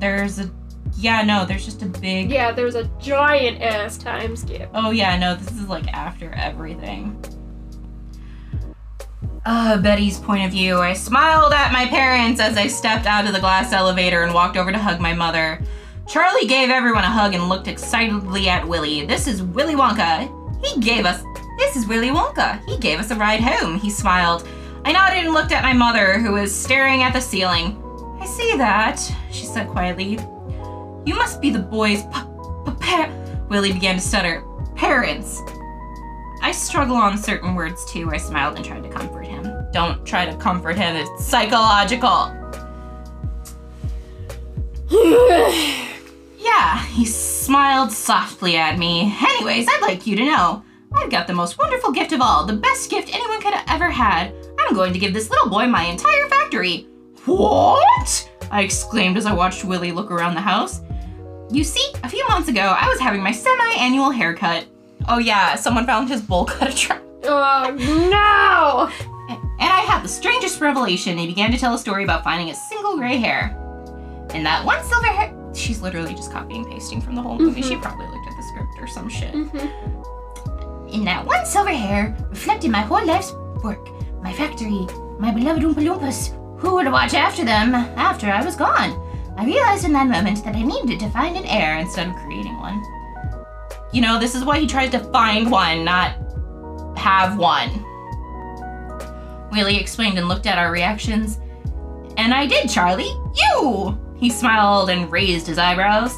There's 0.00 0.38
a 0.38 0.50
yeah, 0.96 1.22
no, 1.22 1.46
there's 1.46 1.64
just 1.64 1.80
a 1.82 1.86
big 1.86 2.30
Yeah, 2.30 2.52
there's 2.52 2.74
a 2.74 2.84
giant 3.00 3.62
ass 3.62 3.96
time 3.96 4.36
skip. 4.36 4.68
Oh 4.74 4.90
yeah, 4.90 5.16
no, 5.18 5.34
this 5.34 5.50
is 5.52 5.66
like 5.68 5.88
after 5.94 6.30
everything. 6.32 7.18
Uh, 9.46 9.76
Betty's 9.76 10.18
point 10.18 10.44
of 10.46 10.50
view. 10.52 10.78
I 10.78 10.94
smiled 10.94 11.52
at 11.52 11.72
my 11.72 11.86
parents 11.86 12.40
as 12.40 12.56
I 12.56 12.66
stepped 12.66 13.06
out 13.06 13.26
of 13.26 13.34
the 13.34 13.40
glass 13.40 13.72
elevator 13.72 14.22
and 14.22 14.32
walked 14.32 14.56
over 14.56 14.72
to 14.72 14.78
hug 14.78 15.00
my 15.00 15.12
mother. 15.12 15.60
Charlie 16.08 16.46
gave 16.46 16.70
everyone 16.70 17.04
a 17.04 17.10
hug 17.10 17.34
and 17.34 17.48
looked 17.48 17.68
excitedly 17.68 18.48
at 18.48 18.66
Willy. 18.66 19.04
This 19.04 19.26
is 19.26 19.42
Willy 19.42 19.74
Wonka. 19.74 20.30
He 20.64 20.80
gave 20.80 21.04
us. 21.04 21.22
This 21.58 21.76
is 21.76 21.86
Willy 21.86 22.08
Wonka. 22.08 22.64
He 22.64 22.78
gave 22.78 22.98
us 22.98 23.10
a 23.10 23.16
ride 23.16 23.40
home. 23.40 23.78
He 23.78 23.90
smiled. 23.90 24.48
I 24.86 24.92
nodded 24.92 25.24
and 25.24 25.34
looked 25.34 25.52
at 25.52 25.62
my 25.62 25.72
mother, 25.74 26.18
who 26.18 26.32
was 26.32 26.54
staring 26.54 27.02
at 27.02 27.12
the 27.12 27.20
ceiling. 27.20 27.80
I 28.20 28.26
see 28.26 28.56
that, 28.56 28.98
she 29.30 29.44
said 29.44 29.68
quietly. 29.68 30.18
You 31.06 31.14
must 31.16 31.40
be 31.42 31.50
the 31.50 31.58
boy's 31.58 32.02
p- 32.04 32.08
p- 32.66 32.72
pa- 32.80 33.10
Willy 33.50 33.72
began 33.72 33.96
to 33.96 34.00
stutter. 34.00 34.42
Parents. 34.74 35.42
I 36.42 36.52
struggle 36.52 36.96
on 36.96 37.16
certain 37.16 37.54
words 37.54 37.84
too. 37.86 38.10
I 38.10 38.18
smiled 38.18 38.56
and 38.56 38.64
tried 38.64 38.82
to 38.82 38.90
comfort 38.90 39.26
him. 39.26 39.33
Don't 39.74 40.06
try 40.06 40.24
to 40.24 40.36
comfort 40.36 40.76
him, 40.76 40.94
it's 40.94 41.24
psychological. 41.24 42.32
Yeah, 46.38 46.84
he 46.88 47.06
smiled 47.06 47.90
softly 47.90 48.56
at 48.56 48.78
me. 48.78 49.16
Anyways, 49.18 49.66
I'd 49.66 49.80
like 49.80 50.06
you 50.06 50.14
to 50.14 50.24
know 50.26 50.62
I've 50.92 51.10
got 51.10 51.26
the 51.26 51.32
most 51.32 51.58
wonderful 51.58 51.90
gift 51.90 52.12
of 52.12 52.20
all, 52.20 52.44
the 52.44 52.52
best 52.52 52.90
gift 52.90 53.12
anyone 53.12 53.40
could 53.40 53.54
have 53.54 53.64
ever 53.66 53.90
had. 53.90 54.32
I'm 54.60 54.74
going 54.74 54.92
to 54.92 54.98
give 54.98 55.14
this 55.14 55.30
little 55.30 55.48
boy 55.48 55.66
my 55.66 55.84
entire 55.84 56.28
factory. 56.28 56.86
What? 57.24 58.30
I 58.52 58.60
exclaimed 58.62 59.16
as 59.16 59.26
I 59.26 59.32
watched 59.32 59.64
Willie 59.64 59.90
look 59.90 60.10
around 60.10 60.34
the 60.34 60.40
house. 60.40 60.82
You 61.50 61.64
see, 61.64 61.84
a 62.04 62.08
few 62.08 62.24
months 62.28 62.48
ago, 62.48 62.76
I 62.78 62.88
was 62.88 63.00
having 63.00 63.22
my 63.22 63.32
semi 63.32 63.74
annual 63.78 64.10
haircut. 64.10 64.66
Oh 65.08 65.18
yeah, 65.18 65.56
someone 65.56 65.86
found 65.86 66.10
his 66.10 66.20
bowl 66.20 66.44
cut 66.44 66.72
a 66.72 66.76
trap. 66.76 67.02
Oh 67.24 67.74
no! 68.10 69.08
And 69.28 69.40
I 69.60 69.80
had 69.80 70.02
the 70.02 70.08
strangest 70.08 70.60
revelation. 70.60 71.16
He 71.18 71.26
began 71.26 71.50
to 71.52 71.58
tell 71.58 71.74
a 71.74 71.78
story 71.78 72.04
about 72.04 72.24
finding 72.24 72.50
a 72.50 72.54
single 72.54 72.96
gray 72.96 73.16
hair. 73.16 73.56
And 74.34 74.44
that 74.44 74.64
one 74.64 74.82
silver 74.84 75.06
hair. 75.06 75.32
She's 75.54 75.80
literally 75.80 76.14
just 76.14 76.32
copying 76.32 76.62
and 76.64 76.70
pasting 76.72 77.00
from 77.00 77.14
the 77.14 77.22
whole 77.22 77.38
movie. 77.38 77.62
Mhm. 77.62 77.68
She 77.68 77.76
probably 77.76 78.06
looked 78.06 78.26
at 78.26 78.36
the 78.36 78.42
script 78.42 78.80
or 78.80 78.86
some 78.86 79.08
shit. 79.08 79.32
Mhm. 79.32 80.92
In 80.92 81.04
that 81.04 81.24
one 81.24 81.44
silver 81.46 81.70
hair 81.72 82.16
reflected 82.30 82.70
my 82.70 82.80
whole 82.80 83.04
life's 83.04 83.32
work, 83.62 83.88
my 84.22 84.32
factory, 84.32 84.86
my 85.18 85.30
beloved 85.30 85.62
Oompa 85.62 85.82
Loompas. 85.82 86.32
Who 86.58 86.74
would 86.74 86.90
watch 86.90 87.14
after 87.14 87.44
them 87.44 87.74
after 87.74 88.30
I 88.30 88.44
was 88.44 88.56
gone? 88.56 89.00
I 89.36 89.44
realized 89.44 89.84
in 89.84 89.92
that 89.92 90.08
moment 90.08 90.44
that 90.44 90.54
I 90.56 90.62
needed 90.62 90.98
to 91.00 91.08
find 91.10 91.36
an 91.36 91.44
heir 91.46 91.78
instead 91.78 92.08
of 92.08 92.14
creating 92.16 92.58
one. 92.58 92.82
You 93.92 94.00
know, 94.02 94.18
this 94.18 94.34
is 94.34 94.44
why 94.44 94.58
he 94.58 94.66
tries 94.66 94.90
to 94.90 94.98
find 94.98 95.50
one, 95.50 95.84
not 95.84 96.14
have 96.96 97.36
one. 97.38 97.70
Willie 99.54 99.78
explained 99.78 100.18
and 100.18 100.28
looked 100.28 100.46
at 100.46 100.58
our 100.58 100.70
reactions. 100.70 101.38
And 102.16 102.34
I 102.34 102.46
did, 102.46 102.68
Charlie. 102.68 103.14
You! 103.34 103.98
He 104.16 104.30
smiled 104.30 104.90
and 104.90 105.10
raised 105.10 105.46
his 105.46 105.58
eyebrows. 105.58 106.16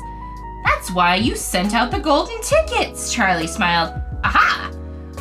That's 0.65 0.91
why 0.91 1.17
you 1.17 1.37
sent 1.37 1.75
out 1.75 1.91
the 1.91 1.99
golden 1.99 2.41
tickets, 2.41 3.13
Charlie 3.13 3.47
smiled. 3.47 3.95
Aha! 4.25 4.73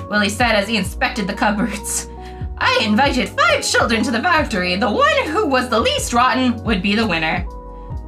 Willie 0.10 0.30
said 0.30 0.54
as 0.54 0.68
he 0.68 0.78
inspected 0.78 1.28
the 1.28 1.34
cupboards. 1.34 2.10
I 2.58 2.82
invited 2.84 3.30
five 3.30 3.64
children 3.70 4.02
to 4.04 4.12
the 4.12 4.22
factory. 4.22 4.76
The 4.76 4.90
one 4.90 5.28
who 5.28 5.46
was 5.46 5.70
the 5.70 5.80
least 5.80 6.14
rotten 6.14 6.64
would 6.64 6.82
be 6.82 6.96
the 6.96 7.06
winner. 7.06 7.46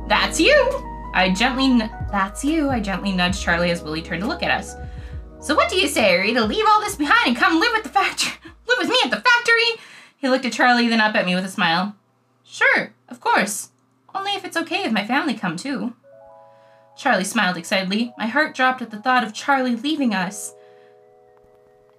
That's 0.07 0.39
you! 0.39 0.83
I 1.13 1.33
gently, 1.33 1.79
that's 2.11 2.45
you. 2.45 2.69
I 2.69 2.79
gently 2.79 3.11
nudged 3.11 3.41
Charlie 3.41 3.71
as 3.71 3.83
Willie 3.83 4.01
turned 4.01 4.21
to 4.21 4.27
look 4.27 4.43
at 4.43 4.51
us. 4.51 4.75
So 5.39 5.55
what 5.55 5.69
do 5.69 5.77
you 5.77 5.87
say? 5.87 6.15
Are 6.15 6.23
you 6.23 6.33
to 6.35 6.45
leave 6.45 6.65
all 6.67 6.79
this 6.79 6.95
behind 6.95 7.27
and 7.27 7.37
come 7.37 7.59
live 7.59 7.71
with 7.73 7.83
the 7.83 7.89
factory? 7.89 8.33
Live 8.67 8.79
with 8.79 8.89
me 8.89 8.97
at 9.05 9.11
the 9.11 9.21
factory? 9.21 9.81
He 10.17 10.27
looked 10.27 10.45
at 10.45 10.53
Charlie, 10.53 10.87
then 10.87 10.99
up 10.99 11.15
at 11.15 11.25
me 11.25 11.35
with 11.35 11.45
a 11.45 11.49
smile. 11.49 11.95
Sure, 12.43 12.93
of 13.07 13.19
course. 13.19 13.69
Only 14.13 14.31
if 14.31 14.43
it's 14.43 14.57
okay 14.57 14.83
if 14.83 14.91
my 14.91 15.05
family 15.05 15.35
come 15.35 15.57
too. 15.57 15.93
Charlie 16.97 17.23
smiled 17.23 17.57
excitedly. 17.57 18.13
My 18.17 18.25
heart 18.25 18.55
dropped 18.55 18.81
at 18.81 18.89
the 18.89 18.99
thought 18.99 19.23
of 19.23 19.33
Charlie 19.33 19.75
leaving 19.75 20.15
us. 20.15 20.55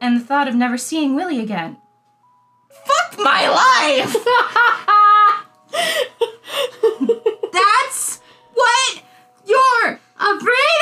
And 0.01 0.16
the 0.16 0.24
thought 0.24 0.49
of 0.49 0.57
never 0.57 0.77
seeing 0.77 1.15
Willie 1.15 1.40
again. 1.40 1.78
Fuck 2.70 3.19
my 3.19 3.49
life! 3.49 4.16
That's 7.53 8.20
what 8.55 9.03
you're 9.47 10.01
afraid 10.19 10.78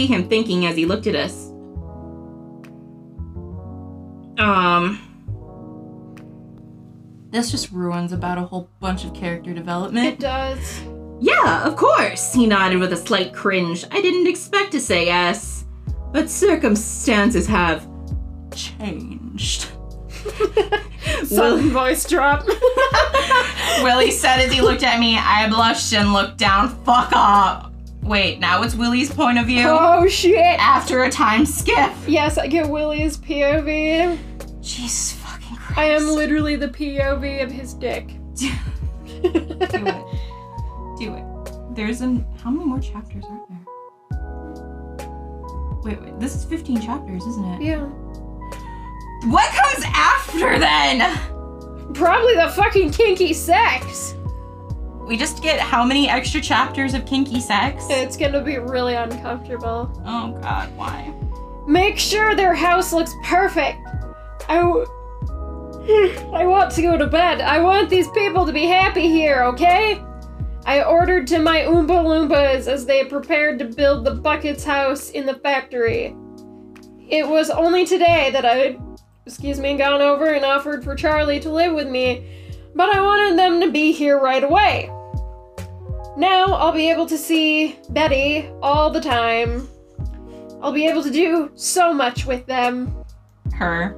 see 0.00 0.06
him 0.06 0.26
thinking 0.28 0.64
as 0.64 0.76
he 0.76 0.86
looked 0.86 1.06
at 1.06 1.14
us. 1.14 1.50
Um, 4.38 4.98
This 7.30 7.50
just 7.50 7.70
ruins 7.70 8.12
about 8.12 8.38
a 8.38 8.42
whole 8.42 8.70
bunch 8.80 9.04
of 9.04 9.12
character 9.12 9.52
development. 9.52 10.06
It 10.06 10.18
does. 10.18 10.80
yeah, 11.20 11.64
of 11.66 11.76
course, 11.76 12.32
he 12.32 12.46
nodded 12.46 12.78
with 12.80 12.92
a 12.92 12.96
slight 12.96 13.34
cringe. 13.34 13.84
I 13.90 14.00
didn't 14.00 14.26
expect 14.26 14.72
to 14.72 14.80
say 14.80 15.06
yes, 15.06 15.66
but 16.12 16.30
circumstances 16.30 17.46
have 17.46 17.86
changed. 18.54 19.68
Sudden 21.24 21.70
voice 21.70 22.08
drop. 22.08 22.46
Willie 23.82 24.10
said 24.10 24.40
as 24.40 24.52
he 24.52 24.60
looked 24.62 24.82
at 24.82 24.98
me, 24.98 25.16
I 25.18 25.48
blushed 25.48 25.92
and 25.92 26.12
looked 26.12 26.38
down. 26.38 26.70
Fuck 26.84 27.12
off. 27.12 27.69
Wait, 28.02 28.40
now 28.40 28.62
it's 28.62 28.74
Willie's 28.74 29.12
point 29.12 29.38
of 29.38 29.46
view 29.46 29.66
oh 29.66 30.08
shit! 30.08 30.58
after 30.58 31.04
a 31.04 31.10
time 31.10 31.44
skip. 31.46 31.92
Yes, 32.06 32.38
I 32.38 32.46
get 32.46 32.68
Willie's 32.68 33.16
POV. 33.18 34.18
Jesus 34.60 35.12
fucking 35.12 35.56
Christ. 35.56 35.78
I 35.78 35.84
am 35.84 36.08
literally 36.08 36.56
the 36.56 36.68
POV 36.68 37.42
of 37.42 37.50
his 37.50 37.74
dick. 37.74 38.08
Do 38.34 38.50
it. 39.22 40.04
Do 40.98 41.14
it. 41.14 41.74
There's 41.74 42.00
an. 42.00 42.26
How 42.42 42.50
many 42.50 42.64
more 42.64 42.80
chapters 42.80 43.24
are 43.28 43.46
there? 43.48 43.60
Wait, 45.82 46.00
wait. 46.00 46.18
This 46.18 46.34
is 46.34 46.44
15 46.44 46.80
chapters, 46.80 47.24
isn't 47.26 47.44
it? 47.44 47.62
Yeah. 47.62 47.84
What 49.30 49.50
comes 49.52 49.84
after 49.94 50.58
then? 50.58 51.00
Probably 51.94 52.34
the 52.36 52.48
fucking 52.54 52.92
kinky 52.92 53.32
sex. 53.34 54.14
We 55.10 55.16
just 55.16 55.42
get 55.42 55.58
how 55.58 55.84
many 55.84 56.08
extra 56.08 56.40
chapters 56.40 56.94
of 56.94 57.04
kinky 57.04 57.40
sex? 57.40 57.84
It's 57.90 58.16
gonna 58.16 58.40
be 58.40 58.58
really 58.58 58.94
uncomfortable. 58.94 59.90
Oh 60.06 60.38
god, 60.40 60.70
why? 60.76 61.12
Make 61.66 61.98
sure 61.98 62.36
their 62.36 62.54
house 62.54 62.92
looks 62.92 63.12
perfect. 63.24 63.80
I, 64.48 64.60
w- 64.60 64.86
I 66.32 66.46
want 66.46 66.70
to 66.76 66.82
go 66.82 66.96
to 66.96 67.08
bed. 67.08 67.40
I 67.40 67.58
want 67.58 67.90
these 67.90 68.08
people 68.10 68.46
to 68.46 68.52
be 68.52 68.66
happy 68.66 69.08
here, 69.08 69.42
okay? 69.46 70.00
I 70.64 70.84
ordered 70.84 71.26
to 71.26 71.40
my 71.40 71.62
Oompa 71.62 71.88
Loompas 71.88 72.68
as 72.68 72.86
they 72.86 73.04
prepared 73.04 73.58
to 73.58 73.64
build 73.64 74.04
the 74.04 74.14
Buckets 74.14 74.62
house 74.62 75.10
in 75.10 75.26
the 75.26 75.34
factory. 75.34 76.14
It 77.08 77.26
was 77.26 77.50
only 77.50 77.84
today 77.84 78.30
that 78.30 78.44
I, 78.46 78.78
excuse 79.26 79.58
me, 79.58 79.76
gone 79.76 80.02
over 80.02 80.26
and 80.26 80.44
offered 80.44 80.84
for 80.84 80.94
Charlie 80.94 81.40
to 81.40 81.50
live 81.50 81.74
with 81.74 81.88
me, 81.88 82.46
but 82.76 82.94
I 82.94 83.00
wanted 83.00 83.36
them 83.36 83.60
to 83.60 83.72
be 83.72 83.90
here 83.90 84.16
right 84.16 84.44
away. 84.44 84.88
Now 86.20 86.52
I'll 86.52 86.70
be 86.70 86.90
able 86.90 87.06
to 87.06 87.16
see 87.16 87.78
Betty 87.88 88.50
all 88.60 88.90
the 88.90 89.00
time. 89.00 89.66
I'll 90.60 90.70
be 90.70 90.86
able 90.86 91.02
to 91.02 91.10
do 91.10 91.50
so 91.54 91.94
much 91.94 92.26
with 92.26 92.44
them. 92.44 92.94
Her. 93.54 93.96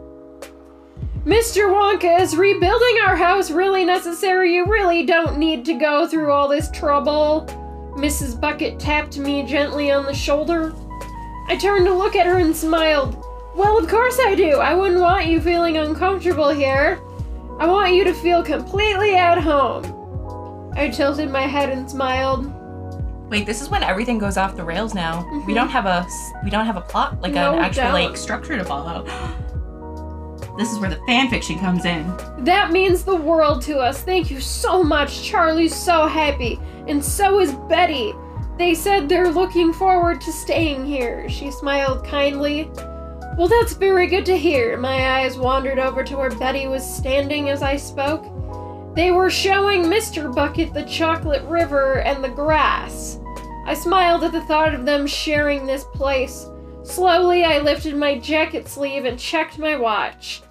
Mr. 1.27 1.69
Wonka, 1.69 2.21
is 2.21 2.37
rebuilding 2.37 2.99
our 3.05 3.17
house 3.17 3.51
really 3.51 3.85
necessary? 3.85 4.55
You 4.55 4.67
really 4.67 5.05
don't 5.05 5.37
need 5.37 5.65
to 5.65 5.75
go 5.75 6.07
through 6.07 6.31
all 6.31 6.47
this 6.47 6.71
trouble. 6.71 7.45
Mrs. 7.97 8.41
Bucket 8.41 8.79
tapped 8.79 9.19
me 9.19 9.43
gently 9.43 9.91
on 9.91 10.05
the 10.05 10.15
shoulder. 10.15 10.73
I 11.49 11.57
turned 11.57 11.87
to 11.87 11.93
look 11.93 12.15
at 12.15 12.27
her 12.27 12.39
and 12.39 12.55
smiled. 12.55 13.21
Well, 13.57 13.77
of 13.77 13.89
course 13.89 14.21
I 14.25 14.37
do. 14.37 14.59
I 14.59 14.75
wouldn't 14.75 15.01
want 15.01 15.27
you 15.27 15.41
feeling 15.41 15.77
uncomfortable 15.77 16.51
here. 16.51 17.01
I 17.59 17.67
want 17.67 17.95
you 17.95 18.05
to 18.05 18.15
feel 18.15 18.45
completely 18.45 19.17
at 19.17 19.39
home. 19.39 20.02
I 20.75 20.89
tilted 20.89 21.31
my 21.31 21.43
head 21.43 21.69
and 21.71 21.89
smiled. 21.91 22.51
Wait, 23.31 23.47
this 23.47 23.63
is 23.63 23.69
when 23.71 23.83
everything 23.83 24.19
goes 24.19 24.37
off 24.37 24.57
the 24.57 24.65
rails 24.65 24.95
now. 24.95 25.25
We 25.47 25.53
Mhm. 25.53 25.55
don't 25.55 25.69
have 25.71 25.87
a 25.87 26.07
we 26.45 26.51
don't 26.51 26.67
have 26.67 26.77
a 26.77 26.81
plot 26.83 27.21
like 27.23 27.33
No 27.33 27.55
an 27.55 27.61
actual 27.65 27.85
doubt. 27.85 27.95
like 27.95 28.17
structure 28.17 28.57
to 28.59 28.65
follow. 28.65 29.05
this 30.59 30.71
is 30.71 30.79
where 30.79 30.91
the 30.91 31.01
fan 31.07 31.29
fiction 31.31 31.59
comes 31.59 31.85
in. 31.87 32.05
That 32.41 32.73
means 32.73 33.05
the 33.05 33.17
world 33.17 33.63
to 33.63 33.79
us. 33.79 34.03
Thank 34.03 34.31
you 34.31 34.39
so 34.41 34.83
much. 34.83 35.23
Charlie's 35.23 35.75
so 35.75 36.07
happy, 36.07 36.61
and 36.89 37.03
so 37.03 37.41
is 37.41 37.53
Betty. 37.71 38.13
They 38.59 38.75
said 38.75 39.09
they're 39.09 39.31
looking 39.31 39.73
forward 39.73 40.21
to 40.21 40.31
staying 40.33 40.85
here. 40.85 41.27
She 41.31 41.51
smiled 41.51 42.05
kindly. 42.07 42.71
Well, 43.39 43.49
that's 43.49 43.73
very 43.73 44.07
good 44.09 44.27
to 44.27 44.37
hear. 44.37 44.77
My 44.77 45.21
eyes 45.21 45.39
wandered 45.39 45.79
over 45.79 46.05
to 46.05 46.17
where 46.19 46.29
Betty 46.31 46.67
was 46.67 46.85
standing 46.85 47.49
as 47.49 47.63
I 47.63 47.77
spoke. 47.77 48.27
They 48.95 49.11
were 49.11 49.31
showing 49.31 49.85
Mr. 49.85 50.35
Bucket 50.35 50.75
the 50.75 50.85
chocolate 50.85 51.43
river 51.45 52.01
and 52.01 52.23
the 52.23 52.29
grass. 52.29 53.19
I 53.65 53.73
smiled 53.73 54.23
at 54.25 54.33
the 54.33 54.43
thought 54.43 54.75
of 54.75 54.85
them 54.85 55.07
sharing 55.07 55.65
this 55.65 55.85
place. 55.95 56.47
Slowly, 56.83 57.45
I 57.45 57.61
lifted 57.61 57.97
my 57.97 58.19
jacket 58.19 58.69
sleeve 58.69 59.07
and 59.07 59.19
checked 59.19 59.59
my 59.59 59.77
watch. 59.77 60.43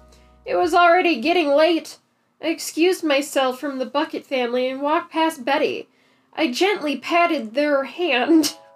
It 0.44 0.56
was 0.56 0.74
already 0.74 1.20
getting 1.20 1.50
late. 1.50 1.98
I 2.42 2.48
excused 2.48 3.04
myself 3.04 3.60
from 3.60 3.78
the 3.78 3.86
Bucket 3.86 4.26
family 4.26 4.68
and 4.68 4.82
walked 4.82 5.12
past 5.12 5.44
Betty. 5.44 5.88
I 6.32 6.50
gently 6.50 6.96
patted 6.96 7.54
their 7.54 7.84
hand. 7.84 8.56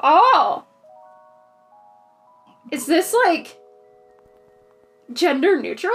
Oh! 0.00 0.64
Is 2.70 2.86
this 2.86 3.12
like 3.12 3.58
gender 5.12 5.60
neutral? 5.60 5.92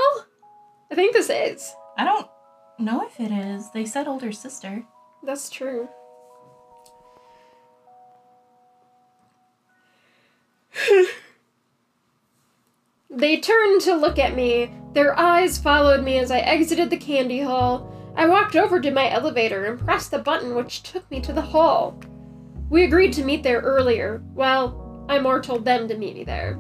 I 0.92 0.96
think 0.96 1.14
this 1.14 1.30
is. 1.30 1.74
I 1.98 2.04
don't 2.04 2.28
know 2.80 3.06
if 3.06 3.20
it 3.20 3.32
is. 3.32 3.72
They 3.72 3.86
said 3.86 4.08
older 4.08 4.32
sister. 4.32 4.84
That's 5.24 5.50
true. 5.50 5.90
they 13.10 13.38
turned 13.38 13.82
to 13.82 13.96
look 13.96 14.20
at 14.20 14.36
me. 14.36 14.72
Their 14.94 15.18
eyes 15.18 15.58
followed 15.58 16.04
me 16.04 16.20
as 16.20 16.32
I 16.32 16.40
exited 16.40 16.90
the 16.90 16.98
candy 16.98 17.42
hall. 17.42 17.90
I 18.16 18.28
walked 18.28 18.56
over 18.56 18.80
to 18.80 18.92
my 18.92 19.10
elevator 19.10 19.66
and 19.66 19.80
pressed 19.80 20.12
the 20.12 20.20
button 20.20 20.54
which 20.56 20.84
took 20.84 21.10
me 21.10 21.20
to 21.22 21.34
the 21.34 21.42
hall. 21.42 22.00
We 22.70 22.84
agreed 22.84 23.14
to 23.14 23.24
meet 23.24 23.44
there 23.44 23.62
earlier. 23.62 24.22
Well, 24.34 25.06
I 25.10 25.20
more 25.20 25.42
told 25.42 25.66
them 25.66 25.88
to 25.88 25.98
meet 25.98 26.16
me 26.16 26.24
there. 26.24 26.58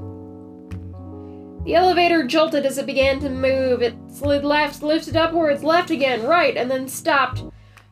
The 1.65 1.75
elevator 1.75 2.27
jolted 2.27 2.65
as 2.65 2.77
it 2.77 2.85
began 2.85 3.19
to 3.21 3.29
move. 3.29 3.81
It 3.81 3.95
slid 4.11 4.43
left, 4.43 4.83
lifted 4.83 5.15
upwards, 5.15 5.63
left 5.63 5.91
again, 5.91 6.23
right, 6.23 6.57
and 6.57 6.69
then 6.69 6.89
stopped. 6.89 7.43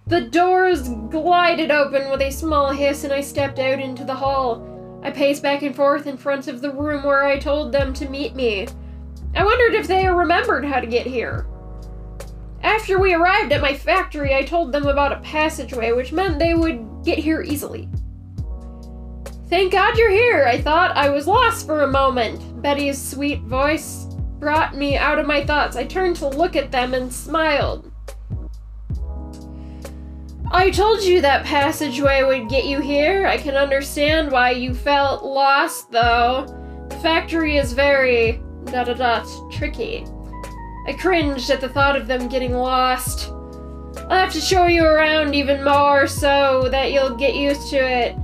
The 0.07 0.21
doors 0.21 0.89
glided 0.89 1.71
open 1.71 2.09
with 2.09 2.21
a 2.21 2.31
small 2.31 2.71
hiss, 2.71 3.05
and 3.05 3.13
I 3.13 3.21
stepped 3.21 3.59
out 3.59 3.79
into 3.79 4.03
the 4.03 4.15
hall. 4.15 4.99
I 5.03 5.09
paced 5.09 5.41
back 5.41 5.61
and 5.61 5.73
forth 5.73 6.05
in 6.05 6.17
front 6.17 6.49
of 6.49 6.61
the 6.61 6.71
room 6.71 7.03
where 7.03 7.23
I 7.23 7.39
told 7.39 7.71
them 7.71 7.93
to 7.93 8.09
meet 8.09 8.35
me. 8.35 8.67
I 9.35 9.45
wondered 9.45 9.73
if 9.73 9.87
they 9.87 10.05
remembered 10.05 10.65
how 10.65 10.81
to 10.81 10.87
get 10.87 11.07
here. 11.07 11.47
After 12.61 12.99
we 12.99 13.13
arrived 13.13 13.53
at 13.53 13.61
my 13.61 13.73
factory, 13.73 14.35
I 14.35 14.43
told 14.43 14.73
them 14.73 14.85
about 14.85 15.13
a 15.13 15.21
passageway, 15.21 15.93
which 15.93 16.11
meant 16.11 16.39
they 16.39 16.53
would 16.53 17.03
get 17.05 17.19
here 17.19 17.41
easily. 17.41 17.89
Thank 19.51 19.73
God 19.73 19.97
you're 19.97 20.09
here, 20.09 20.45
I 20.45 20.61
thought. 20.61 20.95
I 20.95 21.09
was 21.09 21.27
lost 21.27 21.65
for 21.65 21.81
a 21.81 21.91
moment. 21.91 22.61
Betty's 22.61 22.97
sweet 22.97 23.41
voice 23.41 24.05
brought 24.39 24.77
me 24.77 24.95
out 24.95 25.19
of 25.19 25.27
my 25.27 25.45
thoughts. 25.45 25.75
I 25.75 25.83
turned 25.83 26.15
to 26.17 26.29
look 26.29 26.55
at 26.55 26.71
them 26.71 26.93
and 26.93 27.11
smiled. 27.11 27.91
I 30.53 30.69
told 30.69 31.03
you 31.03 31.19
that 31.19 31.45
passageway 31.45 32.23
would 32.23 32.47
get 32.47 32.63
you 32.63 32.79
here. 32.79 33.27
I 33.27 33.37
can 33.37 33.55
understand 33.55 34.31
why 34.31 34.51
you 34.51 34.73
felt 34.73 35.25
lost, 35.25 35.91
though. 35.91 36.45
The 36.87 36.95
factory 36.99 37.57
is 37.57 37.73
very 37.73 38.41
da 38.67 38.85
da 38.85 38.93
da 38.93 39.25
tricky. 39.51 40.05
I 40.87 40.93
cringed 40.93 41.49
at 41.49 41.59
the 41.59 41.67
thought 41.67 41.97
of 41.97 42.07
them 42.07 42.29
getting 42.29 42.53
lost. 42.53 43.33
I'll 44.09 44.17
have 44.17 44.31
to 44.31 44.39
show 44.39 44.67
you 44.67 44.85
around 44.85 45.35
even 45.35 45.61
more 45.61 46.07
so 46.07 46.69
that 46.71 46.93
you'll 46.93 47.17
get 47.17 47.35
used 47.35 47.69
to 47.71 47.75
it. 47.75 48.15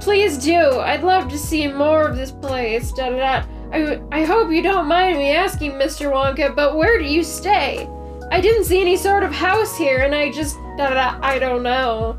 Please 0.00 0.38
do. 0.38 0.80
I'd 0.80 1.02
love 1.02 1.28
to 1.28 1.38
see 1.38 1.68
more 1.68 2.08
of 2.08 2.16
this 2.16 2.32
place. 2.32 2.90
Da 2.92 3.10
da 3.10 3.16
da. 3.16 3.46
I, 3.72 4.00
I 4.10 4.24
hope 4.24 4.50
you 4.50 4.62
don't 4.62 4.88
mind 4.88 5.18
me 5.18 5.30
asking, 5.30 5.72
Mr. 5.72 6.10
Wonka, 6.10 6.56
but 6.56 6.76
where 6.76 6.98
do 6.98 7.04
you 7.04 7.22
stay? 7.22 7.88
I 8.30 8.40
didn't 8.40 8.64
see 8.64 8.80
any 8.80 8.96
sort 8.96 9.22
of 9.22 9.32
house 9.32 9.76
here, 9.76 9.98
and 9.98 10.14
I 10.14 10.30
just. 10.30 10.56
Da 10.76 10.88
da 10.88 10.94
da. 10.94 11.18
I 11.22 11.38
don't 11.38 11.62
know. 11.62 12.18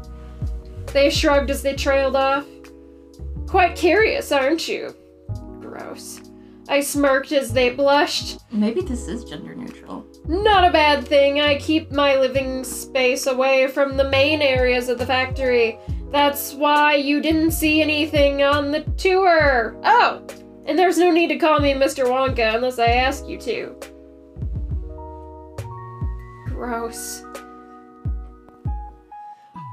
They 0.94 1.10
shrugged 1.10 1.50
as 1.50 1.62
they 1.62 1.76
trailed 1.76 2.16
off. 2.16 2.46
Quite 3.48 3.76
curious, 3.76 4.32
aren't 4.32 4.68
you? 4.68 4.96
Gross. 5.60 6.22
I 6.70 6.80
smirked 6.80 7.32
as 7.32 7.52
they 7.52 7.70
blushed. 7.70 8.40
Maybe 8.52 8.82
this 8.82 9.08
is 9.08 9.26
gender 9.26 9.56
neutral. 9.56 10.06
Not 10.28 10.64
a 10.64 10.72
bad 10.72 11.06
thing. 11.06 11.42
I 11.42 11.58
keep 11.58 11.92
my 11.92 12.16
living 12.16 12.64
space 12.64 13.28
away 13.28 13.68
from 13.68 13.98
the 13.98 14.10
main 14.10 14.42
areas 14.42 14.88
of 14.88 14.98
the 14.98 15.06
factory. 15.06 15.78
That's 16.12 16.54
why 16.54 16.96
you 16.96 17.22
didn't 17.22 17.52
see 17.52 17.82
anything 17.82 18.44
on 18.44 18.72
the 18.72 18.82
tour. 18.98 19.78
Oh, 19.84 20.22
and 20.66 20.78
there's 20.78 20.98
no 20.98 21.10
need 21.10 21.28
to 21.28 21.38
call 21.38 21.60
me 21.60 21.74
Mr. 21.74 22.06
Wonka 22.06 22.56
unless 22.56 22.80
I 22.80 22.88
ask 22.88 23.28
you 23.28 23.38
to. 23.40 23.76
Gross. 26.48 27.24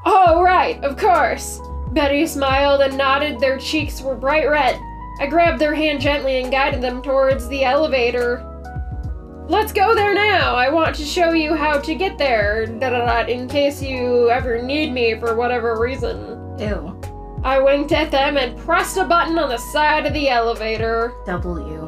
Oh, 0.07 0.41
right, 0.43 0.83
of 0.85 0.97
course. 0.97 1.61
Betty 1.93 2.27
smiled 2.27 2.83
and 2.83 2.97
nodded. 2.97 3.41
Their 3.41 3.59
cheeks 3.59 4.01
were 4.01 4.15
bright 4.15 4.49
red. 4.49 4.81
I 5.21 5.27
grabbed 5.27 5.59
their 5.59 5.75
hand 5.75 6.01
gently 6.01 6.41
and 6.41 6.53
guided 6.53 6.81
them 6.81 7.03
towards 7.03 7.49
the 7.49 7.65
elevator. 7.65 8.48
Let's 9.49 9.73
go 9.73 9.95
there 9.95 10.15
now. 10.15 10.55
I 10.55 10.69
want 10.69 10.95
to 10.97 11.05
show 11.05 11.33
you 11.33 11.55
how 11.55 11.81
to 11.81 11.95
get 11.95 12.19
there. 12.19 12.67
Da 12.67 12.91
da 12.91 12.99
da. 12.99 13.27
In 13.27 13.49
case 13.49 13.83
you 13.83 14.29
ever 14.31 14.61
need 14.61 14.93
me 14.93 15.19
for 15.19 15.35
whatever 15.35 15.81
reason. 15.81 16.59
Ew. 16.59 17.01
I 17.45 17.59
winked 17.59 17.93
at 17.93 18.11
them 18.11 18.37
and 18.37 18.59
pressed 18.59 18.99
a 18.99 19.05
button 19.05 19.39
on 19.39 19.49
the 19.49 19.57
side 19.57 20.05
of 20.05 20.13
the 20.13 20.29
elevator. 20.29 21.15
W. 21.25 21.87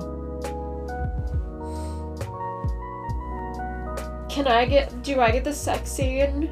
Can 4.30 4.46
I 4.46 4.64
get? 4.64 5.02
Do 5.02 5.20
I 5.20 5.30
get 5.30 5.44
the 5.44 5.52
sex 5.52 5.90
scene? 5.90 6.50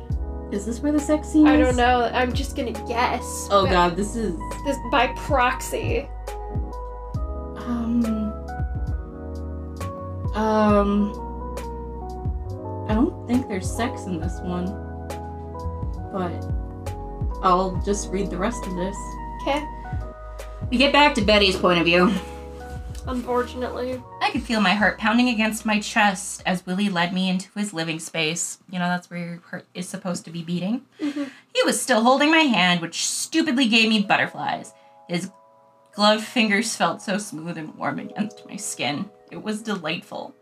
Is 0.53 0.67
this 0.67 0.81
where 0.81 0.93
the 0.93 1.01
sex 1.01 1.29
scene 1.29 1.47
I 1.47 1.57
don't 1.57 1.77
know. 1.77 2.11
I'm 2.13 2.33
just 2.33 2.55
gonna 2.55 2.73
guess. 2.87 3.49
Oh 3.51 3.67
god, 3.67 3.97
this 3.97 4.15
is. 4.15 4.37
This 4.67 4.77
by 4.91 5.07
proxy. 5.17 6.09
Um. 7.57 8.38
Um. 10.39 11.13
I 12.89 12.95
don't 12.95 13.27
think 13.27 13.49
there's 13.49 13.71
sex 13.71 14.05
in 14.05 14.21
this 14.21 14.39
one. 14.41 14.67
But. 16.13 16.55
I'll 17.43 17.81
just 17.85 18.11
read 18.11 18.31
the 18.31 18.37
rest 18.37 18.65
of 18.67 18.75
this. 18.75 18.97
Okay. 19.43 19.65
We 20.71 20.77
get 20.77 20.93
back 20.93 21.15
to 21.17 21.23
Betty's 21.23 21.57
point 21.57 21.79
of 21.79 21.85
view. 21.85 22.13
Unfortunately. 23.07 24.03
I 24.21 24.31
could 24.31 24.43
feel 24.43 24.61
my 24.61 24.75
heart 24.75 24.99
pounding 24.99 25.29
against 25.29 25.65
my 25.65 25.81
chest 25.81 26.43
as 26.45 26.67
Willie 26.67 26.89
led 26.89 27.13
me 27.15 27.31
into 27.31 27.49
his 27.55 27.73
living 27.73 27.99
space. 28.01 28.59
You 28.71 28.79
know, 28.79 28.87
that's 28.87 29.09
where 29.09 29.19
your 29.19 29.43
heart 29.51 29.67
is 29.75 29.89
supposed 29.89 30.25
to 30.27 30.31
be 30.31 30.43
beating. 30.43 30.83
Mhm. 31.01 31.31
He 31.55 31.63
was 31.65 31.81
still 31.81 32.03
holding 32.03 32.31
my 32.31 32.41
hand, 32.41 32.81
which 32.81 33.07
stupidly 33.07 33.67
gave 33.67 33.89
me 33.89 34.03
butterflies. 34.03 34.73
His 35.09 35.31
gloved 35.95 36.25
fingers 36.25 36.77
felt 36.77 37.01
so 37.01 37.19
smooth 37.19 37.57
and 37.57 37.75
warm 37.77 37.99
against 37.99 38.47
my 38.47 38.57
skin. 38.57 39.11
It 39.31 39.43
was 39.43 39.63
delightful. 39.63 40.35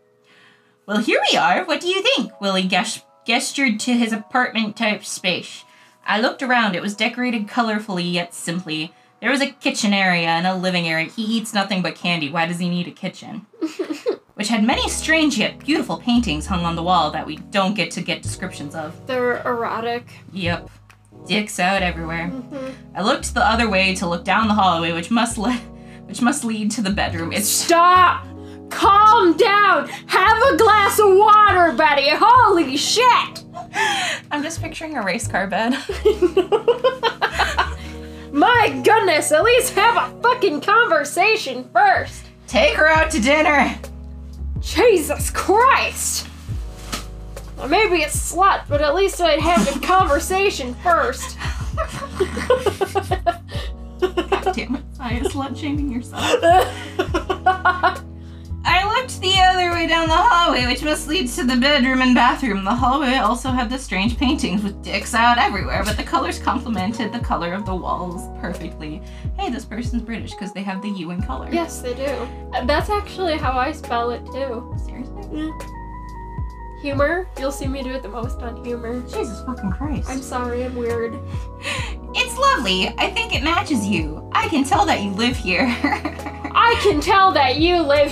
Well, 0.85 0.97
here 0.99 1.19
we 1.31 1.37
are. 1.37 1.65
What 1.65 1.81
do 1.81 1.87
you 1.87 2.01
think? 2.01 2.39
Willie 2.39 2.63
ges- 2.67 3.03
gestured 3.25 3.79
to 3.81 3.93
his 3.93 4.13
apartment 4.13 4.75
type 4.77 5.03
space. 5.03 5.63
I 6.05 6.21
looked 6.21 6.41
around. 6.41 6.75
It 6.75 6.81
was 6.81 6.95
decorated 6.95 7.47
colorfully 7.47 8.11
yet 8.11 8.33
simply. 8.33 8.93
There 9.19 9.31
was 9.31 9.41
a 9.41 9.47
kitchen 9.51 9.93
area 9.93 10.27
and 10.27 10.47
a 10.47 10.55
living 10.55 10.87
area. 10.87 11.07
He 11.07 11.23
eats 11.23 11.53
nothing 11.53 11.81
but 11.81 11.95
candy. 11.95 12.29
Why 12.29 12.45
does 12.45 12.59
he 12.59 12.69
need 12.69 12.87
a 12.87 12.91
kitchen? 12.91 13.45
Which 14.35 14.47
had 14.49 14.63
many 14.63 14.87
strange 14.87 15.37
yet 15.39 15.57
beautiful 15.59 15.97
paintings 15.97 16.45
hung 16.45 16.63
on 16.63 16.75
the 16.75 16.83
wall 16.83 17.09
that 17.11 17.25
we 17.25 17.37
don't 17.37 17.73
get 17.75 17.89
to 17.91 18.01
get 18.01 18.21
descriptions 18.21 18.75
of. 18.75 19.05
They're 19.07 19.41
erotic. 19.41 20.05
Yep. 20.31 20.69
Dicks 21.25 21.59
out 21.59 21.81
everywhere. 21.81 22.31
Mhm. 22.31 22.73
I 22.95 23.01
looked 23.01 23.33
the 23.33 23.43
other 23.45 23.67
way 23.67 23.95
to 23.95 24.07
look 24.07 24.23
down 24.23 24.47
the 24.47 24.53
hallway, 24.53 24.93
which 24.93 25.09
must 25.11 25.37
le- 25.39 25.59
which 26.05 26.21
must 26.21 26.45
lead 26.45 26.69
to 26.71 26.81
the 26.81 26.91
bedroom. 26.91 27.33
It's 27.33 27.49
Stop! 27.49 28.25
Calm 28.69 29.35
down! 29.37 29.87
Have 30.07 30.37
a 30.51 30.57
glass 30.57 30.99
of 30.99 31.15
water, 31.15 31.73
Betty! 31.73 32.09
Holy 32.09 32.77
shit! 32.77 33.43
I'm 34.31 34.43
just 34.43 34.61
picturing 34.61 34.97
a 34.97 35.03
race 35.03 35.27
car 35.27 35.47
bed. 35.47 35.71
My 38.31 38.81
goodness, 38.83 39.31
at 39.31 39.43
least 39.43 39.73
have 39.73 39.97
a 39.97 40.21
fucking 40.21 40.61
conversation 40.61 41.69
first! 41.73 42.23
take 42.47 42.75
her 42.75 42.87
out 42.87 43.11
to 43.11 43.19
dinner. 43.19 43.77
Jesus 44.61 45.29
Christ! 45.31 46.27
I 47.59 47.67
may 47.67 47.89
be 47.89 48.03
a 48.03 48.07
slut, 48.07 48.63
but 48.69 48.81
at 48.81 48.95
least 48.95 49.19
I'd 49.19 49.39
have 49.39 49.75
a 49.75 49.79
conversation 49.79 50.75
first. 50.75 51.37
God 53.99 54.53
damn 54.55 54.75
it. 54.75 54.83
I 54.99 55.19
is 55.21 55.33
slut 55.33 55.57
shaming 55.57 55.91
yourself. 55.91 56.23
I 58.69 58.85
looked 58.85 59.21
the 59.21 59.33
other 59.39 59.71
way 59.71 59.87
down 59.87 60.09
the 60.09 60.15
hallway, 60.15 60.65
which 60.65 60.83
must 60.83 61.07
lead 61.07 61.29
to 61.29 61.43
the 61.45 61.55
bedroom 61.55 62.01
and 62.01 62.13
bathroom. 62.13 62.65
The 62.65 62.75
hallway 62.75 63.15
also 63.15 63.49
had 63.49 63.69
the 63.69 63.77
strange 63.79 64.17
paintings 64.17 64.61
with 64.61 64.83
dicks 64.83 65.13
out 65.13 65.37
everywhere, 65.37 65.83
but 65.85 65.95
the 65.95 66.03
colors 66.03 66.37
complemented 66.37 67.13
the 67.13 67.19
color 67.19 67.53
of 67.53 67.65
the 67.65 67.73
walls 67.75 68.27
perfectly. 68.41 69.01
Hey, 69.39 69.49
this 69.49 69.63
person's 69.65 70.01
British 70.01 70.31
because 70.31 70.51
they 70.51 70.63
have 70.63 70.81
the 70.81 70.89
U 70.89 71.11
in 71.11 71.21
color. 71.21 71.49
yes, 71.51 71.81
they 71.81 71.93
do. 71.93 72.27
That's 72.65 72.89
actually 72.89 73.37
how 73.37 73.57
I 73.57 73.71
spell 73.71 74.09
it 74.11 74.25
too. 74.27 74.75
Seriously? 74.85 75.23
Mm. 75.23 76.81
Humor. 76.81 77.27
You'll 77.39 77.51
see 77.51 77.67
me 77.67 77.81
do 77.81 77.91
it 77.91 78.03
the 78.03 78.09
most 78.09 78.39
on 78.41 78.63
humor. 78.63 79.01
Jesus 79.01 79.41
fucking 79.45 79.71
Christ. 79.71 80.09
I'm 80.09 80.21
sorry, 80.21 80.63
I'm 80.65 80.75
weird. 80.75 81.17
It's 82.19 82.35
lovely. 82.37 82.87
I 82.97 83.11
think 83.11 83.35
it 83.35 83.43
matches 83.43 83.85
you. 83.85 84.27
I 84.33 84.47
can 84.47 84.63
tell 84.63 84.87
that 84.87 85.03
you 85.03 85.11
live 85.11 85.35
here. 85.35 85.67
I 85.83 86.79
can 86.81 86.99
tell 86.99 87.31
that 87.33 87.57
you 87.57 87.79
live. 87.81 88.11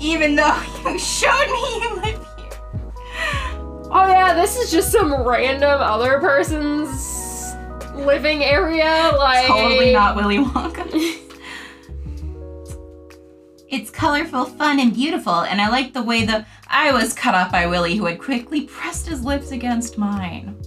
Even 0.00 0.34
though 0.34 0.62
you 0.84 0.98
showed 0.98 1.46
me 1.46 1.80
you 1.82 1.94
live 1.96 2.26
here. 2.36 2.92
Oh, 3.92 4.06
yeah, 4.08 4.34
this 4.34 4.56
is 4.56 4.70
just 4.70 4.90
some 4.90 5.12
random 5.26 5.80
other 5.80 6.18
person's 6.20 7.54
living 7.94 8.42
area. 8.42 9.12
Like. 9.16 9.46
totally 9.46 9.92
not 9.92 10.16
Willy 10.16 10.38
Wonka. 10.38 11.18
It's 13.70 13.88
colorful, 13.88 14.46
fun, 14.46 14.80
and 14.80 14.92
beautiful, 14.92 15.42
and 15.42 15.60
I 15.60 15.68
like 15.68 15.92
the 15.92 16.02
way 16.02 16.24
the 16.24 16.44
I 16.66 16.90
was 16.90 17.14
cut 17.14 17.36
off 17.36 17.52
by 17.52 17.66
Willy, 17.66 17.94
who 17.94 18.06
had 18.06 18.18
quickly 18.18 18.62
pressed 18.62 19.06
his 19.06 19.22
lips 19.22 19.52
against 19.52 19.96
mine. 19.96 20.60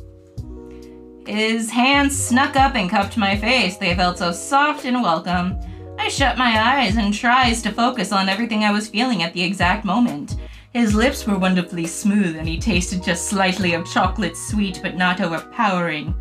His 1.27 1.69
hands 1.69 2.17
snuck 2.17 2.55
up 2.55 2.75
and 2.75 2.89
cupped 2.89 3.17
my 3.17 3.35
face. 3.35 3.75
They 3.75 3.93
felt 3.93 4.19
so 4.19 4.31
soft 4.31 4.85
and 4.85 5.03
welcome. 5.03 5.59
I 5.97 6.09
shut 6.09 6.37
my 6.37 6.79
eyes 6.79 6.97
and 6.97 7.13
tries 7.13 7.61
to 7.61 7.71
focus 7.71 8.11
on 8.11 8.29
everything 8.29 8.63
I 8.63 8.71
was 8.71 8.89
feeling 8.89 9.23
at 9.23 9.33
the 9.33 9.43
exact 9.43 9.85
moment. 9.85 10.35
His 10.73 10.95
lips 10.95 11.25
were 11.27 11.37
wonderfully 11.37 11.85
smooth, 11.85 12.35
and 12.35 12.47
he 12.47 12.57
tasted 12.57 13.03
just 13.03 13.27
slightly 13.27 13.73
of 13.73 13.85
chocolate 13.85 14.35
sweet 14.35 14.79
but 14.81 14.97
not 14.97 15.21
overpowering. 15.21 16.15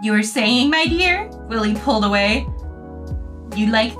You 0.00 0.12
were 0.12 0.22
saying, 0.22 0.70
my 0.70 0.86
dear? 0.86 1.28
Willie 1.48 1.74
pulled 1.74 2.04
away. 2.04 2.46
You 3.56 3.66
like. 3.72 3.94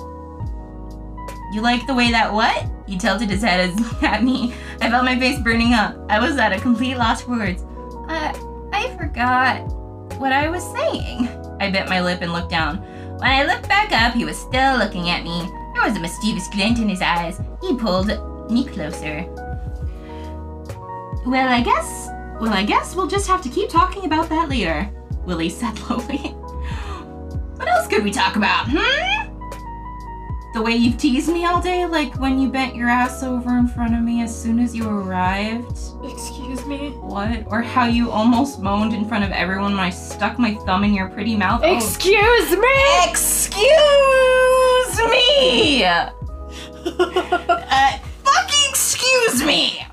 You 1.53 1.61
like 1.61 1.87
the 1.87 1.95
way 1.95 2.11
that 2.13 2.33
what? 2.33 2.67
He 2.87 2.97
tilted 2.97 3.31
his 3.31 3.43
head 3.43 3.71
at 4.03 4.23
me. 4.23 4.55
I 4.81 4.91
felt 4.91 5.05
my 5.05 5.19
face 5.19 5.41
burning 5.41 5.73
up. 5.73 5.97
I 6.09 6.21
was 6.21 6.37
at 6.37 6.53
a 6.53 6.61
complete 6.61 6.97
loss 6.97 7.23
for 7.23 7.33
words. 7.33 7.63
Uh, 8.09 8.33
I 8.73 8.95
forgot 8.97 9.63
what 10.19 10.33
I 10.33 10.49
was 10.49 10.63
saying. 10.63 11.29
I 11.61 11.71
bit 11.71 11.89
my 11.89 12.01
lip 12.01 12.23
and 12.23 12.33
looked 12.33 12.51
down. 12.51 12.85
When 13.19 13.31
I 13.31 13.45
looked 13.45 13.69
back 13.69 13.91
up, 13.93 14.15
he 14.15 14.25
was 14.25 14.39
still 14.39 14.79
looking 14.79 15.11
at 15.11 15.25
me. 15.25 15.41
There 15.75 15.83
was 15.83 15.97
a 15.97 16.01
mischievous 16.01 16.47
glint 16.49 16.79
in 16.79 16.89
his 16.89 17.03
eyes. 17.03 17.41
He 17.61 17.75
pulled 17.77 18.07
me 18.49 18.65
closer. 18.65 19.25
Well, 21.27 21.49
I 21.49 21.61
guess. 21.61 22.09
Well, 22.41 22.53
I 22.53 22.65
guess 22.65 22.95
we'll 22.95 23.09
just 23.09 23.27
have 23.27 23.43
to 23.43 23.49
keep 23.49 23.71
talking 23.71 24.05
about 24.05 24.29
that 24.29 24.49
later. 24.49 24.89
Willie 25.25 25.49
said 25.49 25.79
lowly. 25.91 26.35
What 27.57 27.69
else 27.69 27.89
could 27.89 28.05
we 28.05 28.13
talk 28.13 28.37
about, 28.37 28.67
hmm? 28.69 29.38
The 30.55 30.63
way 30.63 30.73
you've 30.75 30.97
teased 30.97 31.29
me 31.29 31.45
all 31.45 31.61
day, 31.61 31.85
like 31.85 32.19
when 32.19 32.39
you 32.39 32.49
bent 32.49 32.75
your 32.75 32.89
ass 32.89 33.23
over 33.23 33.59
in 33.59 33.69
front 33.69 33.95
of 33.95 34.01
me 34.01 34.23
as 34.23 34.35
soon 34.35 34.59
as 34.59 34.75
you 34.75 34.89
arrived. 34.89 35.79
Excuse 36.03 36.65
me. 36.65 36.91
What? 37.01 37.45
Or 37.49 37.61
how 37.61 37.85
you 37.85 38.11
almost 38.11 38.59
moaned 38.61 38.95
in 38.95 39.07
front 39.07 39.25
of 39.25 39.31
everyone 39.31 39.73
when 39.73 39.81
I 39.81 39.91
stuck 39.91 40.39
my 40.39 40.55
thumb 40.55 40.85
in 40.85 40.95
your 40.95 41.09
pretty 41.11 41.37
mouth. 41.37 41.61
Oh, 41.63 41.77
Excuse 41.77 42.51
me! 42.51 43.09
Excuse 43.09 43.61
me! 45.11 45.85
uh, 45.85 46.21
fucking 48.25 48.71
excuse 48.71 49.45
me! 49.45 49.87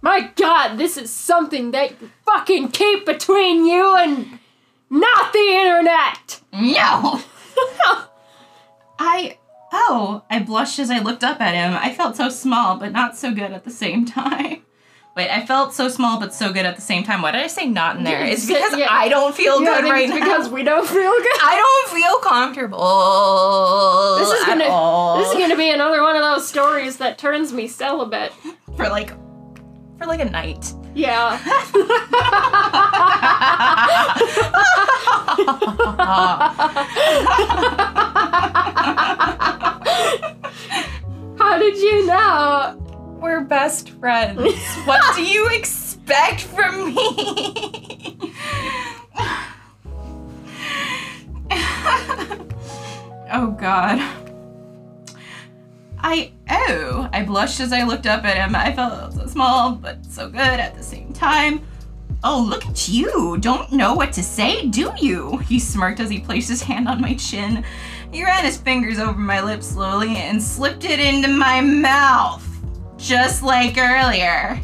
My 0.00 0.30
god, 0.36 0.76
this 0.76 0.96
is 0.96 1.10
something 1.10 1.72
that 1.72 2.00
you 2.00 2.10
fucking 2.24 2.68
keep 2.68 3.04
between 3.04 3.66
you 3.66 3.96
and 3.96 4.38
not 4.90 5.32
the 5.32 5.38
internet! 5.38 6.40
No! 6.52 7.20
I. 9.04 9.38
Oh, 9.74 10.22
I 10.28 10.38
blushed 10.40 10.78
as 10.78 10.90
I 10.90 10.98
looked 10.98 11.24
up 11.24 11.40
at 11.40 11.54
him. 11.54 11.72
I 11.80 11.94
felt 11.94 12.14
so 12.16 12.28
small, 12.28 12.76
but 12.76 12.92
not 12.92 13.16
so 13.16 13.32
good 13.32 13.52
at 13.52 13.64
the 13.64 13.70
same 13.70 14.04
time. 14.20 14.62
Wait, 15.16 15.28
I 15.30 15.44
felt 15.44 15.74
so 15.74 15.88
small, 15.88 16.18
but 16.20 16.32
so 16.32 16.52
good 16.54 16.64
at 16.64 16.76
the 16.76 16.80
same 16.82 17.02
time. 17.04 17.20
Why 17.20 17.32
did 17.32 17.42
I 17.42 17.46
say 17.46 17.66
not 17.66 17.96
in 17.96 18.04
there? 18.04 18.24
It's 18.24 18.46
because 18.46 18.78
yeah. 18.78 18.86
I 18.90 19.08
don't 19.10 19.34
feel 19.34 19.62
Yeah, 19.62 19.80
good 19.82 19.90
right 19.90 20.04
it's 20.08 20.10
now. 20.14 20.20
because 20.24 20.48
we 20.48 20.62
don't 20.62 20.86
feel 20.88 21.12
good. 21.12 21.38
I 21.42 21.56
don't 21.90 22.00
feel 22.00 22.18
comfortable. 22.30 24.16
This 24.18 24.30
is 24.40 24.44
gonna 24.46 24.64
all. 24.64 25.18
this 25.18 25.32
is 25.32 25.38
gonna 25.38 25.56
be 25.56 25.70
another 25.70 26.00
one 26.02 26.16
of 26.16 26.22
those 26.22 26.48
stories 26.48 26.96
that 26.98 27.18
turns 27.18 27.52
me 27.52 27.68
celibate. 27.68 28.32
for 28.76 28.88
like 28.88 29.10
for 29.98 30.06
like 30.06 30.20
a 30.20 30.30
night. 30.30 30.72
Yeah. 30.94 31.36
How 41.38 41.58
did 41.58 41.76
you 41.78 42.06
know? 42.06 42.78
We're 43.20 43.42
best 43.42 43.90
friends. 43.90 44.42
what 44.84 45.00
do 45.16 45.24
you 45.24 45.48
expect 45.48 46.40
from 46.42 46.86
me? 46.86 46.94
oh 53.32 53.56
god. 53.58 54.21
I 56.02 56.32
oh, 56.50 57.08
I 57.12 57.22
blushed 57.22 57.60
as 57.60 57.72
I 57.72 57.84
looked 57.84 58.06
up 58.06 58.24
at 58.24 58.36
him. 58.36 58.56
I 58.56 58.72
felt 58.72 59.12
so 59.12 59.26
small 59.26 59.74
but 59.74 60.04
so 60.06 60.28
good 60.28 60.40
at 60.40 60.74
the 60.74 60.82
same 60.82 61.12
time. 61.12 61.62
Oh, 62.24 62.44
look 62.48 62.64
at 62.66 62.88
you. 62.88 63.36
Don't 63.38 63.72
know 63.72 63.94
what 63.94 64.12
to 64.12 64.22
say, 64.22 64.66
do 64.68 64.92
you? 65.00 65.38
He 65.38 65.58
smirked 65.58 65.98
as 65.98 66.08
he 66.08 66.20
placed 66.20 66.48
his 66.48 66.62
hand 66.62 66.86
on 66.88 67.00
my 67.00 67.14
chin. 67.14 67.64
He 68.12 68.24
ran 68.24 68.44
his 68.44 68.58
fingers 68.58 68.98
over 68.98 69.18
my 69.18 69.40
lips 69.40 69.66
slowly 69.66 70.16
and 70.16 70.40
slipped 70.40 70.84
it 70.84 71.00
into 71.00 71.28
my 71.28 71.60
mouth. 71.60 72.46
Just 72.96 73.42
like 73.42 73.76
earlier. 73.76 74.60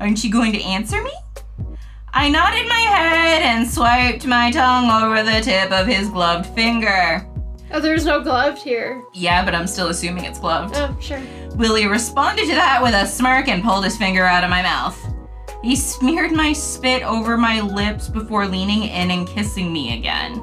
Aren't 0.00 0.22
you 0.22 0.30
going 0.30 0.52
to 0.52 0.62
answer 0.62 1.02
me? 1.02 1.12
I 2.12 2.28
nodded 2.28 2.68
my 2.68 2.78
head 2.78 3.42
and 3.42 3.68
swiped 3.68 4.26
my 4.26 4.50
tongue 4.50 4.90
over 4.90 5.22
the 5.22 5.40
tip 5.40 5.72
of 5.72 5.86
his 5.86 6.08
gloved 6.08 6.46
finger. 6.54 7.27
Oh, 7.70 7.80
there's 7.80 8.04
no 8.04 8.22
glove 8.22 8.58
here. 8.62 9.04
Yeah, 9.12 9.44
but 9.44 9.54
I'm 9.54 9.66
still 9.66 9.88
assuming 9.88 10.24
it's 10.24 10.38
gloved. 10.38 10.74
Oh, 10.76 10.96
sure. 11.00 11.20
Willie 11.56 11.86
responded 11.86 12.46
to 12.46 12.54
that 12.54 12.82
with 12.82 12.94
a 12.94 13.06
smirk 13.06 13.48
and 13.48 13.62
pulled 13.62 13.84
his 13.84 13.96
finger 13.96 14.24
out 14.24 14.44
of 14.44 14.50
my 14.50 14.62
mouth. 14.62 14.98
He 15.62 15.76
smeared 15.76 16.32
my 16.32 16.52
spit 16.52 17.02
over 17.02 17.36
my 17.36 17.60
lips 17.60 18.08
before 18.08 18.46
leaning 18.46 18.84
in 18.84 19.10
and 19.10 19.28
kissing 19.28 19.72
me 19.72 19.98
again. 19.98 20.40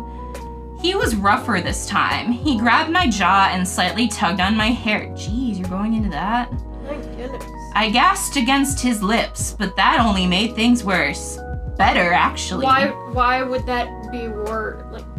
He 0.82 0.94
was 0.94 1.16
rougher 1.16 1.62
this 1.62 1.88
time. 1.88 2.32
He 2.32 2.60
grabbed 2.60 2.92
my 2.92 3.08
jaw 3.10 3.50
and 3.52 3.68
slightly 3.68 4.08
tugged 4.08 4.42
on 4.42 4.56
my 4.56 4.68
hair. 4.68 5.08
Jeez, 5.16 5.58
you're 5.58 5.70
going 5.70 5.96
into 5.96 6.10
that? 6.10 6.52
Thank 6.86 7.04
goodness. 7.18 7.44
I 7.74 7.90
gasped 7.90 8.36
against 8.36 8.80
his 8.80 9.02
lips, 9.02 9.54
but 9.58 9.76
that 9.78 10.00
only 10.00 10.28
made 10.28 10.56
things 10.56 10.84
worse. 10.84 11.40
Better, 11.78 12.14
actually. 12.14 12.66
Why 12.66 12.88
why 13.12 13.42
would 13.42 13.66
that 13.66 14.12
be 14.12 14.28
worse? 14.28 14.84
like 14.92 15.15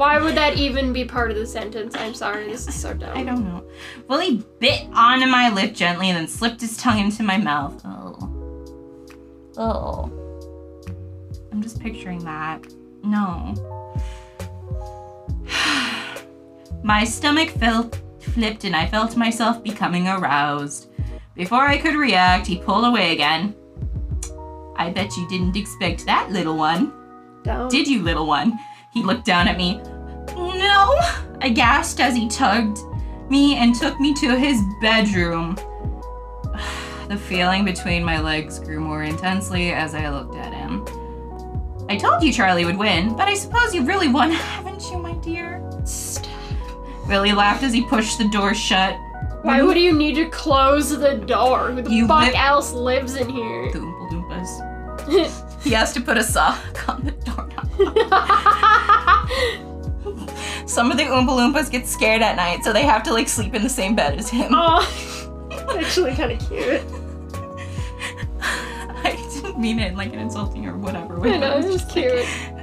why 0.00 0.18
would 0.18 0.34
that 0.34 0.56
even 0.56 0.94
be 0.94 1.04
part 1.04 1.30
of 1.30 1.36
the 1.36 1.46
sentence? 1.46 1.94
I'm 1.94 2.14
sorry, 2.14 2.46
this 2.46 2.66
is 2.66 2.74
so 2.74 2.94
dumb. 2.94 3.14
I 3.14 3.22
don't 3.22 3.44
know. 3.44 3.62
Willie 4.08 4.42
bit 4.58 4.86
onto 4.94 5.26
my 5.26 5.50
lip 5.50 5.74
gently 5.74 6.08
and 6.08 6.16
then 6.16 6.26
slipped 6.26 6.62
his 6.62 6.78
tongue 6.78 7.00
into 7.00 7.22
my 7.22 7.36
mouth. 7.36 7.82
Oh. 7.84 8.16
Oh. 9.58 10.10
I'm 11.52 11.60
just 11.62 11.80
picturing 11.80 12.24
that. 12.24 12.66
No. 13.04 13.54
my 16.82 17.04
stomach 17.04 17.50
felt 17.50 18.00
flipped 18.20 18.64
and 18.64 18.74
I 18.74 18.86
felt 18.86 19.18
myself 19.18 19.62
becoming 19.62 20.08
aroused. 20.08 20.88
Before 21.34 21.68
I 21.68 21.76
could 21.76 21.94
react, 21.94 22.46
he 22.46 22.56
pulled 22.56 22.86
away 22.86 23.12
again. 23.12 23.54
I 24.76 24.88
bet 24.88 25.14
you 25.18 25.28
didn't 25.28 25.56
expect 25.56 26.06
that, 26.06 26.30
little 26.30 26.56
one. 26.56 26.90
Don't. 27.42 27.70
Did 27.70 27.86
you, 27.86 28.00
little 28.02 28.26
one? 28.26 28.58
He 28.92 29.02
looked 29.02 29.24
down 29.24 29.48
at 29.48 29.56
me. 29.56 29.80
No! 30.36 30.98
I 31.40 31.50
gasped 31.54 32.00
as 32.00 32.14
he 32.14 32.28
tugged 32.28 32.78
me 33.28 33.56
and 33.56 33.74
took 33.74 33.98
me 34.00 34.14
to 34.14 34.36
his 34.36 34.60
bedroom. 34.80 35.56
The 37.08 37.16
feeling 37.16 37.64
between 37.64 38.04
my 38.04 38.20
legs 38.20 38.60
grew 38.60 38.78
more 38.78 39.02
intensely 39.02 39.72
as 39.72 39.96
I 39.96 40.08
looked 40.10 40.36
at 40.36 40.54
him. 40.54 40.84
I 41.88 41.96
told 41.96 42.22
you 42.22 42.32
Charlie 42.32 42.64
would 42.64 42.78
win, 42.78 43.16
but 43.16 43.26
I 43.26 43.34
suppose 43.34 43.74
you 43.74 43.82
really 43.84 44.06
won, 44.06 44.30
haven't 44.30 44.88
you, 44.92 44.96
my 44.96 45.14
dear? 45.14 45.60
Stop. 45.84 46.28
Willie 47.08 47.32
laughed 47.32 47.64
as 47.64 47.72
he 47.72 47.82
pushed 47.84 48.18
the 48.18 48.28
door 48.28 48.54
shut. 48.54 48.94
Why 49.42 49.60
would 49.60 49.76
you 49.76 49.92
need 49.92 50.14
to 50.14 50.28
close 50.28 50.96
the 50.96 51.16
door? 51.16 51.72
Who 51.72 51.82
the 51.82 51.90
You 51.90 52.06
fuck 52.06 52.28
li- 52.32 52.36
else 52.36 52.70
lives 52.72 53.16
in 53.16 53.28
here? 53.28 53.72
The 53.72 53.80
Oompa 53.80 54.10
Loompas. 55.08 55.46
He 55.64 55.72
has 55.72 55.92
to 55.94 56.00
put 56.00 56.16
a 56.16 56.22
sock 56.22 56.88
on 56.88 57.02
the 57.04 57.10
doorknob. 57.10 57.59
Some 60.66 60.90
of 60.90 60.96
the 60.96 61.04
Oompa 61.04 61.28
Loompas 61.28 61.70
get 61.70 61.86
scared 61.86 62.22
at 62.22 62.36
night, 62.36 62.62
so 62.64 62.72
they 62.72 62.84
have 62.84 63.02
to 63.04 63.12
like 63.12 63.28
sleep 63.28 63.54
in 63.54 63.62
the 63.62 63.68
same 63.68 63.94
bed 63.96 64.18
as 64.18 64.30
him. 64.30 64.50
oh, 64.54 65.48
it's 65.50 65.74
actually 65.86 66.14
kind 66.14 66.32
of 66.32 66.48
cute. 66.48 66.82
I 69.02 69.16
didn't 69.34 69.58
mean 69.58 69.78
it 69.78 69.96
like 69.96 70.12
an 70.12 70.18
insulting 70.20 70.66
or 70.66 70.76
whatever. 70.76 71.18
way, 71.18 71.30
I 71.34 71.38
but 71.38 71.40
know, 71.40 71.56
was 71.56 71.66
it's 71.66 71.82
just 71.84 71.90
cute. 71.92 72.14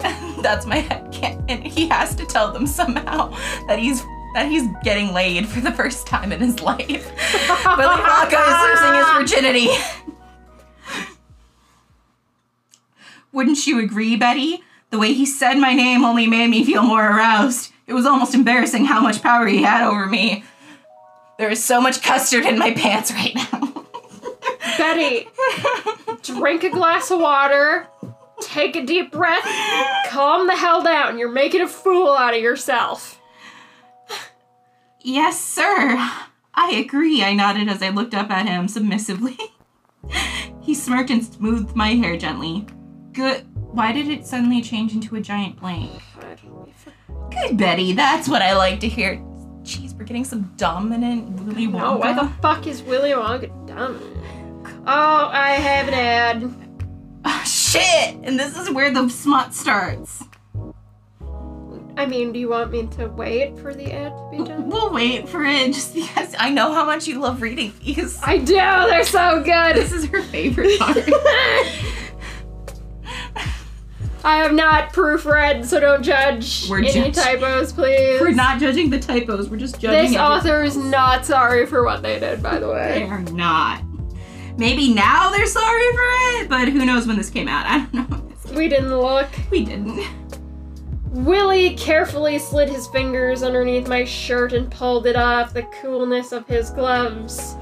like- 0.02 0.38
That's 0.44 0.66
my 0.66 0.78
head 0.78 1.04
and 1.50 1.64
he 1.66 1.88
has 1.90 2.14
to 2.16 2.26
tell 2.26 2.52
them 2.52 2.68
somehow 2.68 3.30
that 3.68 3.80
he's 3.80 4.04
that 4.36 4.48
he's 4.50 4.64
getting 4.84 5.14
laid 5.14 5.48
for 5.48 5.62
the 5.62 5.72
first 5.72 6.06
time 6.06 6.32
in 6.32 6.40
his 6.40 6.60
life. 6.62 6.88
Willy 6.88 8.02
Wonka 8.02 8.40
is 8.48 8.62
losing 8.70 8.94
his 8.94 9.08
virginity. 9.32 9.70
Wouldn't 13.32 13.66
you 13.68 13.80
agree, 13.80 14.16
Betty? 14.16 14.64
The 14.90 15.00
way 15.00 15.14
he 15.14 15.26
said 15.26 15.56
my 15.56 15.74
name 15.74 16.06
only 16.06 16.28
made 16.28 16.50
me 16.50 16.64
feel 16.64 16.84
more 16.84 17.06
aroused. 17.06 17.72
It 17.88 17.94
was 17.94 18.06
almost 18.06 18.34
embarrassing 18.34 18.86
how 18.86 19.02
much 19.02 19.22
power 19.22 19.48
he 19.48 19.64
had 19.64 19.86
over 19.86 20.08
me. 20.08 20.44
There 21.38 21.50
is 21.50 21.64
so 21.64 21.80
much 21.80 22.02
custard 22.02 22.46
in 22.46 22.58
my 22.58 22.74
pants 22.74 23.12
right 23.12 23.36
now. 23.36 23.86
Betty, 24.78 25.28
drink 26.24 26.64
a 26.64 26.70
glass 26.70 27.12
of 27.12 27.20
water, 27.20 27.88
take 28.42 28.76
a 28.76 28.86
deep 28.86 29.12
breath, 29.12 29.44
calm 30.08 30.48
the 30.48 30.56
hell 30.56 30.82
down. 30.82 31.18
You're 31.18 31.32
making 31.32 31.62
a 31.62 31.68
fool 31.68 32.12
out 32.14 32.34
of 32.34 32.42
yourself. 32.42 33.20
Yes, 35.02 35.40
sir. 35.40 35.96
I 36.54 36.72
agree, 36.72 37.24
I 37.24 37.34
nodded 37.34 37.70
as 37.70 37.82
I 37.82 37.90
looked 37.90 38.14
up 38.14 38.32
at 38.32 38.48
him 38.48 38.68
submissively. 38.68 39.38
he 40.62 40.74
smirked 40.74 41.12
and 41.12 41.24
smoothed 41.24 41.76
my 41.76 41.90
hair 41.90 42.18
gently. 42.18 42.66
Good. 43.14 43.46
Why 43.72 43.92
did 43.92 44.08
it 44.08 44.26
suddenly 44.26 44.62
change 44.62 44.94
into 44.94 45.16
a 45.16 45.22
giant 45.22 45.60
blank? 45.60 45.92
Good, 47.32 47.58
Betty. 47.58 47.94
That's 47.94 48.28
what 48.28 48.42
I 48.42 48.56
like 48.56 48.80
to 48.80 48.88
hear. 48.88 49.18
Jeez, 49.62 49.94
we're 49.98 50.06
getting 50.06 50.24
some 50.24 50.54
dominant 50.58 51.30
Willy 51.42 51.68
Wonka. 51.68 51.80
No, 51.80 51.98
why 51.98 52.14
the 52.14 52.30
fuck 52.42 52.68
is 52.68 52.82
Willy 52.82 53.12
Wonka 53.12 53.50
dominant? 53.68 54.18
Oh, 54.88 55.30
I 55.32 55.52
have 55.54 55.88
an 55.90 55.94
ad. 55.94 56.54
Ah, 57.26 57.44
shit! 57.46 58.16
And 58.24 58.40
this 58.40 58.58
is 58.58 58.72
where 58.72 58.92
the 58.94 59.10
smut 59.10 59.54
starts. 59.54 60.24
I 61.98 62.06
mean, 62.06 62.32
do 62.32 62.40
you 62.40 62.50
want 62.50 62.72
me 62.72 62.88
to 62.98 63.08
wait 63.08 63.58
for 63.58 63.74
the 63.74 63.92
ad 63.92 64.16
to 64.16 64.30
be 64.32 64.44
done? 64.44 64.70
We'll 64.70 64.94
wait 64.94 65.28
for 65.28 65.44
it 65.44 65.74
just 65.74 65.96
because 65.96 66.36
I 66.38 66.52
know 66.52 66.72
how 66.72 66.86
much 66.86 67.08
you 67.08 67.20
love 67.20 67.42
reading 67.42 67.74
these. 67.84 68.20
I 68.24 68.38
do. 68.38 68.56
They're 68.56 69.04
so 69.04 69.44
good. 69.44 69.76
This 69.76 69.92
is 69.92 70.06
her 70.06 70.22
favorite 70.22 70.80
part. 70.80 70.98
I 74.24 74.38
have 74.38 74.54
not 74.54 74.94
proofread, 74.94 75.66
so 75.66 75.80
don't 75.80 76.04
judge 76.04 76.70
We're 76.70 76.80
any 76.80 76.92
judging. 76.92 77.12
typos, 77.12 77.72
please. 77.72 78.20
We're 78.20 78.32
not 78.32 78.60
judging 78.60 78.90
the 78.90 79.00
typos. 79.00 79.50
We're 79.50 79.58
just 79.58 79.80
judging. 79.80 80.12
This 80.12 80.20
author 80.20 80.64
is 80.64 80.76
not 80.76 81.26
sorry 81.26 81.66
for 81.66 81.84
what 81.84 82.02
they 82.02 82.20
did, 82.20 82.42
by 82.44 82.60
the 82.60 82.68
way. 82.68 83.00
They 83.00 83.04
are 83.04 83.22
not. 83.22 83.84
Maybe 84.58 84.94
now 84.94 85.30
they're 85.30 85.46
sorry 85.46 85.92
for 85.92 86.42
it, 86.42 86.50
but 86.50 86.68
who 86.68 86.84
knows 86.86 87.06
when 87.06 87.16
this 87.16 87.30
came 87.30 87.48
out? 87.48 87.66
I 87.70 87.86
don't 87.86 88.10
know. 88.10 88.24
We 88.56 88.68
didn't 88.68 88.98
look. 88.98 89.30
We 89.52 89.64
didn't. 89.64 90.06
Willie 91.12 91.76
carefully 91.76 92.38
slid 92.38 92.70
his 92.70 92.88
fingers 92.88 93.44
underneath 93.44 93.88
my 93.88 94.04
shirt 94.04 94.54
and 94.54 94.70
pulled 94.70 95.06
it 95.08 95.16
off 95.16 95.54
the 95.54 95.64
coolness 95.82 96.32
of 96.32 96.46
his 96.48 96.70
gloves. 96.70 97.56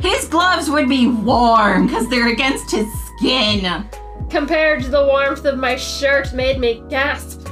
His 0.00 0.26
gloves 0.26 0.68
would 0.70 0.88
be 0.88 1.08
warm 1.08 1.86
because 1.86 2.08
they're 2.08 2.32
against 2.32 2.70
his 2.70 2.86
skin. 3.18 3.86
Compared 4.32 4.82
to 4.82 4.88
the 4.88 5.04
warmth 5.04 5.44
of 5.44 5.58
my 5.58 5.76
shirt 5.76 6.32
made 6.32 6.58
me 6.58 6.82
gasp. 6.88 7.46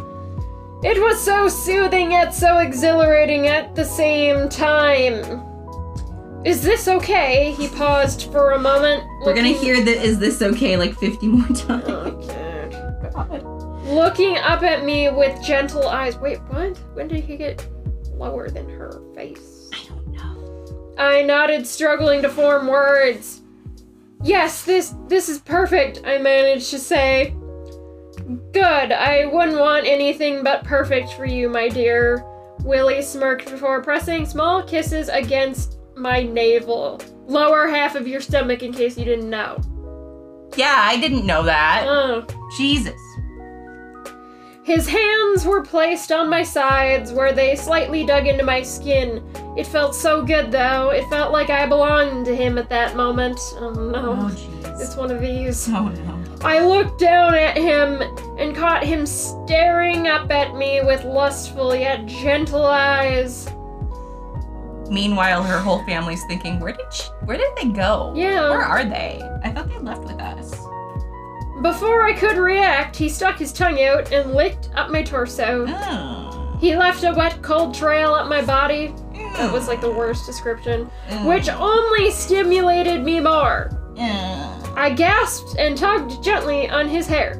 It 0.82 0.98
was 0.98 1.20
so 1.20 1.46
soothing 1.46 2.12
yet 2.12 2.34
so 2.34 2.56
exhilarating 2.56 3.48
at 3.48 3.74
the 3.76 3.84
same 3.84 4.48
time. 4.48 5.44
Is 6.42 6.62
this 6.62 6.88
okay? 6.88 7.52
He 7.52 7.68
paused 7.68 8.32
for 8.32 8.52
a 8.52 8.58
moment. 8.58 9.04
We're 9.26 9.34
gonna 9.34 9.48
hear 9.48 9.84
the 9.84 9.92
"Is 9.92 10.18
this 10.18 10.40
okay?" 10.40 10.78
like 10.78 10.94
50 10.94 11.28
more 11.28 11.46
times. 11.54 11.84
Oh, 11.86 12.10
God. 13.12 13.42
Looking 13.84 14.38
up 14.38 14.62
at 14.62 14.82
me 14.82 15.10
with 15.10 15.42
gentle 15.42 15.86
eyes. 15.86 16.16
Wait, 16.16 16.38
what? 16.48 16.78
When 16.94 17.08
did 17.08 17.24
he 17.24 17.36
get 17.36 17.68
lower 18.14 18.48
than 18.48 18.66
her 18.70 19.02
face? 19.14 19.68
I 19.74 19.86
don't 19.86 20.08
know. 20.08 20.94
I 20.96 21.22
nodded, 21.22 21.66
struggling 21.66 22.22
to 22.22 22.30
form 22.30 22.68
words. 22.68 23.39
Yes, 24.22 24.64
this 24.64 24.94
this 25.08 25.28
is 25.28 25.38
perfect, 25.38 26.02
I 26.04 26.18
managed 26.18 26.70
to 26.70 26.78
say. 26.78 27.34
Good, 28.52 28.92
I 28.92 29.26
wouldn't 29.26 29.58
want 29.58 29.86
anything 29.86 30.44
but 30.44 30.64
perfect 30.64 31.12
for 31.14 31.24
you, 31.24 31.48
my 31.48 31.68
dear. 31.68 32.24
Willie 32.62 33.02
smirked 33.02 33.50
before 33.50 33.82
pressing 33.82 34.26
small 34.26 34.62
kisses 34.62 35.08
against 35.08 35.78
my 35.96 36.22
navel. 36.22 37.00
Lower 37.26 37.66
half 37.66 37.94
of 37.94 38.06
your 38.06 38.20
stomach 38.20 38.62
in 38.62 38.72
case 38.72 38.98
you 38.98 39.04
didn't 39.04 39.30
know. 39.30 39.58
Yeah, 40.56 40.76
I 40.78 40.98
didn't 41.00 41.24
know 41.24 41.42
that. 41.44 41.84
Oh. 41.86 42.26
Jesus. 42.56 43.00
His 44.62 44.86
hands 44.86 45.46
were 45.46 45.62
placed 45.62 46.12
on 46.12 46.28
my 46.28 46.42
sides 46.42 47.12
where 47.12 47.32
they 47.32 47.56
slightly 47.56 48.04
dug 48.04 48.26
into 48.26 48.44
my 48.44 48.62
skin. 48.62 49.24
It 49.56 49.66
felt 49.66 49.94
so 49.94 50.22
good 50.22 50.52
though. 50.52 50.90
It 50.90 51.08
felt 51.08 51.32
like 51.32 51.48
I 51.50 51.66
belonged 51.66 52.26
to 52.26 52.36
him 52.36 52.58
at 52.58 52.68
that 52.68 52.94
moment. 52.94 53.40
Oh 53.54 53.70
no. 53.70 54.16
Oh, 54.20 54.28
jeez. 54.28 54.80
It's 54.80 54.96
one 54.96 55.10
of 55.10 55.20
these. 55.20 55.68
Oh, 55.70 55.88
no. 55.88 56.24
I 56.42 56.60
looked 56.60 56.98
down 56.98 57.34
at 57.34 57.56
him 57.56 58.02
and 58.38 58.54
caught 58.54 58.84
him 58.84 59.06
staring 59.06 60.08
up 60.08 60.30
at 60.30 60.54
me 60.54 60.80
with 60.82 61.04
lustful 61.04 61.74
yet 61.74 62.06
gentle 62.06 62.64
eyes. 62.64 63.48
Meanwhile, 64.90 65.42
her 65.42 65.58
whole 65.58 65.84
family's 65.84 66.24
thinking, 66.24 66.58
where 66.58 66.72
did 66.72 66.92
she, 66.92 67.04
where 67.24 67.36
did 67.36 67.54
they 67.56 67.68
go? 67.68 68.12
Yeah. 68.16 68.50
Where 68.50 68.62
are 68.62 68.84
they? 68.84 69.22
I 69.44 69.50
thought 69.52 69.68
they 69.68 69.78
left 69.78 70.02
with 70.02 70.18
us. 70.20 70.59
Before 71.62 72.04
I 72.04 72.14
could 72.14 72.38
react, 72.38 72.96
he 72.96 73.08
stuck 73.08 73.38
his 73.38 73.52
tongue 73.52 73.82
out 73.82 74.12
and 74.12 74.32
licked 74.32 74.70
up 74.74 74.90
my 74.90 75.02
torso. 75.02 75.66
Oh. 75.68 76.56
He 76.58 76.74
left 76.74 77.04
a 77.04 77.12
wet, 77.12 77.42
cold 77.42 77.74
trail 77.74 78.14
up 78.14 78.28
my 78.28 78.42
body. 78.42 78.94
That 79.36 79.52
was 79.52 79.68
like 79.68 79.80
the 79.80 79.90
worst 79.90 80.26
description, 80.26 80.90
oh. 81.10 81.28
which 81.28 81.48
only 81.50 82.10
stimulated 82.10 83.02
me 83.02 83.20
more. 83.20 83.70
I 83.98 84.94
gasped 84.96 85.56
and 85.58 85.76
tugged 85.76 86.22
gently 86.22 86.68
on 86.70 86.88
his 86.88 87.06
hair. 87.06 87.34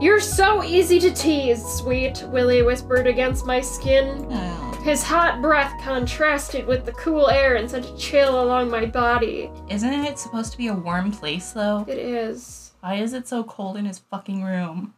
You're 0.00 0.20
so 0.20 0.62
easy 0.62 1.00
to 1.00 1.10
tease, 1.10 1.64
sweet, 1.64 2.22
Willie 2.28 2.62
whispered 2.62 3.06
against 3.06 3.46
my 3.46 3.60
skin. 3.60 4.26
Oh. 4.30 4.80
His 4.84 5.02
hot 5.02 5.42
breath 5.42 5.74
contrasted 5.82 6.66
with 6.66 6.84
the 6.84 6.92
cool 6.92 7.28
air 7.28 7.56
and 7.56 7.68
sent 7.68 7.86
a 7.86 7.96
chill 7.96 8.44
along 8.44 8.70
my 8.70 8.86
body. 8.86 9.50
Isn't 9.68 9.92
it 9.92 10.18
supposed 10.18 10.52
to 10.52 10.58
be 10.58 10.68
a 10.68 10.74
warm 10.74 11.10
place 11.10 11.50
though? 11.50 11.84
It 11.88 11.98
is. 11.98 12.65
Why 12.86 12.94
is 13.02 13.14
it 13.14 13.26
so 13.26 13.42
cold 13.42 13.76
in 13.76 13.84
his 13.84 13.98
fucking 13.98 14.44
room? 14.44 14.94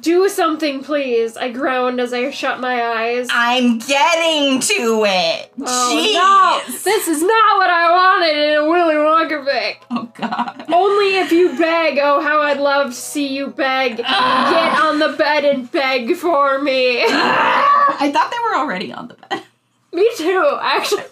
Do 0.00 0.28
something, 0.28 0.84
please, 0.84 1.34
I 1.34 1.50
groaned 1.50 1.98
as 1.98 2.12
I 2.12 2.30
shut 2.30 2.60
my 2.60 2.82
eyes. 2.84 3.28
I'm 3.30 3.78
getting 3.78 4.60
to 4.60 5.04
it. 5.08 5.50
Oh 5.62 6.62
no! 6.68 6.74
This 6.84 7.08
is 7.08 7.22
not 7.22 7.56
what 7.56 7.70
I 7.70 7.90
wanted 7.90 8.36
in 8.36 8.58
a 8.58 8.68
Willy 8.68 8.96
Wonka 8.96 9.46
fic. 9.46 9.76
Oh 9.90 10.12
god. 10.14 10.66
Only 10.70 11.16
if 11.20 11.32
you 11.32 11.56
beg. 11.56 11.98
Oh, 12.02 12.20
how 12.20 12.42
I'd 12.42 12.60
love 12.60 12.88
to 12.88 12.94
see 12.94 13.28
you 13.28 13.46
beg. 13.46 14.02
Ah. 14.04 14.50
Get 14.52 14.84
on 14.84 14.98
the 14.98 15.16
bed 15.16 15.46
and 15.46 15.72
beg 15.72 16.16
for 16.16 16.58
me. 16.58 17.02
Ah. 17.08 17.96
I 17.98 18.12
thought 18.12 18.30
they 18.30 18.36
were 18.44 18.56
already 18.56 18.92
on 18.92 19.08
the 19.08 19.14
bed. 19.14 19.42
me 19.90 20.06
too, 20.18 20.58
actually. 20.60 21.04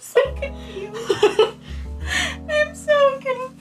I'm 2.51 2.75
so 2.75 3.19
confused. 3.21 3.55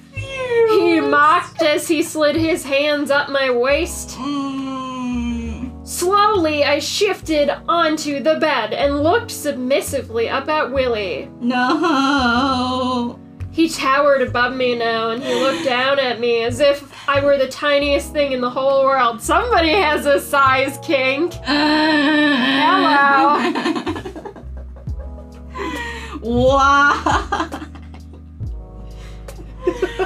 He 0.69 0.99
mocked 0.99 1.61
as 1.61 1.87
he 1.87 2.01
slid 2.03 2.35
his 2.35 2.63
hands 2.63 3.11
up 3.11 3.29
my 3.29 3.49
waist. 3.49 4.09
Mm. 4.17 5.87
Slowly, 5.87 6.63
I 6.63 6.79
shifted 6.79 7.49
onto 7.67 8.21
the 8.21 8.35
bed 8.35 8.73
and 8.73 9.03
looked 9.03 9.31
submissively 9.31 10.27
up 10.29 10.49
at 10.49 10.71
Willie. 10.71 11.29
No. 11.39 13.19
He 13.51 13.69
towered 13.69 14.21
above 14.21 14.53
me 14.53 14.75
now 14.75 15.09
and 15.09 15.23
he 15.23 15.33
looked 15.33 15.65
down 15.65 15.97
at 15.97 16.19
me 16.19 16.43
as 16.43 16.59
if 16.59 16.93
I 17.09 17.23
were 17.23 17.37
the 17.37 17.47
tiniest 17.47 18.11
thing 18.13 18.31
in 18.33 18.41
the 18.41 18.49
whole 18.49 18.83
world. 18.83 19.21
Somebody 19.21 19.71
has 19.71 20.05
a 20.05 20.19
size 20.19 20.77
kink. 20.83 21.33
Hello. 21.43 22.83
Why? 26.21 27.67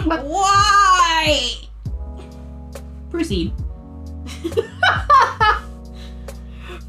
Why? 0.06 1.52
Proceed. 3.10 3.54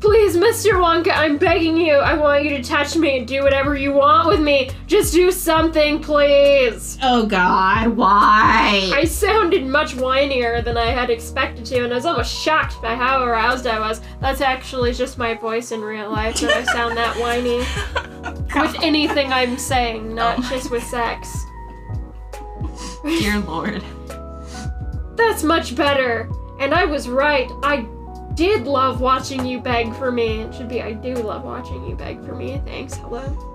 Please, 0.00 0.36
Mr. 0.36 0.72
Wonka, 0.80 1.12
I'm 1.14 1.38
begging 1.38 1.76
you. 1.76 1.94
I 1.94 2.14
want 2.14 2.42
you 2.42 2.50
to 2.50 2.62
touch 2.62 2.96
me 2.96 3.18
and 3.18 3.28
do 3.28 3.44
whatever 3.44 3.76
you 3.76 3.92
want 3.92 4.26
with 4.26 4.40
me. 4.40 4.70
Just 4.88 5.14
do 5.14 5.30
something, 5.30 6.00
please. 6.00 6.98
Oh 7.04 7.24
God, 7.24 7.96
why? 7.96 8.90
I 8.92 9.04
sounded 9.04 9.64
much 9.64 9.94
whinier 9.94 10.64
than 10.64 10.76
I 10.76 10.86
had 10.86 11.08
expected 11.08 11.64
to, 11.66 11.84
and 11.84 11.92
I 11.92 11.96
was 11.96 12.04
almost 12.04 12.34
shocked 12.34 12.82
by 12.82 12.96
how 12.96 13.22
aroused 13.22 13.68
I 13.68 13.78
was. 13.78 14.00
That's 14.20 14.40
actually 14.40 14.92
just 14.92 15.18
my 15.18 15.34
voice 15.34 15.70
in 15.70 15.80
real 15.80 16.10
life 16.10 16.40
that 16.40 16.50
I 16.50 16.64
sound 16.72 16.96
that 16.96 17.16
whiny. 17.18 17.58
With 18.60 18.74
anything 18.82 19.32
I'm 19.32 19.56
saying, 19.56 20.14
not 20.14 20.38
Oh 20.38 20.48
just 20.50 20.70
with 20.70 20.82
sex. 20.82 21.46
Dear 23.04 23.38
Lord. 23.40 23.82
That's 25.16 25.42
much 25.42 25.74
better. 25.76 26.28
And 26.58 26.74
I 26.74 26.84
was 26.84 27.08
right. 27.08 27.50
I 27.62 27.86
did 28.34 28.66
love 28.66 29.00
watching 29.00 29.44
you 29.44 29.60
beg 29.60 29.94
for 29.94 30.10
me. 30.10 30.42
It 30.42 30.54
should 30.54 30.68
be 30.68 30.82
I 30.82 30.92
do 30.92 31.14
love 31.14 31.44
watching 31.44 31.84
you 31.86 31.94
beg 31.94 32.24
for 32.24 32.34
me. 32.34 32.60
Thanks. 32.64 32.94
Hello. 32.94 33.48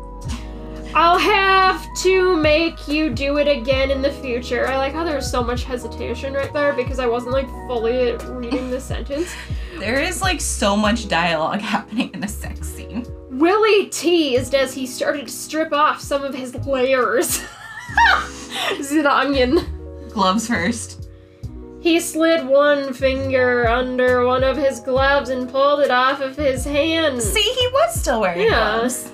I'll 0.94 1.18
have 1.18 1.86
to 1.98 2.36
make 2.38 2.88
you 2.88 3.10
do 3.10 3.38
it 3.38 3.48
again 3.48 3.92
in 3.92 4.02
the 4.02 4.12
future. 4.12 4.68
I 4.68 4.78
like 4.78 4.94
how 4.94 5.04
there's 5.04 5.30
so 5.30 5.44
much 5.44 5.64
hesitation 5.64 6.34
right 6.34 6.52
there 6.54 6.74
because 6.74 7.00
I 7.00 7.08
wasn't 7.08 7.34
like 7.34 7.48
fully 7.68 8.14
reading 8.14 8.70
the 8.70 8.82
sentence. 8.82 9.34
There 9.78 10.02
is 10.02 10.24
like 10.24 10.42
so 10.42 10.76
much 10.76 11.08
dialogue 11.08 11.62
happening 11.76 12.10
in 12.12 12.20
the 12.20 12.28
sex 12.28 12.68
scene. 12.68 13.06
Willie 13.30 13.90
teased 13.90 14.56
as 14.56 14.74
he 14.74 14.88
started 14.88 15.28
to 15.28 15.32
strip 15.32 15.72
off 15.72 16.02
some 16.02 16.24
of 16.24 16.34
his 16.34 16.56
layers. 16.66 17.44
This 18.78 18.80
is 18.92 18.98
an 18.98 19.08
onion. 19.08 19.60
Gloves 20.10 20.48
first. 20.48 21.04
He 21.80 22.00
slid 22.00 22.46
one 22.48 22.92
finger 22.94 23.68
under 23.68 24.26
one 24.26 24.44
of 24.44 24.58
his 24.58 24.80
gloves 24.80 25.30
and 25.30 25.50
pulled 25.50 25.82
it 25.82 25.92
off 25.92 26.22
of 26.22 26.36
his 26.36 26.66
hand. 26.66 27.22
See, 27.22 27.40
he 27.42 27.68
was 27.68 28.00
still 28.00 28.22
wearing 28.22 28.42
Yeah. 28.42 28.50
gloves. 28.80 29.12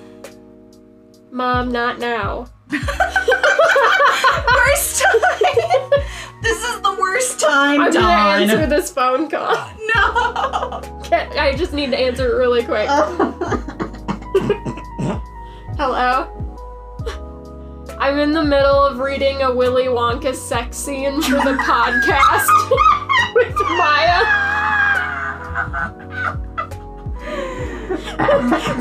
Mom, 1.30 1.70
not 1.70 1.98
now. 1.98 2.46
worst 2.70 2.82
time. 5.02 5.90
this 6.42 6.64
is 6.64 6.80
the 6.80 6.96
worst 6.98 7.40
time, 7.40 7.80
I'm 7.82 7.92
gonna 7.92 8.42
answer 8.42 8.66
this 8.66 8.90
phone 8.90 9.28
call. 9.28 9.54
No. 9.94 10.80
Can't- 11.04 11.38
I 11.38 11.54
just 11.56 11.72
need 11.72 11.90
to 11.90 11.98
answer 11.98 12.32
it 12.32 12.36
really 12.36 12.64
quick. 12.64 12.88
Hello? 15.76 16.33
I'm 17.98 18.18
in 18.18 18.32
the 18.32 18.42
middle 18.42 18.84
of 18.84 18.98
reading 18.98 19.42
a 19.42 19.54
Willy 19.54 19.84
Wonka 19.84 20.34
sex 20.34 20.76
scene 20.76 21.22
for 21.22 21.36
the 21.36 21.54
podcast 21.62 22.48
with 23.34 23.54
Maya. 23.76 24.24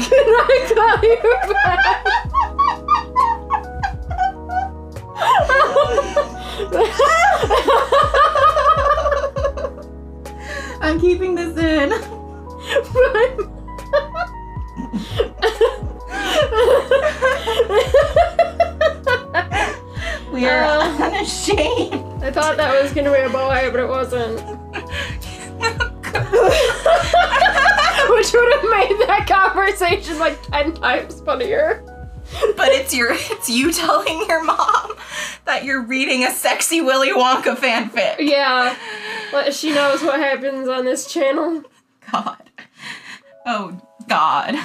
Can 0.04 0.34
I 0.36 0.68
call 0.74 1.00
you 1.04 1.22
back? 1.54 1.80
I'm 10.82 11.00
keeping 11.00 11.36
this 11.36 11.58
in. 11.58 11.94
We 20.34 20.46
are 20.48 20.64
Uh. 20.64 20.98
unashamed. 21.06 22.24
I 22.24 22.32
thought 22.32 22.58
that 22.58 22.82
was 22.82 22.92
gonna 22.94 23.12
be 23.12 23.20
a 23.20 23.30
boy, 23.30 23.70
but 23.72 23.80
it 23.80 23.88
wasn't. 23.88 24.40
Which 28.10 28.32
would 28.34 28.54
have 28.54 28.70
made 28.70 28.98
that 29.08 29.26
conversation 29.28 30.20
like 30.20 30.42
10 30.44 30.74
times 30.74 31.22
funnier. 31.22 31.84
but 32.58 32.70
it's 32.70 32.94
your 32.96 33.10
it's 33.14 33.50
you 33.50 33.72
telling 33.72 34.26
your 34.28 34.44
mom 34.44 34.94
that 35.46 35.64
you're 35.64 35.82
reading 35.84 36.24
a 36.24 36.32
sexy 36.32 36.82
Willy 36.82 37.12
Wonka 37.12 37.56
fanfic. 37.56 38.16
Yeah. 38.20 38.76
But 39.32 39.54
she 39.54 39.72
knows 39.74 40.02
what 40.02 40.20
happens 40.20 40.68
on 40.68 40.86
this 40.86 41.12
channel. 41.12 41.64
God. 42.12 42.38
Oh 43.46 43.80
God. 44.08 44.56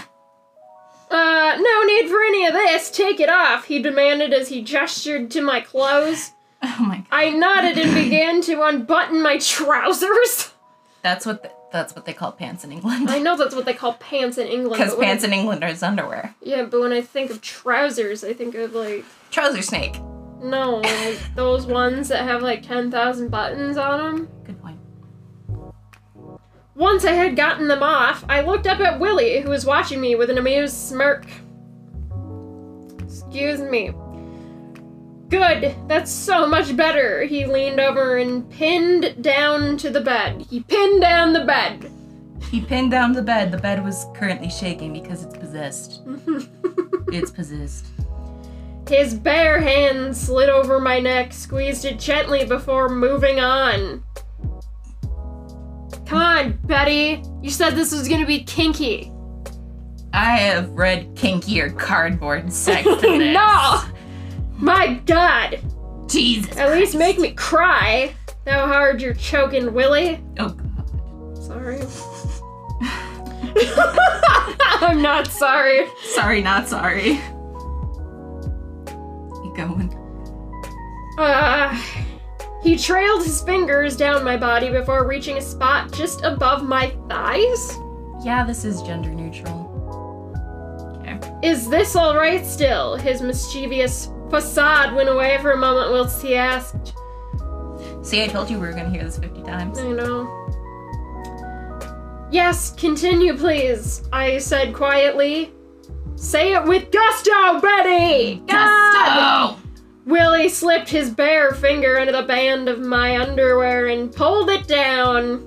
Uh, 1.11 1.57
no 1.59 1.83
need 1.85 2.09
for 2.11 2.18
of 2.49 2.53
this. 2.55 2.91
Take 2.91 3.21
it 3.21 3.29
off, 3.31 3.67
he 3.67 3.81
demanded 3.81 4.33
as 4.33 4.49
he 4.49 4.63
gestured 4.63 5.31
to 5.33 5.41
my 5.41 5.61
clothes. 5.61 6.33
Oh 6.61 6.77
my 6.81 6.97
God. 6.97 7.07
I 7.13 7.31
nodded 7.31 7.79
and 7.79 7.95
began 8.05 8.41
to 8.43 8.63
unbutton 8.65 9.23
my 9.23 9.39
trousers. 9.39 10.53
That's 11.03 11.25
what 11.25 11.45
the, 11.45 11.53
that's 11.71 11.95
what 11.95 12.05
they 12.05 12.13
call 12.13 12.33
pants 12.33 12.65
in 12.65 12.73
England. 12.73 13.09
I 13.09 13.21
know 13.21 13.37
that's 13.37 13.55
what 13.55 13.65
they 13.65 13.75
call 13.83 13.93
pants 13.95 14.39
in 14.39 14.49
England. 14.49 14.83
Because 14.83 14.97
when 14.97 15.05
I- 15.05 15.09
pants 15.11 15.23
in 15.23 15.33
England 15.33 15.63
are 15.63 15.73
underwear. 15.87 16.35
Yeah, 16.43 16.65
but 16.65 16.81
when 16.81 16.93
I 16.93 17.01
think 17.01 17.31
of 17.31 17.41
trousers, 17.43 18.25
I 18.25 18.33
think 18.33 18.57
of 18.57 18.73
like 18.75 19.05
Trouser 19.31 19.63
snake. 19.63 20.01
no, 20.43 20.79
like 20.79 21.21
those 21.37 21.65
ones 21.65 22.09
that 22.09 22.25
have 22.25 22.43
like 22.43 22.65
ten 22.67 22.91
thousand 22.91 23.31
buttons 23.31 23.77
on 23.77 23.99
them. 24.17 24.29
Good 24.45 24.61
point. 24.61 24.81
Once 26.75 27.05
I 27.05 27.13
had 27.13 27.37
gotten 27.37 27.69
them 27.69 27.85
off, 27.85 28.25
I 28.29 28.41
looked 28.41 28.67
up 28.67 28.81
at 28.81 28.99
Willie, 28.99 29.41
who 29.43 29.51
was 29.51 29.65
watching 29.65 30.01
me 30.01 30.17
with 30.17 30.29
an 30.29 30.39
amused 30.39 30.77
smirk. 30.77 31.25
Excuse 33.39 33.61
me. 33.71 33.93
Good, 35.29 35.77
that's 35.87 36.11
so 36.11 36.45
much 36.49 36.77
better. 36.77 37.23
He 37.23 37.47
leaned 37.47 37.79
over 37.79 38.17
and 38.17 38.51
pinned 38.51 39.23
down 39.23 39.77
to 39.77 39.91
the 39.91 40.01
bed. 40.01 40.43
He 40.51 40.65
pinned 40.65 41.01
down 41.01 41.33
the 41.33 41.45
bed. 41.45 41.89
He 42.51 42.61
pinned 42.61 42.91
down 42.91 43.13
the 43.13 43.23
bed. 43.23 43.53
The 43.53 43.59
bed 43.59 43.85
was 43.85 44.07
currently 44.17 44.51
shaking 44.51 44.93
because 44.93 45.23
it's 45.25 45.37
possessed. 45.37 46.03
It's 47.11 47.31
possessed. 47.31 47.87
His 48.87 49.15
bare 49.15 49.63
hand 49.63 50.15
slid 50.15 50.51
over 50.51 50.79
my 50.79 51.01
neck, 51.01 51.33
squeezed 51.33 51.87
it 51.87 51.99
gently 51.99 52.45
before 52.45 52.91
moving 52.91 53.41
on. 53.41 54.05
Come 56.05 56.19
on, 56.19 56.59
Betty. 56.65 57.23
You 57.41 57.49
said 57.49 57.71
this 57.71 57.93
was 57.93 58.09
gonna 58.09 58.27
be 58.27 58.45
kinky. 58.45 59.11
I 60.13 60.37
have 60.37 60.71
read 60.71 61.15
kinkier 61.15 61.77
cardboard 61.79 62.53
sex 62.53 62.85
than 62.85 63.19
this. 63.19 63.35
no! 63.35 63.83
My 64.57 64.95
god! 65.07 65.61
Jesus. 66.09 66.57
At 66.57 66.73
least 66.73 66.95
make 66.95 67.19
me 67.19 67.33
cry. 67.33 68.15
How 68.47 68.67
hard 68.67 69.03
you're 69.03 69.15
choking, 69.15 69.75
Willie. 69.75 70.21
Oh 70.39 70.49
God. 70.49 71.39
Sorry. 71.43 71.81
I'm 74.81 75.03
not 75.03 75.27
sorry. 75.27 75.87
Sorry, 76.03 76.43
not 76.43 76.69
sorry. 76.69 77.21
Keep 79.43 79.55
going. 79.57 79.95
Uh, 81.19 81.75
he 82.63 82.77
trailed 82.77 83.25
his 83.25 83.43
fingers 83.43 83.97
down 83.97 84.25
my 84.25 84.37
body 84.37 84.71
before 84.71 85.07
reaching 85.07 85.37
a 85.37 85.43
spot 85.43 85.93
just 85.93 86.23
above 86.23 86.63
my 86.63 86.91
thighs. 87.09 87.77
Yeah, 88.25 88.45
this 88.47 88.65
is 88.65 88.83
gender 88.83 89.11
neutral. 89.11 89.68
Is 91.43 91.69
this 91.69 91.95
alright 91.95 92.45
still? 92.45 92.97
His 92.97 93.23
mischievous 93.23 94.11
facade 94.29 94.95
went 94.95 95.09
away 95.09 95.39
for 95.41 95.53
a 95.53 95.57
moment 95.57 95.93
whilst 95.93 96.21
he 96.21 96.35
asked. 96.35 96.95
See, 98.03 98.25
I 98.25 98.27
told 98.27 98.51
you 98.51 98.59
we 98.59 98.67
were 98.67 98.73
gonna 98.73 98.91
hear 98.91 99.05
this 99.05 99.19
50 99.19 99.43
times. 99.43 99.79
I 99.79 99.89
know. 99.93 100.35
Yes, 102.31 102.75
continue, 102.75 103.37
please, 103.37 104.03
I 104.13 104.39
said 104.39 104.75
quietly. 104.75 105.53
Say 106.17 106.55
it 106.55 106.65
with 106.65 106.91
gusto, 106.91 107.61
Betty! 107.61 108.43
God! 108.47 109.57
Gusto! 109.57 109.63
Willie 110.05 110.49
slipped 110.49 110.89
his 110.89 111.11
bare 111.11 111.53
finger 111.53 111.99
into 111.99 112.13
the 112.13 112.23
band 112.23 112.69
of 112.69 112.81
my 112.81 113.21
underwear 113.21 113.89
and 113.89 114.13
pulled 114.13 114.51
it 114.51 114.67
down. 114.67 115.47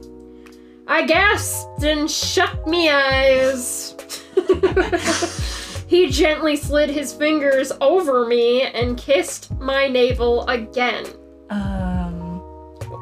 I 0.87 1.05
gasped 1.05 1.83
and 1.83 2.09
shut 2.09 2.65
me 2.67 2.89
eyes. 2.89 3.95
he 5.91 6.09
gently 6.09 6.55
slid 6.55 6.89
his 6.89 7.13
fingers 7.13 7.71
over 7.81 8.25
me 8.25 8.61
and 8.63 8.97
kissed 8.97 9.51
my 9.59 9.87
navel 9.87 10.47
again. 10.47 11.05
Um, 11.49 12.19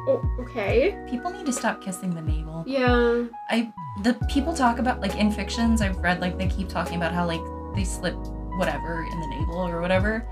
Oh, 0.08 0.20
okay. 0.40 0.96
people 1.08 1.30
need 1.30 1.46
to 1.46 1.52
stop 1.52 1.80
kissing 1.82 2.10
the 2.14 2.22
navel. 2.22 2.64
Yeah. 2.66 3.24
I 3.48 3.72
the 4.02 4.14
people 4.28 4.52
talk 4.54 4.78
about 4.78 5.00
like 5.00 5.14
in 5.16 5.30
fictions 5.30 5.80
I've 5.82 5.98
read 5.98 6.20
like 6.20 6.36
they 6.38 6.48
keep 6.48 6.68
talking 6.68 6.96
about 6.96 7.12
how 7.12 7.26
like 7.26 7.40
they 7.76 7.84
slip 7.84 8.16
whatever 8.58 9.04
in 9.04 9.20
the 9.20 9.26
navel 9.28 9.58
or 9.68 9.80
whatever. 9.80 10.26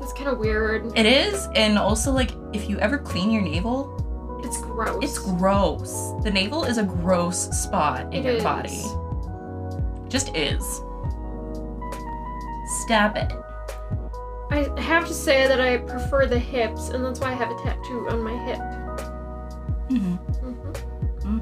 That's 0.00 0.12
kind 0.14 0.28
of 0.28 0.38
weird. 0.38 0.96
It 0.96 1.04
is, 1.06 1.46
and 1.56 1.78
also 1.78 2.10
like 2.12 2.30
if 2.52 2.68
you 2.70 2.78
ever 2.78 2.96
clean 2.96 3.30
your 3.30 3.42
navel, 3.42 4.40
It's 4.44 4.60
gross. 4.62 5.02
it's 5.04 5.18
gross. 5.18 5.92
The 6.24 6.30
navel 6.30 6.64
is 6.64 6.78
a 6.78 6.84
gross 6.84 7.38
spot 7.62 8.02
in 8.14 8.20
It 8.20 8.24
your 8.24 8.34
is. 8.34 8.42
body. 8.42 8.82
Just 10.08 10.34
is. 10.36 10.62
Stop 12.84 13.16
it. 13.16 13.32
I 14.50 14.80
have 14.80 15.06
to 15.08 15.14
say 15.14 15.46
that 15.46 15.60
I 15.60 15.76
prefer 15.78 16.26
the 16.26 16.38
hips, 16.38 16.88
and 16.90 17.04
that's 17.04 17.20
why 17.20 17.28
I 17.28 17.34
have 17.34 17.50
a 17.50 17.56
tattoo 17.62 18.06
on 18.10 18.22
my 18.22 18.36
hip. 18.44 18.58
hmm 19.88 20.16
Mhm. 20.42 21.22
hmm 21.22 21.38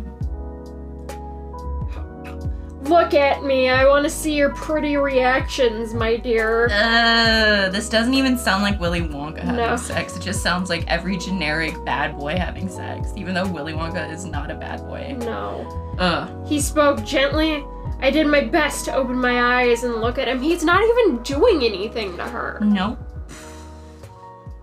Look 2.88 3.14
at 3.14 3.42
me. 3.42 3.68
I 3.68 3.84
want 3.88 4.04
to 4.04 4.10
see 4.10 4.34
your 4.34 4.50
pretty 4.50 4.96
reactions, 4.96 5.92
my 5.92 6.16
dear. 6.16 6.66
Uh, 6.70 7.68
this 7.70 7.88
doesn't 7.88 8.14
even 8.14 8.38
sound 8.38 8.62
like 8.62 8.78
Willy 8.78 9.00
Wonka 9.00 9.38
having 9.40 9.56
No. 9.56 9.74
sex. 9.76 10.16
It 10.16 10.22
just 10.22 10.40
sounds 10.40 10.70
like 10.70 10.84
every 10.86 11.16
generic 11.16 11.74
bad 11.84 12.16
boy 12.16 12.36
having 12.36 12.68
sex, 12.68 13.12
even 13.16 13.34
though 13.34 13.46
Willy 13.46 13.72
Wonka 13.72 14.08
is 14.12 14.24
not 14.24 14.52
a 14.52 14.54
bad 14.54 14.86
boy. 14.86 15.16
No. 15.18 15.66
Uh. 15.98 16.28
He 16.46 16.60
spoke 16.60 17.02
gently. 17.04 17.64
I 18.00 18.10
did 18.10 18.26
my 18.26 18.42
best 18.42 18.84
to 18.84 18.94
open 18.94 19.16
my 19.16 19.62
eyes 19.62 19.84
and 19.84 19.96
look 19.96 20.18
at 20.18 20.28
him. 20.28 20.40
He's 20.40 20.64
not 20.64 20.82
even 20.82 21.22
doing 21.22 21.62
anything 21.62 22.16
to 22.16 22.24
her. 22.24 22.58
Nope. 22.62 22.98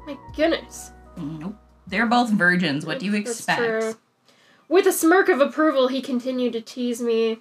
My 0.05 0.18
goodness. 0.35 0.91
Nope. 1.18 1.55
They're 1.88 2.05
both 2.05 2.30
virgins. 2.30 2.85
What 2.85 2.99
do 2.99 3.05
you 3.05 3.15
expect? 3.15 3.97
With 4.69 4.88
a 4.88 4.91
smirk 4.91 5.30
of 5.30 5.41
approval, 5.41 5.88
he 5.88 6.01
continued 6.01 6.53
to 6.53 6.61
tease 6.61 7.01
me. 7.01 7.39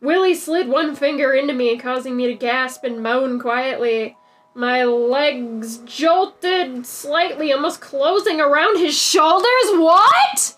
Willie 0.00 0.34
slid 0.34 0.68
one 0.68 0.96
finger 0.96 1.32
into 1.32 1.52
me, 1.52 1.78
causing 1.78 2.16
me 2.16 2.26
to 2.26 2.34
gasp 2.34 2.82
and 2.82 3.02
moan 3.02 3.38
quietly. 3.38 4.16
My 4.54 4.84
legs 4.84 5.78
jolted 5.78 6.84
slightly, 6.84 7.52
almost 7.52 7.80
closing 7.80 8.40
around 8.40 8.78
his 8.78 8.98
shoulders. 8.98 9.46
What? 9.74 10.56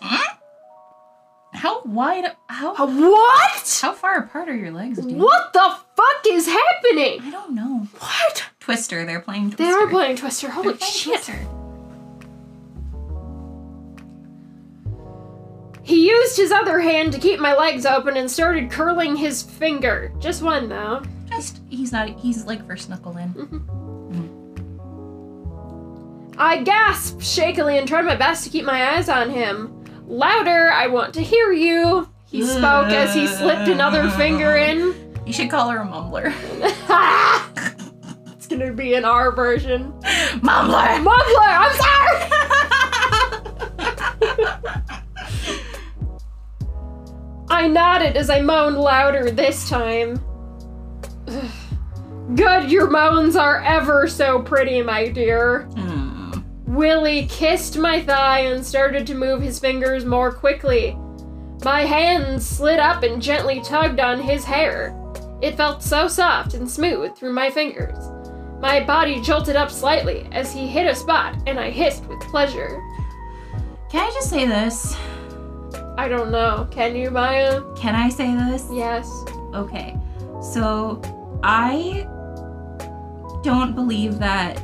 How 1.55 1.81
wide? 1.83 2.35
How 2.47 2.73
What? 2.75 3.79
how 3.81 3.93
far 3.93 4.17
apart 4.19 4.49
are 4.49 4.55
your 4.55 4.71
legs, 4.71 4.99
dude? 4.99 5.17
What 5.17 5.53
the 5.53 5.77
fuck 5.95 6.25
is 6.27 6.45
happening? 6.47 7.21
I 7.21 7.29
don't 7.31 7.55
know. 7.55 7.87
What? 7.99 8.43
Twister. 8.59 9.05
They're 9.05 9.19
playing 9.21 9.51
Twister. 9.51 9.63
They 9.63 9.71
are 9.71 9.87
playing 9.87 10.17
Twister. 10.17 10.49
Holy 10.49 10.73
playing 10.75 10.91
shit. 10.91 11.23
Twister. 11.23 11.39
He 15.83 16.07
used 16.09 16.35
his 16.35 16.51
other 16.51 16.79
hand 16.79 17.13
to 17.13 17.19
keep 17.19 17.39
my 17.39 17.55
legs 17.55 17.85
open 17.85 18.17
and 18.17 18.29
started 18.29 18.71
curling 18.71 19.15
his 19.15 19.43
finger. 19.43 20.11
Just 20.19 20.41
one, 20.41 20.67
though. 20.67 21.03
Just 21.29 21.61
he's 21.69 21.91
not. 21.91 22.09
He's 22.09 22.45
like 22.45 22.65
first 22.65 22.89
knuckle 22.89 23.15
in. 23.17 23.29
Mm-hmm. 23.33 24.31
I 26.37 26.63
gasped 26.63 27.21
shakily 27.21 27.77
and 27.77 27.87
tried 27.87 28.03
my 28.05 28.15
best 28.15 28.43
to 28.43 28.49
keep 28.49 28.65
my 28.65 28.95
eyes 28.97 29.09
on 29.09 29.29
him. 29.29 29.84
Louder, 30.07 30.71
I 30.71 30.87
want 30.87 31.13
to 31.15 31.21
hear 31.21 31.51
you. 31.51 32.07
He 32.25 32.45
spoke 32.45 32.87
as 32.87 33.13
he 33.13 33.27
slipped 33.27 33.67
another 33.67 34.09
finger 34.11 34.55
in. 34.55 34.93
You 35.25 35.33
should 35.33 35.49
call 35.49 35.69
her 35.69 35.79
a 35.79 35.85
mumbler. 35.85 36.33
it's 38.35 38.47
gonna 38.47 38.71
be 38.71 38.93
in 38.93 39.05
our 39.05 39.31
version. 39.31 39.93
Mumbler! 40.41 41.01
Mumbler, 41.03 41.39
I'm 41.39 41.75
sorry! 41.75 42.31
I 47.49 47.67
nodded 47.67 48.17
as 48.17 48.29
I 48.29 48.41
moaned 48.41 48.77
louder 48.77 49.31
this 49.31 49.69
time. 49.69 50.23
Good, 52.35 52.71
your 52.71 52.89
moans 52.89 53.35
are 53.35 53.63
ever 53.63 54.07
so 54.07 54.41
pretty, 54.41 54.81
my 54.81 55.07
dear. 55.09 55.63
Hmm. 55.75 55.94
Willie 56.75 57.25
kissed 57.27 57.77
my 57.77 58.01
thigh 58.01 58.39
and 58.39 58.65
started 58.65 59.07
to 59.07 59.15
move 59.15 59.41
his 59.41 59.59
fingers 59.59 60.03
more 60.03 60.29
quickly. 60.29 60.97
My 61.63 61.85
hands 61.85 62.45
slid 62.45 62.79
up 62.79 63.03
and 63.03 63.21
gently 63.21 63.61
tugged 63.61 64.01
on 64.01 64.19
his 64.19 64.43
hair. 64.43 64.93
It 65.41 65.55
felt 65.55 65.81
so 65.81 66.09
soft 66.09 66.53
and 66.53 66.69
smooth 66.69 67.15
through 67.15 67.31
my 67.31 67.49
fingers. 67.49 67.97
My 68.59 68.83
body 68.83 69.21
jolted 69.21 69.55
up 69.55 69.71
slightly 69.71 70.27
as 70.33 70.51
he 70.51 70.67
hit 70.67 70.85
a 70.85 70.95
spot, 70.95 71.37
and 71.47 71.59
I 71.59 71.69
hissed 71.69 72.05
with 72.07 72.19
pleasure. 72.21 72.81
Can 73.89 74.05
I 74.05 74.11
just 74.13 74.29
say 74.29 74.45
this? 74.45 74.97
I 75.97 76.09
don't 76.09 76.29
know. 76.29 76.67
Can 76.71 76.93
you, 76.93 77.09
Maya? 77.09 77.63
Can 77.75 77.95
I 77.95 78.09
say 78.09 78.35
this? 78.35 78.67
Yes. 78.69 79.09
Okay. 79.53 79.97
So, 80.41 81.01
I 81.41 82.05
don't 83.43 83.75
believe 83.75 84.19
that 84.19 84.61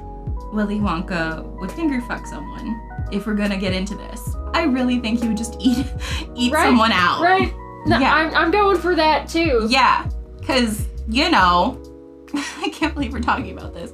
Willy 0.51 0.79
Wonka 0.79 1.43
would 1.59 1.71
finger 1.71 2.01
fuck 2.01 2.25
someone 2.27 2.79
if 3.11 3.25
we're 3.25 3.35
gonna 3.35 3.57
get 3.57 3.73
into 3.73 3.95
this. 3.95 4.35
I 4.53 4.63
really 4.63 4.99
think 4.99 5.21
he 5.21 5.27
would 5.27 5.37
just 5.37 5.55
eat 5.59 5.85
eat 6.35 6.51
Right, 6.53 6.65
someone 6.65 6.91
out. 6.91 7.21
Right? 7.21 7.53
No, 7.85 7.97
Yeah. 7.99 8.13
I'm, 8.13 8.33
I'm 8.35 8.51
going 8.51 8.77
for 8.77 8.95
that 8.95 9.27
too. 9.27 9.65
Yeah, 9.69 10.07
because, 10.39 10.87
you 11.07 11.29
know, 11.31 11.81
I 12.33 12.69
can't 12.73 12.93
believe 12.93 13.11
we're 13.13 13.21
talking 13.21 13.57
about 13.57 13.73
this. 13.73 13.91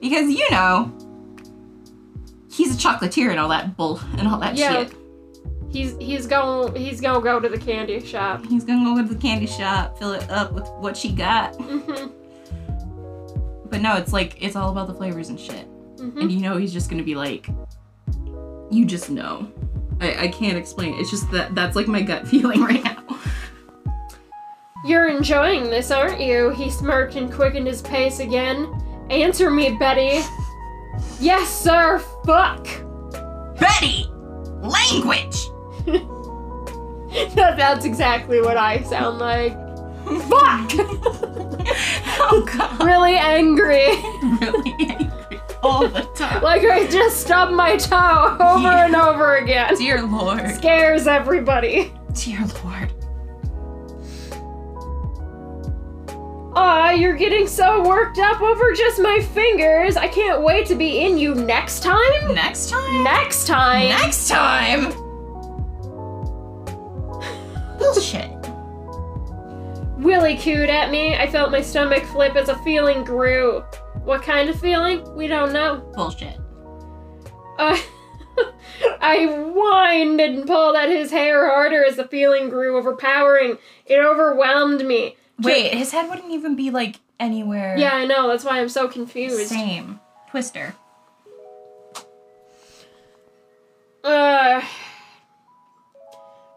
Because, 0.00 0.30
you 0.30 0.48
know, 0.50 0.92
he's 2.50 2.74
a 2.74 2.78
chocolatier 2.78 3.30
and 3.30 3.38
all 3.38 3.48
that 3.50 3.76
bull 3.76 4.00
and 4.16 4.26
all 4.26 4.38
that 4.40 4.56
Yeah. 4.56 4.84
shit. 4.84 4.94
He's 5.70 5.94
he's 5.98 6.26
going 6.26 6.74
he's 6.74 6.98
gonna 7.00 7.20
go 7.20 7.38
to 7.38 7.48
the 7.48 7.58
candy 7.58 8.00
shop. 8.04 8.44
He's 8.46 8.64
gonna 8.64 8.84
go 8.84 9.02
to 9.06 9.14
the 9.14 9.20
candy 9.20 9.46
shop, 9.46 9.98
fill 9.98 10.12
it 10.12 10.28
up 10.30 10.52
with 10.52 10.66
what 10.78 10.96
she 10.96 11.12
got. 11.12 11.54
hmm 11.56 12.06
But 13.70 13.82
no, 13.82 13.96
it's 13.96 14.12
like, 14.14 14.42
it's 14.42 14.56
all 14.56 14.70
about 14.70 14.86
the 14.86 14.94
flavors 14.94 15.28
and 15.28 15.38
shit. 15.38 15.68
Hmm 15.98 16.20
And 16.20 16.32
you 16.32 16.40
know 16.40 16.56
he's 16.56 16.72
just 16.72 16.90
gonna 16.90 17.02
be 17.02 17.14
like, 17.14 17.48
you 18.70 18.84
just 18.84 19.10
know. 19.10 19.50
I, 20.00 20.24
I 20.24 20.28
can't 20.28 20.56
explain 20.56 20.94
it. 20.94 21.00
It's 21.00 21.10
just 21.10 21.30
that 21.32 21.54
that's 21.54 21.74
like 21.76 21.88
my 21.88 22.02
gut 22.02 22.26
feeling 22.28 22.62
right 22.62 22.82
now. 22.84 22.96
You're 24.84 25.08
enjoying 25.08 25.64
this, 25.64 25.90
aren't 25.90 26.20
you? 26.20 26.50
He 26.50 26.70
smirked 26.70 27.16
and 27.16 27.32
quickened 27.32 27.66
his 27.66 27.82
pace 27.82 28.20
again. 28.20 28.72
Answer 29.10 29.50
me, 29.50 29.76
Betty. 29.76 30.20
Yes, 31.20 31.48
sir. 31.48 31.98
Fuck. 32.24 32.66
Betty! 33.58 34.06
Language! 34.62 35.36
That- 37.34 37.56
That's 37.56 37.84
exactly 37.86 38.40
what 38.40 38.56
I 38.58 38.82
sound 38.82 39.18
like. 39.18 39.52
Fuck. 40.04 40.70
oh 42.20 42.46
god, 42.54 42.82
really 42.84 43.16
angry. 43.16 43.86
really 44.40 44.76
angry 44.78 45.07
all 45.62 45.88
the 45.88 46.02
time. 46.14 46.42
Like 46.42 46.62
I 46.64 46.86
just 46.86 47.20
stubbed 47.20 47.52
my 47.52 47.76
toe 47.76 48.36
over 48.40 48.62
Yeah. 48.62 48.86
and 48.86 48.96
over 48.96 49.36
again. 49.36 49.74
Dear 49.76 50.02
Lord. 50.02 50.48
Scares 50.54 51.06
everybody. 51.06 51.92
Dear 52.14 52.40
Lord. 52.64 52.92
Aw, 56.56 56.90
you're 56.90 57.14
getting 57.16 57.46
so 57.46 57.86
worked 57.86 58.18
up 58.18 58.40
over 58.40 58.72
just 58.72 58.98
my 59.00 59.20
fingers. 59.32 59.96
I 59.96 60.08
can't 60.08 60.42
wait 60.42 60.66
to 60.68 60.74
be 60.74 61.00
in 61.04 61.16
you 61.16 61.34
next 61.34 61.82
time. 61.84 62.34
Next 62.34 62.70
time? 62.70 63.04
Next 63.04 63.46
time. 63.46 63.88
Next 63.90 64.28
time! 64.28 64.92
Bullshit. 67.78 68.30
Willie 69.98 70.36
cooed 70.36 70.68
at 70.68 70.90
me. 70.90 71.16
I 71.16 71.28
felt 71.30 71.52
my 71.52 71.60
stomach 71.60 72.04
flip 72.04 72.34
as 72.34 72.48
a 72.48 72.56
feeling 72.58 73.04
grew. 73.04 73.62
What 74.08 74.22
kind 74.22 74.48
of 74.48 74.58
feeling? 74.58 75.04
We 75.14 75.26
don't 75.26 75.52
know. 75.52 75.86
Bullshit. 75.94 76.38
Uh, 77.58 77.76
I 79.02 79.26
whined 79.26 80.18
and 80.18 80.46
pulled 80.46 80.76
at 80.76 80.88
his 80.88 81.10
hair 81.10 81.46
harder 81.46 81.84
as 81.84 81.96
the 81.96 82.08
feeling 82.08 82.48
grew 82.48 82.78
overpowering. 82.78 83.58
It 83.84 83.98
overwhelmed 83.98 84.86
me. 84.86 85.16
Wait, 85.42 85.74
his 85.74 85.92
head 85.92 86.08
wouldn't 86.08 86.32
even 86.32 86.56
be 86.56 86.70
like 86.70 87.00
anywhere. 87.20 87.76
Yeah, 87.76 87.92
I 87.92 88.06
know. 88.06 88.28
That's 88.28 88.44
why 88.44 88.60
I'm 88.60 88.70
so 88.70 88.88
confused. 88.88 89.48
Same. 89.50 90.00
Twister. 90.30 90.74
Uh, 94.02 94.62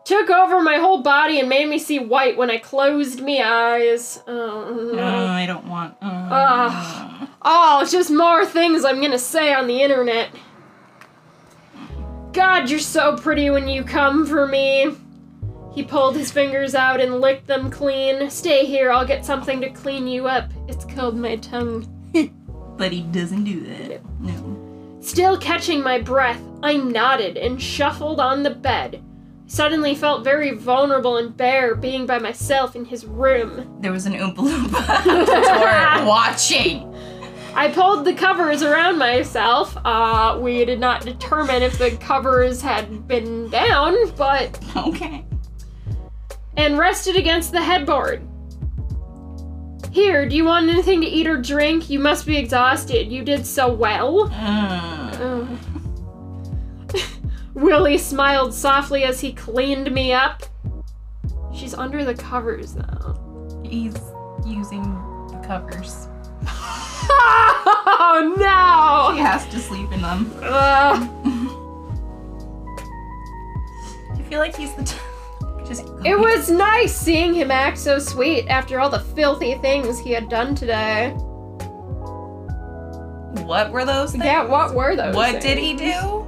took 0.05 0.29
over 0.29 0.61
my 0.61 0.77
whole 0.77 1.01
body 1.03 1.41
and 1.41 1.49
made 1.49 1.67
me 1.67 1.79
see 1.79 1.99
white 1.99 2.37
when 2.37 2.49
I 2.49 2.59
closed 2.59 3.19
me 3.19 3.41
eyes. 3.41 4.23
Oh, 4.25 4.91
Uh, 4.93 4.95
no. 4.95 5.27
I 5.27 5.45
don't 5.45 5.67
want. 5.67 5.97
Uh, 6.01 6.29
Ugh. 6.31 7.27
Oh, 7.43 7.79
it's 7.81 7.91
just 7.91 8.11
more 8.11 8.45
things 8.45 8.85
I'm 8.85 9.01
gonna 9.01 9.17
say 9.17 9.53
on 9.53 9.67
the 9.67 9.81
internet. 9.81 10.29
God, 12.33 12.69
you're 12.69 12.79
so 12.79 13.17
pretty 13.17 13.49
when 13.49 13.67
you 13.67 13.83
come 13.83 14.25
for 14.25 14.47
me. 14.47 14.95
He 15.73 15.83
pulled 15.83 16.15
his 16.15 16.31
fingers 16.31 16.75
out 16.75 16.99
and 16.99 17.19
licked 17.21 17.47
them 17.47 17.71
clean. 17.71 18.29
Stay 18.29 18.65
here, 18.65 18.91
I'll 18.91 19.07
get 19.07 19.25
something 19.25 19.59
to 19.61 19.69
clean 19.69 20.07
you 20.07 20.27
up. 20.27 20.51
It's 20.67 20.85
called 20.85 21.17
my 21.17 21.37
tongue. 21.37 21.87
But 22.77 22.91
he 22.91 23.01
doesn't 23.03 23.43
do 23.43 23.59
that. 23.59 24.01
No. 24.19 24.97
Still 25.01 25.37
catching 25.37 25.83
my 25.83 25.99
breath, 25.99 26.41
I 26.63 26.77
nodded 26.77 27.37
and 27.37 27.61
shuffled 27.61 28.19
on 28.19 28.41
the 28.41 28.49
bed. 28.49 29.03
Suddenly 29.45 29.93
felt 29.93 30.23
very 30.23 30.51
vulnerable 30.55 31.17
and 31.17 31.35
bare 31.35 31.75
being 31.75 32.07
by 32.07 32.17
myself 32.17 32.75
in 32.75 32.85
his 32.85 33.05
room. 33.05 33.77
There 33.81 33.91
was 33.91 34.07
an 34.07 34.13
Oompa 34.13 34.37
Loompa 34.37 34.89
at 34.89 35.03
the 35.03 35.99
door 35.99 36.07
watching. 36.07 36.90
I 37.53 37.69
pulled 37.71 38.05
the 38.05 38.13
covers 38.13 38.63
around 38.63 38.97
myself. 38.97 39.77
Uh, 39.83 40.37
we 40.41 40.63
did 40.65 40.79
not 40.79 41.03
determine 41.03 41.61
if 41.61 41.77
the 41.77 41.91
covers 41.97 42.61
had 42.61 43.07
been 43.07 43.49
down, 43.49 43.95
but. 44.15 44.59
Okay. 44.75 45.25
and 46.57 46.77
rested 46.77 47.15
against 47.15 47.51
the 47.51 47.61
headboard. 47.61 48.25
Here, 49.91 50.27
do 50.27 50.35
you 50.35 50.45
want 50.45 50.69
anything 50.69 51.01
to 51.01 51.07
eat 51.07 51.27
or 51.27 51.37
drink? 51.37 51.89
You 51.89 51.99
must 51.99 52.25
be 52.25 52.37
exhausted. 52.37 53.11
You 53.11 53.23
did 53.23 53.45
so 53.45 53.71
well. 53.71 54.29
Uh. 54.33 55.45
Willie 57.53 57.97
smiled 57.97 58.53
softly 58.53 59.03
as 59.03 59.19
he 59.19 59.33
cleaned 59.33 59.91
me 59.91 60.13
up. 60.13 60.43
She's 61.53 61.73
under 61.73 62.05
the 62.05 62.15
covers, 62.15 62.73
though. 62.73 63.61
he's 63.65 63.97
using 64.45 64.83
the 65.31 65.43
covers. 65.45 66.07
oh 67.13 69.11
He 69.15 69.19
no! 69.19 69.25
has 69.25 69.47
to 69.47 69.59
sleep 69.59 69.91
in 69.91 70.01
them. 70.01 70.31
Ugh. 70.41 71.09
I 74.13 74.21
feel 74.29 74.39
like 74.39 74.55
he's 74.55 74.73
the. 74.75 74.83
Just. 75.67 75.83
it 76.05 76.17
was 76.17 76.49
nice 76.49 76.95
seeing 76.95 77.33
him 77.33 77.51
act 77.51 77.77
so 77.77 77.99
sweet 77.99 78.47
after 78.47 78.79
all 78.79 78.89
the 78.89 78.99
filthy 78.99 79.55
things 79.55 79.99
he 79.99 80.11
had 80.11 80.27
done 80.29 80.55
today. 80.55 81.11
What 83.45 83.71
were 83.71 83.85
those? 83.85 84.11
Things? 84.11 84.23
Yeah, 84.25 84.43
what 84.45 84.73
were 84.75 84.95
those? 84.95 85.15
What 85.15 85.41
did 85.41 85.57
he 85.57 85.73
do? 85.75 86.27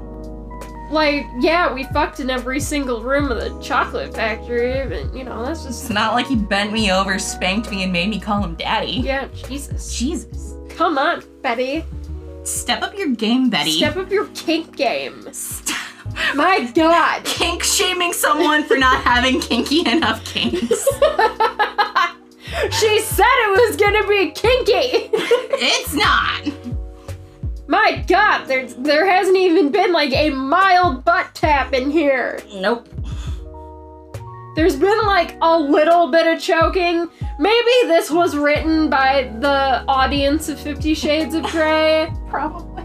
Like, 0.89 1.25
yeah, 1.39 1.73
we 1.73 1.85
fucked 1.85 2.19
in 2.19 2.29
every 2.29 2.59
single 2.59 3.01
room 3.01 3.31
of 3.31 3.39
the 3.39 3.59
chocolate 3.61 4.13
factory, 4.13 4.85
but 4.87 5.13
you 5.15 5.23
know, 5.23 5.43
that's 5.43 5.63
just. 5.63 5.69
It's 5.69 5.79
just. 5.81 5.91
not 5.91 6.13
like 6.13 6.27
he 6.27 6.35
bent 6.35 6.71
me 6.71 6.91
over, 6.91 7.17
spanked 7.19 7.69
me, 7.71 7.83
and 7.83 7.91
made 7.91 8.09
me 8.09 8.19
call 8.19 8.43
him 8.43 8.55
daddy. 8.55 8.91
Yeah, 9.03 9.27
Jesus. 9.47 9.97
Jesus. 9.97 10.52
Come 10.75 10.97
on, 10.97 11.23
Betty. 11.41 11.85
Step 12.43 12.81
up 12.81 12.97
your 12.97 13.09
game, 13.09 13.49
Betty. 13.49 13.77
Step 13.77 13.95
up 13.95 14.11
your 14.11 14.27
kink 14.27 14.75
game. 14.75 15.27
My 16.35 16.69
god. 16.73 17.23
Kink 17.25 17.63
shaming 17.63 18.13
someone 18.13 18.63
for 18.63 18.77
not 18.77 19.03
having 19.03 19.39
kinky 19.39 19.79
enough 19.89 20.23
kinks. 20.25 20.59
she 22.79 22.99
said 22.99 23.25
it 23.25 23.69
was 23.69 23.75
gonna 23.77 24.07
be 24.07 24.31
kinky. 24.31 25.09
it's 25.13 25.93
not. 25.93 26.49
My 27.67 28.03
god, 28.07 28.45
there's 28.45 28.75
there 28.75 29.09
hasn't 29.09 29.37
even 29.37 29.71
been 29.71 29.91
like 29.93 30.13
a 30.13 30.29
mild 30.29 31.05
butt 31.05 31.33
tap 31.33 31.73
in 31.73 31.89
here. 31.89 32.39
Nope. 32.55 32.87
There's 34.55 34.75
been 34.75 34.99
like 35.05 35.35
a 35.41 35.59
little 35.59 36.11
bit 36.11 36.27
of 36.27 36.39
choking. 36.41 37.09
Maybe 37.39 37.71
this 37.87 38.11
was 38.11 38.35
written 38.37 38.89
by 38.89 39.31
the 39.39 39.83
audience 39.87 40.47
of 40.49 40.59
Fifty 40.59 40.93
Shades 40.93 41.33
of 41.33 41.43
Grey. 41.45 42.11
Probably. 42.29 42.83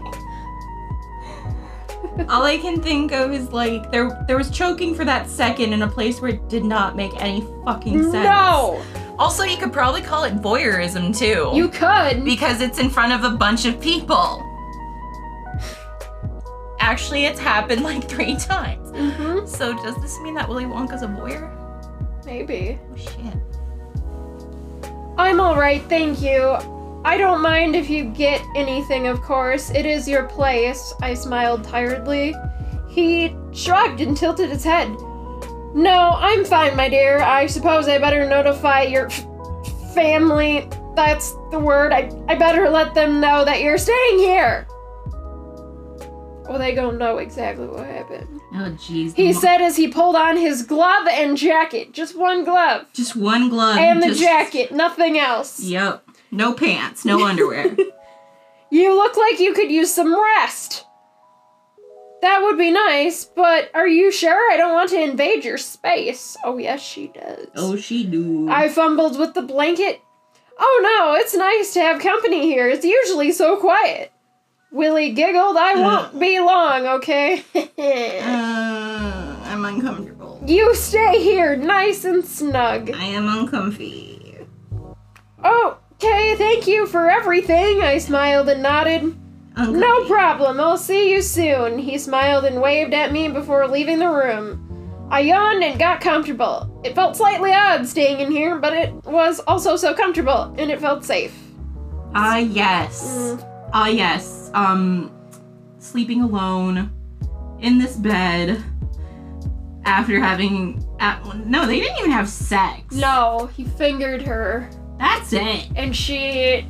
All 2.27 2.43
I 2.43 2.57
can 2.57 2.81
think 2.81 3.11
of 3.13 3.31
is 3.31 3.51
like 3.53 3.91
there 3.91 4.23
there 4.27 4.35
was 4.35 4.49
choking 4.49 4.93
for 4.95 5.05
that 5.05 5.29
second 5.29 5.71
in 5.73 5.83
a 5.83 5.87
place 5.87 6.19
where 6.21 6.31
it 6.31 6.49
did 6.49 6.65
not 6.65 6.95
make 6.95 7.11
any 7.21 7.45
fucking 7.63 8.01
sense. 8.01 8.13
No! 8.13 8.83
Also, 9.17 9.43
you 9.43 9.57
could 9.57 9.71
probably 9.71 10.01
call 10.01 10.23
it 10.23 10.33
voyeurism 10.41 11.15
too. 11.17 11.51
You 11.55 11.69
could. 11.69 12.25
because 12.25 12.61
it's 12.61 12.79
in 12.79 12.89
front 12.89 13.13
of 13.13 13.31
a 13.31 13.35
bunch 13.37 13.65
of 13.65 13.79
people. 13.79 14.43
Actually, 16.79 17.25
it's 17.25 17.39
happened 17.39 17.83
like 17.83 18.03
three 18.09 18.35
times. 18.39 18.89
hmm 18.91 19.45
So 19.45 19.73
does 19.83 19.95
this 20.01 20.19
mean 20.21 20.33
that 20.35 20.47
Willy 20.49 20.65
Wonka's 20.65 21.03
a 21.03 21.07
voyeur? 21.07 21.55
Maybe. 22.29 22.77
Oh 22.91 22.95
shit. 22.95 23.33
I'm 25.17 25.39
alright, 25.39 25.81
thank 25.89 26.21
you. 26.21 26.57
I 27.03 27.17
don't 27.17 27.41
mind 27.41 27.75
if 27.75 27.89
you 27.89 28.03
get 28.03 28.45
anything, 28.55 29.07
of 29.07 29.19
course. 29.21 29.71
It 29.71 29.87
is 29.87 30.07
your 30.07 30.27
place. 30.27 30.93
I 31.01 31.15
smiled 31.15 31.63
tiredly. 31.63 32.35
He 32.87 33.35
shrugged 33.51 33.99
and 34.01 34.15
tilted 34.15 34.51
his 34.51 34.63
head. 34.63 34.89
No, 35.73 36.11
I'm 36.17 36.45
fine, 36.45 36.75
my 36.75 36.87
dear. 36.87 37.17
I 37.17 37.47
suppose 37.47 37.87
I 37.87 37.97
better 37.97 38.29
notify 38.29 38.83
your 38.83 39.07
f- 39.07 39.25
family. 39.95 40.69
That's 40.95 41.33
the 41.49 41.59
word. 41.59 41.91
I, 41.91 42.11
I 42.27 42.35
better 42.35 42.69
let 42.69 42.93
them 42.93 43.19
know 43.19 43.43
that 43.43 43.61
you're 43.61 43.79
staying 43.79 44.19
here. 44.19 44.67
Well, 46.49 46.57
they 46.57 46.73
gonna 46.73 46.97
know 46.97 47.19
exactly 47.19 47.67
what 47.67 47.85
happened. 47.85 48.27
Oh, 48.53 48.71
jeez. 48.71 49.13
He 49.15 49.33
said 49.33 49.61
as 49.61 49.77
he 49.77 49.87
pulled 49.87 50.15
on 50.15 50.35
his 50.35 50.63
glove 50.63 51.07
and 51.07 51.37
jacket. 51.37 51.93
Just 51.93 52.17
one 52.17 52.43
glove. 52.43 52.87
Just 52.91 53.15
one 53.15 53.49
glove. 53.49 53.77
And 53.77 54.01
the 54.01 54.07
just- 54.07 54.19
jacket, 54.19 54.71
nothing 54.71 55.19
else. 55.19 55.59
Yep. 55.59 56.03
No 56.31 56.53
pants, 56.53 57.05
no 57.05 57.23
underwear. 57.25 57.75
You 58.71 58.95
look 58.95 59.17
like 59.17 59.39
you 59.39 59.53
could 59.55 59.71
use 59.71 59.91
some 59.91 60.13
rest. 60.13 60.85
That 62.21 62.41
would 62.43 62.55
be 62.57 62.69
nice, 62.69 63.25
but 63.25 63.71
are 63.73 63.87
you 63.87 64.11
sure 64.11 64.51
I 64.51 64.57
don't 64.57 64.73
want 64.73 64.91
to 64.91 65.01
invade 65.01 65.43
your 65.43 65.57
space? 65.57 66.37
Oh, 66.43 66.57
yes, 66.57 66.79
she 66.79 67.07
does. 67.07 67.47
oh, 67.55 67.75
she 67.77 68.03
do. 68.03 68.47
I 68.47 68.69
fumbled 68.69 69.17
with 69.17 69.33
the 69.33 69.41
blanket. 69.41 70.01
Oh 70.59 70.79
no, 70.83 71.15
it's 71.19 71.33
nice 71.33 71.73
to 71.73 71.81
have 71.81 72.01
company 72.01 72.41
here. 72.43 72.67
It's 72.69 72.85
usually 72.85 73.31
so 73.31 73.57
quiet. 73.57 74.11
Willie 74.71 75.13
giggled. 75.13 75.57
I 75.57 75.75
won't 75.75 76.19
be 76.19 76.39
long, 76.39 76.85
okay? 76.99 77.43
Uh, 78.21 79.35
I'm 79.45 79.65
uncomfortable. 79.65 80.41
you 80.45 80.75
stay 80.75 81.23
here, 81.23 81.55
nice 81.55 82.05
and 82.05 82.23
snug. 82.23 82.91
I 82.91 83.05
am 83.05 83.27
uncomfy. 83.27 84.37
Okay, 85.43 86.35
thank 86.35 86.67
you 86.67 86.85
for 86.85 87.09
everything. 87.09 87.81
I 87.81 87.97
smiled 87.97 88.49
and 88.49 88.61
nodded. 88.61 89.01
Uncomfy. 89.55 89.79
No 89.79 90.05
problem, 90.05 90.59
I'll 90.59 90.77
see 90.77 91.11
you 91.11 91.21
soon. 91.21 91.79
He 91.79 91.97
smiled 91.97 92.45
and 92.45 92.61
waved 92.61 92.93
at 92.93 93.11
me 93.11 93.29
before 93.29 93.67
leaving 93.67 93.99
the 93.99 94.09
room. 94.09 95.07
I 95.09 95.21
yawned 95.21 95.63
and 95.63 95.79
got 95.79 96.01
comfortable. 96.01 96.69
It 96.83 96.93
felt 96.93 97.17
slightly 97.17 97.51
odd 97.51 97.87
staying 97.87 98.19
in 98.19 98.31
here, 98.31 98.59
but 98.59 98.73
it 98.73 98.93
was 99.05 99.39
also 99.47 99.75
so 99.75 99.93
comfortable, 99.95 100.53
and 100.57 100.69
it 100.69 100.79
felt 100.79 101.03
safe. 101.03 101.35
Ah, 102.13 102.37
yes. 102.37 103.03
Mm. 103.17 103.69
Ah, 103.73 103.87
yes 103.87 104.38
um, 104.53 105.11
sleeping 105.77 106.21
alone 106.21 106.91
in 107.61 107.77
this 107.77 107.95
bed 107.95 108.63
after 109.85 110.19
having 110.19 110.83
at, 110.99 111.23
no 111.45 111.65
they 111.65 111.79
didn't 111.79 111.97
even 111.99 112.11
have 112.11 112.29
sex. 112.29 112.93
No 112.93 113.49
he 113.53 113.63
fingered 113.63 114.21
her. 114.21 114.69
That's 114.97 115.33
it. 115.33 115.67
And 115.75 115.95
she 115.95 116.67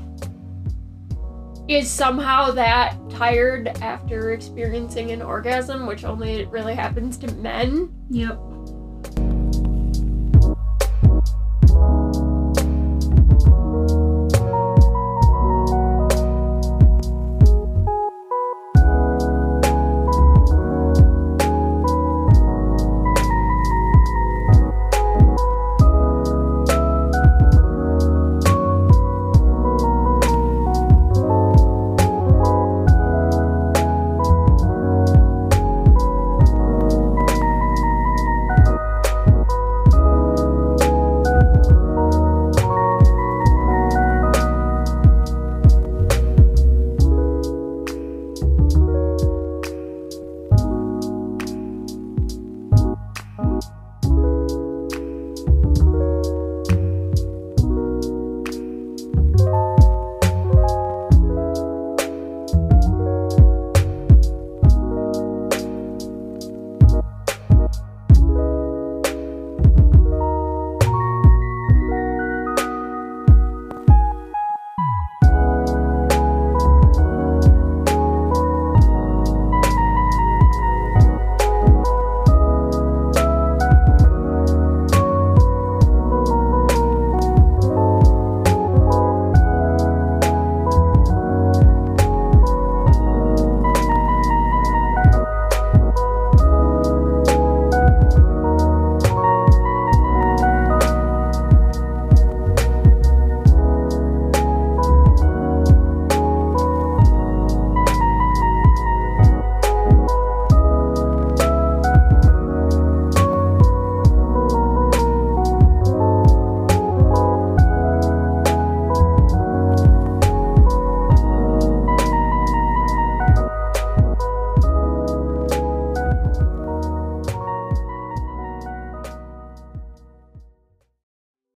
is 1.68 1.90
somehow 1.90 2.52
that 2.52 2.98
tired 3.10 3.68
after 3.82 4.32
experiencing 4.32 5.12
an 5.12 5.22
orgasm 5.22 5.86
which 5.86 6.04
only 6.04 6.46
really 6.46 6.76
happens 6.76 7.18
to 7.18 7.32
men. 7.36 7.94
Yep. 8.10 8.40